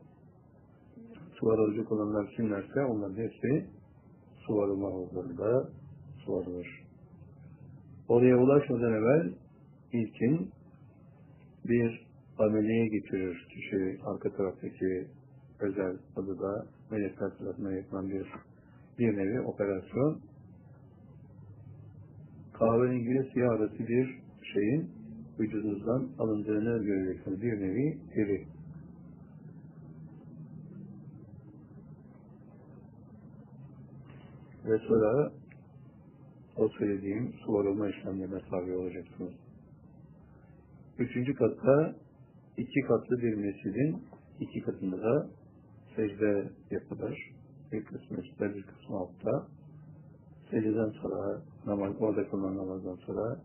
suvarılacak 1.40 1.92
olanlar 1.92 2.30
kimlerse 2.36 2.84
onların 2.84 3.16
hepsi 3.16 3.66
suvarılma 4.46 4.88
havuzlarında 4.88 5.68
suvarılır. 6.24 6.82
Oraya 8.08 8.36
ulaşmadan 8.36 8.92
evvel 8.92 9.32
ilkin 9.92 10.50
bir 11.64 12.06
ameliyeye 12.38 12.86
getirir 12.86 13.48
kişi 13.48 13.98
arka 14.04 14.36
taraftaki 14.36 15.06
özel 15.60 15.96
adada 16.16 16.66
melekler 16.90 17.30
tarafından 17.38 17.72
yapılan 17.72 18.08
bir 18.08 18.26
bir 18.98 19.16
nevi 19.16 19.40
operasyon 19.40 20.20
kahverengiyle 22.52 23.30
siyah 23.32 23.50
arası 23.50 23.78
bir 23.78 24.22
şeyin 24.54 24.90
vücudunuzdan 25.38 26.08
alındığını 26.18 26.84
göreceksiniz. 26.84 27.42
Bir 27.42 27.60
nevi 27.60 27.98
deri. 28.16 28.46
Ve 34.64 34.78
sonra 34.78 35.32
o 36.56 36.68
söylediğim 36.68 37.32
suvarılma 37.46 37.88
işlemlerine 37.88 38.40
tabi 38.50 38.72
olacaksınız. 38.72 39.32
Üçüncü 40.98 41.34
katta 41.34 41.96
iki 42.56 42.80
katlı 42.80 43.18
bir 43.18 43.34
mescidin 43.34 44.02
iki 44.40 44.60
katında 44.60 45.02
da 45.02 45.30
secde 45.96 46.50
yapılır. 46.70 47.31
Bir 47.72 47.84
kısmı 47.84 48.18
üstte, 48.18 48.54
bir 48.54 48.62
kısmı 48.62 48.96
altta. 48.96 49.46
Secdeden 50.50 50.90
sonra, 50.90 51.42
namaz, 51.66 51.92
orada 52.00 52.30
kılınan 52.30 52.56
namazdan 52.56 52.96
sonra 52.96 53.40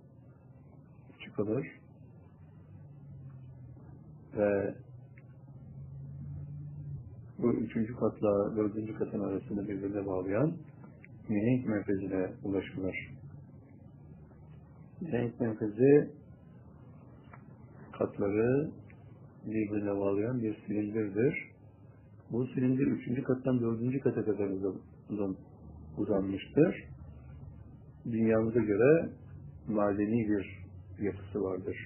çıkılır. 1.20 1.68
Ve 4.38 4.76
bu 7.40 7.54
üçüncü 7.54 7.96
katla 7.96 8.56
dördüncü 8.56 8.96
katın 8.98 9.20
arasını 9.20 9.68
birbirine 9.68 10.06
bağlayan 10.06 10.54
mihenk 11.30 11.68
merkezine 11.68 12.32
ulaşılır. 12.44 12.96
Mihenk 15.02 15.40
merkezi 15.40 16.12
katları 17.92 18.72
birbirine 19.46 20.00
bağlayan 20.00 20.44
bir 20.44 20.56
silindirdir. 20.66 21.57
Bu 22.32 22.48
silindir 22.48 22.88
üçüncü 22.88 23.24
kattan 23.24 23.62
dördüncü 23.62 24.00
kata 24.00 24.26
kadar 24.26 24.50
uzan, 25.10 25.36
uzanmıştır. 25.98 26.84
Dünyamıza 28.06 28.60
göre 28.60 29.10
madeni 29.68 30.30
bir 30.30 30.68
yapısı 31.06 31.44
vardır. 31.44 31.78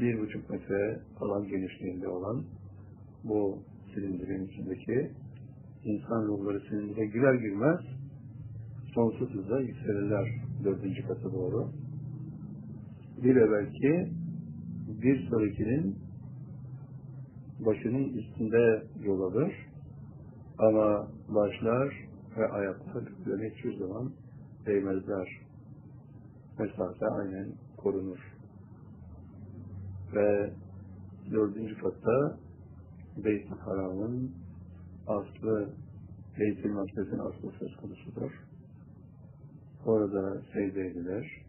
Bir 0.00 0.20
buçuk 0.20 0.50
metre 0.50 1.00
alan 1.20 1.48
genişliğinde 1.48 2.08
olan 2.08 2.44
bu 3.24 3.58
silindirin 3.94 4.46
içindeki 4.46 5.10
insan 5.84 6.22
ruhları 6.22 6.60
silindire 6.60 7.06
girer 7.06 7.34
girmez 7.34 7.80
sonsuz 8.94 9.30
hızla 9.34 9.60
yükselirler 9.60 10.28
dördüncü 10.64 11.06
kata 11.08 11.32
doğru. 11.32 11.68
Bir 13.22 13.36
evvelki 13.36 14.12
bir 15.02 15.28
sonrakinin 15.28 16.05
başının 17.60 18.08
üstünde 18.08 18.82
yol 19.04 19.20
alır 19.20 19.52
ama 20.58 21.08
başlar 21.28 22.08
ve 22.36 22.48
ayaklar 22.48 23.04
birbirine 23.06 23.50
hiçbir 23.50 23.78
zaman 23.78 24.12
değmezler. 24.66 25.28
Mesafe 26.58 27.06
aynen 27.06 27.52
korunur. 27.76 28.18
Ve 30.14 30.52
dördüncü 31.30 31.78
katta 31.78 32.38
Beyt-i 33.24 33.54
Haram'ın 33.54 34.34
aslı 35.06 35.68
Beyt-i 36.38 36.68
Makdes'in 36.68 37.18
aslı 37.18 37.52
söz 37.58 37.76
konusudur. 37.76 38.32
Orada 39.86 40.42
secde 40.52 40.86
edilir. 40.86 41.46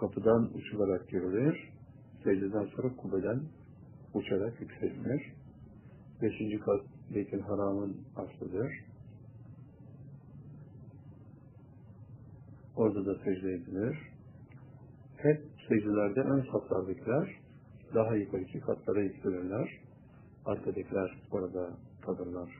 Kapıdan 0.00 0.50
uçularak 0.54 1.08
girilir. 1.08 1.75
Secdeden 2.26 2.64
sonra 2.64 2.96
kubeden 2.96 3.42
uçarak 4.14 4.60
yükselir. 4.60 5.32
Beşinci 6.22 6.60
kat 6.60 6.80
Beyt-i 7.14 7.40
Haram'ın 7.40 7.96
aslıdır. 8.16 8.72
Orada 12.76 13.06
da 13.06 13.14
secde 13.14 13.52
edilir. 13.52 13.98
Hep 15.16 15.42
secdelerde 15.68 16.20
ön 16.20 16.46
saflardakiler 16.52 17.40
daha 17.94 18.16
yukarıki 18.16 18.60
katlara 18.60 19.00
yükselirler. 19.00 19.80
Arkadakiler 20.44 21.18
orada 21.30 21.70
kalırlar. 22.02 22.50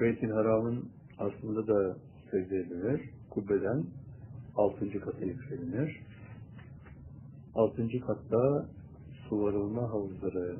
Beyt-i 0.00 0.26
Haram'ın 0.26 0.88
aslında 1.18 1.66
da 1.66 1.96
secde 2.30 2.56
edilir. 2.56 3.10
Kubbeden 3.30 3.84
altıncı 4.56 5.00
kata 5.00 5.24
yükselinir. 5.24 6.05
Altıncı 7.56 8.00
katta 8.00 8.66
suvarılma 9.28 9.82
havuzları 9.82 10.56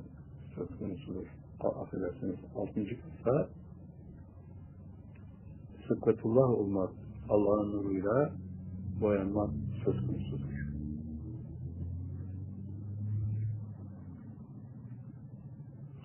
söz 0.54 0.78
konusudur. 0.78 1.26
Affedersiniz. 1.60 2.36
Altıncı 2.56 2.96
katta 3.02 3.48
sıkkatullah 5.88 6.50
olmak, 6.50 6.90
Allah'ın 7.28 7.72
nuruyla 7.72 8.32
boyanmak 9.00 9.50
söz 9.84 10.06
konusudur. 10.06 10.56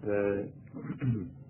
Ve 0.04 0.50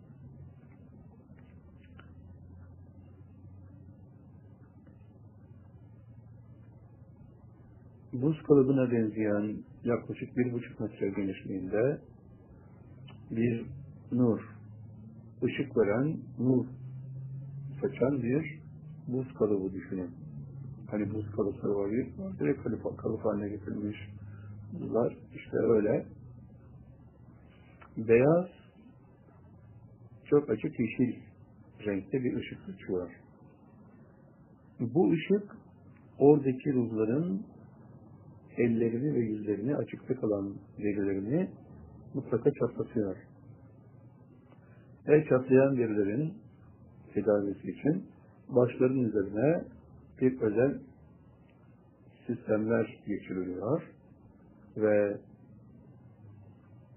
buz 8.22 8.44
kalıbına 8.44 8.92
benzeyen 8.92 9.58
yaklaşık 9.84 10.38
bir 10.38 10.54
buçuk 10.54 10.80
metre 10.80 11.10
genişliğinde 11.10 12.02
bir 13.32 13.66
nur, 14.12 14.40
ışık 15.44 15.78
veren, 15.78 16.18
nur 16.40 16.66
saçan 17.82 18.24
bir 18.24 18.60
buz 19.08 19.34
kalıbı 19.34 19.74
düşünün. 19.74 20.12
Hani 20.92 21.14
buz 21.14 21.32
kalıpları 21.32 21.76
var 21.76 21.92
bir, 21.92 22.08
direkt 22.40 22.64
kalıp, 22.64 22.98
kalıp 22.98 23.26
haline 23.26 23.50
getirilmiş 23.50 23.98
buzlar. 24.74 25.18
İşte 25.36 25.58
öyle. 25.58 26.06
Beyaz, 27.98 28.48
çok 30.26 30.50
açık 30.50 30.80
yeşil 30.80 31.20
renkte 31.86 32.24
bir 32.24 32.36
ışık 32.36 32.60
saçıyor. 32.60 33.12
Bu 34.80 35.12
ışık 35.12 35.58
oradaki 36.20 36.74
ruhların 36.74 37.46
ellerini 38.58 39.14
ve 39.14 39.20
yüzlerini 39.20 39.76
açıkta 39.76 40.16
kalan 40.16 40.56
derilerini 40.78 41.50
mutlaka 42.14 42.52
çatlatıyor. 42.52 43.16
Ve 45.08 45.26
çatlayan 45.30 45.78
derilerin 45.78 46.34
tedavisi 47.14 47.72
için 47.72 48.06
başların 48.50 49.00
üzerine 49.00 49.64
bir 50.22 50.42
özel 50.42 50.80
sistemler 52.28 53.00
geçiriliyor 53.08 53.82
ve 54.78 55.18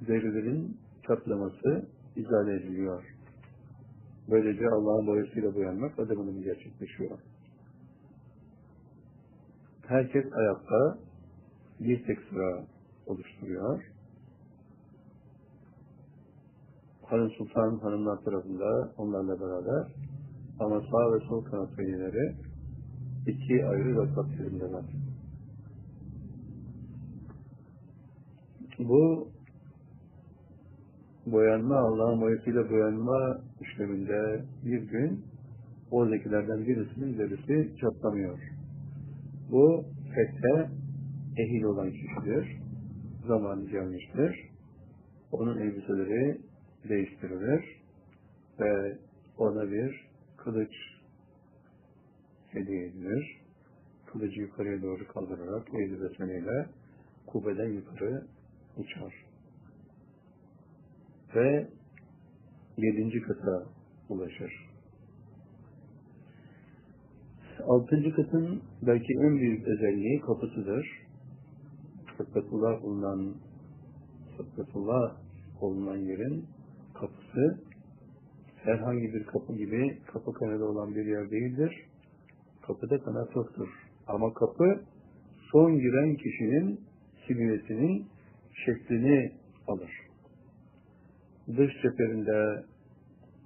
derilerin 0.08 0.76
çatlaması 1.06 1.86
izale 2.16 2.54
ediliyor. 2.54 3.04
Böylece 4.30 4.68
Allah'ın 4.68 5.06
boyasıyla 5.06 5.54
boyanmak 5.54 5.98
adımının 5.98 6.42
gerçekleşiyor. 6.42 7.18
Herkes 9.86 10.24
ayakta 10.32 10.98
bir 11.80 12.06
tek 12.06 12.18
sıra 12.30 12.64
oluşturuyor. 13.06 13.82
Hanım 17.02 17.30
Sultan 17.30 17.78
hanımlar 17.78 18.24
tarafında 18.24 18.92
onlarla 18.98 19.40
beraber 19.40 19.92
ama 20.60 20.80
sağ 20.80 21.12
ve 21.14 21.20
sol 21.28 21.44
kanat 21.44 21.78
velileri 21.78 22.34
iki 23.26 23.66
ayrı 23.66 23.96
rakat 23.96 24.30
yerindeler. 24.30 24.84
Bu 28.78 29.28
boyanma, 31.26 31.76
Allah'ın 31.76 32.20
boyasıyla 32.20 32.70
boyanma 32.70 33.40
işleminde 33.60 34.44
bir 34.64 34.82
gün 34.82 35.24
oradakilerden 35.90 36.66
birisinin 36.66 37.18
derisi 37.18 37.76
çatlamıyor. 37.80 38.38
Bu 39.50 39.84
fethe 40.14 40.70
ehil 41.36 41.62
olan 41.62 41.90
kişidir. 41.90 42.56
Zamanı 43.26 43.70
gelmiştir. 43.70 44.50
Onun 45.32 45.58
elbiseleri 45.58 46.38
değiştirilir 46.88 47.82
ve 48.60 48.98
ona 49.38 49.70
bir 49.70 50.08
kılıç 50.36 50.72
hediye 52.48 52.86
edilir. 52.86 53.40
Kılıcı 54.06 54.40
yukarıya 54.40 54.82
doğru 54.82 55.08
kaldırarak 55.08 55.74
eğri 55.74 56.02
besmeleyle 56.02 56.66
kubeden 57.26 57.68
yukarı 57.68 58.26
uçar. 58.76 59.14
Ve 61.34 61.68
yedinci 62.76 63.22
kata 63.22 63.66
ulaşır. 64.08 64.70
Altıncı 67.66 68.14
katın 68.14 68.62
belki 68.82 69.12
en 69.12 69.38
büyük 69.38 69.68
özelliği 69.68 70.20
kapısıdır. 70.20 71.03
Sıkkatullah 72.16 72.82
bulunan 72.82 73.34
Sıkkatullah 74.36 75.16
bulunan 75.60 75.96
yerin 75.96 76.44
kapısı 76.94 77.60
herhangi 78.56 79.14
bir 79.14 79.24
kapı 79.24 79.52
gibi 79.52 79.98
kapı 80.06 80.32
kanadı 80.32 80.64
olan 80.64 80.94
bir 80.94 81.06
yer 81.06 81.30
değildir. 81.30 81.86
Kapıda 82.66 83.00
kanat 83.00 83.36
yoktur. 83.36 83.68
Ama 84.06 84.34
kapı 84.34 84.80
son 85.52 85.78
giren 85.78 86.16
kişinin 86.16 86.80
silüetinin 87.26 88.06
şeklini 88.64 89.32
alır. 89.68 89.90
Dış 91.48 91.72
cepherinde 91.82 92.64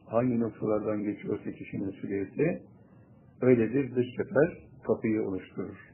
hangi 0.07 0.41
noktalardan 0.41 1.03
geçiyorsa 1.03 1.53
kişinin 1.53 1.91
silüeti 1.91 2.63
öyledir 3.41 3.97
dış 3.97 4.07
cepher 4.17 4.59
kapıyı 4.87 5.23
oluşturur. 5.23 5.88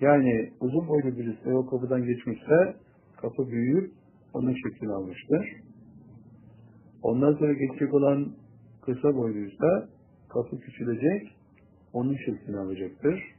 Yani 0.00 0.52
uzun 0.60 0.88
boylu 0.88 1.18
birisi 1.18 1.48
o 1.54 1.66
kapıdan 1.66 2.04
geçmişse 2.04 2.76
kapı 3.16 3.48
büyüyüp 3.48 3.92
onun 4.34 4.54
şeklini 4.54 4.92
almıştır. 4.92 5.46
Ondan 7.02 7.34
sonra 7.34 7.52
geçecek 7.52 7.94
olan 7.94 8.32
kısa 8.82 9.14
boyluysa 9.14 9.88
kapı 10.28 10.60
küçülecek, 10.60 11.36
onun 11.92 12.16
şeklini 12.16 12.56
alacaktır. 12.58 13.36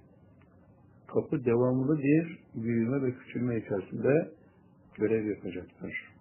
kapı 1.08 1.46
devamlı 1.46 1.98
bir 1.98 2.40
büyüme 2.56 3.02
ve 3.02 3.14
küçülme 3.14 3.58
içerisinde 3.58 4.32
görev 4.96 5.26
yapacaktır. 5.26 6.14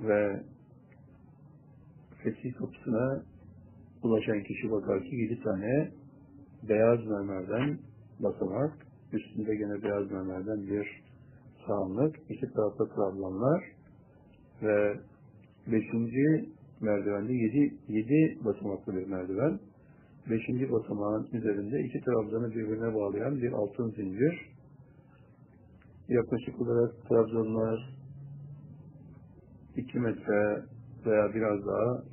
Ve 0.00 0.42
fetih 2.22 2.54
kapısına 2.54 3.31
ulaşan 4.02 4.42
kişi 4.42 4.70
bakar 4.70 5.02
ki 5.04 5.16
yedi 5.16 5.42
tane 5.42 5.90
beyaz 6.68 7.06
mermerden 7.06 7.78
basamak, 8.20 8.72
üstünde 9.12 9.56
gene 9.56 9.82
beyaz 9.82 10.10
mermerden 10.10 10.66
bir 10.66 11.02
sağanlık, 11.66 12.16
iki 12.28 12.52
tarafta 12.52 12.84
trablanlar 12.84 13.64
ve 14.62 14.94
beşinci 15.66 16.48
merdivende 16.80 17.32
yedi, 17.32 17.74
yedi 17.88 18.44
basamaklı 18.44 18.96
bir 18.96 19.06
merdiven. 19.06 19.60
Beşinci 20.30 20.72
basamağın 20.72 21.28
üzerinde 21.32 21.80
iki 21.80 22.00
trabzanı 22.00 22.50
birbirine 22.50 22.94
bağlayan 22.94 23.36
bir 23.36 23.52
altın 23.52 23.90
zincir. 23.90 24.52
Yaklaşık 26.08 26.60
olarak 26.60 27.08
trabzanlar 27.08 27.94
iki 29.76 29.98
metre 29.98 30.62
veya 31.06 31.34
biraz 31.34 31.66
daha 31.66 32.11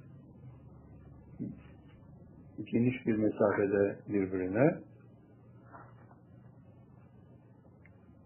geniş 2.65 3.05
bir 3.05 3.15
mesafede 3.15 3.99
birbirine 4.07 4.79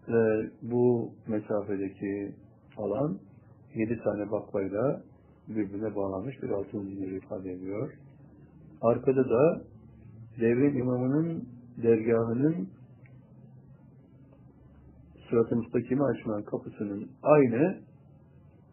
ve 0.08 0.50
bu 0.62 1.12
mesafedeki 1.26 2.34
alan 2.76 3.18
yedi 3.74 4.00
tane 4.04 4.30
baklayla 4.30 5.02
birbirine 5.48 5.96
bağlanmış 5.96 6.42
bir 6.42 6.50
altın 6.50 6.82
zincir 6.82 7.12
ifade 7.12 7.52
ediyor. 7.52 7.92
Arkada 8.82 9.30
da 9.30 9.62
devrin 10.40 10.78
imamının 10.78 11.48
dergahının 11.82 12.68
sırat-ı 15.30 16.04
açılan 16.04 16.42
kapısının 16.42 17.10
aynı 17.22 17.80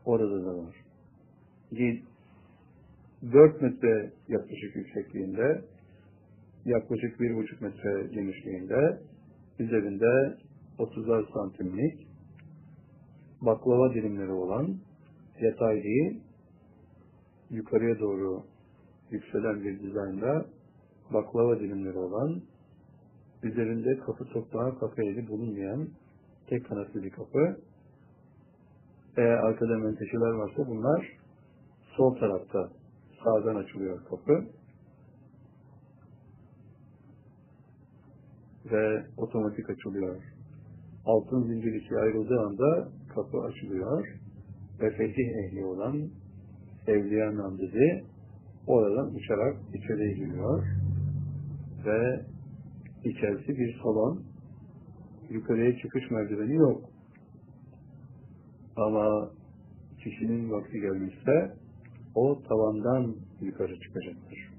orada 0.06 0.46
da 0.46 0.58
var. 0.58 0.76
4 3.22 3.62
metre 3.62 4.12
yaklaşık 4.28 4.76
yüksekliğinde, 4.76 5.62
yaklaşık 6.66 7.20
1,5 7.20 7.64
metre 7.64 8.08
genişliğinde, 8.08 9.00
üzerinde 9.60 10.38
30'ar 10.80 11.34
santimlik 11.34 12.08
baklava 13.42 13.94
dilimleri 13.94 14.32
olan 14.32 14.78
yatay 15.40 15.84
yukarıya 17.50 18.00
doğru 18.00 18.44
yükselen 19.12 19.64
bir 19.64 19.80
dizaynda 19.80 20.46
baklava 21.14 21.60
dilimleri 21.60 21.98
olan, 21.98 22.42
üzerinde 23.44 23.98
kapı 23.98 24.26
toprağı 24.26 24.80
kafeyeli 24.80 25.28
bulunmayan 25.28 25.90
tek 26.48 26.66
kanatlı 26.66 27.04
bir 27.04 27.10
kapı. 27.10 27.58
Eğer 29.18 29.38
arkada 29.38 29.78
menteşeler 29.78 30.32
varsa 30.32 30.68
bunlar 30.68 31.18
sol 31.98 32.16
tarafta 32.16 32.81
sağdan 33.24 33.56
açılıyor 33.56 34.06
kapı. 34.06 34.46
Ve 38.72 39.06
otomatik 39.18 39.70
açılıyor. 39.70 40.24
Altın 41.06 41.44
zincir 41.44 41.74
içi 41.74 41.98
ayrıldığı 41.98 42.40
anda 42.40 42.90
kapı 43.16 43.42
açılıyor. 43.42 44.08
Ve 44.82 44.92
fetih 44.92 45.28
ehli 45.28 45.66
olan 45.66 46.10
Evliya 46.88 47.38
Namdidi 47.38 48.06
oradan 48.68 49.16
uçarak 49.16 49.58
içeriye 49.74 50.14
giriyor. 50.14 50.68
Ve 51.86 52.26
içerisi 53.04 53.58
bir 53.58 53.80
salon. 53.84 54.24
Yukarıya 55.30 55.78
çıkış 55.78 56.12
merdiveni 56.12 56.56
yok. 56.56 56.90
Ama 58.76 59.30
kişinin 60.04 60.52
vakti 60.52 60.82
gelmişse 60.82 61.61
o 62.16 62.44
tavandan 62.44 63.16
yukarı 63.42 63.80
çıkacaktır. 63.80 64.52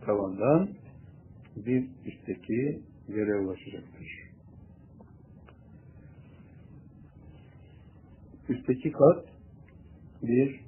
Tavandan 0.00 0.68
bir 1.56 1.88
üstteki 2.06 2.82
yere 3.08 3.34
ulaşacaktır. 3.34 4.26
Üstteki 8.48 8.92
kat 8.92 9.24
bir 10.22 10.60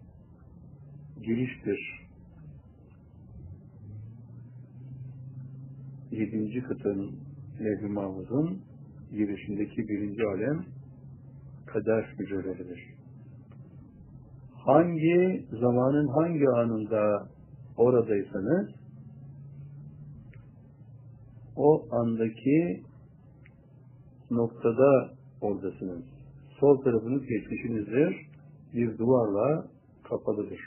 giriştir. 1.23 2.09
Yedinci 6.11 6.62
katın 6.62 7.19
Levh-i 7.61 7.89
girişindeki 9.12 9.89
birinci 9.89 10.23
alem 10.25 10.66
kader 11.66 12.15
hücreleridir. 12.19 12.98
Hangi 14.66 15.47
zamanın 15.60 16.09
hangi 16.09 16.48
anında 16.48 17.28
oradaysanız 17.76 18.68
o 21.56 21.86
andaki 21.90 22.82
noktada 24.30 25.10
oradasınız. 25.40 26.05
Sol 26.60 26.82
tarafınız 26.82 27.22
geçmişinizdir. 27.26 28.28
Bir 28.74 28.98
duvarla 28.98 29.66
kapalıdır. 30.09 30.60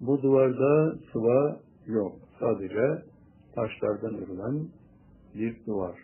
Bu 0.00 0.22
duvarda 0.22 0.98
sıva 1.12 1.60
yok. 1.86 2.16
Sadece 2.40 3.02
taşlardan 3.54 4.14
örülen 4.14 4.68
bir 5.34 5.66
duvar. 5.66 5.98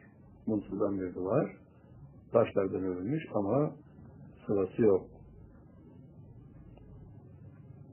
Muntuzdan 0.46 1.00
bir 1.00 1.14
duvar. 1.14 1.56
Taşlardan 2.32 2.82
örülmüş 2.84 3.22
ama 3.34 3.72
sıvası 4.46 4.82
yok. 4.82 5.13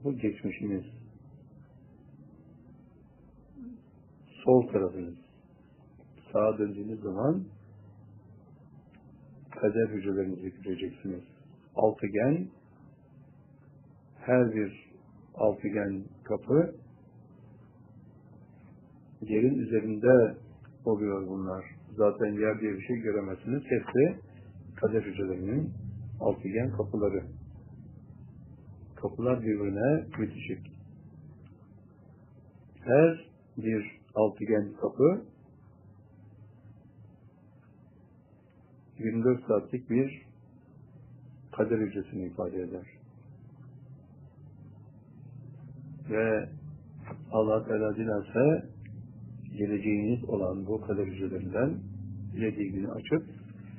Bu 0.04 0.18
geçmişiniz. 0.18 0.84
Sol 4.44 4.68
tarafınız. 4.68 5.14
Sağa 6.32 6.58
döndüğünüz 6.58 7.00
zaman 7.00 7.44
kader 9.50 9.88
hücrelerinizi 9.88 10.62
göreceksiniz. 10.62 11.22
Altıgen 11.74 12.48
her 14.18 14.54
bir 14.54 14.92
altıgen 15.34 16.04
kapı 16.24 16.74
yerin 19.20 19.58
üzerinde 19.58 20.36
oluyor 20.84 21.28
bunlar. 21.28 21.64
Zaten 21.96 22.32
yer 22.32 22.60
diye 22.60 22.72
bir 22.72 22.82
şey 22.82 22.96
göremezsiniz. 22.96 23.62
Hepsi 23.64 24.20
kader 24.76 25.02
hücrelerinin 25.02 25.70
altıgen 26.20 26.70
kapıları. 26.70 27.24
Kapılar 29.02 29.42
birbirine 29.42 30.04
bitişik. 30.18 30.72
Her 32.80 33.26
bir 33.56 34.00
altıgen 34.14 34.72
kapı 34.80 35.22
24 38.98 39.46
saatlik 39.46 39.90
bir 39.90 40.22
kader 41.52 41.78
hücresini 41.78 42.26
ifade 42.26 42.56
eder. 42.56 42.86
Ve 46.10 46.48
Allah 47.32 47.66
Teala 47.66 47.96
dilerse 47.96 48.68
geleceğiniz 49.58 50.24
olan 50.24 50.66
bu 50.66 50.80
kader 50.80 51.06
hücrelerinden 51.06 51.78
dilediği 52.32 52.72
günü 52.72 52.90
açıp 52.90 53.26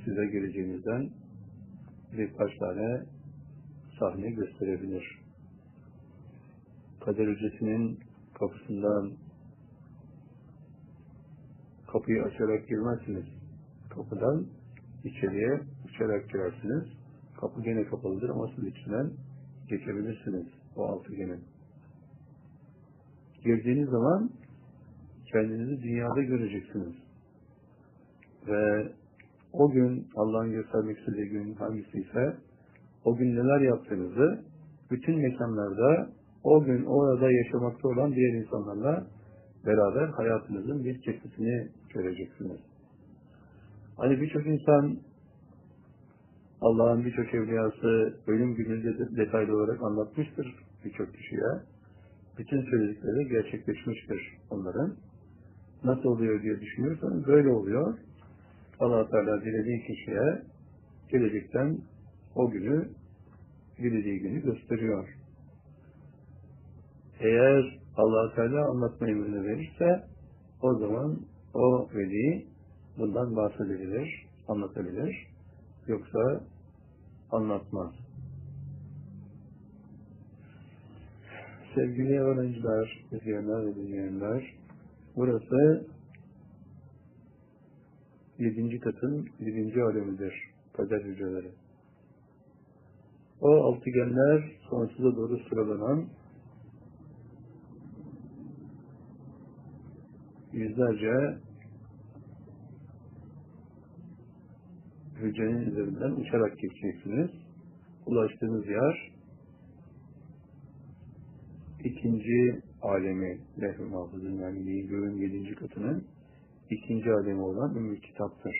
size 0.06 0.26
geleceğinizden 0.26 1.10
birkaç 2.18 2.58
tane 2.58 3.04
sahne 4.00 4.32
gösterebilir. 4.32 5.20
Kader 7.06 7.28
hücresinin 7.28 8.00
kapısından 8.40 9.12
kapıyı 11.92 12.24
açarak 12.24 12.68
girmezsiniz. 12.68 13.26
Kapıdan 13.90 14.46
içeriye 15.04 15.62
uçarak 15.86 16.30
girersiniz. 16.30 16.84
Kapı 17.40 17.62
gene 17.62 17.86
kapalıdır 17.86 18.30
ama 18.30 18.50
siz 18.56 18.68
içinden 18.68 19.12
geçebilirsiniz 19.70 20.48
o 20.76 20.84
altıgenin. 20.84 21.44
Girdiğiniz 23.44 23.90
zaman 23.90 24.30
kendinizi 25.32 25.84
dünyada 25.84 26.22
göreceksiniz. 26.22 26.94
Ve 28.48 28.92
o 29.54 29.72
gün 29.72 30.08
Allah'ın 30.16 30.52
göstermek 30.52 31.00
istediği 31.00 31.30
gün 31.30 31.54
hangisi 31.54 31.98
ise 31.98 32.38
o 33.06 33.16
gün 33.16 33.36
neler 33.36 33.62
yaptığınızı 33.62 34.44
bütün 34.92 35.22
mekanlarda 35.22 36.10
o 36.44 36.64
gün 36.64 36.86
orada 36.86 37.32
yaşamakta 37.32 37.88
olan 37.88 38.16
diğer 38.16 38.34
insanlarla 38.34 39.08
beraber 39.66 40.08
hayatınızın 40.08 40.86
bir 40.86 41.02
kesitini 41.02 41.68
göreceksiniz. 41.94 42.60
Hani 43.98 44.22
birçok 44.22 44.48
insan 44.48 44.98
Allah'ın 46.62 47.06
birçok 47.06 47.34
evliyası 47.34 48.18
ölüm 48.28 48.56
gününü 48.56 48.84
de 48.84 49.16
detaylı 49.18 49.56
olarak 49.56 49.84
anlatmıştır 49.84 50.56
birçok 50.86 51.14
kişiye. 51.14 51.52
Bütün 52.38 52.62
söyledikleri 52.62 53.30
gerçekleşmiştir 53.30 54.38
onların. 54.50 54.96
Nasıl 55.84 56.10
oluyor 56.10 56.42
diye 56.42 56.62
düşünüyorsanız 56.62 57.28
böyle 57.28 57.50
oluyor. 57.50 57.98
allah 58.80 59.10
Teala 59.10 59.42
dilediği 59.42 59.82
kişiye 59.88 60.42
gelecekten 61.12 61.78
o 62.36 62.50
günü, 62.50 62.90
dilediği 63.78 64.20
günü 64.20 64.42
gösteriyor. 64.42 65.10
Eğer 67.20 67.80
allah 67.96 68.36
Teala 68.36 68.70
anlatma 68.70 69.08
emrini 69.08 69.44
verirse 69.44 70.04
o 70.62 70.76
zaman 70.76 71.20
o 71.54 71.90
veli 71.96 72.48
bundan 72.98 73.36
bahsedebilir, 73.36 74.26
anlatabilir. 74.48 75.28
Yoksa 75.88 76.44
anlatmaz. 77.32 77.94
Sevgili 81.76 82.20
öğrenciler, 82.20 83.06
izleyenler 83.12 83.66
ve 83.66 83.76
dinleyenler, 83.76 84.56
burası 85.16 85.88
yedinci 88.40 88.80
katın 88.80 89.30
yedinci 89.40 89.82
alemidir, 89.82 90.34
kader 90.74 91.02
hücreleri. 91.02 91.63
O 93.44 93.64
altıgenler 93.64 94.52
sonsuza 94.70 95.16
doğru 95.16 95.40
sıralanan 95.50 96.06
yüzlerce 100.54 101.38
hücrenin 105.16 105.72
üzerinden 105.72 106.12
uçarak 106.12 106.60
geçeceksiniz. 106.60 107.30
Ulaştığınız 108.06 108.68
yer 108.68 109.12
ikinci 111.84 112.62
alemi 112.82 113.40
lehv-i 113.62 113.84
mahfuzun 113.84 114.38
yani 114.38 114.88
göğün 114.88 115.18
yedinci 115.18 115.56
katının 115.56 116.08
ikinci 116.70 117.12
alemi 117.12 117.42
olan 117.42 117.76
Ümmü 117.76 118.00
Kitap'tır. 118.00 118.56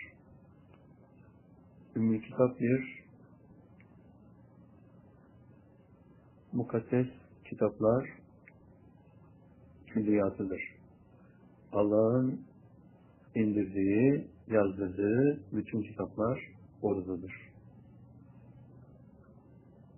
Ümmü 1.96 2.22
Kitap 2.22 2.60
bir 2.60 3.03
mukaddes 6.54 7.08
kitaplar 7.46 8.10
külliyatıdır. 9.88 10.62
Allah'ın 11.72 12.42
indirdiği, 13.36 14.28
yazdırdığı 14.48 15.40
bütün 15.52 15.82
kitaplar 15.82 16.40
oradadır. 16.82 17.34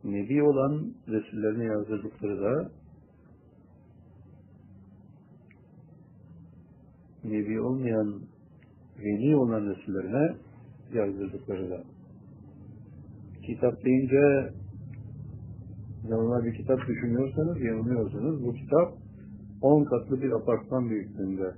Nebi 0.03 0.43
olan 0.43 0.93
Resullerine 1.07 1.63
yazdırdıkları 1.63 2.41
da 2.41 2.71
Nebi 7.23 7.61
olmayan 7.61 8.21
veli 8.99 9.35
olan 9.35 9.75
Resullerine 9.75 10.35
yazdırdıkları 10.93 11.69
da. 11.69 11.83
Kitap 13.43 13.85
deyince 13.85 14.53
normal 16.09 16.43
bir 16.43 16.55
kitap 16.55 16.87
düşünüyorsanız 16.87 17.61
yanılıyorsunuz. 17.61 18.45
Bu 18.45 18.53
kitap 18.53 18.93
10 19.61 19.83
katlı 19.83 20.21
bir 20.21 20.31
apartman 20.31 20.89
büyüklüğünde. 20.89 21.53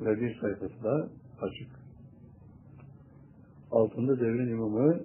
Ve 0.00 0.20
bir 0.20 0.40
sayfası 0.40 0.84
da 0.84 1.08
açık. 1.40 1.68
Altında 3.70 4.20
devrin 4.20 4.52
imamı 4.52 5.00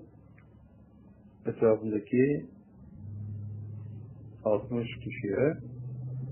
etrafındaki 1.45 2.45
60 4.43 4.88
kişiye 4.95 5.57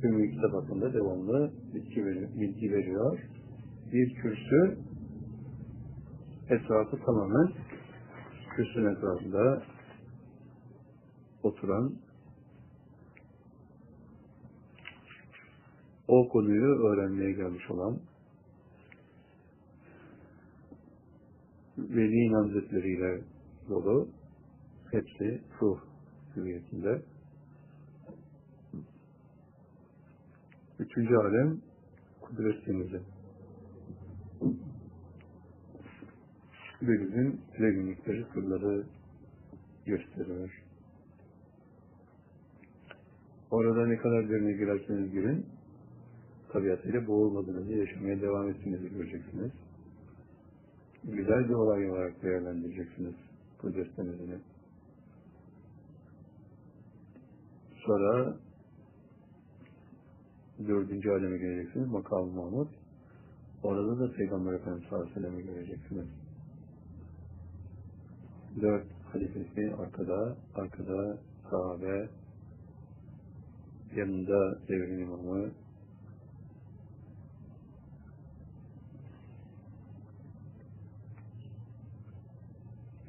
Ümmü 0.03 0.31
kitap 0.31 0.53
hakkında 0.53 0.93
devamlı 0.93 1.51
bilgi 1.73 2.05
veriyor, 2.05 2.29
bilgi 2.35 2.71
veriyor. 2.71 3.19
Bir 3.93 4.15
kürsü 4.15 4.77
etrafı 6.49 6.97
tamamen 7.05 7.51
kürsünün 8.57 8.95
etrafında 8.95 9.63
oturan 11.43 11.95
o 16.07 16.29
konuyu 16.29 16.87
öğrenmeye 16.87 17.31
gelmiş 17.31 17.71
olan 17.71 17.99
veli 21.77 22.31
namzetleriyle 22.31 23.21
dolu 23.69 24.07
hepsi 24.91 25.41
ruh 25.61 25.79
hüviyetinde 26.35 27.01
Üçüncü 30.79 31.15
alem 31.15 31.61
kudret 32.21 32.67
denizi. 32.67 33.16
Denizin 36.81 37.41
derinlikleri, 37.59 38.25
sırları 38.33 38.85
gösteriyor. 39.85 40.63
Orada 43.51 43.87
ne 43.87 43.97
kadar 43.97 44.29
derine 44.29 44.53
girerseniz 44.53 45.11
girin, 45.11 45.45
tabiatıyla 46.51 47.07
boğulmadığınızı 47.07 47.73
yaşamaya 47.73 48.21
devam 48.21 48.49
ettiğinizi 48.49 48.89
göreceksiniz. 48.89 49.51
Güzel 51.03 51.49
bir 51.49 51.53
olay 51.53 51.91
olarak 51.91 52.23
değerlendireceksiniz 52.23 53.15
kudret 53.61 53.97
denizini. 53.97 54.37
Sonra 57.85 58.37
dördüncü 60.67 61.09
aleme 61.09 61.37
geleceksiniz. 61.37 61.87
Makam 61.87 62.29
Mahmud. 62.29 62.67
Orada 63.63 63.99
da 63.99 64.11
Peygamber 64.13 64.53
Efendimiz 64.53 64.89
sallallahu 64.89 65.19
aleyhi 65.19 65.37
ve 65.37 65.41
göreceksiniz. 65.41 66.07
Dört 68.61 68.85
halifesi 69.13 69.75
arkada, 69.75 70.35
arkada 70.55 71.17
sahabe, 71.49 72.09
yanında 73.95 74.59
devrin 74.67 74.99
imamı, 74.99 75.51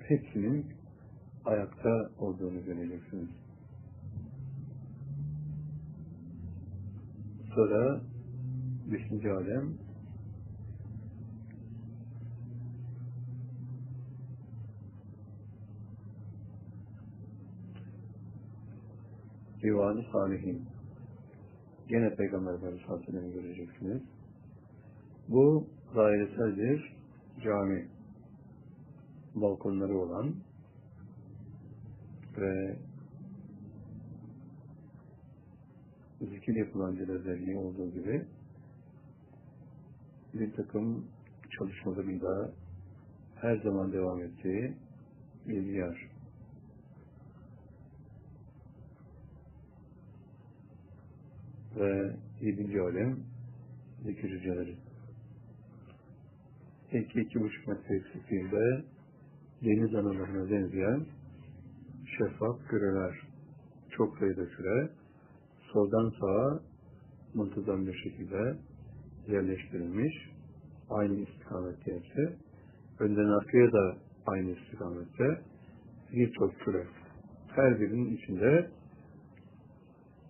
hepsinin 0.09 0.67
ayakta 1.44 2.10
olduğunu 2.18 2.65
göreceksiniz. 2.65 3.28
Sonra 7.55 8.01
beşinci 8.93 9.31
alem 9.33 9.88
Divan-ı 19.62 20.05
Salihin. 20.12 20.62
Gene 21.89 22.15
Peygamber 22.15 22.55
Efendimiz 22.55 22.91
Aleyhisselam'ı 22.91 23.33
göreceksiniz. 23.33 24.03
Bu 25.28 25.67
dairesel 25.95 26.57
bir 26.57 26.97
cami. 27.45 27.89
Balkonları 29.35 29.99
olan 29.99 30.35
ve 32.39 32.77
zikir 36.20 36.57
yapılan 36.57 36.99
bir 36.99 37.09
özelliği 37.09 37.57
olduğu 37.57 37.91
gibi 37.91 38.25
bir 40.35 40.53
takım 40.53 41.05
çalışmalarında 41.59 42.53
her 43.35 43.57
zaman 43.57 43.93
devam 43.93 44.23
ettiği 44.23 44.75
bir 45.47 45.62
yer. 45.62 46.18
Ve 51.78 52.16
yedinci 52.40 52.81
alem 52.81 53.16
zikir 54.05 54.31
hücreleri. 54.31 54.76
İki, 56.92 57.20
iki 57.20 57.40
buçuk 57.40 57.68
metre 57.68 57.97
eksikliğinde 57.97 58.84
deniz 59.65 59.94
analarına 59.94 60.50
benzeyen 60.50 61.07
şeffaf 62.18 62.68
küreler, 62.68 63.20
çok 63.90 64.18
sayıda 64.18 64.48
küre, 64.48 64.89
soldan 65.73 66.12
sağa 66.20 66.60
muntazam 67.34 67.86
bir 67.86 67.94
şekilde 67.94 68.57
yerleştirilmiş. 69.28 70.15
Aynı 70.90 71.15
istikamette 71.15 71.94
hepsi. 71.94 72.36
Önden 72.98 73.28
arkaya 73.28 73.73
da 73.73 73.97
aynı 74.26 74.50
istikamette 74.50 75.40
birçok 76.12 76.60
küre. 76.60 76.86
Her 77.48 77.81
birinin 77.81 78.16
içinde 78.16 78.70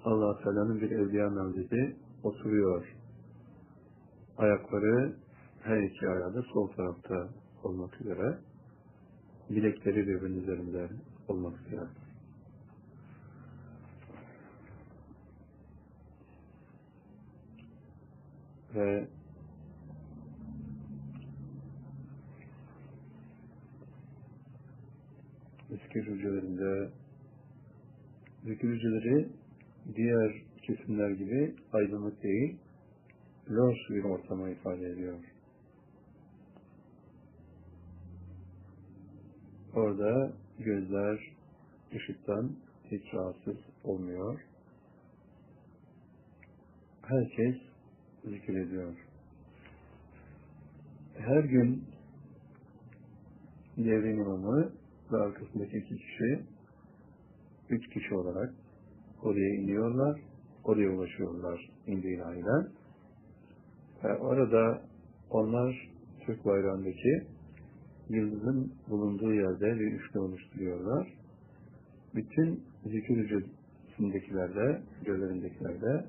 allah 0.05 0.39
Teala'nın 0.43 0.81
bir 0.81 0.91
evliya 0.91 1.35
namzeti 1.35 1.97
oturuyor. 2.23 2.97
Ayakları 4.39 5.17
her 5.63 5.83
iki 5.83 6.09
ayağı 6.09 6.43
sol 6.43 6.69
tarafta 6.69 7.29
olmak 7.65 8.01
üzere 8.01 8.39
bilekleri 9.51 10.07
birbirinin 10.07 10.43
üzerinde 10.43 10.89
olmak 11.29 11.61
üzere. 11.61 11.89
Ve 18.75 19.09
zikir 25.71 26.07
hücrelerinde 26.07 26.91
zikir 28.45 28.69
hücreleri 28.69 29.38
diğer 29.97 30.43
kesimler 30.63 31.11
gibi 31.11 31.55
aydınlık 31.73 32.23
değil, 32.23 32.57
loş 33.51 33.79
bir 33.91 34.05
ortama 34.05 34.51
ifade 34.51 34.91
ediyor. 34.91 35.19
Orada 39.75 40.33
gözler 40.59 41.21
ışıktan 41.95 42.53
hiç 42.91 43.15
rahatsız 43.15 43.57
olmuyor. 43.85 44.41
Herkes 47.03 47.57
zikir 48.25 48.55
ediyor. 48.55 48.95
Her 51.19 51.45
gün 51.45 51.85
devrin 53.77 54.17
imamı 54.17 54.73
ve 55.13 55.17
arkasındaki 55.17 55.79
iki 55.79 55.97
kişi, 55.97 56.43
üç 57.71 57.89
kişi 57.89 58.15
olarak 58.15 58.55
oraya 59.23 59.55
iniyorlar, 59.55 60.21
oraya 60.65 60.91
ulaşıyorlar 60.91 61.71
indi 61.87 62.07
ilahiden. 62.07 62.69
Ve 64.05 64.17
orada 64.17 64.83
onlar 65.31 65.89
Türk 66.27 66.45
bayrağındaki 66.45 67.23
yıldızın 68.09 68.73
bulunduğu 68.89 69.35
yerde 69.35 69.81
bir 69.81 69.93
üçlü 69.93 70.21
oluşturuyorlar. 70.21 71.15
Bütün 72.15 72.63
zikir 72.85 73.17
hücresindekiler 73.17 74.55
de, 74.55 74.83
gözlerindekiler 75.05 75.81
de 75.83 76.05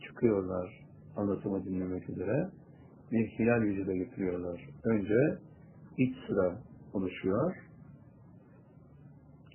çıkıyorlar 0.00 0.86
anlatımı 1.16 1.64
dinlemek 1.64 2.10
üzere. 2.10 2.50
Bir 3.12 3.26
hilal 3.26 3.60
vücuda 3.60 3.96
getiriyorlar. 3.96 4.68
Önce 4.84 5.38
iç 5.98 6.16
sıra 6.26 6.58
oluşuyor. 6.92 7.56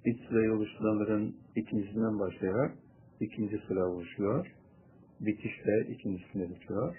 İç 0.05 0.19
sırayı 0.29 0.53
oluşturanların 0.53 1.35
ikincisinden 1.55 2.19
başlayarak 2.19 2.77
ikinci 3.19 3.61
sıra 3.67 3.89
oluşuyor. 3.89 4.55
Bitişte 5.19 5.87
ikincisine 5.89 6.49
bitiyor. 6.49 6.95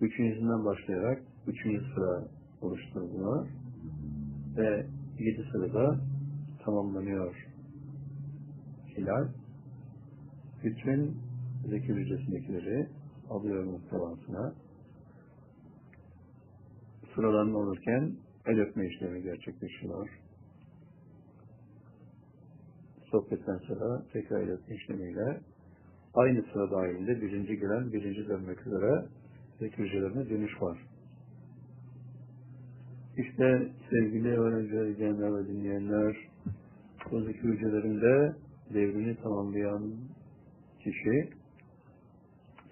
Üçüncüsünden 0.00 0.64
başlayarak 0.64 1.22
üçüncü 1.46 1.84
sıra 1.94 2.24
oluşturuluyor. 2.62 3.48
Ve 4.56 4.86
yedi 5.18 5.48
sırada 5.52 6.00
tamamlanıyor 6.64 7.46
hilal. 8.96 9.28
Bütün 10.64 11.16
zeki 11.68 11.88
hücresindekileri 11.88 12.88
alıyor 13.30 13.64
muhtevasına. 13.64 14.54
Sıralanma 17.14 17.58
olurken 17.58 18.12
el 18.46 18.60
öpme 18.60 18.86
işlemi 18.86 19.22
gerçekleşiyor. 19.22 20.08
Sohbetten 23.16 23.58
sonra 23.58 24.02
tekrar 24.12 24.40
el 24.40 24.50
öpme 24.50 24.76
işlemiyle 24.76 25.40
aynı 26.14 26.42
sıra 26.52 26.70
dahilinde 26.70 27.22
birinci 27.22 27.58
gelen 27.58 27.92
birinci 27.92 28.28
dönmek 28.28 28.66
üzere 28.66 29.06
zeki 29.58 29.76
hücrelerine 29.76 30.28
dönüş 30.30 30.62
var. 30.62 30.78
İşte 33.16 33.68
sevgili 33.90 34.28
öğrenciler, 34.28 34.86
izleyenler 34.86 35.34
ve 35.34 35.48
dinleyenler, 35.48 36.16
bu 37.10 37.20
hücrelerinde 37.20 38.36
devrini 38.74 39.16
tamamlayan 39.16 39.94
kişi 40.80 41.30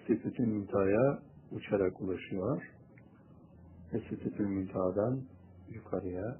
Sıfıt-ı 0.07 0.43
Müntaha'ya 0.43 1.19
uçarak 1.51 2.01
ulaşıyor 2.01 2.61
ve 3.93 3.99
Sıfıt-ı 3.99 4.43
Müntaha'dan 4.43 5.21
yukarıya 5.69 6.37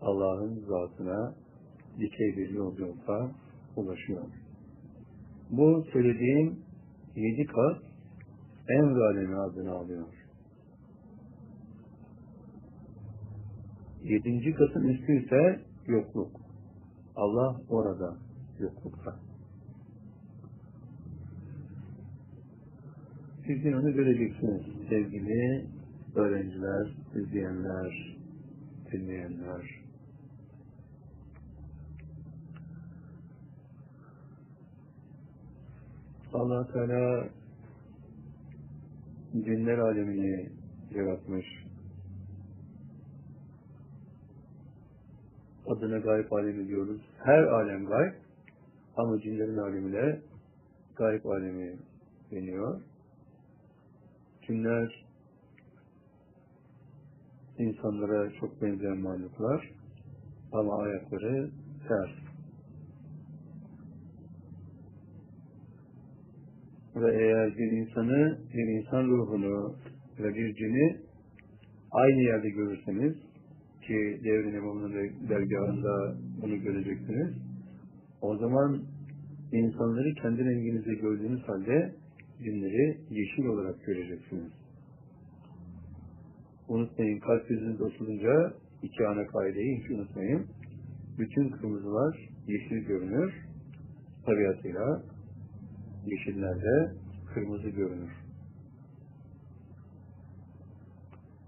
Allah'ın 0.00 0.60
zatına 0.60 1.34
dikey 2.00 2.36
bir 2.36 2.50
yolculukla 2.50 3.30
ulaşıyor. 3.76 4.24
Bu 5.50 5.86
söylediğim 5.92 6.60
yedi 7.16 7.46
kat 7.46 7.82
emr 8.68 8.96
alemi 8.96 9.36
adını 9.36 9.72
alıyor. 9.72 10.06
Yedinci 14.02 14.54
katın 14.54 14.88
üstü 14.88 15.24
ise 15.24 15.60
yokluk. 15.86 16.30
Allah 17.16 17.60
orada 17.68 18.16
yoklukta. 18.58 19.16
Siz 23.46 23.64
de 23.64 23.76
onu 23.76 23.92
göreceksiniz 23.92 24.62
sevgili 24.88 25.66
öğrenciler, 26.14 26.94
izleyenler, 27.14 28.16
dinleyenler. 28.92 29.77
Allah 36.34 36.66
Teala 36.72 37.28
cinler 39.32 39.78
alemini 39.78 40.48
yaratmış. 40.94 41.46
Adına 45.66 45.98
gayb 45.98 46.32
alemi 46.32 46.68
diyoruz. 46.68 47.00
Her 47.24 47.42
alem 47.42 47.86
gayb 47.86 48.12
ama 48.96 49.20
cinlerin 49.20 49.58
alemine 49.58 50.20
gayb 50.96 51.24
alemi 51.24 51.76
deniyor. 52.30 52.80
Cinler 54.46 55.04
insanlara 57.58 58.32
çok 58.40 58.62
benzeyen 58.62 58.98
mahluklar 58.98 59.70
ama 60.52 60.78
ayakları 60.82 61.50
ters. 61.88 62.27
Ve 67.00 67.22
eğer 67.22 67.58
bir 67.58 67.72
insanı, 67.72 68.38
bir 68.54 68.78
insan 68.78 69.04
ruhunu 69.04 69.74
ve 70.18 70.34
bir 70.34 70.54
cini 70.54 70.96
aynı 71.90 72.22
yerde 72.22 72.50
görürseniz 72.50 73.14
ki 73.82 74.20
devrin 74.24 74.54
imamının 74.54 74.92
dergahında 75.28 76.16
bunu 76.42 76.62
göreceksiniz. 76.62 77.34
O 78.22 78.36
zaman 78.36 78.82
insanları 79.52 80.14
kendi 80.22 80.44
renginizde 80.44 80.94
gördüğünüz 80.94 81.42
halde 81.42 81.94
cinleri 82.44 82.98
yeşil 83.10 83.44
olarak 83.44 83.84
göreceksiniz. 83.86 84.52
Unutmayın 86.68 87.18
kalp 87.18 87.50
yüzünüz 87.50 87.80
oturunca 87.80 88.52
iki 88.82 89.06
ana 89.06 89.26
kaideyi 89.26 89.80
hiç 89.80 89.90
unutmayın. 89.90 90.46
Bütün 91.18 91.48
kırmızılar 91.48 92.28
yeşil 92.46 92.76
görünür. 92.76 93.34
Tabiatıyla 94.26 95.02
yeşillerde 96.10 96.94
kırmızı 97.34 97.68
görünür. 97.68 98.12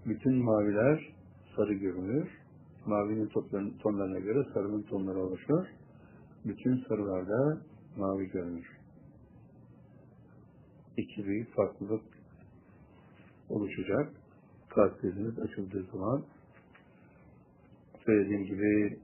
Bütün 0.05 0.35
maviler 0.35 1.13
sarı 1.55 1.73
görünür. 1.73 2.29
Mavinin 2.85 3.29
tonlarına 3.79 4.19
göre 4.19 4.47
sarının 4.53 4.81
tonları 4.81 5.19
oluşur. 5.19 5.65
Bütün 6.45 6.83
sarılarda 6.87 7.61
mavi 7.97 8.31
görünür. 8.31 8.67
İki 10.97 11.25
büyük 11.25 11.55
farklılık 11.55 12.03
oluşacak. 13.49 14.13
Kalp 14.69 15.01
gözünüz 15.01 15.39
açıldığı 15.39 15.83
zaman 15.91 16.23
söylediğim 18.05 18.43
gibi 18.43 18.99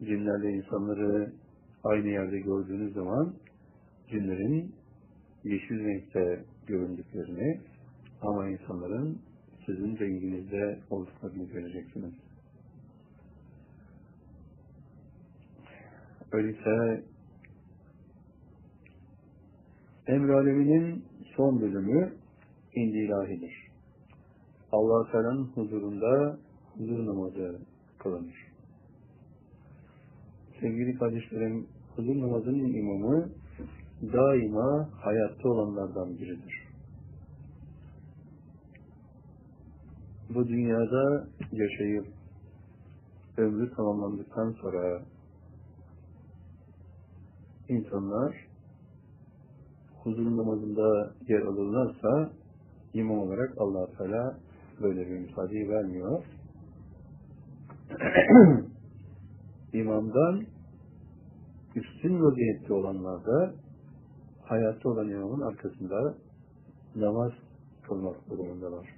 cinlerle 0.00 0.50
insanları 0.50 1.32
aynı 1.84 2.08
yerde 2.08 2.38
gördüğünüz 2.40 2.94
zaman 2.94 3.34
cinlerin 4.10 4.74
yeşil 5.44 5.84
renkte 5.84 6.44
göründüklerini 6.66 7.60
ama 8.22 8.48
insanların 8.48 9.18
sizin 9.66 9.98
renginizde 9.98 10.78
olduklarını 10.90 11.44
göreceksiniz. 11.44 12.14
Öyleyse 16.32 17.04
emr 20.06 20.28
aleminin 20.28 21.04
son 21.36 21.60
bölümü 21.60 22.12
indi 22.74 22.98
ilahidir. 22.98 23.68
allah 24.72 25.12
Teala'nın 25.12 25.44
huzurunda 25.44 26.38
huzur 26.74 27.06
namazı 27.06 27.58
kılınır. 27.98 28.48
Sevgili 30.60 30.98
kardeşlerim, 30.98 31.66
huzur 31.96 32.20
namazının 32.20 32.74
imamı 32.74 33.28
daima 34.02 34.88
hayatta 35.02 35.48
olanlardan 35.48 36.14
biridir. 36.18 36.68
bu 40.34 40.48
dünyada 40.48 41.26
yaşayıp 41.52 42.06
ömrü 43.36 43.74
tamamlandıktan 43.74 44.52
sonra 44.52 45.02
insanlar 47.68 48.34
huzur 50.02 50.36
namazında 50.36 51.12
yer 51.28 51.42
alırlarsa 51.42 52.30
imam 52.94 53.18
olarak 53.18 53.54
allah 53.58 53.86
Teala 53.98 54.38
böyle 54.82 55.06
bir 55.06 55.18
müsaadeyi 55.18 55.68
vermiyor. 55.68 56.24
İmamdan 59.72 60.44
üstün 61.74 62.22
vaziyette 62.22 62.72
olanlar 62.72 63.26
da 63.26 63.54
hayatta 64.48 64.88
olan 64.88 65.08
imamın 65.08 65.40
arkasında 65.40 66.14
namaz 66.96 67.32
kılmak 67.82 68.30
durumundalar. 68.30 68.88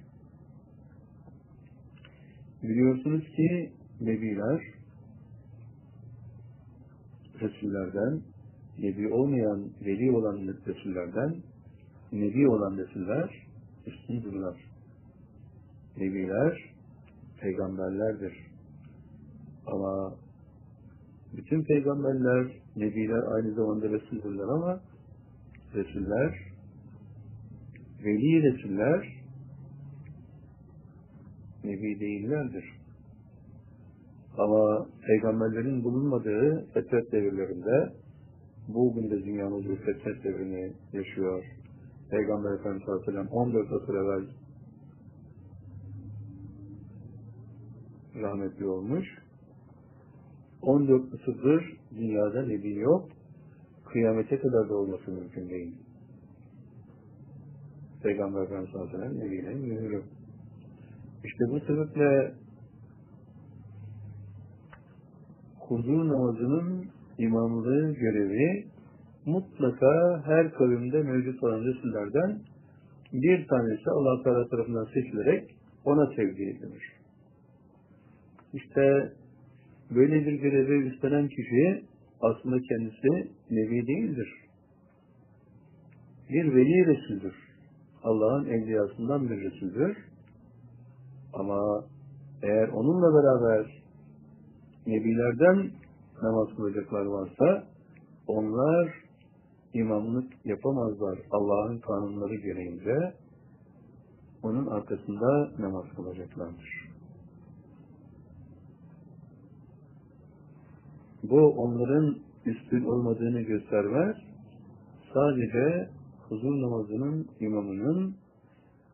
Biliyorsunuz 2.63 3.23
ki 3.35 3.71
Nebiler 4.01 4.61
Resullerden 7.41 8.21
Nebi 8.79 9.13
olmayan, 9.13 9.69
veli 9.85 10.11
olan 10.11 10.55
Resullerden 10.67 11.35
Nebi 12.11 12.49
olan 12.49 12.77
Resuller 12.77 13.47
üstündürler. 13.85 14.55
Nebiler 15.97 16.73
peygamberlerdir. 17.39 18.33
Ama 19.67 20.15
bütün 21.37 21.63
peygamberler, 21.63 22.51
nebiler 22.75 23.23
aynı 23.35 23.53
zamanda 23.53 23.89
Resuldürler 23.89 24.43
ama 24.43 24.79
Resuller, 25.75 26.51
veli 28.03 28.43
Resuller 28.43 29.21
nebi 31.63 31.99
değillerdir. 31.99 32.65
Ama 34.37 34.87
peygamberlerin 35.07 35.83
bulunmadığı 35.83 36.65
fetret 36.73 37.11
devirlerinde 37.11 37.93
bugün 38.67 39.11
de 39.11 39.23
dünyamız 39.23 39.69
bir 39.69 39.75
fetret 39.75 40.23
devrini 40.23 40.73
yaşıyor. 40.93 41.43
Peygamber 42.09 42.59
Efendimiz 42.59 42.89
Aleyhisselam 42.89 43.27
14 43.27 43.71
asır 43.71 43.93
evvel 43.93 44.25
rahmetli 48.15 48.65
olmuş. 48.65 49.07
14 50.61 51.13
asırdır 51.13 51.77
dünyada 51.95 52.45
nebi 52.45 52.73
yok. 52.73 53.09
Kıyamete 53.91 54.39
kadar 54.39 54.69
da 54.69 54.73
olması 54.75 55.11
mümkün 55.11 55.49
değil. 55.49 55.75
Peygamber 58.03 58.43
Efendimiz 58.43 58.75
Aleyhisselam 58.75 59.19
nebilerin 59.19 59.67
mühürü. 59.67 60.03
İşte 61.23 61.45
bu 61.49 61.59
sebeple 61.59 62.33
huzur 65.59 66.07
namazının 66.07 66.85
imamlığı 67.17 67.93
görevi 67.93 68.65
mutlaka 69.25 70.23
her 70.25 70.53
kavimde 70.53 71.03
mevcut 71.03 71.43
olan 71.43 71.63
Resullerden 71.63 72.39
bir 73.13 73.47
tanesi 73.47 73.89
Allah 73.89 74.23
Teala 74.23 74.47
tarafından 74.47 74.85
seçilerek 74.85 75.55
ona 75.85 76.09
tevdi 76.09 76.43
edilir. 76.43 76.83
İşte 78.53 79.13
böyle 79.95 80.25
bir 80.25 80.33
görevi 80.33 80.87
üstlenen 80.87 81.27
kişi 81.27 81.90
aslında 82.21 82.57
kendisi 82.59 83.31
nevi 83.51 83.87
değildir. 83.87 84.33
Bir 86.29 86.55
veli 86.55 86.87
Resul'dür. 86.87 87.35
Allah'ın 88.03 88.45
evliyasından 88.45 89.29
bir 89.29 89.41
Resul'dür. 89.41 89.97
Ama 91.33 91.85
eğer 92.43 92.67
onunla 92.67 93.07
beraber 93.13 93.83
nebilerden 94.87 95.71
namaz 96.23 96.47
kılacaklar 96.55 97.05
varsa 97.05 97.63
onlar 98.27 98.93
imamlık 99.73 100.33
yapamazlar 100.45 101.19
Allah'ın 101.31 101.79
kanunları 101.79 102.35
gereğince 102.35 103.13
onun 104.43 104.67
arkasında 104.67 105.51
namaz 105.59 105.85
kılacaklardır. 105.95 106.80
Bu 111.23 111.47
onların 111.47 112.17
üstün 112.45 112.83
olmadığını 112.83 113.41
göstermez. 113.41 114.15
Sadece 115.13 115.89
huzur 116.29 116.61
namazının 116.61 117.27
imamının 117.39 118.15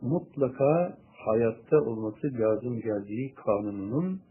mutlaka 0.01 0.97
hayatta 1.14 1.77
olması 1.81 2.33
lazım 2.33 2.81
geldiği 2.81 3.33
kanununun 3.33 4.22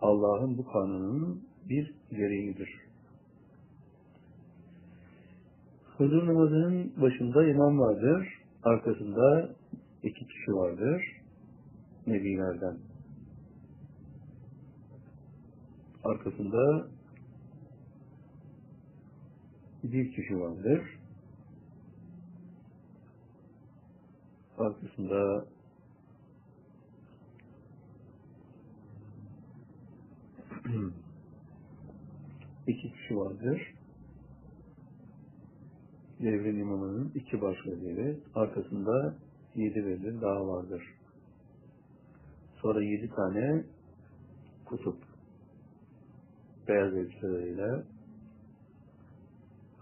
Allah'ın 0.00 0.58
bu 0.58 0.66
kanununun 0.66 1.42
bir 1.68 1.94
gereğidir. 2.10 2.70
Huzur 5.98 6.26
namazının 6.26 6.92
başında 7.02 7.48
imam 7.48 7.78
vardır, 7.78 8.28
arkasında 8.62 9.50
iki 10.02 10.26
kişi 10.26 10.52
vardır, 10.52 11.02
nebilerden. 12.06 12.76
Arkasında 16.04 16.88
bir 19.92 20.12
kişi 20.12 20.40
vardır. 20.40 20.98
Arkasında 24.58 25.46
iki 32.66 32.92
kişi 32.92 33.16
vardır. 33.16 33.74
Devrin 36.20 36.60
imamının 36.60 37.12
iki 37.14 37.40
baş 37.40 37.56
veziri, 37.66 38.18
arkasında 38.34 39.14
yedi 39.54 39.86
vezir 39.86 40.20
daha 40.20 40.48
vardır. 40.48 40.82
Sonra 42.62 42.82
yedi 42.82 43.10
tane 43.10 43.64
kutup, 44.64 44.96
beyaz 46.68 46.94
elbiseleriyle 46.94 47.84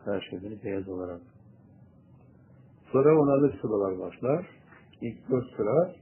her 0.07 0.21
şeyleri 0.31 0.65
beyaz 0.65 0.89
olarak. 0.89 1.21
Sonra 2.93 3.21
onarlı 3.21 3.53
sıralar 3.63 3.99
başlar. 3.99 4.47
İlk 5.01 5.31
dört 5.31 5.57
sıra 5.57 5.95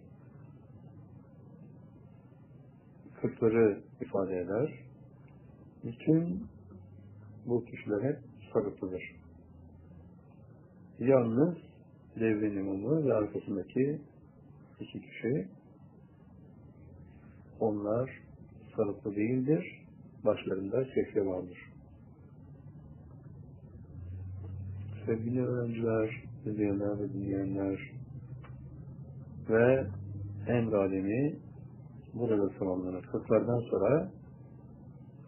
kırkları 3.21 3.81
ifade 4.01 4.39
eder. 4.39 4.85
Bütün 5.85 6.47
bu 7.47 7.65
kişiler 7.65 8.03
hep 8.03 8.19
sarıklıdır. 8.53 9.03
Yalnız 10.99 11.57
devrin 12.17 12.57
imamı 12.57 13.07
ve 13.09 13.15
arkasındaki 13.15 14.01
iki 14.81 15.01
kişi 15.01 15.49
onlar 17.61 18.11
sarıklı 18.77 19.17
değildir. 19.17 19.85
Başlarında 20.25 20.85
şehre 20.85 21.27
vardır. 21.27 21.74
Sevgili 25.07 25.47
öğrenciler, 25.47 26.25
izleyenler 26.47 26.99
ve 26.99 27.13
dinleyenler 27.13 27.93
ve 29.51 29.87
en 30.47 30.67
alemi 30.67 31.37
burada 32.15 32.59
tamamlanır. 32.59 33.03
Kırklardan 33.03 33.61
sonra 33.61 34.11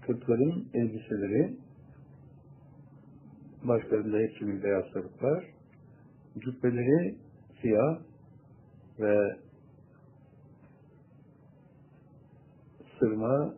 kırkların 0.06 0.68
elbiseleri 0.74 1.56
başlarında 3.64 4.18
hepsi 4.18 4.46
bir 4.46 4.62
beyaz 4.62 4.84
sarıklar 4.92 5.44
cübbeleri 6.38 7.16
siyah 7.60 7.98
ve 9.00 9.36
sırma 12.98 13.54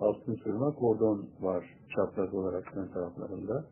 altın 0.00 0.36
sırma 0.44 0.74
kordon 0.74 1.28
var 1.40 1.64
çapraz 1.96 2.34
olarak 2.34 2.76
ön 2.76 2.88
taraflarında 2.88 3.64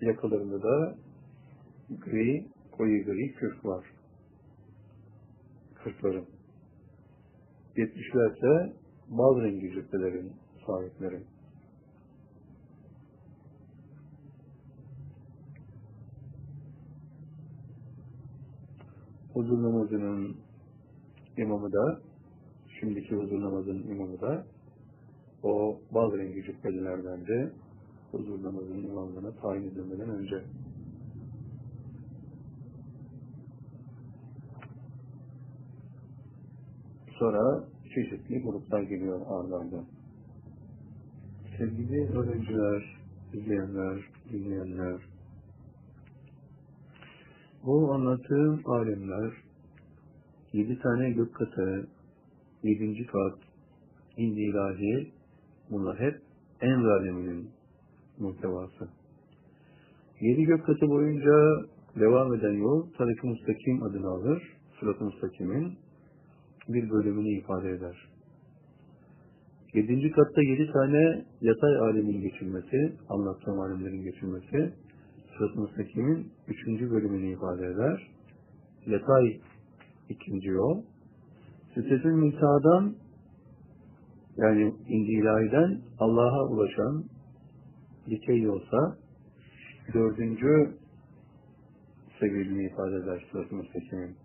yakalarında 0.00 0.62
da 0.62 0.94
gri, 2.04 2.46
koyu 2.72 3.04
gri 3.04 3.34
kürk 3.34 3.64
var. 3.64 3.84
Kırkların. 5.74 6.26
Yetmişler 7.76 8.30
ise 8.30 8.72
bal 9.08 9.42
rengi 9.42 9.70
cübbelerin 9.70 10.32
sahipleri. 10.66 11.22
Huzur 19.32 19.62
namazının 19.62 20.36
imamı 21.36 21.72
da, 21.72 22.00
şimdiki 22.80 23.16
huzur 23.16 23.40
namazının 23.40 23.88
imamı 23.88 24.20
da 24.20 24.46
o 25.42 25.80
bal 25.94 26.18
rengi 26.18 26.42
cübbelilerden 26.42 27.26
de 27.26 27.52
huzur 28.12 28.42
namazının 28.42 28.84
imamlığına 28.84 29.32
tayin 29.32 29.68
edilmeden 29.68 30.10
önce 30.10 30.44
Sonra 37.18 37.64
çeşitli 37.94 38.42
gruplar 38.42 38.82
geliyor 38.82 39.20
ardında. 39.28 39.84
Sevgili 41.58 42.18
öğrenciler, 42.18 42.96
izleyenler, 43.32 44.04
dinleyenler, 44.32 45.00
bu 47.64 47.92
anlattığım 47.92 48.62
alemler, 48.64 49.32
yedi 50.52 50.78
tane 50.78 51.10
gök 51.10 51.34
katı, 51.34 51.88
yedinci 52.62 53.06
kat, 53.06 53.38
indi 54.16 54.40
ilahi, 54.40 55.12
bunlar 55.70 55.98
hep 55.98 56.20
en 56.60 56.84
aleminin 56.84 57.50
muhtevası. 58.20 58.88
Yedi 60.20 60.44
gök 60.44 60.66
katı 60.66 60.88
boyunca 60.88 61.32
devam 62.00 62.34
eden 62.34 62.52
yol 62.52 62.86
Tarik-i 62.98 63.26
Müstakim 63.26 63.82
adını 63.82 64.08
alır. 64.08 64.42
Sırat-ı 64.80 65.04
Müstakim'in 65.04 65.78
bir 66.68 66.90
bölümünü 66.90 67.28
ifade 67.28 67.70
eder. 67.70 68.08
Yedinci 69.74 70.10
katta 70.10 70.42
yedi 70.42 70.72
tane 70.72 71.24
yatay 71.40 71.76
alemin 71.76 72.20
geçilmesi, 72.20 72.92
anlattığım 73.08 73.60
alemlerin 73.60 74.02
geçilmesi, 74.02 74.72
Sırat-ı 75.38 75.60
Müstakim'in 75.60 76.32
üçüncü 76.48 76.90
bölümünü 76.90 77.32
ifade 77.32 77.66
eder. 77.66 78.10
Yatay 78.86 79.40
ikinci 80.08 80.48
yol. 80.48 80.82
Sitesül 81.74 82.12
Müntaha'dan 82.12 82.94
yani 84.36 84.74
indi 84.88 85.12
ilahiden 85.12 85.80
Allah'a 85.98 86.46
ulaşan 86.46 87.04
dikey 88.10 88.42
yolsa 88.42 88.96
dördüncü 89.94 90.78
seviyesini 92.20 92.66
ifade 92.66 92.96
eder 92.96 93.28
Sırat-ı 93.32 93.54
Müstakim'in. 93.54 94.16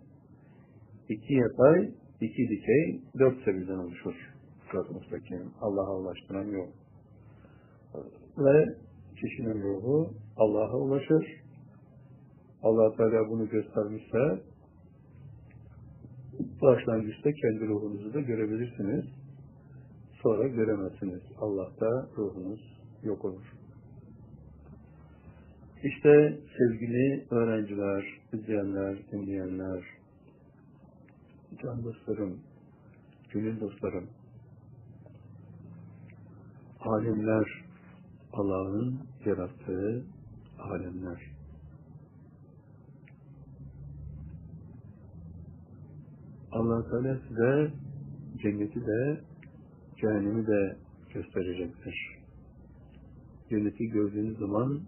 İki 1.08 1.34
yatay, 1.34 1.90
iki 2.20 2.48
dikey, 2.48 3.02
dört 3.18 3.44
seviyeden 3.44 3.78
oluşur 3.78 4.14
Sırat-ı 4.70 4.94
Müstakim. 4.94 5.50
Allah'a 5.60 5.96
ulaştıran 5.96 6.44
yol. 6.44 6.68
Ve 8.38 8.64
kişinin 9.20 9.62
ruhu 9.62 10.10
Allah'a 10.36 10.76
ulaşır. 10.76 11.26
allah 12.62 12.96
Teala 12.96 13.30
bunu 13.30 13.48
göstermişse 13.48 14.42
başlangıçta 16.62 17.32
kendi 17.32 17.66
ruhunuzu 17.66 18.14
da 18.14 18.20
görebilirsiniz. 18.20 19.04
Sonra 20.22 20.48
göremezsiniz. 20.48 21.22
Allah'ta 21.40 22.08
ruhunuz 22.16 22.78
yok 23.02 23.24
olur. 23.24 23.63
İşte 25.84 26.38
sevgili 26.58 27.26
öğrenciler, 27.30 28.04
izleyenler, 28.32 28.98
dinleyenler, 29.12 29.84
can 31.62 31.84
dostlarım, 31.84 32.40
gönül 33.32 33.60
dostlarım, 33.60 34.08
alemler, 36.80 37.64
Allah'ın 38.32 39.00
yarattığı 39.24 40.04
alemler. 40.58 41.34
allah 46.52 46.90
Teala 46.90 47.18
size 47.28 47.72
cenneti 48.42 48.86
de, 48.86 49.20
cehennemi 50.00 50.46
de 50.46 50.76
gösterecektir. 51.14 52.18
Cenneti 53.50 53.88
gördüğünüz 53.88 54.38
zaman 54.38 54.80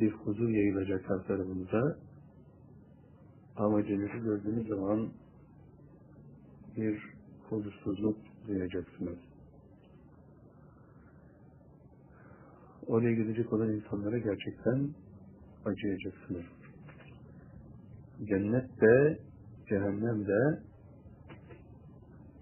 bir 0.00 0.12
huzur 0.12 0.48
yayılacak 0.48 1.10
her 1.10 1.26
tarafınıza. 1.26 1.98
Ama 3.56 3.84
cenneti 3.84 4.18
gördüğünüz 4.18 4.68
zaman 4.68 5.08
bir 6.76 7.02
huzursuzluk 7.48 8.16
duyacaksınız. 8.48 9.18
Oraya 12.86 13.14
gidecek 13.14 13.52
olan 13.52 13.72
insanlara 13.72 14.18
gerçekten 14.18 14.88
acıyacaksınız. 15.64 16.44
Cennet 18.24 18.80
de, 18.80 19.18
cehennem 19.68 20.26
de 20.26 20.60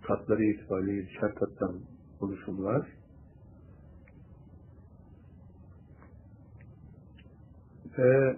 katları 0.02 0.44
itibariyle 0.44 0.92
yedişer 0.92 1.34
kattan 1.34 1.80
oluşumlar. 2.20 3.01
Ve 7.98 8.36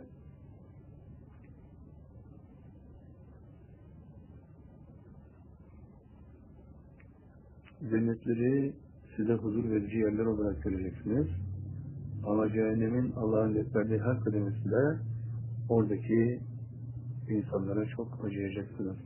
cennetleri 7.90 8.72
size 9.16 9.32
huzur 9.32 9.70
verici 9.70 9.96
yerler 9.96 10.24
olarak 10.24 10.62
göreceksiniz. 10.62 11.26
Ama 12.26 12.48
cehennemin 12.48 13.12
Allah'ın 13.12 13.54
gösterdiği 13.54 13.98
her 13.98 14.20
kademesi 14.20 14.70
de 14.70 14.98
oradaki 15.68 16.40
insanlara 17.28 17.86
çok 17.86 18.24
acıyacaksınız. 18.24 18.96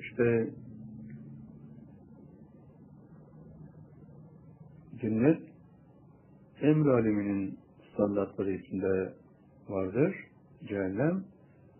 İşte 0.00 0.50
cennet 5.00 5.42
emr 6.60 6.86
aleminin 6.86 7.58
standartları 7.94 8.52
içinde 8.52 9.14
vardır. 9.68 10.16
Cehennem 10.68 11.24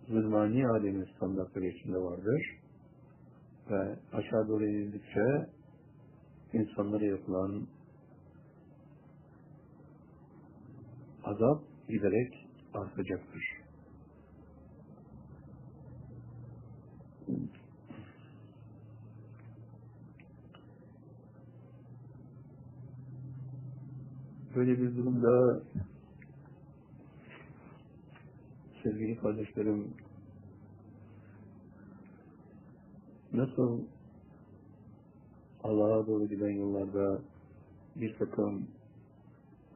zulmani 0.08 0.68
alemin 0.68 1.08
standartları 1.16 1.66
içinde 1.66 1.96
vardır. 1.98 2.58
Ve 3.70 3.98
aşağı 4.12 4.48
doğru 4.48 4.64
inildikçe 4.64 5.46
insanlara 6.52 7.04
yapılan 7.04 7.66
azap 11.24 11.62
giderek 11.88 12.48
artacaktır. 12.74 13.55
Böyle 24.56 24.78
bir 24.82 24.96
durumda 24.96 25.62
sevgili 28.82 29.16
kardeşlerim 29.16 29.94
nasıl 33.32 33.80
Allah'a 35.62 36.06
doğru 36.06 36.28
giden 36.28 36.50
yollarda 36.50 37.20
bir 37.96 38.18
takım 38.18 38.66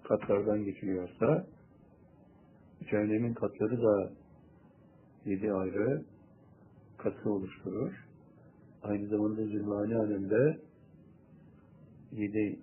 katlardan 0.05 0.65
geçiliyorsa 0.65 1.47
cehennemin 2.91 3.35
katları 3.35 3.83
da 3.83 4.13
yedi 5.25 5.53
ayrı 5.53 6.05
katı 6.99 7.31
oluşturur. 7.31 8.07
Aynı 8.83 9.09
zamanda 9.09 9.45
zulmani 9.47 9.97
alemde 9.97 10.59
yedi 12.13 12.59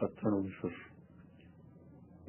kattan 0.00 0.32
oluşur. 0.32 0.72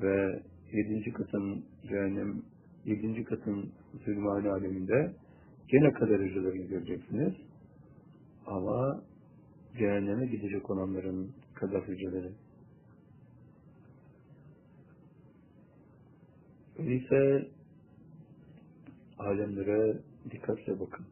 Ve 0.02 0.44
yedinci 0.72 1.14
katın 1.14 1.66
cehennem, 1.88 2.42
yedinci 2.86 3.24
katın 3.24 3.72
zulmani 4.06 4.50
aleminde 4.50 5.14
gene 5.68 5.94
kadericilerini 5.94 6.68
göreceksiniz. 6.68 7.34
Ama 8.46 9.04
cehenneme 9.78 10.26
gidecek 10.26 10.70
olanların 10.70 11.32
kadericileri. 11.54 12.32
Öyleyse 16.78 17.48
alemlere 19.20 19.98
dikkatle 20.32 20.80
bakın. 20.80 21.06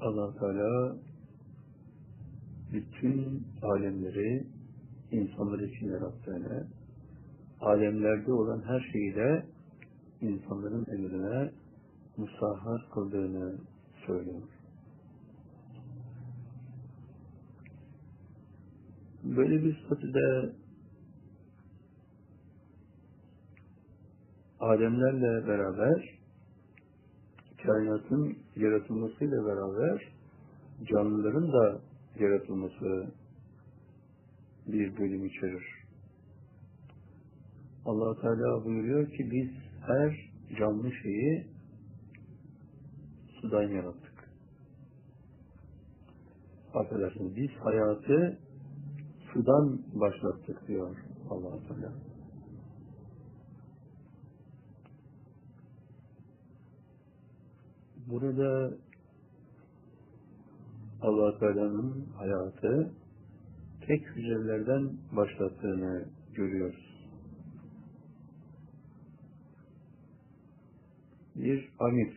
Allah 0.00 0.34
Teala 0.34 0.96
bütün 2.72 3.46
alemleri 3.62 4.46
insanlar 5.10 5.58
için 5.58 5.86
yarattığını, 5.86 6.66
alemlerde 7.60 8.32
olan 8.32 8.62
her 8.62 8.80
şeyi 8.92 9.14
de 9.14 9.46
insanların 10.20 10.86
emrine 10.92 11.50
musahhar 12.16 12.88
kıldığını 12.94 13.58
söylüyor. 14.06 14.42
Böyle 19.24 19.64
bir 19.64 19.84
statüde 19.86 20.52
alemlerle 24.60 25.46
beraber 25.46 26.19
kainatın 27.66 28.36
yaratılmasıyla 28.56 29.46
beraber 29.46 30.12
canlıların 30.84 31.52
da 31.52 31.80
yaratılması 32.18 33.12
bir 34.66 34.96
bölüm 34.98 35.26
içerir. 35.26 35.80
allah 37.84 38.20
Teala 38.20 38.64
buyuruyor 38.64 39.10
ki 39.10 39.30
biz 39.30 39.50
her 39.86 40.30
canlı 40.58 40.92
şeyi 40.92 41.46
sudan 43.40 43.62
yarattık. 43.62 44.30
Affedersiniz, 46.74 47.36
biz 47.36 47.50
hayatı 47.50 48.38
sudan 49.32 49.80
başlattık 49.94 50.68
diyor 50.68 50.96
allah 51.30 51.58
Teala. 51.68 52.09
Burada 58.10 58.74
allah 61.02 61.38
Teala'nın 61.38 62.06
hayatı 62.16 62.92
tek 63.86 64.06
hücrelerden 64.06 64.90
başlattığını 65.16 66.04
görüyoruz. 66.34 66.90
Bir 71.36 71.68
amif, 71.78 72.14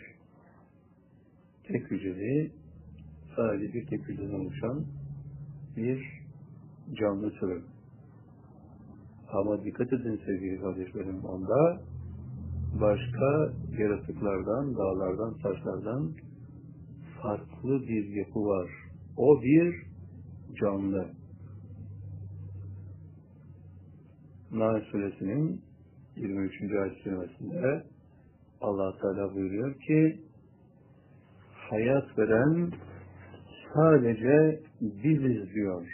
tek 1.64 1.92
hücreli, 1.92 2.52
sadece 3.36 3.74
bir 3.74 3.88
tek 3.88 4.08
hücreden 4.08 4.40
oluşan 4.40 4.86
bir 5.78 6.24
canlı 6.94 7.32
türü. 7.34 7.62
Ama 9.30 9.64
dikkat 9.64 9.94
edin 9.94 10.22
sevgili 10.26 10.62
kardeşlerim, 10.62 11.26
onda 11.26 11.82
başka 12.82 13.54
yaratıklardan, 13.80 14.76
dağlardan, 14.76 15.38
taşlardan 15.38 16.12
farklı 17.22 17.82
bir 17.82 18.06
yapı 18.16 18.40
var. 18.40 18.70
O 19.18 19.42
bir 19.42 19.86
canlı. 20.62 21.08
Nahl 24.52 24.82
suresinin 24.92 25.62
23. 26.16 26.62
ayet 26.62 27.04
kerimesinde 27.04 27.84
allah 28.62 28.98
Teala 29.02 29.36
buyuruyor 29.36 29.80
ki 29.80 30.20
hayat 31.70 32.18
veren 32.18 32.72
sadece 33.74 34.60
biziz 34.82 35.54
diyor. 35.54 35.88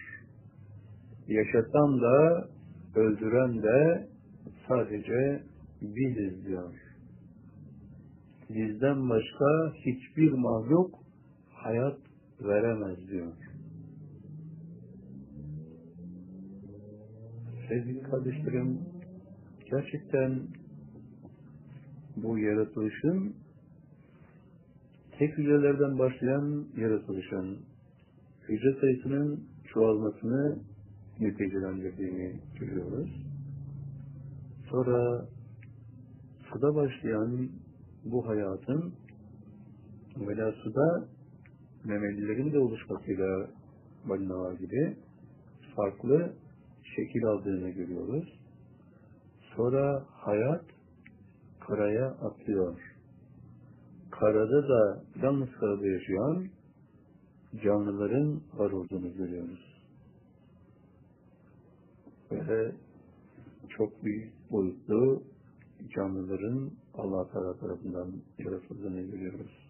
Yaşatan 1.27 2.01
da 2.01 2.48
öldüren 2.95 3.64
de 3.64 4.08
sadece 4.67 5.49
biziz 5.82 6.45
diyor. 6.45 6.74
Bizden 8.49 9.09
başka 9.09 9.74
hiçbir 9.74 10.32
mahluk 10.32 10.95
hayat 11.49 11.98
veremez 12.41 13.08
diyor. 13.08 13.33
Sevgili 17.69 18.01
kardeşlerim, 18.01 18.80
gerçekten 19.72 20.40
bu 22.17 22.40
yaratılışın 22.40 23.35
tek 25.19 25.38
hücrelerden 25.38 25.99
başlayan 25.99 26.66
yaratılışın 26.77 27.59
hücre 28.49 28.80
sayısının 28.82 29.43
çoğalmasını 29.74 30.59
neticelendirdiğini 31.19 32.40
görüyoruz. 32.59 33.09
Sonra 34.69 35.25
suda 36.53 36.76
başlayan 36.76 37.50
bu 38.06 38.28
hayatın 38.28 38.94
evvela 40.18 40.52
suda 40.52 41.08
memelilerin 41.86 42.53
de 42.53 42.60
oluşmasıyla 42.60 43.50
balinalar 44.06 44.53
gibi 44.53 44.98
farklı 45.76 46.34
şekil 46.95 47.26
aldığını 47.26 47.69
görüyoruz. 47.69 48.40
Sonra 49.56 50.06
hayat 50.10 50.66
karaya 51.60 52.08
atlıyor. 52.08 52.95
Karada 54.11 54.69
da 54.69 55.03
yalnız 55.24 55.52
karada 55.52 55.88
yaşayan 55.88 56.48
canlıların 57.64 58.42
var 58.53 58.72
olduğunu 58.72 59.14
görüyoruz. 59.18 59.82
Ve 62.32 62.72
çok 63.69 64.03
büyük 64.03 64.34
boyutlu 64.52 65.24
canlıların 65.95 66.72
Allah 66.93 67.32
Teala 67.32 67.58
tarafından 67.58 68.11
yaratıldığını 68.40 69.01
görüyoruz. 69.01 69.69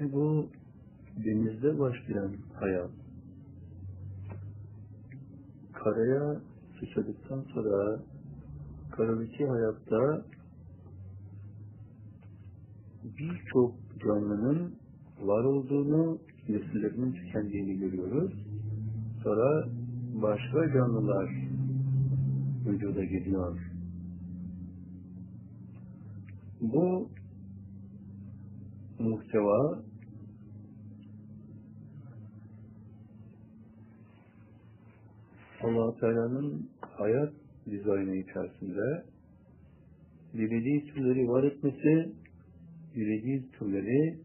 Ve 0.00 0.12
bu 0.12 0.48
denizde 1.16 1.78
başlayan 1.78 2.36
hayat 2.54 2.90
karaya 5.72 6.40
sıçradıktan 6.80 7.44
sonra 7.54 8.02
karadaki 8.90 9.46
hayatta 9.46 10.24
birçok 13.04 13.74
canlının 14.04 14.74
var 15.20 15.44
olduğunu, 15.44 16.18
nesillerinin 16.48 17.12
tükendiğini 17.12 17.78
görüyoruz. 17.78 18.32
Sonra 19.22 19.68
başka 20.14 20.72
canlılar 20.72 21.30
vücuda 22.66 23.04
geliyor. 23.04 23.58
Bu 26.60 27.08
muhteva 28.98 29.82
allah 35.62 35.96
Teala'nın 36.00 36.68
hayat 36.80 37.32
dizaynı 37.70 38.16
içerisinde 38.16 39.04
dilediği 40.34 40.84
türleri 40.86 41.28
var 41.28 41.44
etmesi, 41.44 42.12
dilediği 42.94 43.50
türleri 43.52 44.18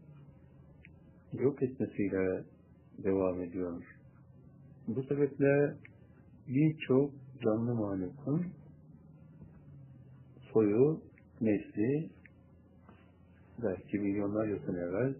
yok 1.32 1.62
etmesiyle 1.62 2.44
devam 3.04 3.42
ediyor. 3.42 3.82
Bu 4.88 5.02
sebeple 5.02 5.74
birçok 6.48 7.10
canlı 7.42 7.74
mahlukun 7.74 8.46
soyu, 10.52 11.00
nesli 11.40 12.10
belki 13.62 13.98
milyonlarca 13.98 14.58
sene 14.58 14.78
evvel 14.78 15.14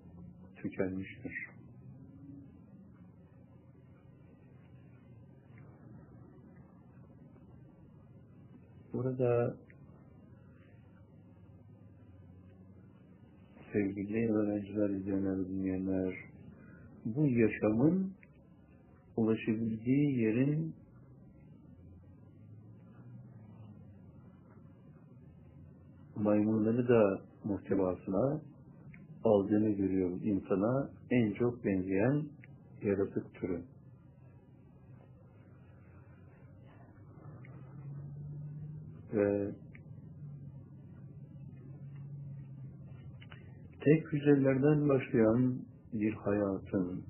tükenmiştir. 0.57 1.49
Burada 8.93 9.57
sevgili 13.79 14.33
öğrenciler, 14.33 14.91
izleyenler, 14.91 15.39
dinleyenler, 15.39 16.15
bu 17.05 17.27
yaşamın 17.27 18.13
ulaşabildiği 19.17 20.19
yerin 20.19 20.75
maymunları 26.17 26.89
da 26.89 27.21
muhtevasına 27.45 28.41
aldığını 29.25 29.71
görüyoruz. 29.71 30.27
İnsana 30.27 30.91
en 31.11 31.33
çok 31.33 31.65
benzeyen 31.65 32.25
yaratık 32.83 33.35
türü. 33.35 33.63
Ve 39.13 39.51
tek 43.89 44.13
hücrelerden 44.13 44.89
başlayan 44.89 45.59
bir 45.93 46.13
hayatın 46.13 47.05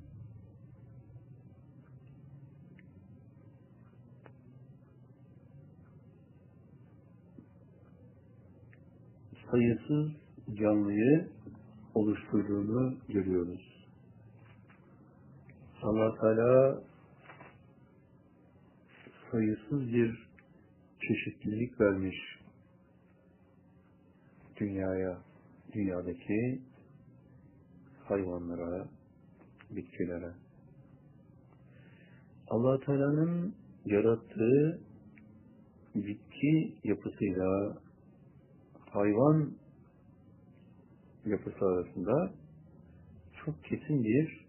sayısız 9.50 10.10
canlıyı 10.54 11.28
oluşturduğunu 11.94 12.96
görüyoruz. 13.08 13.86
allah 15.82 16.14
Teala 16.20 16.82
sayısız 19.30 19.92
bir 19.92 20.28
çeşitlilik 21.00 21.80
vermiş 21.80 22.16
dünyaya, 24.56 25.27
dünyadaki 25.72 26.60
hayvanlara, 28.04 28.88
bitkilere. 29.70 30.32
allah 32.50 32.80
Teala'nın 32.80 33.54
yarattığı 33.84 34.80
bitki 35.94 36.74
yapısıyla 36.84 37.78
hayvan 38.90 39.52
yapısı 41.26 41.64
arasında 41.64 42.32
çok 43.44 43.64
kesin 43.64 44.04
bir 44.04 44.46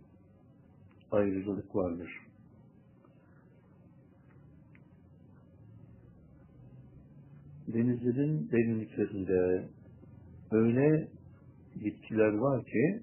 ayrıcalık 1.12 1.76
vardır. 1.76 2.12
Denizlerin 7.68 8.52
derinliklerinde 8.52 9.70
öyle 10.52 11.08
bitkiler 11.76 12.34
var 12.34 12.66
ki 12.66 13.02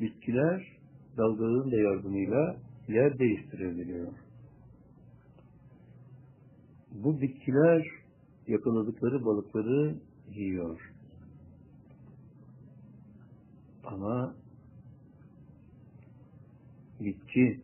bitkiler 0.00 0.78
dalgaların 1.16 1.70
da 1.70 1.76
yardımıyla 1.76 2.56
yer 2.88 3.18
değiştirebiliyor. 3.18 4.12
Bu 6.90 7.20
bitkiler 7.20 7.86
yakaladıkları 8.46 9.24
balıkları 9.24 9.94
yiyor. 10.34 10.92
Ama 13.84 14.34
bitki 17.00 17.60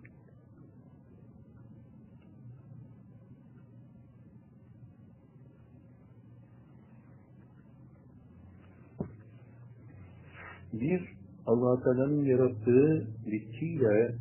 bir 10.73 11.17
allah 11.47 11.83
Teala'nın 11.83 12.25
yarattığı 12.25 13.07
bitkiyle 13.27 14.15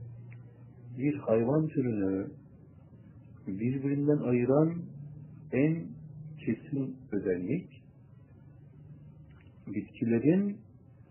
bir 0.98 1.18
hayvan 1.18 1.68
türünü 1.68 2.28
birbirinden 3.48 4.18
ayıran 4.18 4.74
en 5.52 5.88
kesin 6.45 6.98
özellik 7.11 7.84
bitkilerin 9.68 10.58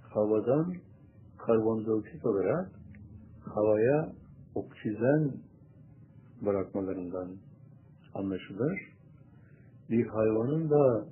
havadan 0.00 0.74
karbondioksit 1.38 2.26
olarak 2.26 2.70
havaya 3.40 4.12
oksijen 4.54 5.32
bırakmalarından 6.42 7.36
anlaşılır. 8.14 8.80
Bir 9.90 10.06
hayvanın 10.06 10.70
da 10.70 11.06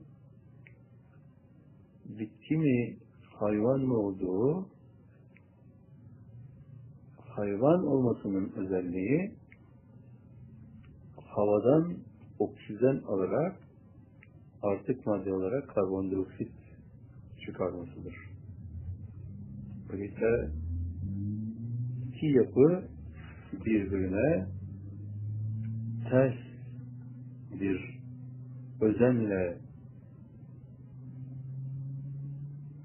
bitki 2.04 2.56
mi 2.56 2.96
hayvan 3.38 3.80
mı 3.80 3.98
olduğu 3.98 4.66
hayvan 7.18 7.86
olmasının 7.86 8.52
özelliği 8.56 9.34
havadan 11.16 11.96
oksijen 12.38 13.02
alarak 13.08 13.56
artık 14.62 15.06
madde 15.06 15.32
olarak 15.32 15.68
karbondioksit 15.68 16.52
çıkarmasıdır. 17.46 18.14
Öyleyse 19.92 20.50
iki 22.08 22.26
yapı 22.26 22.84
birbirine 23.52 24.46
ters 26.10 26.34
bir 27.60 28.00
özenle 28.80 29.65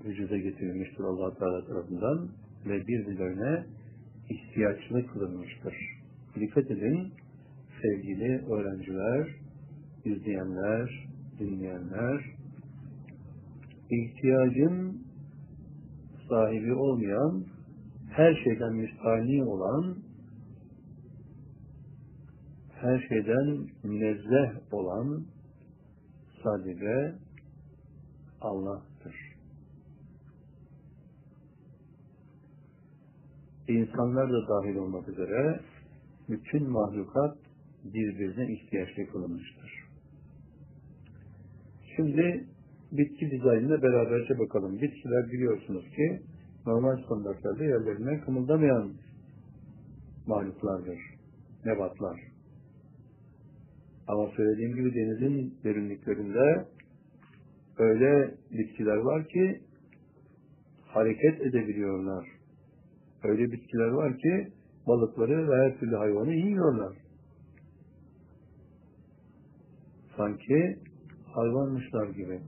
vücuda 0.06 0.38
getirilmiştir 0.38 1.04
allah 1.04 1.38
Teala 1.38 1.66
tarafından 1.66 2.30
ve 2.66 2.88
birbirlerine 2.88 3.66
ihtiyaçlı 4.30 5.08
kılınmıştır. 5.08 5.76
Dikkat 6.36 6.72
edin 6.72 7.14
sevgili 7.82 8.46
öğrenciler, 8.46 9.28
izleyenler, 10.06 11.08
dinleyenler, 11.40 12.26
ihtiyacın 13.90 15.04
sahibi 16.30 16.74
olmayan, 16.74 17.46
her 18.10 18.36
şeyden 18.44 18.74
müstahni 18.74 19.44
olan, 19.44 19.98
her 22.82 23.00
şeyden 23.10 23.68
münezzeh 23.84 24.74
olan 24.74 25.26
sadece 26.44 27.16
Allah'tır. 28.42 28.91
İnsanlar 33.72 34.30
da 34.32 34.48
dahil 34.48 34.76
olmak 34.76 35.08
üzere 35.10 35.60
bütün 36.30 36.70
mahlukat 36.70 37.38
birbirine 37.84 38.54
ihtiyaçlı 38.54 39.08
kılınmıştır. 39.12 39.84
Şimdi 41.96 42.46
bitki 42.92 43.32
dizaynına 43.32 43.82
beraberce 43.82 44.40
bakalım. 44.40 44.82
Bitkiler 44.82 45.32
biliyorsunuz 45.32 45.86
ki 45.96 46.22
normal 46.66 47.04
standartlarda 47.06 47.64
yerlerinden 47.64 48.22
kımıldamayan 48.22 48.92
mahluklardır. 50.28 51.00
Nebatlar. 51.66 52.20
Ama 54.08 54.30
söylediğim 54.36 54.76
gibi 54.76 54.96
denizin 54.96 55.58
derinliklerinde 55.64 56.66
öyle 57.78 58.36
bitkiler 58.52 58.98
var 58.98 59.28
ki 59.28 59.62
hareket 60.86 61.42
edebiliyorlar. 61.42 62.41
Öyle 63.24 63.52
bitkiler 63.52 63.88
var 63.88 64.18
ki 64.18 64.52
balıkları 64.88 65.50
ve 65.50 65.56
her 65.56 65.80
türlü 65.80 65.96
hayvanı 65.96 66.34
yiyorlar. 66.34 66.98
Sanki 70.18 70.80
hayvanmışlar 71.34 72.10
gibi. 72.10 72.42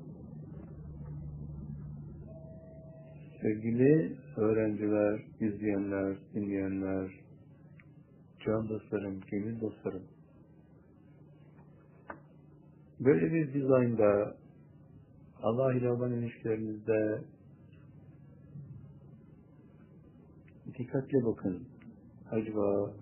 Sevgili 3.42 4.18
öğrenciler, 4.38 5.22
izleyenler, 5.40 6.18
dinleyenler, 6.34 7.12
can 8.46 8.70
dostlarım, 8.70 9.20
gönül 9.32 9.62
dostlarım. 9.62 10.04
Böyle 13.00 13.34
bir 13.34 13.54
dizaynda 13.54 14.36
Allah 15.42 15.74
ile 15.74 15.92
olan 15.92 16.12
ilişkilerinizde 16.12 17.22
dikkatle 20.78 21.26
bakın. 21.26 21.68
Acaba 22.32 22.94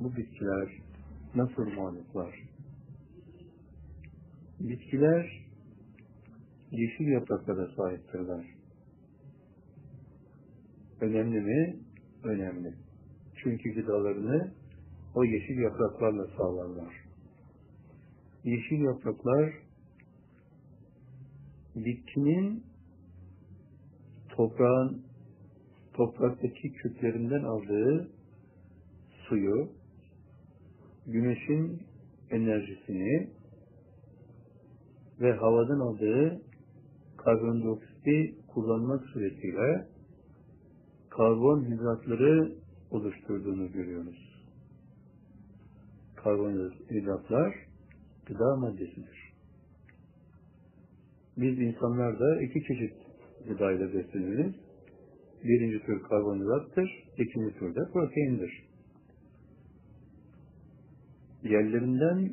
bu 0.00 0.16
bitkiler 0.16 0.68
nasıl 1.34 1.64
muhalifler? 1.64 2.48
Bitkiler 4.60 5.46
yeşil 6.70 7.06
yapraklara 7.06 7.68
sahiptirler. 7.76 8.46
Önemli 11.00 11.40
mi? 11.40 11.76
Önemli. 12.24 12.74
Çünkü 13.42 13.74
gıdalarını 13.74 14.52
o 15.14 15.24
yeşil 15.24 15.58
yapraklarla 15.58 16.26
sağlarlar. 16.36 16.94
Yeşil 18.44 18.80
yapraklar 18.80 19.52
bitkinin 21.76 22.64
toprağın 24.28 25.05
topraktaki 25.96 26.72
köklerinden 26.72 27.42
aldığı 27.44 28.08
suyu, 29.28 29.68
güneşin 31.06 31.82
enerjisini 32.30 33.30
ve 35.20 35.32
havadan 35.32 35.80
aldığı 35.80 36.42
karbondioksiti 37.16 38.34
kullanmak 38.48 39.04
suretiyle 39.04 39.86
karbonhidratları 41.10 42.52
oluşturduğunu 42.90 43.72
görüyoruz. 43.72 44.46
Karbonhidratlar 46.16 47.54
gıda 48.26 48.56
maddesidir. 48.56 49.32
Biz 51.36 51.58
insanlar 51.58 52.20
da 52.20 52.42
iki 52.42 52.64
çeşit 52.64 52.94
gıdayla 53.48 53.94
besleniriz. 53.94 54.65
Birinci 55.48 55.86
tür 55.86 56.02
karbonhidrattır, 56.02 57.04
ikinci 57.18 57.58
tür 57.58 57.74
de 57.74 57.80
proteindir. 57.92 58.66
Yerlerinden 61.42 62.32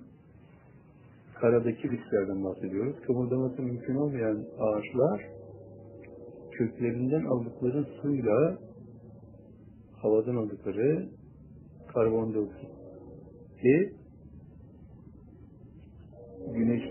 karadaki 1.42 1.92
bitkilerden 1.92 2.44
bahsediyoruz. 2.44 3.02
Kımıldaması 3.02 3.62
mümkün 3.62 3.96
olmayan 3.96 4.46
ağaçlar 4.60 5.22
köklerinden 6.52 7.26
aldıkları 7.26 7.86
suyla 8.02 8.58
havadan 10.02 10.36
aldıkları 10.36 11.10
karbondioksiti 11.94 13.94
güneş 16.56 16.84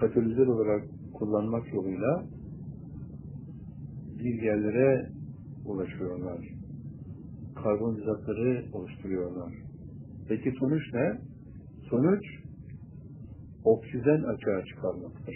katalizör 0.00 0.46
olarak 0.46 0.84
kullanmak 1.14 1.74
yoluyla 1.74 2.24
bir 4.18 4.42
yerlere 4.42 5.10
ulaşıyorlar. 5.64 6.48
Karbonhidratları 7.54 8.64
oluşturuyorlar. 8.72 9.52
Peki 10.28 10.52
sonuç 10.60 10.82
ne? 10.94 11.20
Sonuç 11.90 12.24
oksijen 13.64 14.22
açığa 14.22 14.64
çıkarmaktır. 14.64 15.34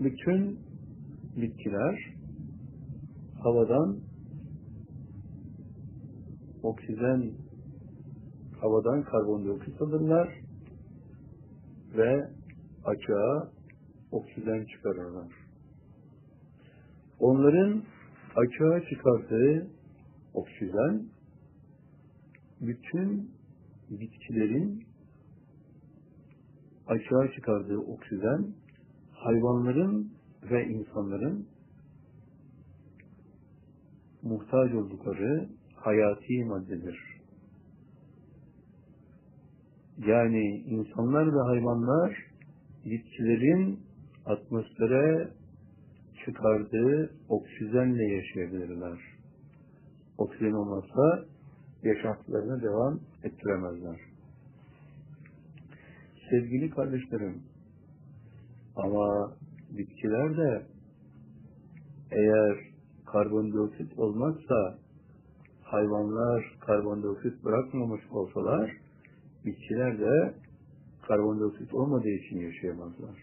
Bütün 0.00 0.58
bitkiler 1.36 2.14
havadan 3.42 3.98
oksijen 6.62 7.32
havadan 8.60 9.02
karbondioksit 9.02 9.82
alırlar 9.82 10.28
ve 11.96 12.30
açığa 12.86 13.52
oksijen 14.12 14.64
çıkarırlar. 14.64 15.32
Onların 17.20 17.82
açığa 18.36 18.80
çıkardığı 18.80 19.70
oksijen 20.34 21.02
bütün 22.60 23.30
bitkilerin 23.90 24.84
açığa 26.86 27.32
çıkardığı 27.32 27.78
oksijen 27.78 28.54
hayvanların 29.12 30.12
ve 30.50 30.66
insanların 30.66 31.48
muhtaç 34.22 34.74
oldukları 34.74 35.48
hayati 35.74 36.44
maddedir. 36.44 36.98
Yani 39.98 40.56
insanlar 40.56 41.26
ve 41.26 41.40
hayvanlar 41.40 42.35
bitkilerin 42.90 43.80
atmosfere 44.26 45.28
çıkardığı 46.24 47.10
oksijenle 47.28 48.04
yaşayabilirler. 48.04 48.98
Oksijen 50.18 50.52
olmazsa 50.52 51.24
yaşantılarına 51.82 52.62
devam 52.62 53.00
ettiremezler. 53.22 54.00
Sevgili 56.30 56.70
kardeşlerim, 56.70 57.42
ama 58.76 59.32
bitkiler 59.70 60.36
de 60.36 60.66
eğer 62.10 62.58
karbondioksit 63.06 63.98
olmazsa 63.98 64.78
hayvanlar 65.62 66.58
karbondioksit 66.60 67.44
bırakmamış 67.44 68.02
olsalar 68.10 68.76
bitkiler 69.44 69.98
de 69.98 70.34
karbondioksit 71.08 71.74
olmadığı 71.74 72.10
için 72.10 72.40
yaşayamazlar. 72.40 73.22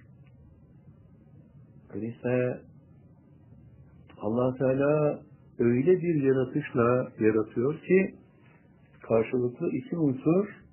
Öyleyse 1.94 2.62
allah 4.18 4.56
Teala 4.58 5.20
öyle 5.60 6.02
bir 6.02 6.24
yaratışla 6.24 7.12
yaratıyor 7.20 7.80
ki 7.80 8.16
karşılıklı 9.02 9.70
iki 9.70 9.98
unsur 9.98 10.64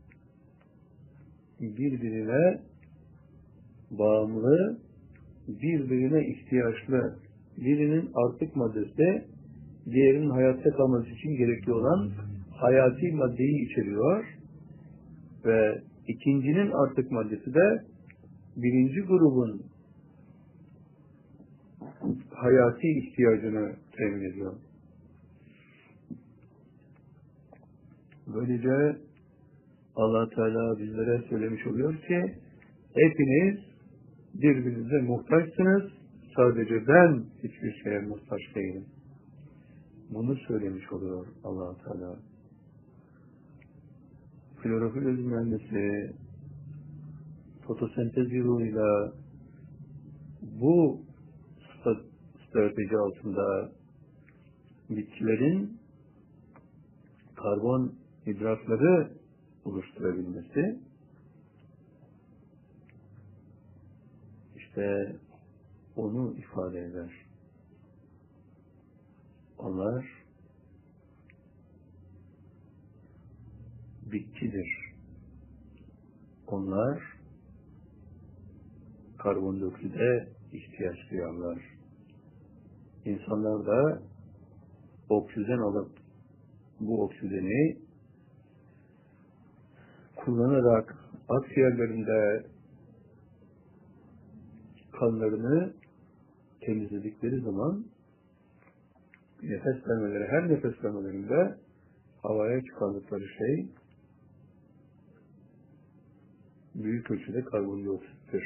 birbirine 1.61 2.61
bağımlı, 3.91 4.79
birbirine 5.49 6.27
ihtiyaçlı. 6.27 7.17
Birinin 7.57 8.11
artık 8.15 8.57
maddesi, 8.57 9.25
diğerinin 9.87 10.31
hayatta 10.31 10.71
kalması 10.71 11.09
için 11.11 11.31
gerekli 11.31 11.73
olan 11.73 12.11
hayati 12.51 13.13
maddeyi 13.13 13.71
içeriyor 13.71 14.25
ve 15.45 15.83
ikincinin 16.15 16.71
artık 16.71 17.11
maddesi 17.11 17.55
de 17.55 17.85
birinci 18.57 19.01
grubun 19.01 19.63
hayati 22.35 22.89
ihtiyacını 22.89 23.77
temin 23.97 24.31
ediyor. 24.31 24.55
Böylece 28.35 28.97
allah 29.97 30.29
Teala 30.31 30.79
bizlere 30.79 31.23
söylemiş 31.29 31.67
oluyor 31.67 31.95
ki 31.95 32.35
hepiniz 32.95 33.59
birbirinize 34.35 35.01
muhtaçsınız. 35.01 35.93
Sadece 36.37 36.87
ben 36.89 37.25
hiçbir 37.43 37.83
şeye 37.85 38.01
muhtaç 38.01 38.41
değilim. 38.55 38.85
Bunu 40.11 40.37
söylemiş 40.37 40.93
oluyor 40.93 41.27
allah 41.45 41.77
Teala. 41.85 42.30
Klorofil 44.63 45.07
öz 45.07 45.21
mühendisi 45.25 46.15
fotosentez 47.67 48.33
yoluyla 48.33 49.13
bu 50.43 51.01
strateji 52.49 52.97
altında 52.97 53.73
bitkilerin 54.91 55.79
karbon 57.37 57.95
hidratları 58.27 59.11
oluşturabilmesi 59.65 60.81
işte 64.57 65.17
onu 65.97 66.35
ifade 66.39 66.79
eder. 66.81 67.11
Onlar 69.59 70.20
bitkidir. 74.13 74.95
Onlar 76.47 77.03
karbondiokside 79.19 80.29
ihtiyaç 80.53 80.97
duyarlar. 81.11 81.59
İnsanlar 83.05 83.67
da 83.67 84.03
oksijen 85.09 85.59
alıp 85.59 85.91
bu 86.81 87.05
oksijeni 87.05 87.79
kullanarak 90.17 90.97
akciğerlerinde 91.29 92.47
kanlarını 95.01 95.73
temizledikleri 96.61 97.41
zaman 97.41 97.85
nefes 99.43 99.89
vermeleri, 99.89 100.29
her 100.29 100.49
nefes 100.49 100.85
vermelerinde 100.85 101.57
havaya 102.23 102.65
çıkardıkları 102.65 103.25
şey 103.39 103.69
büyük 106.85 107.11
ölçüde 107.11 107.45
karbondioksittir. 107.45 108.45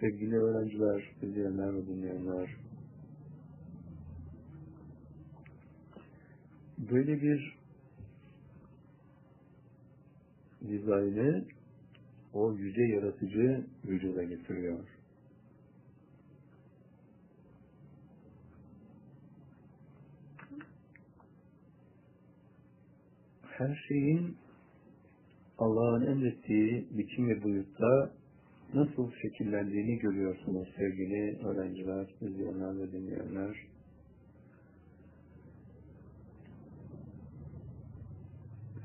Sevgili 0.00 0.36
öğrenciler, 0.36 1.12
izleyenler 1.22 1.74
ve 1.74 1.86
dinleyenler, 1.86 2.56
böyle 6.78 7.22
bir 7.22 7.56
dizaynı 10.68 11.44
o 12.32 12.52
yüce 12.52 12.82
yaratıcı 12.82 13.64
vücuda 13.84 14.22
getiriyor. 14.22 14.88
Her 23.42 23.84
şeyin 23.88 24.36
Allah'ın 25.58 26.06
emrettiği 26.06 26.88
biçim 26.90 27.28
ve 27.28 27.42
boyutta 27.42 28.10
nasıl 28.74 29.10
şekillendiğini 29.22 29.98
görüyorsunuz 29.98 30.68
sevgili 30.76 31.46
öğrenciler, 31.46 32.06
izleyenler 32.20 32.78
ve 32.78 32.92
dinleyenler. 32.92 33.56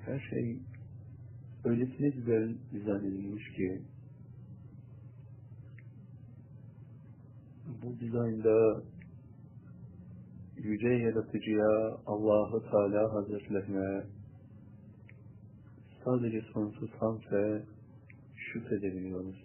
Her 0.05 0.19
şey 0.19 0.59
öylesine 1.65 2.09
güzel 2.09 2.55
dizayn 2.73 2.99
edilmiş 2.99 3.51
ki 3.55 3.81
bu 7.83 7.99
dizaynda 7.99 8.83
yüce 10.57 10.87
yaratıcıya 10.87 11.97
Allahu 12.05 12.63
Teala 12.71 13.13
Hazretlerine 13.13 14.03
sadece 16.05 16.41
sonsuz 16.53 16.89
hamd 16.99 17.21
ve 17.31 17.61
şükredebiliyoruz. 18.35 19.43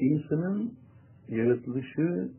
İnsanın 0.00 0.74
yaratılışı 1.28 2.32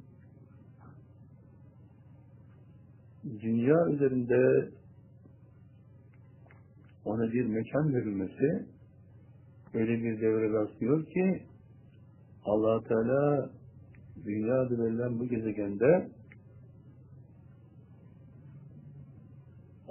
dünya 3.41 3.87
üzerinde 3.89 4.69
ona 7.05 7.31
bir 7.31 7.45
mekan 7.45 7.93
verilmesi 7.93 8.65
öyle 9.73 10.03
bir 10.03 10.21
devre 10.21 10.53
rastlıyor 10.53 11.05
ki 11.05 11.43
allah 12.45 12.83
Teala 12.83 13.49
dünya 14.25 14.69
verilen 14.69 15.19
bu 15.19 15.27
gezegende 15.27 16.09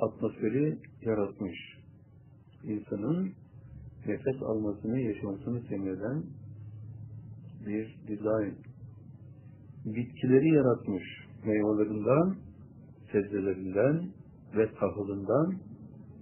atmosferi 0.05 0.79
yaratmış. 1.03 1.59
İnsanın 2.65 3.33
nefes 4.07 4.43
almasını, 4.43 5.01
yaşamasını 5.01 5.67
temin 5.69 6.27
bir 7.67 7.97
dizayn. 8.09 8.55
Bitkileri 9.85 10.49
yaratmış. 10.49 11.03
Meyvelerinden 11.47 12.37
sebzelerinden 13.13 14.09
ve 14.57 14.75
tahılından 14.75 15.55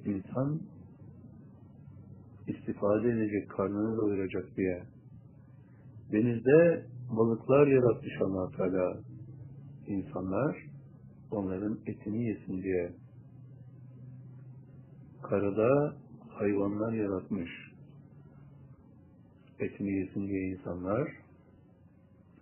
insan 0.04 0.60
istifade 2.46 3.08
edecek, 3.10 3.50
karnını 3.50 3.96
doyuracak 3.96 4.56
diye. 4.56 4.82
Denizde 6.12 6.86
balıklar 7.16 7.66
yaratmış 7.66 8.12
allah 8.20 8.50
Teala 8.56 8.98
insanlar 9.86 10.56
onların 11.30 11.78
etini 11.86 12.28
yesin 12.28 12.62
diye. 12.62 12.92
Karada 15.22 15.94
hayvanlar 16.28 16.92
yaratmış. 16.92 17.50
Etini 19.58 19.92
yesin 19.92 20.28
diye 20.28 20.48
insanlar 20.48 21.12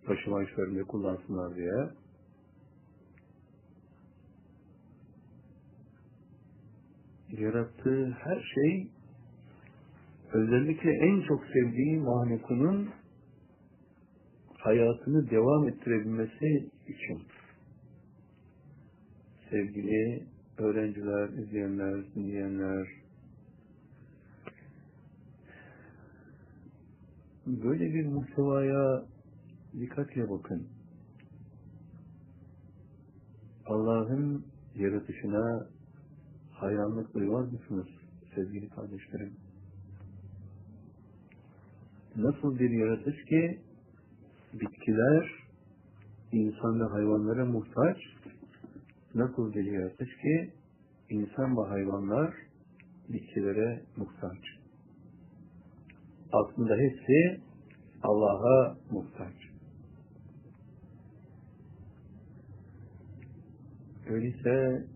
taşıma 0.06 0.42
işlerinde 0.42 0.82
kullansınlar 0.82 1.54
diye. 1.56 1.90
Yarattığı 7.30 8.10
her 8.10 8.54
şey 8.54 8.88
özellikle 10.32 10.90
en 10.90 11.22
çok 11.22 11.44
sevdiği 11.44 12.00
mahlukunun 12.00 12.90
hayatını 14.58 15.30
devam 15.30 15.68
ettirebilmesi 15.68 16.70
için 16.88 17.22
sevgili 19.50 20.22
öğrenciler, 20.58 21.28
izleyenler, 21.28 22.14
dinleyenler 22.14 22.88
böyle 27.46 27.94
bir 27.94 28.06
muhtevaya 28.06 29.04
dikkatle 29.80 30.30
bakın. 30.30 30.66
Allah'ın 33.66 34.44
yaratışına 34.74 35.66
hayranlık 36.52 37.14
duymaz 37.14 37.52
mısınız 37.52 37.86
sevgili 38.34 38.68
kardeşlerim? 38.68 39.32
Nasıl 42.16 42.58
bir 42.58 42.70
yaratış 42.70 43.24
ki 43.24 43.60
bitkiler 44.52 45.30
insan 46.32 46.80
ve 46.80 46.84
hayvanlara 46.84 47.44
muhtaç, 47.44 47.96
nasıl 49.14 49.54
bir 49.54 49.64
yaratış 49.64 50.08
ki 50.08 50.50
insan 51.10 51.56
ve 51.56 51.68
hayvanlar 51.68 52.34
bitkilere 53.08 53.82
muhtaç. 53.96 54.38
Aslında 56.32 56.76
hepsi 56.76 57.40
Allah'a 58.02 58.76
muhtaç. 58.90 59.34
Öyleyse 64.08 64.86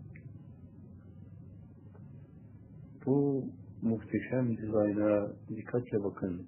bu 3.05 3.45
muhteşem 3.81 4.57
dizayna 4.57 5.27
dikkatle 5.49 6.03
bakın. 6.03 6.47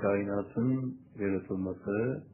Kainatın 0.00 0.98
yaratılması 1.18 2.24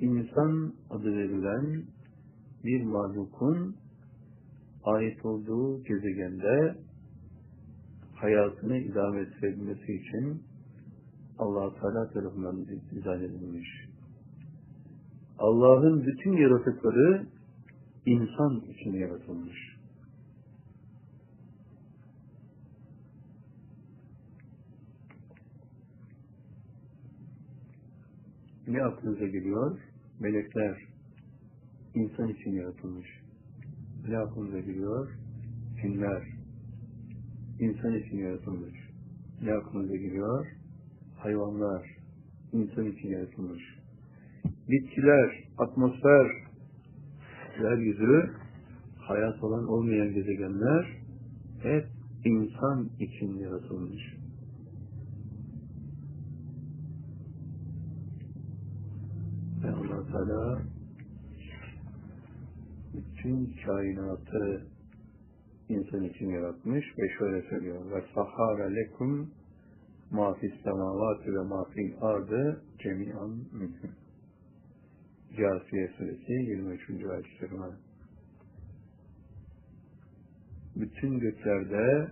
insan 0.00 0.74
adı 0.90 1.16
verilen 1.16 1.84
bir 2.64 2.82
mahlukun 2.82 3.76
ait 4.84 5.24
olduğu 5.24 5.82
gezegende 5.84 6.76
hayatını 8.14 8.78
idame 8.78 9.20
ettirebilmesi 9.20 9.92
için 9.92 10.42
allah 11.38 11.74
Teala 11.80 12.10
tarafından 12.10 12.66
dizayn 12.94 13.20
edilmiş. 13.20 13.68
Allah'ın 15.38 16.06
bütün 16.06 16.32
yaratıkları 16.32 17.26
insan 18.06 18.60
için 18.60 18.92
yaratılmış. 18.92 19.65
Ne 28.66 28.82
aklınıza 28.82 29.26
geliyor? 29.26 29.78
Melekler 30.20 30.78
insan 31.94 32.28
için 32.28 32.50
yaratılmış. 32.50 33.08
Ne 34.08 34.18
aklınıza 34.18 34.60
geliyor? 34.60 35.10
Cinler 35.82 36.22
insan 37.60 37.94
için 37.94 38.16
yaratılmış. 38.16 38.74
Ne 39.42 39.52
aklınıza 39.52 39.96
geliyor? 39.96 40.46
Hayvanlar 41.16 41.96
insan 42.52 42.86
için 42.86 43.08
yaratılmış. 43.08 43.62
Bitkiler, 44.68 45.44
atmosfer, 45.58 46.26
yeryüzü, 47.62 48.30
hayat 48.98 49.44
olan 49.44 49.68
olmayan 49.68 50.14
gezegenler 50.14 50.86
hep 51.62 51.86
insan 52.24 52.90
için 53.00 53.38
yaratılmış. 53.38 54.15
Teala 60.16 60.58
bütün 62.94 63.56
kainatı 63.66 64.66
insan 65.68 66.04
için 66.04 66.28
yaratmış 66.30 66.84
ve 66.98 67.08
şöyle 67.18 67.48
söylüyor. 67.48 67.90
Ve 67.90 68.04
sahara 68.14 68.64
lekum 68.64 69.30
ma 70.10 70.36
semavati 70.64 71.34
ve 71.34 71.42
ma 71.42 71.66
ardı 72.00 72.62
cemi'an 72.78 73.30
minhu. 73.30 73.88
Câsiye 75.30 75.88
suresi 75.98 76.32
23. 76.32 76.90
ayet-i 76.90 77.38
kerime. 77.38 77.66
Bütün 80.76 81.18
göklerde 81.18 82.10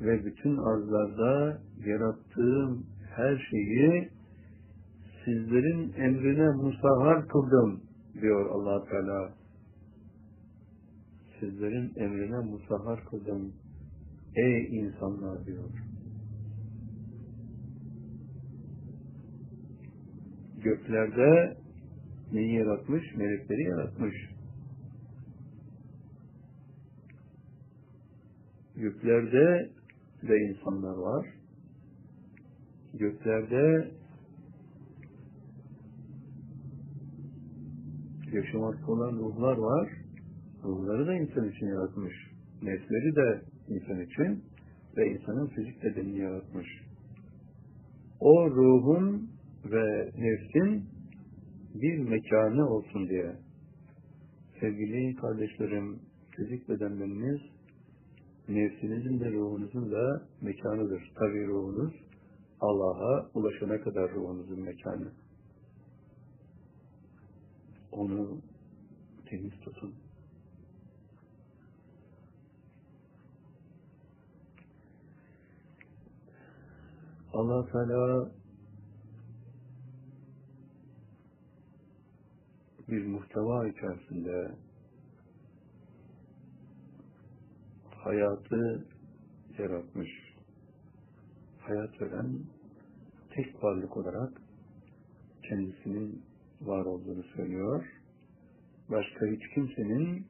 ve 0.00 0.24
bütün 0.24 0.56
arzlarda 0.56 1.60
yarattığım 1.86 2.86
her 3.16 3.48
şeyi 3.50 4.11
sizlerin 5.24 5.92
emrine 5.92 6.50
musahhar 6.50 7.28
kıldım 7.28 7.80
diyor 8.20 8.50
allah 8.50 8.84
Teala 8.88 9.42
sizlerin 11.42 11.92
emrine 11.96 12.38
musahhar 12.38 13.04
kıldım. 13.04 13.52
Ey 14.36 14.78
insanlar 14.78 15.46
diyor. 15.46 15.70
Göklerde 20.64 21.56
neyi 22.32 22.54
yaratmış? 22.54 23.14
Melekleri 23.16 23.62
yaratmış. 23.62 24.14
Göklerde 28.76 29.70
de 30.22 30.36
insanlar 30.38 30.96
var. 30.96 31.26
Göklerde 32.94 33.90
yaşamakta 38.32 38.92
olan 38.92 39.12
ruhlar 39.12 39.56
var 39.56 39.88
ruhları 40.64 41.06
da 41.06 41.14
insan 41.14 41.48
için 41.48 41.66
yaratmış. 41.66 42.14
Nefsleri 42.62 43.16
de 43.16 43.42
insan 43.68 44.00
için 44.00 44.44
ve 44.96 45.08
insanın 45.10 45.46
fizik 45.46 45.84
bedenini 45.84 46.18
yaratmış. 46.18 46.66
O 48.20 48.50
ruhun 48.50 49.30
ve 49.64 50.10
nefsin 50.18 50.84
bir 51.74 51.98
mekanı 51.98 52.68
olsun 52.68 53.08
diye. 53.08 53.36
Sevgili 54.60 55.16
kardeşlerim, 55.16 55.98
fizik 56.36 56.68
bedenleriniz 56.68 57.40
nefsinizin 58.48 59.20
de 59.20 59.30
ruhunuzun 59.30 59.92
da 59.92 60.22
mekanıdır. 60.40 61.02
Tabi 61.18 61.46
ruhunuz 61.46 61.94
Allah'a 62.60 63.30
ulaşana 63.34 63.80
kadar 63.80 64.10
ruhunuzun 64.10 64.60
mekanı. 64.60 65.12
Onu 67.92 68.38
temiz 69.26 69.60
tutun. 69.60 69.94
allah 77.32 77.66
Teala 77.66 78.30
bir 82.88 83.06
muhteva 83.06 83.68
içerisinde 83.68 84.50
hayatı 87.96 88.84
yaratmış. 89.58 90.10
Hayat 91.60 92.00
veren 92.00 92.40
tek 93.30 93.64
varlık 93.64 93.96
olarak 93.96 94.32
kendisinin 95.42 96.22
var 96.66 96.84
olduğunu 96.84 97.22
söylüyor. 97.22 97.84
Başka 98.90 99.26
hiç 99.26 99.48
kimsenin 99.54 100.26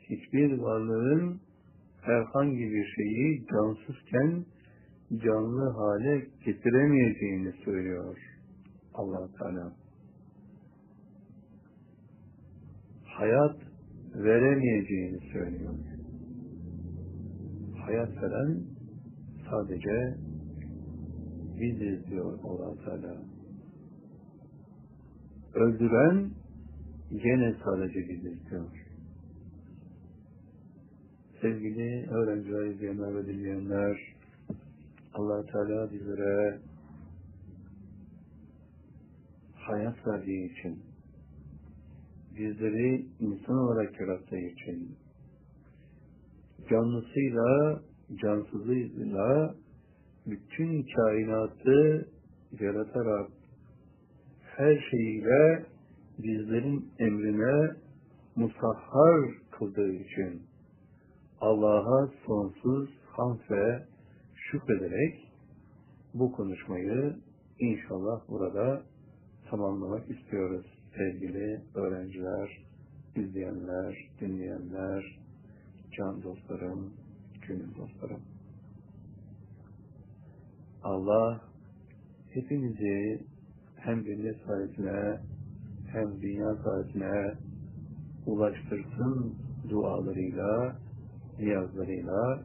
hiçbir 0.00 0.58
varlığın 0.58 1.40
herhangi 2.02 2.70
bir 2.70 2.86
şeyi 2.96 3.46
cansızken 3.46 4.44
canlı 5.10 5.70
hale 5.70 6.26
getiremeyeceğini 6.44 7.52
söylüyor 7.64 8.16
allah 8.94 9.28
Teala. 9.38 9.72
Hayat 13.04 13.56
veremeyeceğini 14.14 15.20
söylüyor. 15.32 15.74
Hayat 17.86 18.22
veren 18.22 18.62
sadece 19.50 20.16
biziz 21.60 22.06
diyor 22.06 22.38
allah 22.44 22.84
Teala. 22.84 23.29
Öldüren 25.54 26.30
gene 27.10 27.54
sadece 27.64 28.08
biziz 28.08 28.50
diyor. 28.50 28.86
Sevgili 31.40 32.10
öğrenciler, 32.10 32.66
izleyenler 32.66 33.16
ve 33.16 33.26
dinleyenler, 33.26 34.14
allah 35.14 35.46
Teala 35.46 35.92
bizlere 35.92 36.58
hayat 39.54 40.06
verdiği 40.06 40.52
için, 40.52 40.82
bizleri 42.36 43.06
insan 43.20 43.56
olarak 43.56 44.00
yarattığı 44.00 44.38
için, 44.38 44.96
canlısıyla, 46.70 47.80
cansızıyla 48.22 49.54
bütün 50.26 50.86
kainatı 50.96 52.08
yaratarak 52.60 53.39
her 54.60 54.78
şeyiyle 54.90 55.64
bizlerin 56.18 56.92
emrine 56.98 57.76
musahhar 58.36 59.30
kıldığı 59.50 59.92
için 59.92 60.42
Allah'a 61.40 62.10
sonsuz 62.26 62.90
hamd 63.06 63.40
ve 63.50 63.82
şükrederek 64.34 65.32
bu 66.14 66.32
konuşmayı 66.32 67.16
inşallah 67.58 68.28
burada 68.28 68.82
tamamlamak 69.50 70.10
istiyoruz 70.10 70.66
sevgili 70.96 71.60
öğrenciler, 71.74 72.64
izleyenler, 73.16 74.08
dinleyenler, 74.20 75.18
can 75.96 76.22
dostlarım, 76.22 76.94
gönül 77.48 77.74
dostlarım. 77.76 78.20
Allah 80.82 81.40
hepinizi 82.30 83.29
hem 83.84 84.04
cennet 84.04 84.36
sahibine 84.46 85.20
hem 85.92 86.22
dünya 86.22 86.54
sahibine 86.54 87.34
ulaştırsın 88.26 89.34
dualarıyla, 89.70 90.76
niyazlarıyla 91.38 92.42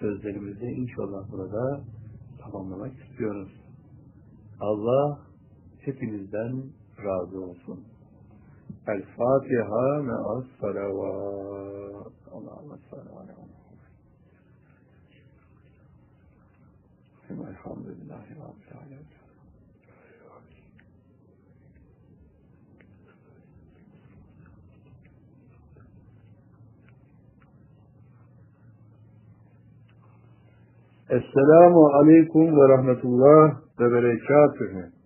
sözlerimizi 0.00 0.66
inşallah 0.66 1.32
burada 1.32 1.80
tamamlamak 2.42 2.92
istiyoruz. 3.04 3.52
Allah 4.60 5.20
hepinizden 5.80 6.64
razı 7.04 7.40
olsun. 7.40 7.84
El 8.86 9.02
Fatiha 9.02 10.02
me'as 10.02 10.44
salavat. 10.60 12.12
Allah'ım 12.32 12.78
sallallahu 12.90 13.48
Elhamdülillahi 17.30 18.30
Rabbil 18.30 18.78
Alemin. 18.82 19.17
Esselamu 31.10 31.86
Aleyküm 31.86 32.56
ve 32.56 32.68
Rahmetullah 32.68 33.50
ve 33.80 33.92
Berekatühü. 33.92 34.97